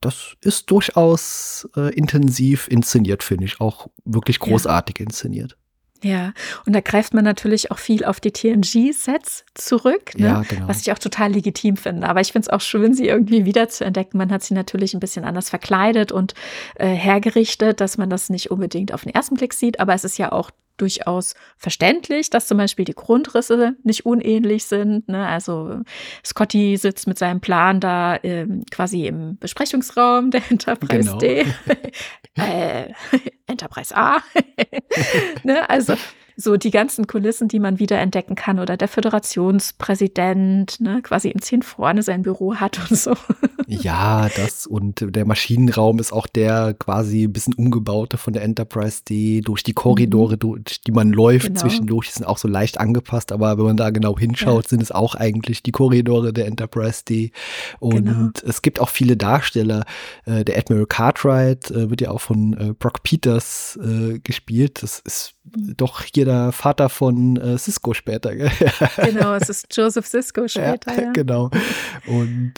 das 0.00 0.36
ist 0.42 0.70
durchaus 0.70 1.66
äh, 1.76 1.94
intensiv 1.94 2.68
inszeniert, 2.68 3.22
finde 3.22 3.46
ich. 3.46 3.58
Auch 3.60 3.88
wirklich 4.04 4.38
großartig 4.38 4.98
ja. 4.98 5.06
inszeniert. 5.06 5.56
Ja, 6.04 6.32
und 6.66 6.74
da 6.74 6.80
greift 6.80 7.14
man 7.14 7.24
natürlich 7.24 7.70
auch 7.70 7.78
viel 7.78 8.04
auf 8.04 8.20
die 8.20 8.30
TNG-Sets 8.30 9.44
zurück, 9.54 10.12
ne? 10.16 10.26
ja, 10.26 10.42
genau. 10.46 10.68
was 10.68 10.82
ich 10.82 10.92
auch 10.92 10.98
total 10.98 11.32
legitim 11.32 11.76
finde. 11.76 12.08
Aber 12.08 12.20
ich 12.20 12.32
finde 12.32 12.46
es 12.46 12.48
auch 12.50 12.60
schön, 12.60 12.92
sie 12.92 13.08
irgendwie 13.08 13.44
wieder 13.46 13.68
zu 13.68 13.84
entdecken. 13.84 14.18
Man 14.18 14.30
hat 14.30 14.42
sie 14.42 14.54
natürlich 14.54 14.94
ein 14.94 15.00
bisschen 15.00 15.24
anders 15.24 15.48
verkleidet 15.48 16.12
und 16.12 16.34
äh, 16.76 16.88
hergerichtet, 16.88 17.80
dass 17.80 17.96
man 17.96 18.10
das 18.10 18.28
nicht 18.28 18.50
unbedingt 18.50 18.92
auf 18.92 19.02
den 19.02 19.14
ersten 19.14 19.36
Blick 19.36 19.54
sieht. 19.54 19.80
Aber 19.80 19.94
es 19.94 20.04
ist 20.04 20.18
ja 20.18 20.30
auch 20.30 20.50
durchaus 20.76 21.34
verständlich, 21.56 22.30
dass 22.30 22.46
zum 22.46 22.58
Beispiel 22.58 22.84
die 22.84 22.94
Grundrisse 22.94 23.76
nicht 23.82 24.06
unähnlich 24.06 24.64
sind. 24.64 25.08
Ne? 25.08 25.26
Also 25.26 25.80
Scotty 26.24 26.76
sitzt 26.76 27.06
mit 27.06 27.18
seinem 27.18 27.40
Plan 27.40 27.80
da 27.80 28.18
ähm, 28.22 28.64
quasi 28.70 29.06
im 29.06 29.38
Besprechungsraum 29.38 30.30
der 30.30 30.42
Enterprise 30.50 31.10
genau. 31.10 31.18
D. 31.18 31.46
äh, 32.36 32.92
Enterprise 33.46 33.96
A. 33.96 34.18
ne? 35.44 35.68
Also 35.68 35.94
so 36.36 36.56
die 36.56 36.70
ganzen 36.70 37.06
Kulissen, 37.06 37.48
die 37.48 37.60
man 37.60 37.78
wieder 37.78 37.98
entdecken 37.98 38.34
kann 38.34 38.58
oder 38.58 38.76
der 38.76 38.88
Föderationspräsident, 38.88 40.80
ne, 40.80 41.00
quasi 41.02 41.28
im 41.28 41.40
Zehn 41.40 41.62
vorne 41.62 42.02
sein 42.02 42.22
Büro 42.22 42.56
hat 42.56 42.78
und 42.90 42.98
so. 42.98 43.14
Ja, 43.66 44.28
das 44.36 44.66
und 44.66 45.02
der 45.16 45.24
Maschinenraum 45.24 45.98
ist 45.98 46.12
auch 46.12 46.26
der 46.26 46.74
quasi 46.74 47.24
ein 47.24 47.32
bisschen 47.32 47.54
umgebaute 47.54 48.18
von 48.18 48.34
der 48.34 48.42
Enterprise 48.42 49.02
D 49.08 49.40
durch 49.40 49.62
die 49.62 49.72
Korridore, 49.72 50.34
mhm. 50.34 50.38
durch 50.38 50.82
die 50.82 50.92
man 50.92 51.10
läuft 51.10 51.46
genau. 51.46 51.60
zwischendurch, 51.60 52.08
die 52.08 52.12
sind 52.12 52.26
auch 52.26 52.36
so 52.36 52.46
leicht 52.46 52.78
angepasst, 52.78 53.32
aber 53.32 53.56
wenn 53.56 53.64
man 53.64 53.76
da 53.78 53.88
genau 53.88 54.18
hinschaut, 54.18 54.64
ja. 54.64 54.68
sind 54.68 54.82
es 54.82 54.92
auch 54.92 55.14
eigentlich 55.14 55.62
die 55.62 55.72
Korridore 55.72 56.34
der 56.34 56.46
Enterprise 56.46 57.04
D. 57.04 57.32
Und 57.80 58.04
genau. 58.04 58.30
es 58.46 58.62
gibt 58.62 58.80
auch 58.80 58.90
viele 58.90 59.16
Darsteller. 59.16 59.84
Äh, 60.26 60.44
der 60.44 60.58
Admiral 60.58 60.86
Cartwright 60.86 61.70
äh, 61.70 61.90
wird 61.90 62.00
ja 62.00 62.10
auch 62.10 62.20
von 62.20 62.52
äh, 62.54 62.72
Brock 62.74 63.02
Peters 63.02 63.78
gespielt. 64.22 64.82
Das 64.82 65.00
ist 65.00 65.33
doch 65.76 66.02
hier 66.02 66.24
der 66.24 66.52
Vater 66.52 66.88
von 66.88 67.38
Cisco 67.58 67.94
später. 67.94 68.34
genau, 68.96 69.34
es 69.34 69.48
ist 69.48 69.66
Joseph 69.76 70.06
Cisco 70.06 70.48
später. 70.48 70.94
Ja, 70.94 71.02
ja. 71.02 71.12
Genau. 71.12 71.50
Und 72.06 72.54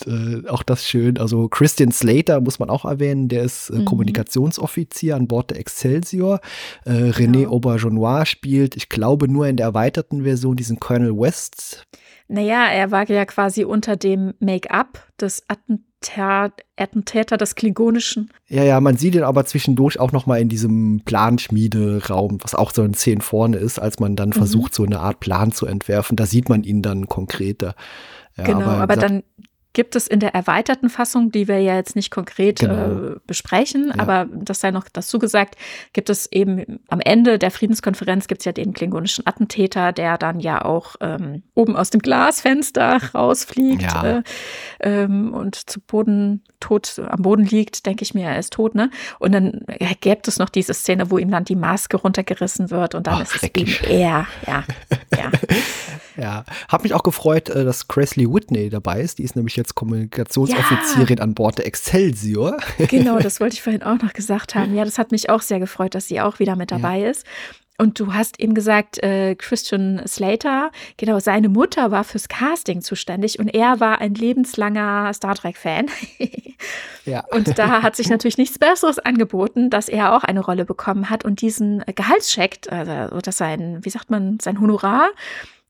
auch 0.49 0.63
das 0.63 0.87
schön. 0.87 1.19
Also 1.19 1.49
Christian 1.49 1.93
Slater 1.93 2.41
muss 2.41 2.59
man 2.59 2.71
auch 2.71 2.85
erwähnen, 2.85 3.29
der 3.29 3.43
ist 3.43 3.71
äh, 3.71 3.79
mhm. 3.79 3.85
Kommunikationsoffizier 3.85 5.17
an 5.17 5.29
Bord 5.29 5.51
der 5.51 5.59
Excelsior. 5.59 6.41
Äh, 6.85 6.91
René 6.91 7.33
genau. 7.33 7.51
Aubergenois 7.53 8.27
spielt, 8.27 8.77
ich 8.77 8.89
glaube, 8.89 9.29
nur 9.29 9.47
in 9.47 9.57
der 9.57 9.67
erweiterten 9.67 10.25
Version 10.25 10.57
diesen 10.57 10.81
Colonel 10.81 11.17
West. 11.19 11.87
Naja, 12.29 12.67
er 12.67 12.91
war 12.91 13.09
ja 13.09 13.25
quasi 13.25 13.65
unter 13.65 13.97
dem 13.97 14.35
Make-up 14.41 15.07
des 15.21 15.43
Attentat, 15.49 15.87
Attentäter 16.77 17.37
des 17.37 17.55
Klingonischen. 17.55 18.31
Ja, 18.49 18.63
ja, 18.63 18.81
man 18.81 18.97
sieht 18.97 19.15
ihn 19.15 19.23
aber 19.23 19.45
zwischendurch 19.45 19.99
auch 19.99 20.13
noch 20.13 20.27
mal 20.27 20.41
in 20.41 20.49
diesem 20.49 21.03
Planschmiederaum, 21.05 22.39
was 22.43 22.55
auch 22.55 22.73
so 22.73 22.83
in 22.83 22.95
Szenen 22.95 23.23
vorne 23.23 23.57
ist, 23.57 23.79
als 23.79 23.99
man 23.99 24.15
dann 24.15 24.29
mhm. 24.31 24.35
versucht, 24.35 24.75
so 24.75 24.85
eine 24.85 25.01
Art 25.01 25.21
Plan 25.21 25.53
zu 25.53 25.67
entwerfen. 25.67 26.17
Da 26.17 26.27
sieht 26.27 26.49
man 26.49 26.65
ihn 26.65 26.83
dann 26.83 27.09
konkreter. 27.09 27.75
Ja, 28.37 28.45
genau, 28.45 28.67
aber, 28.67 28.83
aber 28.83 28.97
dann 28.97 29.23
gibt 29.77 29.95
es 29.95 30.07
in 30.07 30.21
der 30.21 30.35
erweiterten 30.35 30.89
Fassung, 30.89 31.31
die 31.31 31.49
wir 31.49 31.61
ja 31.61 31.77
jetzt 31.77 31.97
nicht 31.97 32.11
konkret 32.11 32.61
genau. 32.61 33.11
äh, 33.11 33.17
besprechen, 33.27 33.93
ja. 33.95 34.01
aber 34.01 34.27
das 34.33 34.61
sei 34.61 34.71
noch 34.71 34.89
dazu 34.91 35.19
gesagt, 35.19 35.57
gibt 35.93 36.09
es 36.09 36.33
eben 36.33 36.81
am 36.89 37.01
Ende 37.01 37.39
der 37.39 37.51
Friedenskonferenz 37.51 38.27
gibt 38.27 38.41
es 38.41 38.47
ja 38.47 38.53
den 38.53 38.73
klingonischen 38.73 39.27
Attentäter, 39.27 39.93
der 39.93 40.17
dann 40.17 40.41
ja 40.41 40.65
auch 40.65 40.97
ähm, 41.03 41.43
oben 41.53 41.77
aus 41.77 41.91
dem 41.91 42.01
Glasfenster 42.01 43.01
rausfliegt 43.15 43.83
ja. 43.83 44.19
äh, 44.19 44.23
ähm, 44.81 45.35
und 45.35 45.57
zu 45.69 45.79
Boden 45.81 46.43
tot 46.59 46.99
am 46.99 47.21
Boden 47.21 47.45
liegt, 47.45 47.85
denke 47.85 48.03
ich 48.03 48.15
mir, 48.15 48.29
er 48.29 48.39
ist 48.39 48.55
tot, 48.55 48.75
ne? 48.75 48.91
Und 49.19 49.33
dann 49.33 49.61
gäbe 50.01 50.23
es 50.27 50.39
noch 50.39 50.49
diese 50.49 50.73
Szene, 50.73 51.11
wo 51.11 51.19
ihm 51.19 51.31
dann 51.31 51.45
die 51.45 51.55
Maske 51.55 51.99
runtergerissen 51.99 52.71
wird 52.71 52.95
und 52.95 53.07
dann 53.07 53.17
Ach, 53.17 53.23
ist 53.23 53.37
es 53.37 53.43
eben 53.43 53.75
er, 53.87 54.27
ja, 54.47 54.65
ja. 55.15 55.31
ja, 56.17 56.45
habe 56.69 56.83
mich 56.85 56.95
auch 56.95 57.03
gefreut, 57.03 57.49
äh, 57.49 57.65
dass 57.65 57.89
Cresley 57.89 58.33
Whitney 58.33 58.71
dabei 58.71 59.01
ist. 59.01 59.19
Die 59.19 59.25
ist 59.25 59.37
nämlich 59.37 59.57
jetzt 59.57 59.75
Kommunikationsoffizierin 59.75 61.19
ja. 61.19 61.23
an 61.23 61.35
Bord 61.35 61.59
der 61.59 61.67
Excelsior. 61.67 62.57
Genau, 62.79 63.19
das 63.19 63.41
wollte 63.41 63.55
ich 63.55 63.63
vorhin 63.63 63.83
auch 63.83 64.01
noch 64.01 64.13
gesagt 64.13 64.55
haben. 64.55 64.75
Ja, 64.75 64.85
das 64.85 64.99
hat 64.99 65.13
mich 65.13 65.31
auch 65.31 65.43
sehr 65.43 65.61
gefreut, 65.61 65.95
dass 65.95 66.09
sie 66.09 66.21
auch 66.21 66.39
wieder 66.39 66.57
mit 66.57 66.71
dabei 66.71 67.01
ja. 67.01 67.11
ist. 67.11 67.25
Und 67.79 68.01
du 68.01 68.15
hast 68.15 68.41
eben 68.41 68.55
gesagt, 68.55 69.03
äh, 69.03 69.35
Christian 69.35 70.01
Slater, 70.07 70.71
genau, 70.97 71.19
seine 71.19 71.49
Mutter 71.49 71.91
war 71.91 72.05
fürs 72.05 72.29
Casting 72.29 72.81
zuständig 72.81 73.39
und 73.39 73.49
er 73.49 73.81
war 73.81 74.01
ein 74.01 74.15
lebenslanger 74.15 75.13
Star 75.13 75.35
Trek-Fan. 75.35 75.87
ja. 77.05 77.25
Und 77.31 77.59
da 77.59 77.83
hat 77.83 77.97
sich 77.97 78.09
natürlich 78.09 78.39
nichts 78.39 78.59
Besseres 78.59 78.99
angeboten, 78.99 79.69
dass 79.69 79.89
er 79.89 80.17
auch 80.17 80.25
eine 80.25 80.41
Rolle 80.41 80.65
bekommen 80.65 81.11
hat 81.11 81.25
und 81.25 81.41
diesen 81.41 81.85
Gehaltscheck, 81.95 82.61
also 82.71 83.21
das 83.21 83.37
sein, 83.37 83.81
wie 83.83 83.91
sagt 83.91 84.11
man, 84.11 84.39
sein 84.41 84.61
Honorar 84.61 85.11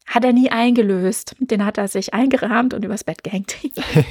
hat 0.07 0.25
er 0.25 0.33
nie 0.33 0.51
eingelöst. 0.51 1.35
Den 1.41 1.65
hat 1.65 1.79
er 1.79 1.89
sich 1.89 2.15
eingerahmt 2.15 2.75
und 2.75 2.85
übers 2.85 3.05
Bett 3.05 3.25
gehängt. 3.25 3.57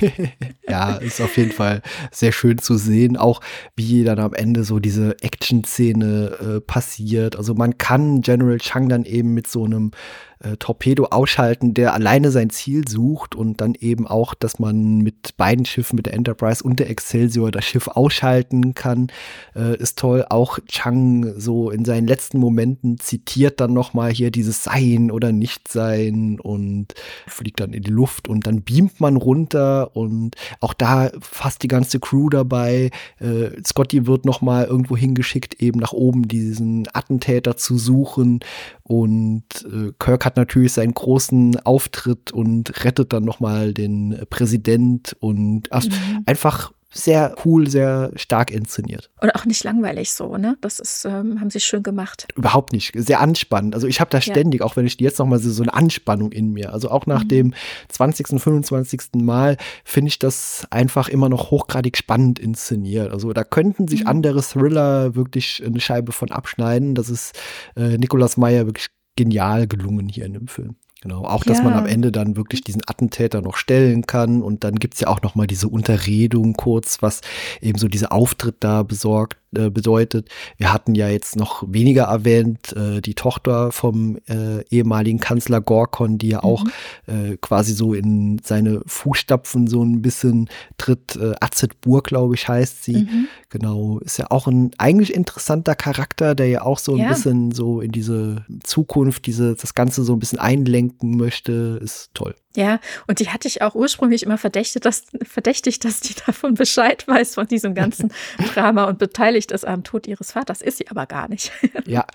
ja, 0.69 0.95
ist 0.95 1.21
auf 1.21 1.37
jeden 1.37 1.51
Fall 1.51 1.81
sehr 2.11 2.31
schön 2.31 2.57
zu 2.57 2.77
sehen, 2.77 3.15
auch 3.17 3.41
wie 3.75 4.03
dann 4.03 4.19
am 4.19 4.33
Ende 4.33 4.63
so 4.63 4.79
diese 4.79 5.15
Action-Szene 5.21 6.57
äh, 6.57 6.61
passiert. 6.61 7.37
Also 7.37 7.53
man 7.53 7.77
kann 7.77 8.21
General 8.21 8.57
Chang 8.57 8.89
dann 8.89 9.05
eben 9.05 9.33
mit 9.33 9.47
so 9.47 9.63
einem 9.63 9.91
äh, 10.39 10.57
Torpedo 10.57 11.05
ausschalten, 11.05 11.73
der 11.73 11.93
alleine 11.93 12.31
sein 12.31 12.49
Ziel 12.49 12.87
sucht 12.87 13.35
und 13.35 13.61
dann 13.61 13.75
eben 13.75 14.07
auch, 14.07 14.33
dass 14.33 14.59
man 14.59 14.99
mit 14.99 15.37
beiden 15.37 15.65
Schiffen, 15.65 15.95
mit 15.95 16.05
der 16.05 16.13
Enterprise 16.13 16.63
und 16.63 16.79
der 16.79 16.89
Excelsior, 16.89 17.51
das 17.51 17.65
Schiff 17.65 17.87
ausschalten 17.87 18.73
kann, 18.73 19.07
äh, 19.55 19.77
ist 19.77 19.97
toll. 19.97 20.25
Auch 20.29 20.59
Chang 20.67 21.33
so 21.37 21.69
in 21.69 21.85
seinen 21.85 22.07
letzten 22.07 22.39
Momenten 22.39 22.99
zitiert 22.99 23.59
dann 23.59 23.73
nochmal 23.73 24.11
hier 24.11 24.31
dieses 24.31 24.63
Sein 24.63 25.11
oder 25.11 25.31
Nichtsein 25.31 26.39
und 26.39 26.93
fliegt 27.27 27.59
dann 27.59 27.73
in 27.73 27.83
die 27.83 27.91
Luft 27.91 28.27
und 28.27 28.47
dann 28.47 28.63
beamt 28.63 28.99
man 28.99 29.15
runter 29.15 29.95
und 29.95 30.35
auch 30.59 30.73
da 30.73 31.11
fast 31.21 31.63
die 31.63 31.67
ganze 31.67 31.99
Crew 31.99 32.29
dabei. 32.29 32.91
Äh, 33.19 33.61
Scotty 33.65 34.07
wird 34.07 34.25
nochmal 34.25 34.65
irgendwo 34.65 34.97
hingeschickt, 34.97 35.61
eben 35.61 35.79
nach 35.79 35.93
oben 35.93 36.27
diesen 36.27 36.87
Attentäter 36.93 37.57
zu 37.57 37.77
suchen 37.77 38.39
und 38.87 39.43
äh, 39.65 39.91
Kirk 39.97 40.25
hat 40.25 40.37
natürlich 40.37 40.73
seinen 40.73 40.93
großen 40.93 41.59
Auftritt 41.61 42.31
und 42.31 42.83
rettet 42.83 43.13
dann 43.13 43.23
nochmal 43.23 43.73
den 43.73 44.25
Präsident 44.29 45.15
und 45.19 45.71
also 45.71 45.89
mhm. 45.89 46.21
einfach 46.27 46.71
sehr 46.95 47.35
cool, 47.43 47.69
sehr 47.69 48.11
stark 48.15 48.51
inszeniert. 48.51 49.09
Und 49.19 49.35
auch 49.35 49.45
nicht 49.45 49.63
langweilig 49.63 50.13
so, 50.13 50.37
ne? 50.37 50.57
Das 50.61 50.79
ist, 50.79 51.03
ähm, 51.03 51.41
haben 51.41 51.49
sie 51.49 51.59
schön 51.59 51.83
gemacht. 51.83 52.25
Überhaupt 52.35 52.71
nicht. 52.71 52.93
Sehr 52.95 53.19
anspannend. 53.19 53.75
Also 53.75 53.85
ich 53.87 53.99
habe 53.99 54.09
da 54.09 54.21
ständig, 54.21 54.61
ja. 54.61 54.65
auch 54.65 54.77
wenn 54.77 54.85
ich 54.85 54.99
jetzt 55.01 55.19
nochmal 55.19 55.39
so, 55.39 55.51
so 55.51 55.63
eine 55.63 55.73
Anspannung 55.73 56.31
in 56.31 56.53
mir. 56.53 56.71
Also 56.71 56.89
auch 56.89 57.05
nach 57.05 57.23
mhm. 57.23 57.29
dem 57.29 57.53
20., 57.89 58.39
25. 58.39 59.01
Mal 59.15 59.57
finde 59.83 60.09
ich 60.09 60.19
das 60.19 60.65
einfach 60.69 61.09
immer 61.09 61.27
noch 61.27 61.51
hochgradig 61.51 61.97
spannend 61.97 62.39
inszeniert. 62.39 63.11
Also 63.11 63.33
da 63.33 63.43
könnten 63.43 63.89
sich 63.89 64.01
mhm. 64.01 64.07
andere 64.07 64.41
Thriller 64.41 65.15
wirklich 65.15 65.61
eine 65.65 65.81
Scheibe 65.81 66.13
von 66.13 66.31
abschneiden. 66.31 66.95
Das 66.95 67.09
ist 67.09 67.37
äh, 67.75 67.97
Nikolaus 67.97 68.37
Meyer 68.37 68.65
wirklich 68.67 68.87
genial 69.17 69.67
gelungen 69.67 70.07
hier 70.07 70.25
in 70.25 70.33
dem 70.33 70.47
Film. 70.47 70.75
Genau, 71.01 71.23
auch 71.25 71.43
dass 71.43 71.59
ja. 71.59 71.63
man 71.63 71.73
am 71.73 71.85
Ende 71.85 72.11
dann 72.11 72.35
wirklich 72.35 72.61
diesen 72.61 72.81
Attentäter 72.87 73.41
noch 73.41 73.57
stellen 73.57 74.07
kann 74.07 74.41
und 74.41 74.63
dann 74.63 74.75
gibt 74.75 74.95
es 74.95 75.01
ja 75.01 75.07
auch 75.07 75.21
noch 75.21 75.35
mal 75.35 75.45
diese 75.45 75.67
Unterredung 75.67 76.53
kurz, 76.53 77.01
was 77.01 77.21
eben 77.61 77.77
so 77.77 77.87
dieser 77.87 78.11
Auftritt 78.11 78.55
da 78.61 78.81
besorgt, 78.81 79.37
äh, 79.57 79.69
bedeutet. 79.69 80.29
Wir 80.57 80.73
hatten 80.73 80.95
ja 80.95 81.09
jetzt 81.09 81.35
noch 81.35 81.63
weniger 81.67 82.03
erwähnt, 82.03 82.73
äh, 82.73 83.01
die 83.01 83.15
Tochter 83.15 83.71
vom 83.71 84.17
äh, 84.27 84.63
ehemaligen 84.69 85.19
Kanzler 85.19 85.61
Gorkon, 85.61 86.17
die 86.17 86.29
ja 86.29 86.43
auch 86.43 86.63
mhm. 86.63 86.71
Äh, 87.07 87.37
quasi 87.37 87.73
so 87.73 87.93
in 87.93 88.39
seine 88.43 88.81
Fußstapfen 88.85 89.67
so 89.67 89.83
ein 89.83 90.01
bisschen 90.01 90.49
tritt. 90.77 91.15
Äh, 91.15 91.33
Azet 91.39 91.81
Bur, 91.81 92.03
glaube 92.03 92.35
ich, 92.35 92.47
heißt 92.47 92.83
sie. 92.83 93.03
Mhm. 93.03 93.27
Genau, 93.49 93.99
ist 93.99 94.17
ja 94.17 94.31
auch 94.31 94.47
ein 94.47 94.71
eigentlich 94.77 95.13
interessanter 95.13 95.75
Charakter, 95.75 96.35
der 96.35 96.47
ja 96.47 96.61
auch 96.63 96.79
so 96.79 96.93
ein 96.93 96.99
ja. 96.99 97.09
bisschen 97.09 97.51
so 97.51 97.81
in 97.81 97.91
diese 97.91 98.45
Zukunft, 98.63 99.25
diese, 99.27 99.55
das 99.55 99.73
Ganze 99.75 100.03
so 100.03 100.13
ein 100.13 100.19
bisschen 100.19 100.39
einlenken 100.39 101.17
möchte. 101.17 101.79
Ist 101.81 102.09
toll. 102.13 102.35
Ja, 102.55 102.79
und 103.07 103.19
die 103.19 103.29
hatte 103.29 103.47
ich 103.47 103.61
auch 103.61 103.75
ursprünglich 103.75 104.23
immer 104.23 104.37
verdächtigt, 104.37 104.85
dass, 104.85 105.03
verdächtigt, 105.23 105.83
dass 105.83 105.99
die 105.99 106.13
davon 106.25 106.53
Bescheid 106.53 107.07
weiß, 107.07 107.35
von 107.35 107.47
diesem 107.47 107.75
ganzen 107.75 108.11
Drama 108.53 108.85
und 108.85 108.97
beteiligt 108.97 109.51
ist 109.51 109.65
am 109.65 109.83
Tod 109.83 110.07
ihres 110.07 110.31
Vaters. 110.31 110.61
Ist 110.61 110.77
sie 110.77 110.87
aber 110.87 111.05
gar 111.05 111.27
nicht. 111.27 111.51
ja, 111.85 112.05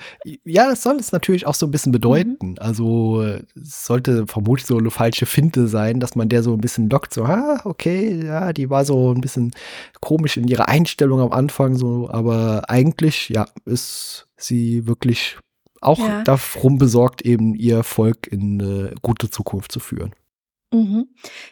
ja, 0.45 0.69
das 0.69 0.83
soll 0.83 0.97
es 0.97 1.13
natürlich 1.13 1.47
auch 1.47 1.55
so 1.55 1.67
ein 1.67 1.71
bisschen 1.71 1.93
bedeuten. 1.93 2.51
Mhm. 2.51 2.57
Also 2.59 3.23
es 3.23 3.85
sollte 3.85 4.27
vermutlich 4.27 4.67
so 4.67 4.79
eine 4.79 4.91
falsche 4.91 5.27
Finte 5.27 5.69
sein, 5.69 6.01
dass 6.01 6.17
man 6.17 6.29
der 6.29 6.43
so 6.43 6.53
ein 6.53 6.61
bisschen 6.61 6.89
lockt, 6.89 7.15
so, 7.15 7.25
ah, 7.25 7.61
okay, 7.65 8.25
ja, 8.25 8.53
die 8.53 8.71
war 8.71 8.85
so 8.85 9.13
ein 9.13 9.21
bisschen 9.21 9.53
komisch 10.01 10.37
in 10.37 10.49
ihrer 10.49 10.69
Einstellung 10.69 11.21
am 11.21 11.33
Anfang, 11.33 11.77
so, 11.77 12.09
aber 12.11 12.69
eigentlich, 12.69 13.29
ja, 13.29 13.47
ist 13.65 14.27
sie 14.37 14.87
wirklich 14.87 15.39
auch 15.81 15.99
ja. 15.99 16.23
darum 16.23 16.79
besorgt, 16.79 17.23
eben 17.23 17.55
ihr 17.55 17.83
Volk 17.83 18.27
in 18.27 18.61
eine 18.61 18.95
gute 19.03 19.31
Zukunft 19.31 19.73
zu 19.73 19.81
führen. 19.81 20.15
Mhm. 20.73 21.09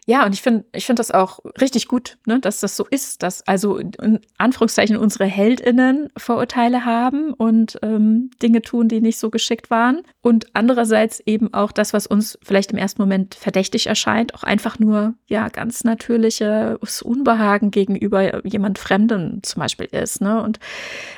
Ja, 0.07 0.24
und 0.24 0.32
ich 0.32 0.43
finde 0.43 0.65
ich 0.73 0.86
finde 0.86 1.01
das 1.01 1.11
auch 1.11 1.40
richtig 1.61 1.89
gut, 1.89 2.19
ne, 2.24 2.39
dass 2.39 2.61
das 2.61 2.77
so 2.77 2.86
ist, 2.86 3.24
dass 3.24 3.47
also 3.49 3.77
in 3.77 4.20
Anführungszeichen 4.39 4.97
unsere 4.97 5.24
HeldInnen 5.24 6.11
Vorurteile 6.16 6.85
haben 6.85 7.32
und 7.32 7.78
ähm, 7.82 8.31
Dinge 8.40 8.62
tun, 8.62 8.86
die 8.89 9.01
nicht 9.01 9.19
so 9.19 9.31
geschickt 9.31 9.70
waren. 9.70 10.03
Und 10.23 10.47
andererseits 10.53 11.19
eben 11.27 11.53
auch 11.53 11.73
das, 11.73 11.93
was 11.93 12.07
uns 12.07 12.39
vielleicht 12.45 12.70
im 12.70 12.78
ersten 12.78 13.03
Moment 13.03 13.35
verdächtig 13.35 13.89
erscheint, 13.89 14.35
auch 14.35 14.45
einfach 14.45 14.78
nur 14.78 15.15
ja 15.27 15.49
ganz 15.49 15.82
natürliches 15.82 17.03
Unbehagen 17.03 17.73
gegenüber 17.73 18.47
jemand 18.47 18.78
Fremden 18.78 19.43
zum 19.43 19.61
Beispiel 19.61 19.86
ist. 19.86 20.20
Ne? 20.20 20.40
Und 20.40 20.61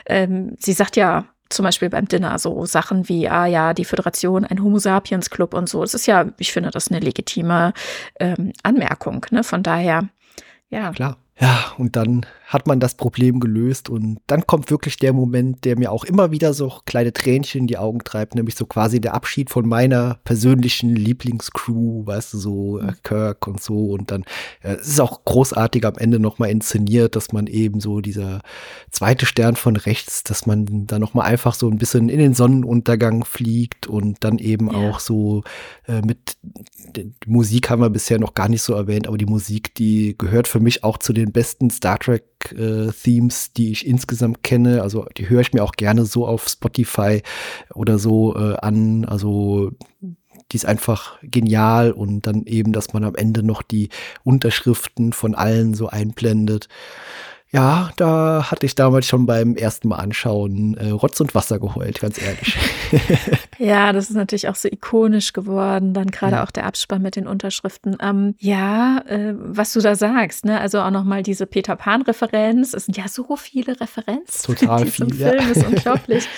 ähm, 0.07 0.57
sie 0.59 0.73
sagt 0.73 0.97
ja 0.97 1.27
zum 1.51 1.65
Beispiel 1.65 1.91
beim 1.91 2.07
Dinner 2.07 2.39
so 2.39 2.65
Sachen 2.65 3.09
wie, 3.09 3.29
ah 3.29 3.47
ja, 3.47 3.75
die 3.75 3.85
Föderation, 3.85 4.45
ein 4.45 4.63
Homo 4.63 4.79
sapiens 4.79 5.31
Club 5.31 5.53
und 5.53 5.69
so. 5.69 5.83
Das 5.83 5.95
ist 5.95 6.07
ja, 6.07 6.27
ich 6.39 6.53
finde 6.53 6.71
das 6.71 6.91
eine 6.91 7.01
legitime 7.01 7.75
ähm, 8.19 8.53
Anmerkung. 8.63 9.27
Ne? 9.31 9.45
Von 9.45 9.63
daher, 9.63 10.09
ja. 10.71 10.93
Klar. 10.93 11.17
Ja, 11.41 11.73
und 11.79 11.97
dann 11.97 12.27
hat 12.47 12.67
man 12.67 12.81
das 12.81 12.97
Problem 12.97 13.41
gelöst 13.41 13.89
und 13.89 14.19
dann 14.27 14.47
kommt 14.47 14.71
wirklich 14.71 14.97
der 14.97 15.13
Moment, 15.13 15.65
der 15.65 15.79
mir 15.79 15.93
auch 15.93 16.05
immer 16.05 16.33
wieder 16.33 16.53
so 16.53 16.81
kleine 16.85 17.13
Tränchen 17.13 17.63
in 17.63 17.67
die 17.67 17.79
Augen 17.79 18.01
treibt, 18.01 18.35
nämlich 18.35 18.57
so 18.57 18.67
quasi 18.67 19.01
der 19.01 19.15
Abschied 19.15 19.51
von 19.51 19.67
meiner 19.67 20.19
persönlichen 20.25 20.95
Lieblingscrew, 20.95 22.05
weißt 22.07 22.35
du, 22.35 22.39
so 22.39 22.81
äh, 22.81 22.93
Kirk 23.05 23.47
und 23.47 23.63
so 23.63 23.93
und 23.93 24.11
dann 24.11 24.25
äh, 24.63 24.75
es 24.75 24.89
ist 24.89 25.01
auch 25.01 25.25
großartig 25.25 25.87
am 25.87 25.95
Ende 25.97 26.19
nochmal 26.19 26.51
inszeniert, 26.51 27.17
dass 27.17 27.33
man 27.33 27.47
eben 27.47 27.81
so 27.81 28.01
dieser 28.01 28.43
zweite 28.91 29.25
Stern 29.25 29.57
von 29.57 29.77
rechts, 29.77 30.25
dass 30.25 30.45
man 30.45 30.87
da 30.89 30.99
nochmal 30.99 31.27
einfach 31.27 31.55
so 31.55 31.71
ein 31.71 31.79
bisschen 31.79 32.09
in 32.09 32.19
den 32.19 32.35
Sonnenuntergang 32.35 33.25
fliegt 33.25 33.87
und 33.87 34.25
dann 34.25 34.39
eben 34.39 34.73
ja. 34.73 34.77
auch 34.77 34.99
so 34.99 35.45
äh, 35.87 36.03
mit 36.03 36.37
die 36.97 37.13
Musik 37.27 37.71
haben 37.71 37.81
wir 37.81 37.91
bisher 37.91 38.19
noch 38.19 38.35
gar 38.35 38.49
nicht 38.49 38.63
so 38.63 38.75
erwähnt, 38.75 39.07
aber 39.07 39.19
die 39.19 39.27
Musik, 39.27 39.75
die 39.77 40.17
gehört 40.19 40.49
für 40.49 40.61
mich 40.61 40.83
auch 40.83 40.99
zu 40.99 41.13
den 41.13 41.30
besten 41.33 41.71
Star 41.71 41.99
Trek 41.99 42.25
äh, 42.57 42.89
Themes, 42.93 43.53
die 43.53 43.73
ich 43.73 43.87
insgesamt 43.87 44.43
kenne. 44.43 44.83
Also 44.83 45.07
die 45.17 45.29
höre 45.29 45.41
ich 45.41 45.53
mir 45.53 45.63
auch 45.63 45.73
gerne 45.73 46.05
so 46.05 46.27
auf 46.27 46.49
Spotify 46.49 47.23
oder 47.75 47.99
so 47.99 48.37
äh, 48.37 48.57
an. 48.57 49.05
Also 49.05 49.73
die 50.53 50.57
ist 50.57 50.67
einfach 50.67 51.19
genial 51.23 51.93
und 51.93 52.27
dann 52.27 52.45
eben, 52.45 52.73
dass 52.73 52.93
man 52.93 53.05
am 53.05 53.15
Ende 53.15 53.43
noch 53.43 53.63
die 53.63 53.89
Unterschriften 54.25 55.13
von 55.13 55.35
allen 55.35 55.75
so 55.75 55.89
einblendet. 55.89 56.69
Ja, 57.53 57.91
da 57.97 58.49
hatte 58.49 58.65
ich 58.65 58.77
damals 58.77 59.07
schon 59.07 59.27
beim 59.27 59.57
ersten 59.57 59.89
Mal 59.89 59.97
anschauen 59.97 60.77
äh, 60.77 60.91
Rotz 60.91 61.21
und 61.21 61.35
Wasser 61.35 61.59
geheult, 61.59 62.01
ganz 62.01 62.23
ehrlich. 62.23 62.57
ja, 63.59 63.93
das 63.93 64.09
ist 64.09 64.15
natürlich 64.15 64.49
auch 64.49 64.55
so 64.55 64.69
ikonisch 64.69 65.33
geworden, 65.33 65.93
dann 65.93 66.13
gerade 66.13 66.37
ja. 66.37 66.45
auch 66.45 66.53
der 66.53 66.65
Abspann 66.65 67.03
mit 67.03 67.17
den 67.17 67.27
Unterschriften. 67.27 67.97
Ähm, 68.01 68.37
ja, 68.39 68.99
äh, 69.07 69.35
was 69.37 69.73
du 69.73 69.81
da 69.81 69.97
sagst, 69.97 70.45
ne? 70.45 70.61
also 70.61 70.81
auch 70.81 70.93
nochmal 70.93 71.25
diese 71.25 71.45
Peter 71.47 71.75
Pan-Referenz. 71.75 72.73
Es 72.73 72.87
sind 72.87 72.97
ja 72.97 73.09
so 73.09 73.35
viele 73.35 73.81
Referenzen 73.81 74.55
Total 74.55 74.79
in 74.83 74.85
diesem 74.85 75.11
viel, 75.11 75.17
Film, 75.17 75.39
ja. 75.41 75.51
ist 75.51 75.67
unglaublich. 75.67 76.29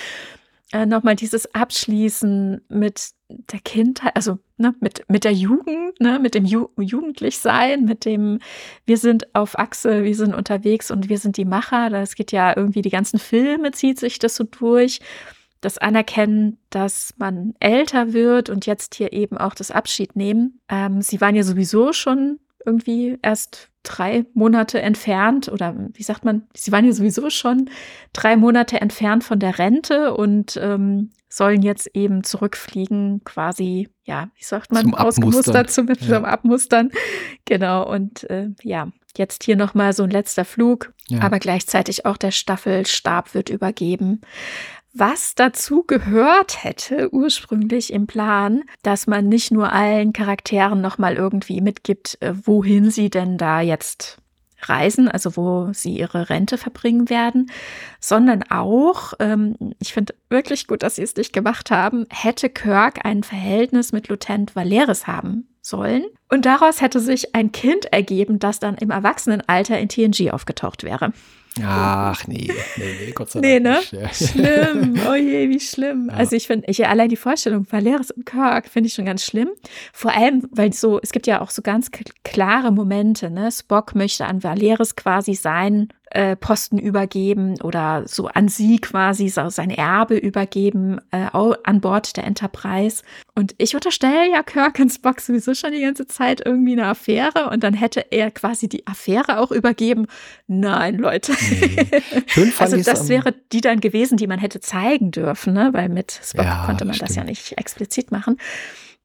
äh, 0.71 0.87
nochmal 0.87 1.15
dieses 1.15 1.53
Abschließen 1.53 2.61
mit 2.69 3.11
der 3.51 3.59
Kindheit, 3.59 4.15
also 4.15 4.39
ne, 4.57 4.75
mit, 4.79 5.03
mit 5.09 5.23
der 5.23 5.33
Jugend, 5.33 5.99
ne, 5.99 6.19
mit 6.19 6.35
dem 6.35 6.45
Ju 6.45 6.69
Jugendlichsein, 6.77 7.85
mit 7.85 8.05
dem, 8.05 8.39
wir 8.85 8.97
sind 8.97 9.33
auf 9.35 9.57
Achse, 9.57 10.03
wir 10.03 10.15
sind 10.15 10.33
unterwegs 10.33 10.91
und 10.91 11.09
wir 11.09 11.17
sind 11.17 11.37
die 11.37 11.45
Macher. 11.45 11.89
Das 11.89 12.15
geht 12.15 12.31
ja 12.31 12.55
irgendwie, 12.55 12.81
die 12.81 12.89
ganzen 12.89 13.19
Filme 13.19 13.71
zieht 13.71 13.99
sich 13.99 14.19
das 14.19 14.35
so 14.35 14.43
durch. 14.43 14.99
Das 15.61 15.77
Anerkennen, 15.77 16.57
dass 16.69 17.13
man 17.17 17.53
älter 17.59 18.11
wird 18.11 18.49
und 18.49 18.65
jetzt 18.65 18.95
hier 18.95 19.13
eben 19.13 19.37
auch 19.37 19.55
das 19.55 19.71
Abschied 19.71 20.15
nehmen. 20.15 20.59
Ähm, 20.67 21.01
sie 21.01 21.21
waren 21.21 21.35
ja 21.35 21.43
sowieso 21.43 21.93
schon 21.93 22.39
irgendwie 22.65 23.17
erst 23.21 23.69
drei 23.83 24.25
Monate 24.33 24.81
entfernt 24.81 25.49
oder 25.49 25.75
wie 25.93 26.03
sagt 26.03 26.25
man, 26.25 26.47
sie 26.53 26.71
waren 26.71 26.85
ja 26.85 26.93
sowieso 26.93 27.29
schon 27.29 27.69
drei 28.13 28.37
Monate 28.37 28.79
entfernt 28.79 29.23
von 29.23 29.39
der 29.39 29.59
Rente 29.59 30.13
und 30.13 30.57
ähm, 30.61 31.11
sollen 31.33 31.63
jetzt 31.63 31.89
eben 31.95 32.23
zurückfliegen, 32.23 33.23
quasi, 33.23 33.89
ja, 34.03 34.29
wie 34.35 34.43
sagt 34.43 34.71
man, 34.71 34.83
zum 34.83 34.93
ausgemustert 34.93 35.71
zum, 35.71 35.87
ja. 35.87 35.95
zum 35.95 36.25
Abmustern. 36.25 36.91
Genau, 37.45 37.89
und 37.89 38.29
äh, 38.29 38.49
ja, 38.61 38.89
jetzt 39.17 39.43
hier 39.43 39.55
nochmal 39.55 39.93
so 39.93 40.03
ein 40.03 40.11
letzter 40.11 40.45
Flug, 40.45 40.93
ja. 41.07 41.21
aber 41.21 41.39
gleichzeitig 41.39 42.05
auch 42.05 42.17
der 42.17 42.31
Staffelstab 42.31 43.33
wird 43.33 43.49
übergeben 43.49 44.21
was 44.95 45.33
dazu 45.33 45.83
gehört 45.83 46.63
hätte 46.63 47.11
ursprünglich 47.11 47.91
im 47.91 48.05
Plan, 48.05 48.61
dass 48.83 49.07
man 49.07 49.27
nicht 49.27 49.51
nur 49.51 49.71
allen 49.73 50.13
Charakteren 50.13 50.81
nochmal 50.81 51.15
irgendwie 51.15 51.61
mitgibt, 51.61 52.19
äh, 52.21 52.33
wohin 52.43 52.91
sie 52.91 53.09
denn 53.09 53.39
da 53.39 53.59
jetzt 53.59 54.19
reisen, 54.69 55.07
also 55.07 55.35
wo 55.37 55.71
sie 55.73 55.97
ihre 55.97 56.29
Rente 56.29 56.57
verbringen 56.57 57.09
werden, 57.09 57.51
sondern 57.99 58.43
auch, 58.43 59.13
ähm, 59.19 59.55
ich 59.79 59.93
finde 59.93 60.15
wirklich 60.29 60.67
gut, 60.67 60.83
dass 60.83 60.95
sie 60.95 61.03
es 61.03 61.15
nicht 61.15 61.33
gemacht 61.33 61.71
haben, 61.71 62.05
hätte 62.09 62.49
Kirk 62.49 63.05
ein 63.05 63.23
Verhältnis 63.23 63.91
mit 63.91 64.07
Lieutenant 64.07 64.55
Valeris 64.55 65.07
haben 65.07 65.47
sollen. 65.61 66.05
Und 66.29 66.45
daraus 66.45 66.81
hätte 66.81 66.99
sich 66.99 67.35
ein 67.35 67.51
Kind 67.51 67.91
ergeben, 67.91 68.39
das 68.39 68.59
dann 68.59 68.75
im 68.75 68.89
Erwachsenenalter 68.89 69.79
in 69.79 69.89
TNG 69.89 70.31
aufgetaucht 70.31 70.83
wäre. 70.83 71.13
Ach 71.61 72.27
nee, 72.27 72.47
nee, 72.77 72.95
nee, 73.05 73.11
Gott 73.11 73.29
sei 73.29 73.41
Dank. 73.41 73.53
Nee, 73.53 73.59
ne? 73.59 73.79
Nicht. 73.91 74.31
Schlimm. 74.31 74.99
Oh 75.09 75.15
je, 75.15 75.49
wie 75.49 75.59
schlimm. 75.59 76.07
Ja. 76.09 76.17
Also 76.17 76.35
ich 76.35 76.47
finde, 76.47 76.65
ich 76.69 76.87
allein 76.87 77.09
die 77.09 77.15
Vorstellung 77.15 77.67
Valeris 77.69 78.11
und 78.11 78.25
Kirk 78.25 78.67
finde 78.67 78.87
ich 78.87 78.93
schon 78.93 79.05
ganz 79.05 79.23
schlimm. 79.23 79.49
Vor 79.91 80.11
allem, 80.15 80.47
weil 80.51 80.73
so, 80.73 80.99
es 81.01 81.11
gibt 81.11 81.27
ja 81.27 81.41
auch 81.41 81.49
so 81.49 81.61
ganz 81.61 81.91
klare 82.23 82.71
Momente, 82.71 83.29
ne? 83.29 83.51
Spock 83.51 83.95
möchte 83.95 84.25
an 84.25 84.43
Valeris 84.43 84.95
quasi 84.95 85.35
sein 85.35 85.89
äh, 86.13 86.35
Posten 86.35 86.77
übergeben 86.77 87.59
oder 87.61 88.03
so 88.07 88.27
an 88.27 88.47
sie 88.47 88.77
quasi 88.77 89.29
so 89.29 89.49
sein 89.49 89.71
Erbe 89.71 90.15
übergeben 90.15 90.99
äh, 91.11 91.27
an 91.63 91.81
Bord 91.81 92.15
der 92.17 92.25
Enterprise. 92.25 93.03
Und 93.35 93.55
ich 93.57 93.73
unterstelle 93.73 94.31
ja 94.31 94.43
Kirk 94.43 94.79
und 94.79 94.91
Spock 94.91 95.19
sowieso 95.19 95.53
schon 95.55 95.71
die 95.71 95.81
ganze 95.81 96.05
Zeit 96.05 96.41
irgendwie 96.45 96.73
eine 96.73 96.85
Affäre 96.85 97.49
und 97.49 97.63
dann 97.63 97.73
hätte 97.73 98.11
er 98.11 98.29
quasi 98.31 98.69
die 98.69 98.85
Affäre 98.85 99.39
auch 99.39 99.51
übergeben. 99.51 100.05
Nein, 100.47 100.97
Leute. 100.97 101.33
Fand 102.27 102.61
also 102.61 102.77
das 102.77 103.09
wäre 103.09 103.33
die 103.51 103.61
dann 103.61 103.79
gewesen, 103.79 104.17
die 104.17 104.27
man 104.27 104.39
hätte 104.39 104.59
zeigen 104.59 105.11
dürfen, 105.11 105.53
ne? 105.53 105.69
weil 105.73 105.89
mit 105.89 106.19
Spock 106.23 106.45
ja, 106.45 106.63
konnte 106.65 106.85
man 106.85 106.93
stimmt. 106.93 107.09
das 107.09 107.15
ja 107.15 107.23
nicht 107.23 107.57
explizit 107.57 108.11
machen. 108.11 108.37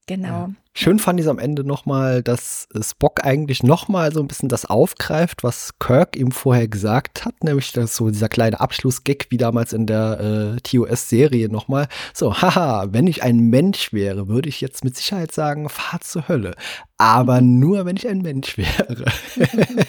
Genau. 0.09 0.29
Ja. 0.29 0.51
Schön 0.73 0.99
fand 0.99 1.21
ich 1.21 1.27
es 1.27 1.31
am 1.31 1.39
Ende 1.39 1.65
nochmal, 1.65 2.23
dass 2.23 2.67
Spock 2.81 3.25
eigentlich 3.25 3.63
nochmal 3.63 4.13
so 4.13 4.21
ein 4.21 4.29
bisschen 4.29 4.49
das 4.49 4.65
aufgreift, 4.65 5.45
was 5.45 5.79
Kirk 5.79 6.17
ihm 6.17 6.33
vorher 6.33 6.67
gesagt 6.67 7.25
hat, 7.25 7.45
nämlich 7.45 7.73
dass 7.73 7.97
so 7.97 8.09
dieser 8.11 8.29
kleine 8.29 8.59
Abschlussgag 8.59 9.27
wie 9.29 9.37
damals 9.37 9.73
in 9.73 9.87
der 9.87 10.57
äh, 10.57 10.61
TOS-Serie 10.61 11.49
nochmal. 11.51 11.89
So, 12.15 12.41
haha, 12.41 12.87
wenn 12.91 13.07
ich 13.07 13.23
ein 13.23 13.51
Mensch 13.51 13.93
wäre, 13.93 14.29
würde 14.29 14.49
ich 14.49 14.61
jetzt 14.61 14.83
mit 14.83 14.97
Sicherheit 14.97 15.33
sagen, 15.33 15.69
fahr 15.69 16.01
zur 16.01 16.27
Hölle. 16.29 16.55
Aber 16.97 17.41
nur, 17.41 17.85
wenn 17.85 17.97
ich 17.97 18.09
ein 18.09 18.23
Mensch 18.23 18.57
wäre. 18.57 19.05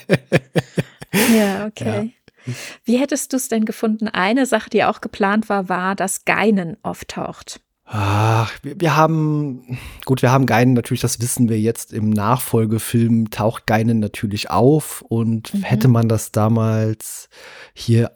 ja, 1.37 1.67
okay. 1.67 2.13
Ja. 2.45 2.53
Wie 2.83 2.97
hättest 2.97 3.31
du 3.31 3.37
es 3.37 3.47
denn 3.47 3.63
gefunden? 3.63 4.07
Eine 4.07 4.45
Sache, 4.45 4.69
die 4.69 4.83
auch 4.83 5.01
geplant 5.01 5.47
war, 5.49 5.69
war, 5.69 5.95
dass 5.95 6.25
Geinen 6.25 6.77
auftaucht. 6.83 7.61
Ach, 7.91 8.53
wir, 8.61 8.79
wir, 8.79 8.95
haben, 8.95 9.79
gut, 10.05 10.21
wir 10.21 10.31
haben 10.31 10.45
Geinen 10.45 10.73
natürlich, 10.73 11.01
das 11.01 11.19
wissen 11.21 11.49
wir 11.49 11.59
jetzt 11.59 11.91
im 11.91 12.11
Nachfolgefilm, 12.11 13.31
taucht 13.31 13.65
Geinen 13.65 13.99
natürlich 13.99 14.51
auf 14.51 15.01
und 15.01 15.51
mhm. 15.55 15.63
hätte 15.63 15.87
man 15.87 16.07
das 16.07 16.31
damals 16.31 17.29
hier 17.73 18.11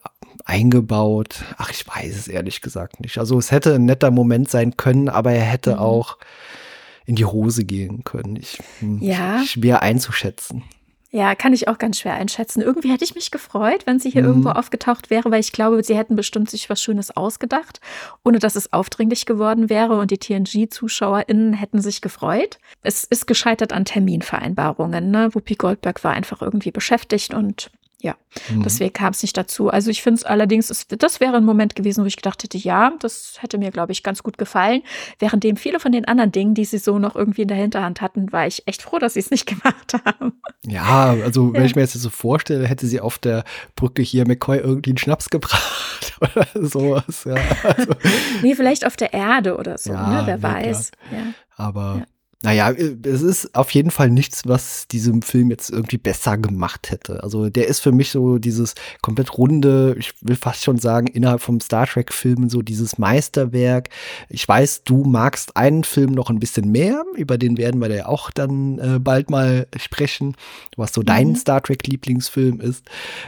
eingebaut, 0.45 1.43
ach, 1.57 1.71
ich 1.71 1.87
weiß 1.87 2.15
es 2.15 2.27
ehrlich 2.27 2.61
gesagt 2.61 2.99
nicht. 2.99 3.17
Also 3.17 3.39
es 3.39 3.49
hätte 3.49 3.75
ein 3.75 3.85
netter 3.85 4.11
Moment 4.11 4.47
sein 4.47 4.77
können, 4.77 5.09
aber 5.09 5.31
er 5.31 5.43
hätte 5.43 5.73
mhm. 5.73 5.79
auch 5.79 6.17
in 7.05 7.15
die 7.15 7.25
Hose 7.25 7.65
gehen 7.65 8.03
können. 8.03 8.35
Ich, 8.35 8.59
hm, 8.79 9.01
ja. 9.01 9.43
schwer 9.43 9.81
einzuschätzen. 9.81 10.63
Ja, 11.15 11.35
kann 11.35 11.53
ich 11.53 11.67
auch 11.67 11.77
ganz 11.77 11.99
schwer 11.99 12.15
einschätzen. 12.15 12.63
Irgendwie 12.63 12.91
hätte 12.91 13.03
ich 13.03 13.13
mich 13.13 13.29
gefreut, 13.29 13.85
wenn 13.85 13.99
sie 13.99 14.09
hier 14.09 14.23
mhm. 14.23 14.29
irgendwo 14.29 14.49
aufgetaucht 14.49 15.11
wäre, 15.11 15.29
weil 15.29 15.41
ich 15.41 15.51
glaube, 15.51 15.83
sie 15.83 15.95
hätten 15.95 16.15
bestimmt 16.15 16.49
sich 16.49 16.71
was 16.71 16.81
Schönes 16.81 17.15
ausgedacht, 17.15 17.79
ohne 18.23 18.39
dass 18.39 18.55
es 18.55 18.73
aufdringlich 18.73 19.27
geworden 19.27 19.69
wäre 19.69 19.99
und 19.99 20.09
die 20.09 20.17
TNG-ZuschauerInnen 20.17 21.53
hätten 21.53 21.83
sich 21.83 22.01
gefreut. 22.01 22.57
Es 22.81 23.03
ist 23.03 23.27
gescheitert 23.27 23.73
an 23.73 23.85
Terminvereinbarungen. 23.85 25.11
Ne? 25.11 25.29
Whoopi 25.35 25.53
Goldberg 25.53 26.03
war 26.03 26.13
einfach 26.13 26.41
irgendwie 26.41 26.71
beschäftigt 26.71 27.35
und 27.35 27.69
ja, 28.03 28.17
mhm. 28.49 28.63
deswegen 28.63 28.91
kam 28.91 29.13
es 29.13 29.21
nicht 29.21 29.37
dazu. 29.37 29.69
Also 29.69 29.89
ich 29.89 30.03
finde 30.03 30.17
es 30.17 30.25
allerdings, 30.25 30.67
das 30.89 31.19
wäre 31.21 31.37
ein 31.37 31.45
Moment 31.45 31.73
gewesen, 31.73 32.03
wo 32.03 32.05
ich 32.05 32.17
gedacht 32.17 32.43
hätte, 32.43 32.57
ja, 32.57 32.91
das 32.99 33.37
hätte 33.39 33.57
mir, 33.57 33.71
glaube 33.71 33.93
ich, 33.93 34.03
ganz 34.03 34.23
gut 34.23 34.37
gefallen. 34.37 34.81
Währenddem 35.19 35.55
viele 35.55 35.79
von 35.79 35.93
den 35.93 36.03
anderen 36.03 36.33
Dingen, 36.33 36.53
die 36.53 36.65
sie 36.65 36.79
so 36.79 36.99
noch 36.99 37.15
irgendwie 37.15 37.43
in 37.43 37.47
der 37.47 37.55
Hinterhand 37.55 38.01
hatten, 38.01 38.29
war 38.33 38.45
ich 38.45 38.67
echt 38.67 38.81
froh, 38.81 38.99
dass 38.99 39.13
sie 39.13 39.21
es 39.21 39.31
nicht 39.31 39.45
gemacht 39.47 39.93
haben. 40.03 40.33
Ja, 40.67 41.11
also 41.11 41.53
wenn 41.53 41.63
ich 41.63 41.75
mir 41.75 41.81
jetzt 41.83 41.93
so 41.93 42.09
vorstelle, 42.09 42.67
hätte 42.67 42.87
sie 42.87 42.99
auf 42.99 43.19
der 43.19 43.45
Brücke 43.77 44.01
hier 44.01 44.27
McCoy 44.27 44.57
irgendwie 44.57 44.91
einen 44.91 44.97
Schnaps 44.97 45.29
gebracht 45.29 46.17
oder 46.19 46.45
sowas. 46.55 47.23
Ja, 47.23 47.35
also. 47.63 47.93
nee, 48.41 48.53
vielleicht 48.53 48.85
auf 48.85 48.97
der 48.97 49.13
Erde 49.13 49.55
oder 49.55 49.77
so, 49.77 49.93
ja, 49.93 50.09
ne? 50.09 50.23
wer 50.25 50.37
nee, 50.37 50.43
weiß. 50.43 50.91
Ja. 51.09 51.17
Aber 51.55 51.99
ja. 51.99 52.05
Naja, 52.43 52.71
äh, 52.71 52.95
es 53.03 53.21
ist 53.21 53.55
auf 53.55 53.71
jeden 53.71 53.89
Fall 53.89 54.09
nichts, 54.09 54.43
was 54.45 54.87
diesem 54.87 55.21
Film 55.21 55.49
jetzt 55.49 55.69
irgendwie 55.69 55.97
besser 55.97 56.37
gemacht 56.37 56.91
hätte. 56.91 57.23
Also 57.23 57.49
der 57.49 57.67
ist 57.67 57.79
für 57.79 57.91
mich 57.91 58.11
so 58.11 58.37
dieses 58.37 58.75
komplett 59.01 59.37
runde, 59.37 59.95
ich 59.97 60.13
will 60.21 60.35
fast 60.35 60.63
schon 60.63 60.77
sagen, 60.77 61.07
innerhalb 61.07 61.41
vom 61.41 61.59
Star 61.61 61.87
Trek-Film 61.87 62.49
so 62.49 62.61
dieses 62.61 62.97
Meisterwerk. 62.97 63.89
Ich 64.29 64.47
weiß, 64.47 64.83
du 64.83 65.05
magst 65.05 65.55
einen 65.55 65.85
Film 65.85 66.11
noch 66.11 66.29
ein 66.29 66.39
bisschen 66.39 66.69
mehr, 66.69 67.03
über 67.15 67.37
den 67.37 67.57
werden 67.57 67.81
wir 67.81 67.93
ja 67.93 68.07
auch 68.07 68.29
dann 68.29 68.77
äh, 68.77 68.99
bald 68.99 69.29
mal 69.29 69.67
sprechen, 69.77 70.35
was 70.75 70.93
so 70.93 71.01
dein 71.01 71.29
mhm. 71.29 71.35
Star 71.35 71.63
Trek-Lieblingsfilm 71.63 72.59
ist. 72.59 72.85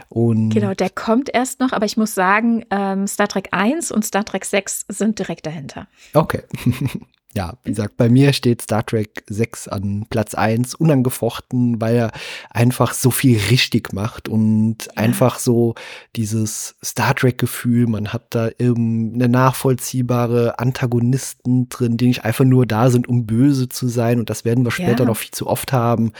Und 0.09 0.49
genau, 0.49 0.73
der 0.73 0.89
kommt 0.89 1.33
erst 1.33 1.61
noch, 1.61 1.71
aber 1.71 1.85
ich 1.85 1.95
muss 1.95 2.13
sagen, 2.13 2.65
ähm, 2.69 3.07
Star 3.07 3.29
Trek 3.29 3.49
1 3.51 3.91
und 3.91 4.03
Star 4.03 4.25
Trek 4.25 4.43
6 4.43 4.85
sind 4.89 5.19
direkt 5.19 5.45
dahinter. 5.45 5.87
Okay. 6.13 6.43
ja, 7.35 7.57
wie 7.63 7.71
gesagt, 7.71 7.97
bei 7.97 8.07
mir 8.07 8.31
steht 8.31 8.61
Star 8.61 8.85
Trek 8.85 9.23
6 9.29 9.67
an 9.67 10.05
Platz 10.09 10.35
1, 10.35 10.75
unangefochten, 10.75 11.81
weil 11.81 11.95
er 11.95 12.11
einfach 12.49 12.93
so 12.93 13.11
viel 13.11 13.37
richtig 13.49 13.91
macht 13.91 14.29
und 14.29 14.85
ja. 14.85 14.91
einfach 14.95 15.39
so 15.39 15.75
dieses 16.15 16.75
Star 16.83 17.13
Trek-Gefühl, 17.13 17.87
man 17.87 18.13
hat 18.13 18.27
da 18.29 18.49
eine 18.57 19.27
nachvollziehbare 19.27 20.59
Antagonisten 20.59 21.67
drin, 21.67 21.97
die 21.97 22.07
nicht 22.07 22.23
einfach 22.23 22.45
nur 22.45 22.65
da 22.65 22.89
sind, 22.89 23.07
um 23.07 23.25
böse 23.25 23.67
zu 23.67 23.89
sein 23.89 24.19
und 24.19 24.29
das 24.29 24.45
werden 24.45 24.63
wir 24.63 24.71
später 24.71 25.03
ja. 25.03 25.05
noch 25.05 25.17
viel 25.17 25.31
zu 25.31 25.47
oft 25.47 25.73
haben 25.73 26.13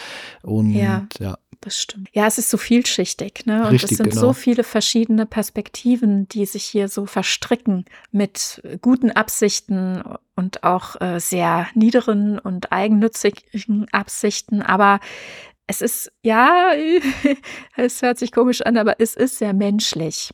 und 0.44 0.74
ja. 0.74 1.08
ja 1.20 1.38
das 1.66 1.82
stimmt. 1.82 2.10
Ja, 2.14 2.28
es 2.28 2.38
ist 2.38 2.50
so 2.50 2.58
vielschichtig, 2.58 3.46
ne? 3.46 3.64
Und 3.64 3.74
Richtig, 3.74 3.92
es 3.92 3.98
sind 3.98 4.10
genau. 4.12 4.22
so 4.22 4.34
viele 4.34 4.64
verschiedene 4.64 5.26
Perspektiven, 5.26 6.28
die 6.30 6.46
sich 6.46 6.64
hier 6.64 6.88
so 6.88 7.06
verstricken 7.06 7.86
mit 8.12 8.62
guten 8.82 9.12
Absichten 9.12 10.04
und 10.36 10.64
auch 10.64 11.02
äh, 11.02 11.20
sehr 11.20 11.68
niederen 11.74 12.38
und 12.38 12.72
eigennützigen 12.72 13.88
Absichten. 13.92 14.62
Aber 14.62 15.00
es 15.68 15.82
ist, 15.82 16.12
ja, 16.22 16.72
es 17.76 18.02
hört 18.02 18.20
sich 18.20 18.32
komisch 18.32 18.62
an, 18.62 18.78
aber 18.78 18.96
es 19.00 19.16
ist 19.16 19.40
sehr 19.40 19.54
menschlich. 19.54 20.32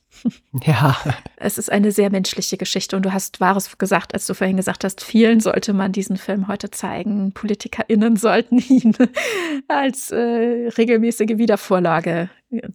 Ja. 0.65 0.97
Es 1.37 1.57
ist 1.57 1.71
eine 1.71 1.91
sehr 1.91 2.09
menschliche 2.09 2.57
Geschichte 2.57 2.95
und 2.95 3.03
du 3.03 3.13
hast 3.13 3.39
Wahres 3.39 3.77
gesagt, 3.77 4.13
als 4.13 4.27
du 4.27 4.33
vorhin 4.33 4.57
gesagt 4.57 4.83
hast, 4.83 5.01
vielen 5.01 5.39
sollte 5.39 5.73
man 5.73 5.93
diesen 5.93 6.17
Film 6.17 6.47
heute 6.47 6.69
zeigen. 6.69 7.31
PolitikerInnen 7.31 8.17
sollten 8.17 8.57
ihn 8.69 8.93
als 9.67 10.11
äh, 10.11 10.69
regelmäßige 10.77 11.37
Wiedervorlage 11.37 12.29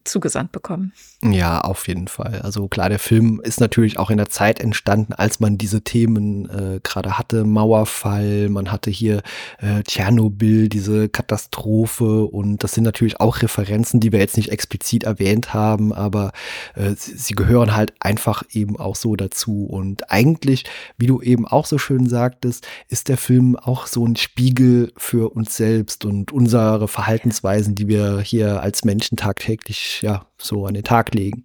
zugesandt 0.04 0.52
bekommen. 0.52 0.92
Ja, 1.22 1.60
auf 1.60 1.86
jeden 1.86 2.08
Fall. 2.08 2.40
Also 2.42 2.66
klar, 2.68 2.88
der 2.88 2.98
Film 2.98 3.40
ist 3.42 3.60
natürlich 3.60 3.98
auch 3.98 4.10
in 4.10 4.16
der 4.16 4.30
Zeit 4.30 4.58
entstanden, 4.58 5.12
als 5.12 5.38
man 5.38 5.58
diese 5.58 5.82
Themen 5.82 6.48
äh, 6.48 6.80
gerade 6.82 7.18
hatte. 7.18 7.44
Mauerfall, 7.44 8.48
man 8.48 8.72
hatte 8.72 8.90
hier 8.90 9.22
äh, 9.58 9.82
Tschernobyl, 9.82 10.68
diese 10.68 11.10
Katastrophe 11.10 12.24
und 12.24 12.64
das 12.64 12.72
sind 12.72 12.84
natürlich 12.84 13.20
auch 13.20 13.42
Referenzen, 13.42 14.00
die 14.00 14.12
wir 14.12 14.18
jetzt 14.18 14.38
nicht 14.38 14.50
explizit 14.50 15.04
erwähnt 15.04 15.52
haben, 15.52 15.92
aber 15.92 16.32
äh, 16.74 16.94
sie, 16.96 17.16
sie 17.16 17.34
gehören 17.34 17.76
halt 17.76 17.92
einfach 18.00 18.44
eben 18.50 18.78
auch 18.78 18.96
so 18.96 19.14
dazu. 19.14 19.66
Und 19.66 20.10
eigentlich, 20.10 20.64
wie 20.96 21.06
du 21.06 21.20
eben 21.20 21.46
auch 21.46 21.66
so 21.66 21.76
schön 21.76 22.08
sagtest, 22.08 22.66
ist 22.88 23.08
der 23.08 23.18
Film 23.18 23.56
auch 23.56 23.86
so 23.86 24.06
ein 24.06 24.16
Spiegel 24.16 24.92
für 24.96 25.34
uns 25.34 25.56
selbst 25.56 26.06
und 26.06 26.32
unsere 26.32 26.88
Verhaltensweisen, 26.88 27.74
die 27.74 27.88
wir 27.88 28.20
hier 28.20 28.62
als 28.62 28.84
Menschen 28.84 29.16
tagtäglich 29.16 29.65
wirklich 29.66 30.02
ja 30.02 30.26
so 30.38 30.66
an 30.66 30.74
den 30.74 30.84
Tag 30.84 31.14
legen. 31.14 31.44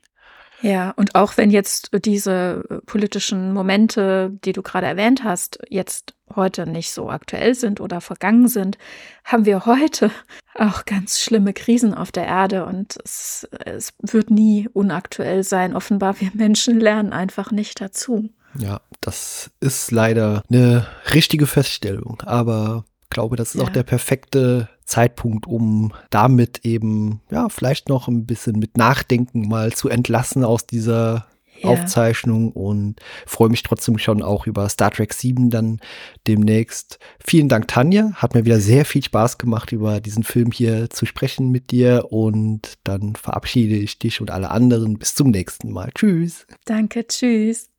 Ja, 0.62 0.92
und 0.92 1.16
auch 1.16 1.38
wenn 1.38 1.50
jetzt 1.50 1.90
diese 2.06 2.64
äh, 2.70 2.78
politischen 2.86 3.52
Momente, 3.52 4.32
die 4.46 4.54
du 4.54 4.62
gerade 4.62 4.86
erwähnt 4.86 5.24
hast, 5.24 5.58
jetzt 5.70 6.14
heute 6.36 6.68
nicht 6.68 6.92
so 6.92 7.10
aktuell 7.10 7.56
sind 7.56 7.82
oder 7.82 8.00
vergangen 8.00 8.48
sind, 8.48 8.78
haben 9.26 9.46
wir 9.46 9.66
heute 9.66 10.12
auch 10.56 10.86
ganz 10.86 11.20
schlimme 11.20 11.54
Krisen 11.54 11.96
auf 11.96 12.12
der 12.12 12.28
Erde 12.28 12.66
und 12.66 12.96
es, 13.04 13.48
es 13.66 13.94
wird 14.02 14.30
nie 14.30 14.70
unaktuell 14.72 15.44
sein. 15.44 15.76
Offenbar, 15.76 16.22
wir 16.22 16.30
Menschen 16.36 16.80
lernen 16.80 17.12
einfach 17.12 17.52
nicht 17.52 17.82
dazu. 17.82 18.30
Ja, 18.56 18.82
das 19.00 19.50
ist 19.62 19.90
leider 19.90 20.44
eine 20.52 20.86
richtige 21.12 21.48
Feststellung, 21.48 22.22
aber 22.24 22.86
glaube, 23.12 23.36
das 23.36 23.54
ist 23.54 23.62
ja. 23.62 23.68
auch 23.68 23.70
der 23.70 23.84
perfekte 23.84 24.70
Zeitpunkt, 24.86 25.46
um 25.46 25.94
damit 26.10 26.66
eben, 26.66 27.22
ja, 27.30 27.50
vielleicht 27.50 27.88
noch 27.90 28.08
ein 28.08 28.26
bisschen 28.26 28.58
mit 28.58 28.78
Nachdenken 28.78 29.48
mal 29.48 29.72
zu 29.72 29.88
entlassen 29.88 30.44
aus 30.44 30.66
dieser 30.66 31.28
ja. 31.62 31.70
Aufzeichnung 31.70 32.52
und 32.52 32.96
freue 33.26 33.50
mich 33.50 33.64
trotzdem 33.64 33.98
schon 33.98 34.22
auch 34.24 34.48
über 34.48 34.68
Star 34.68 34.92
Trek 34.92 35.14
7 35.14 35.50
dann 35.50 35.80
demnächst. 36.28 37.00
Vielen 37.24 37.50
Dank, 37.50 37.68
Tanja. 37.68 38.12
Hat 38.16 38.34
mir 38.34 38.46
wieder 38.46 38.60
sehr 38.60 38.86
viel 38.86 39.04
Spaß 39.04 39.38
gemacht, 39.38 39.72
über 39.72 40.02
diesen 40.02 40.24
Film 40.24 40.52
hier 40.52 40.90
zu 40.90 41.06
sprechen 41.06 41.52
mit 41.52 41.72
dir 41.72 42.08
und 42.10 42.74
dann 42.84 43.16
verabschiede 43.16 43.76
ich 43.76 44.00
dich 44.00 44.22
und 44.22 44.32
alle 44.32 44.50
anderen. 44.50 44.98
Bis 44.98 45.16
zum 45.16 45.30
nächsten 45.30 45.72
Mal. 45.72 45.92
Tschüss. 45.94 46.46
Danke, 46.66 47.06
tschüss. 47.08 47.70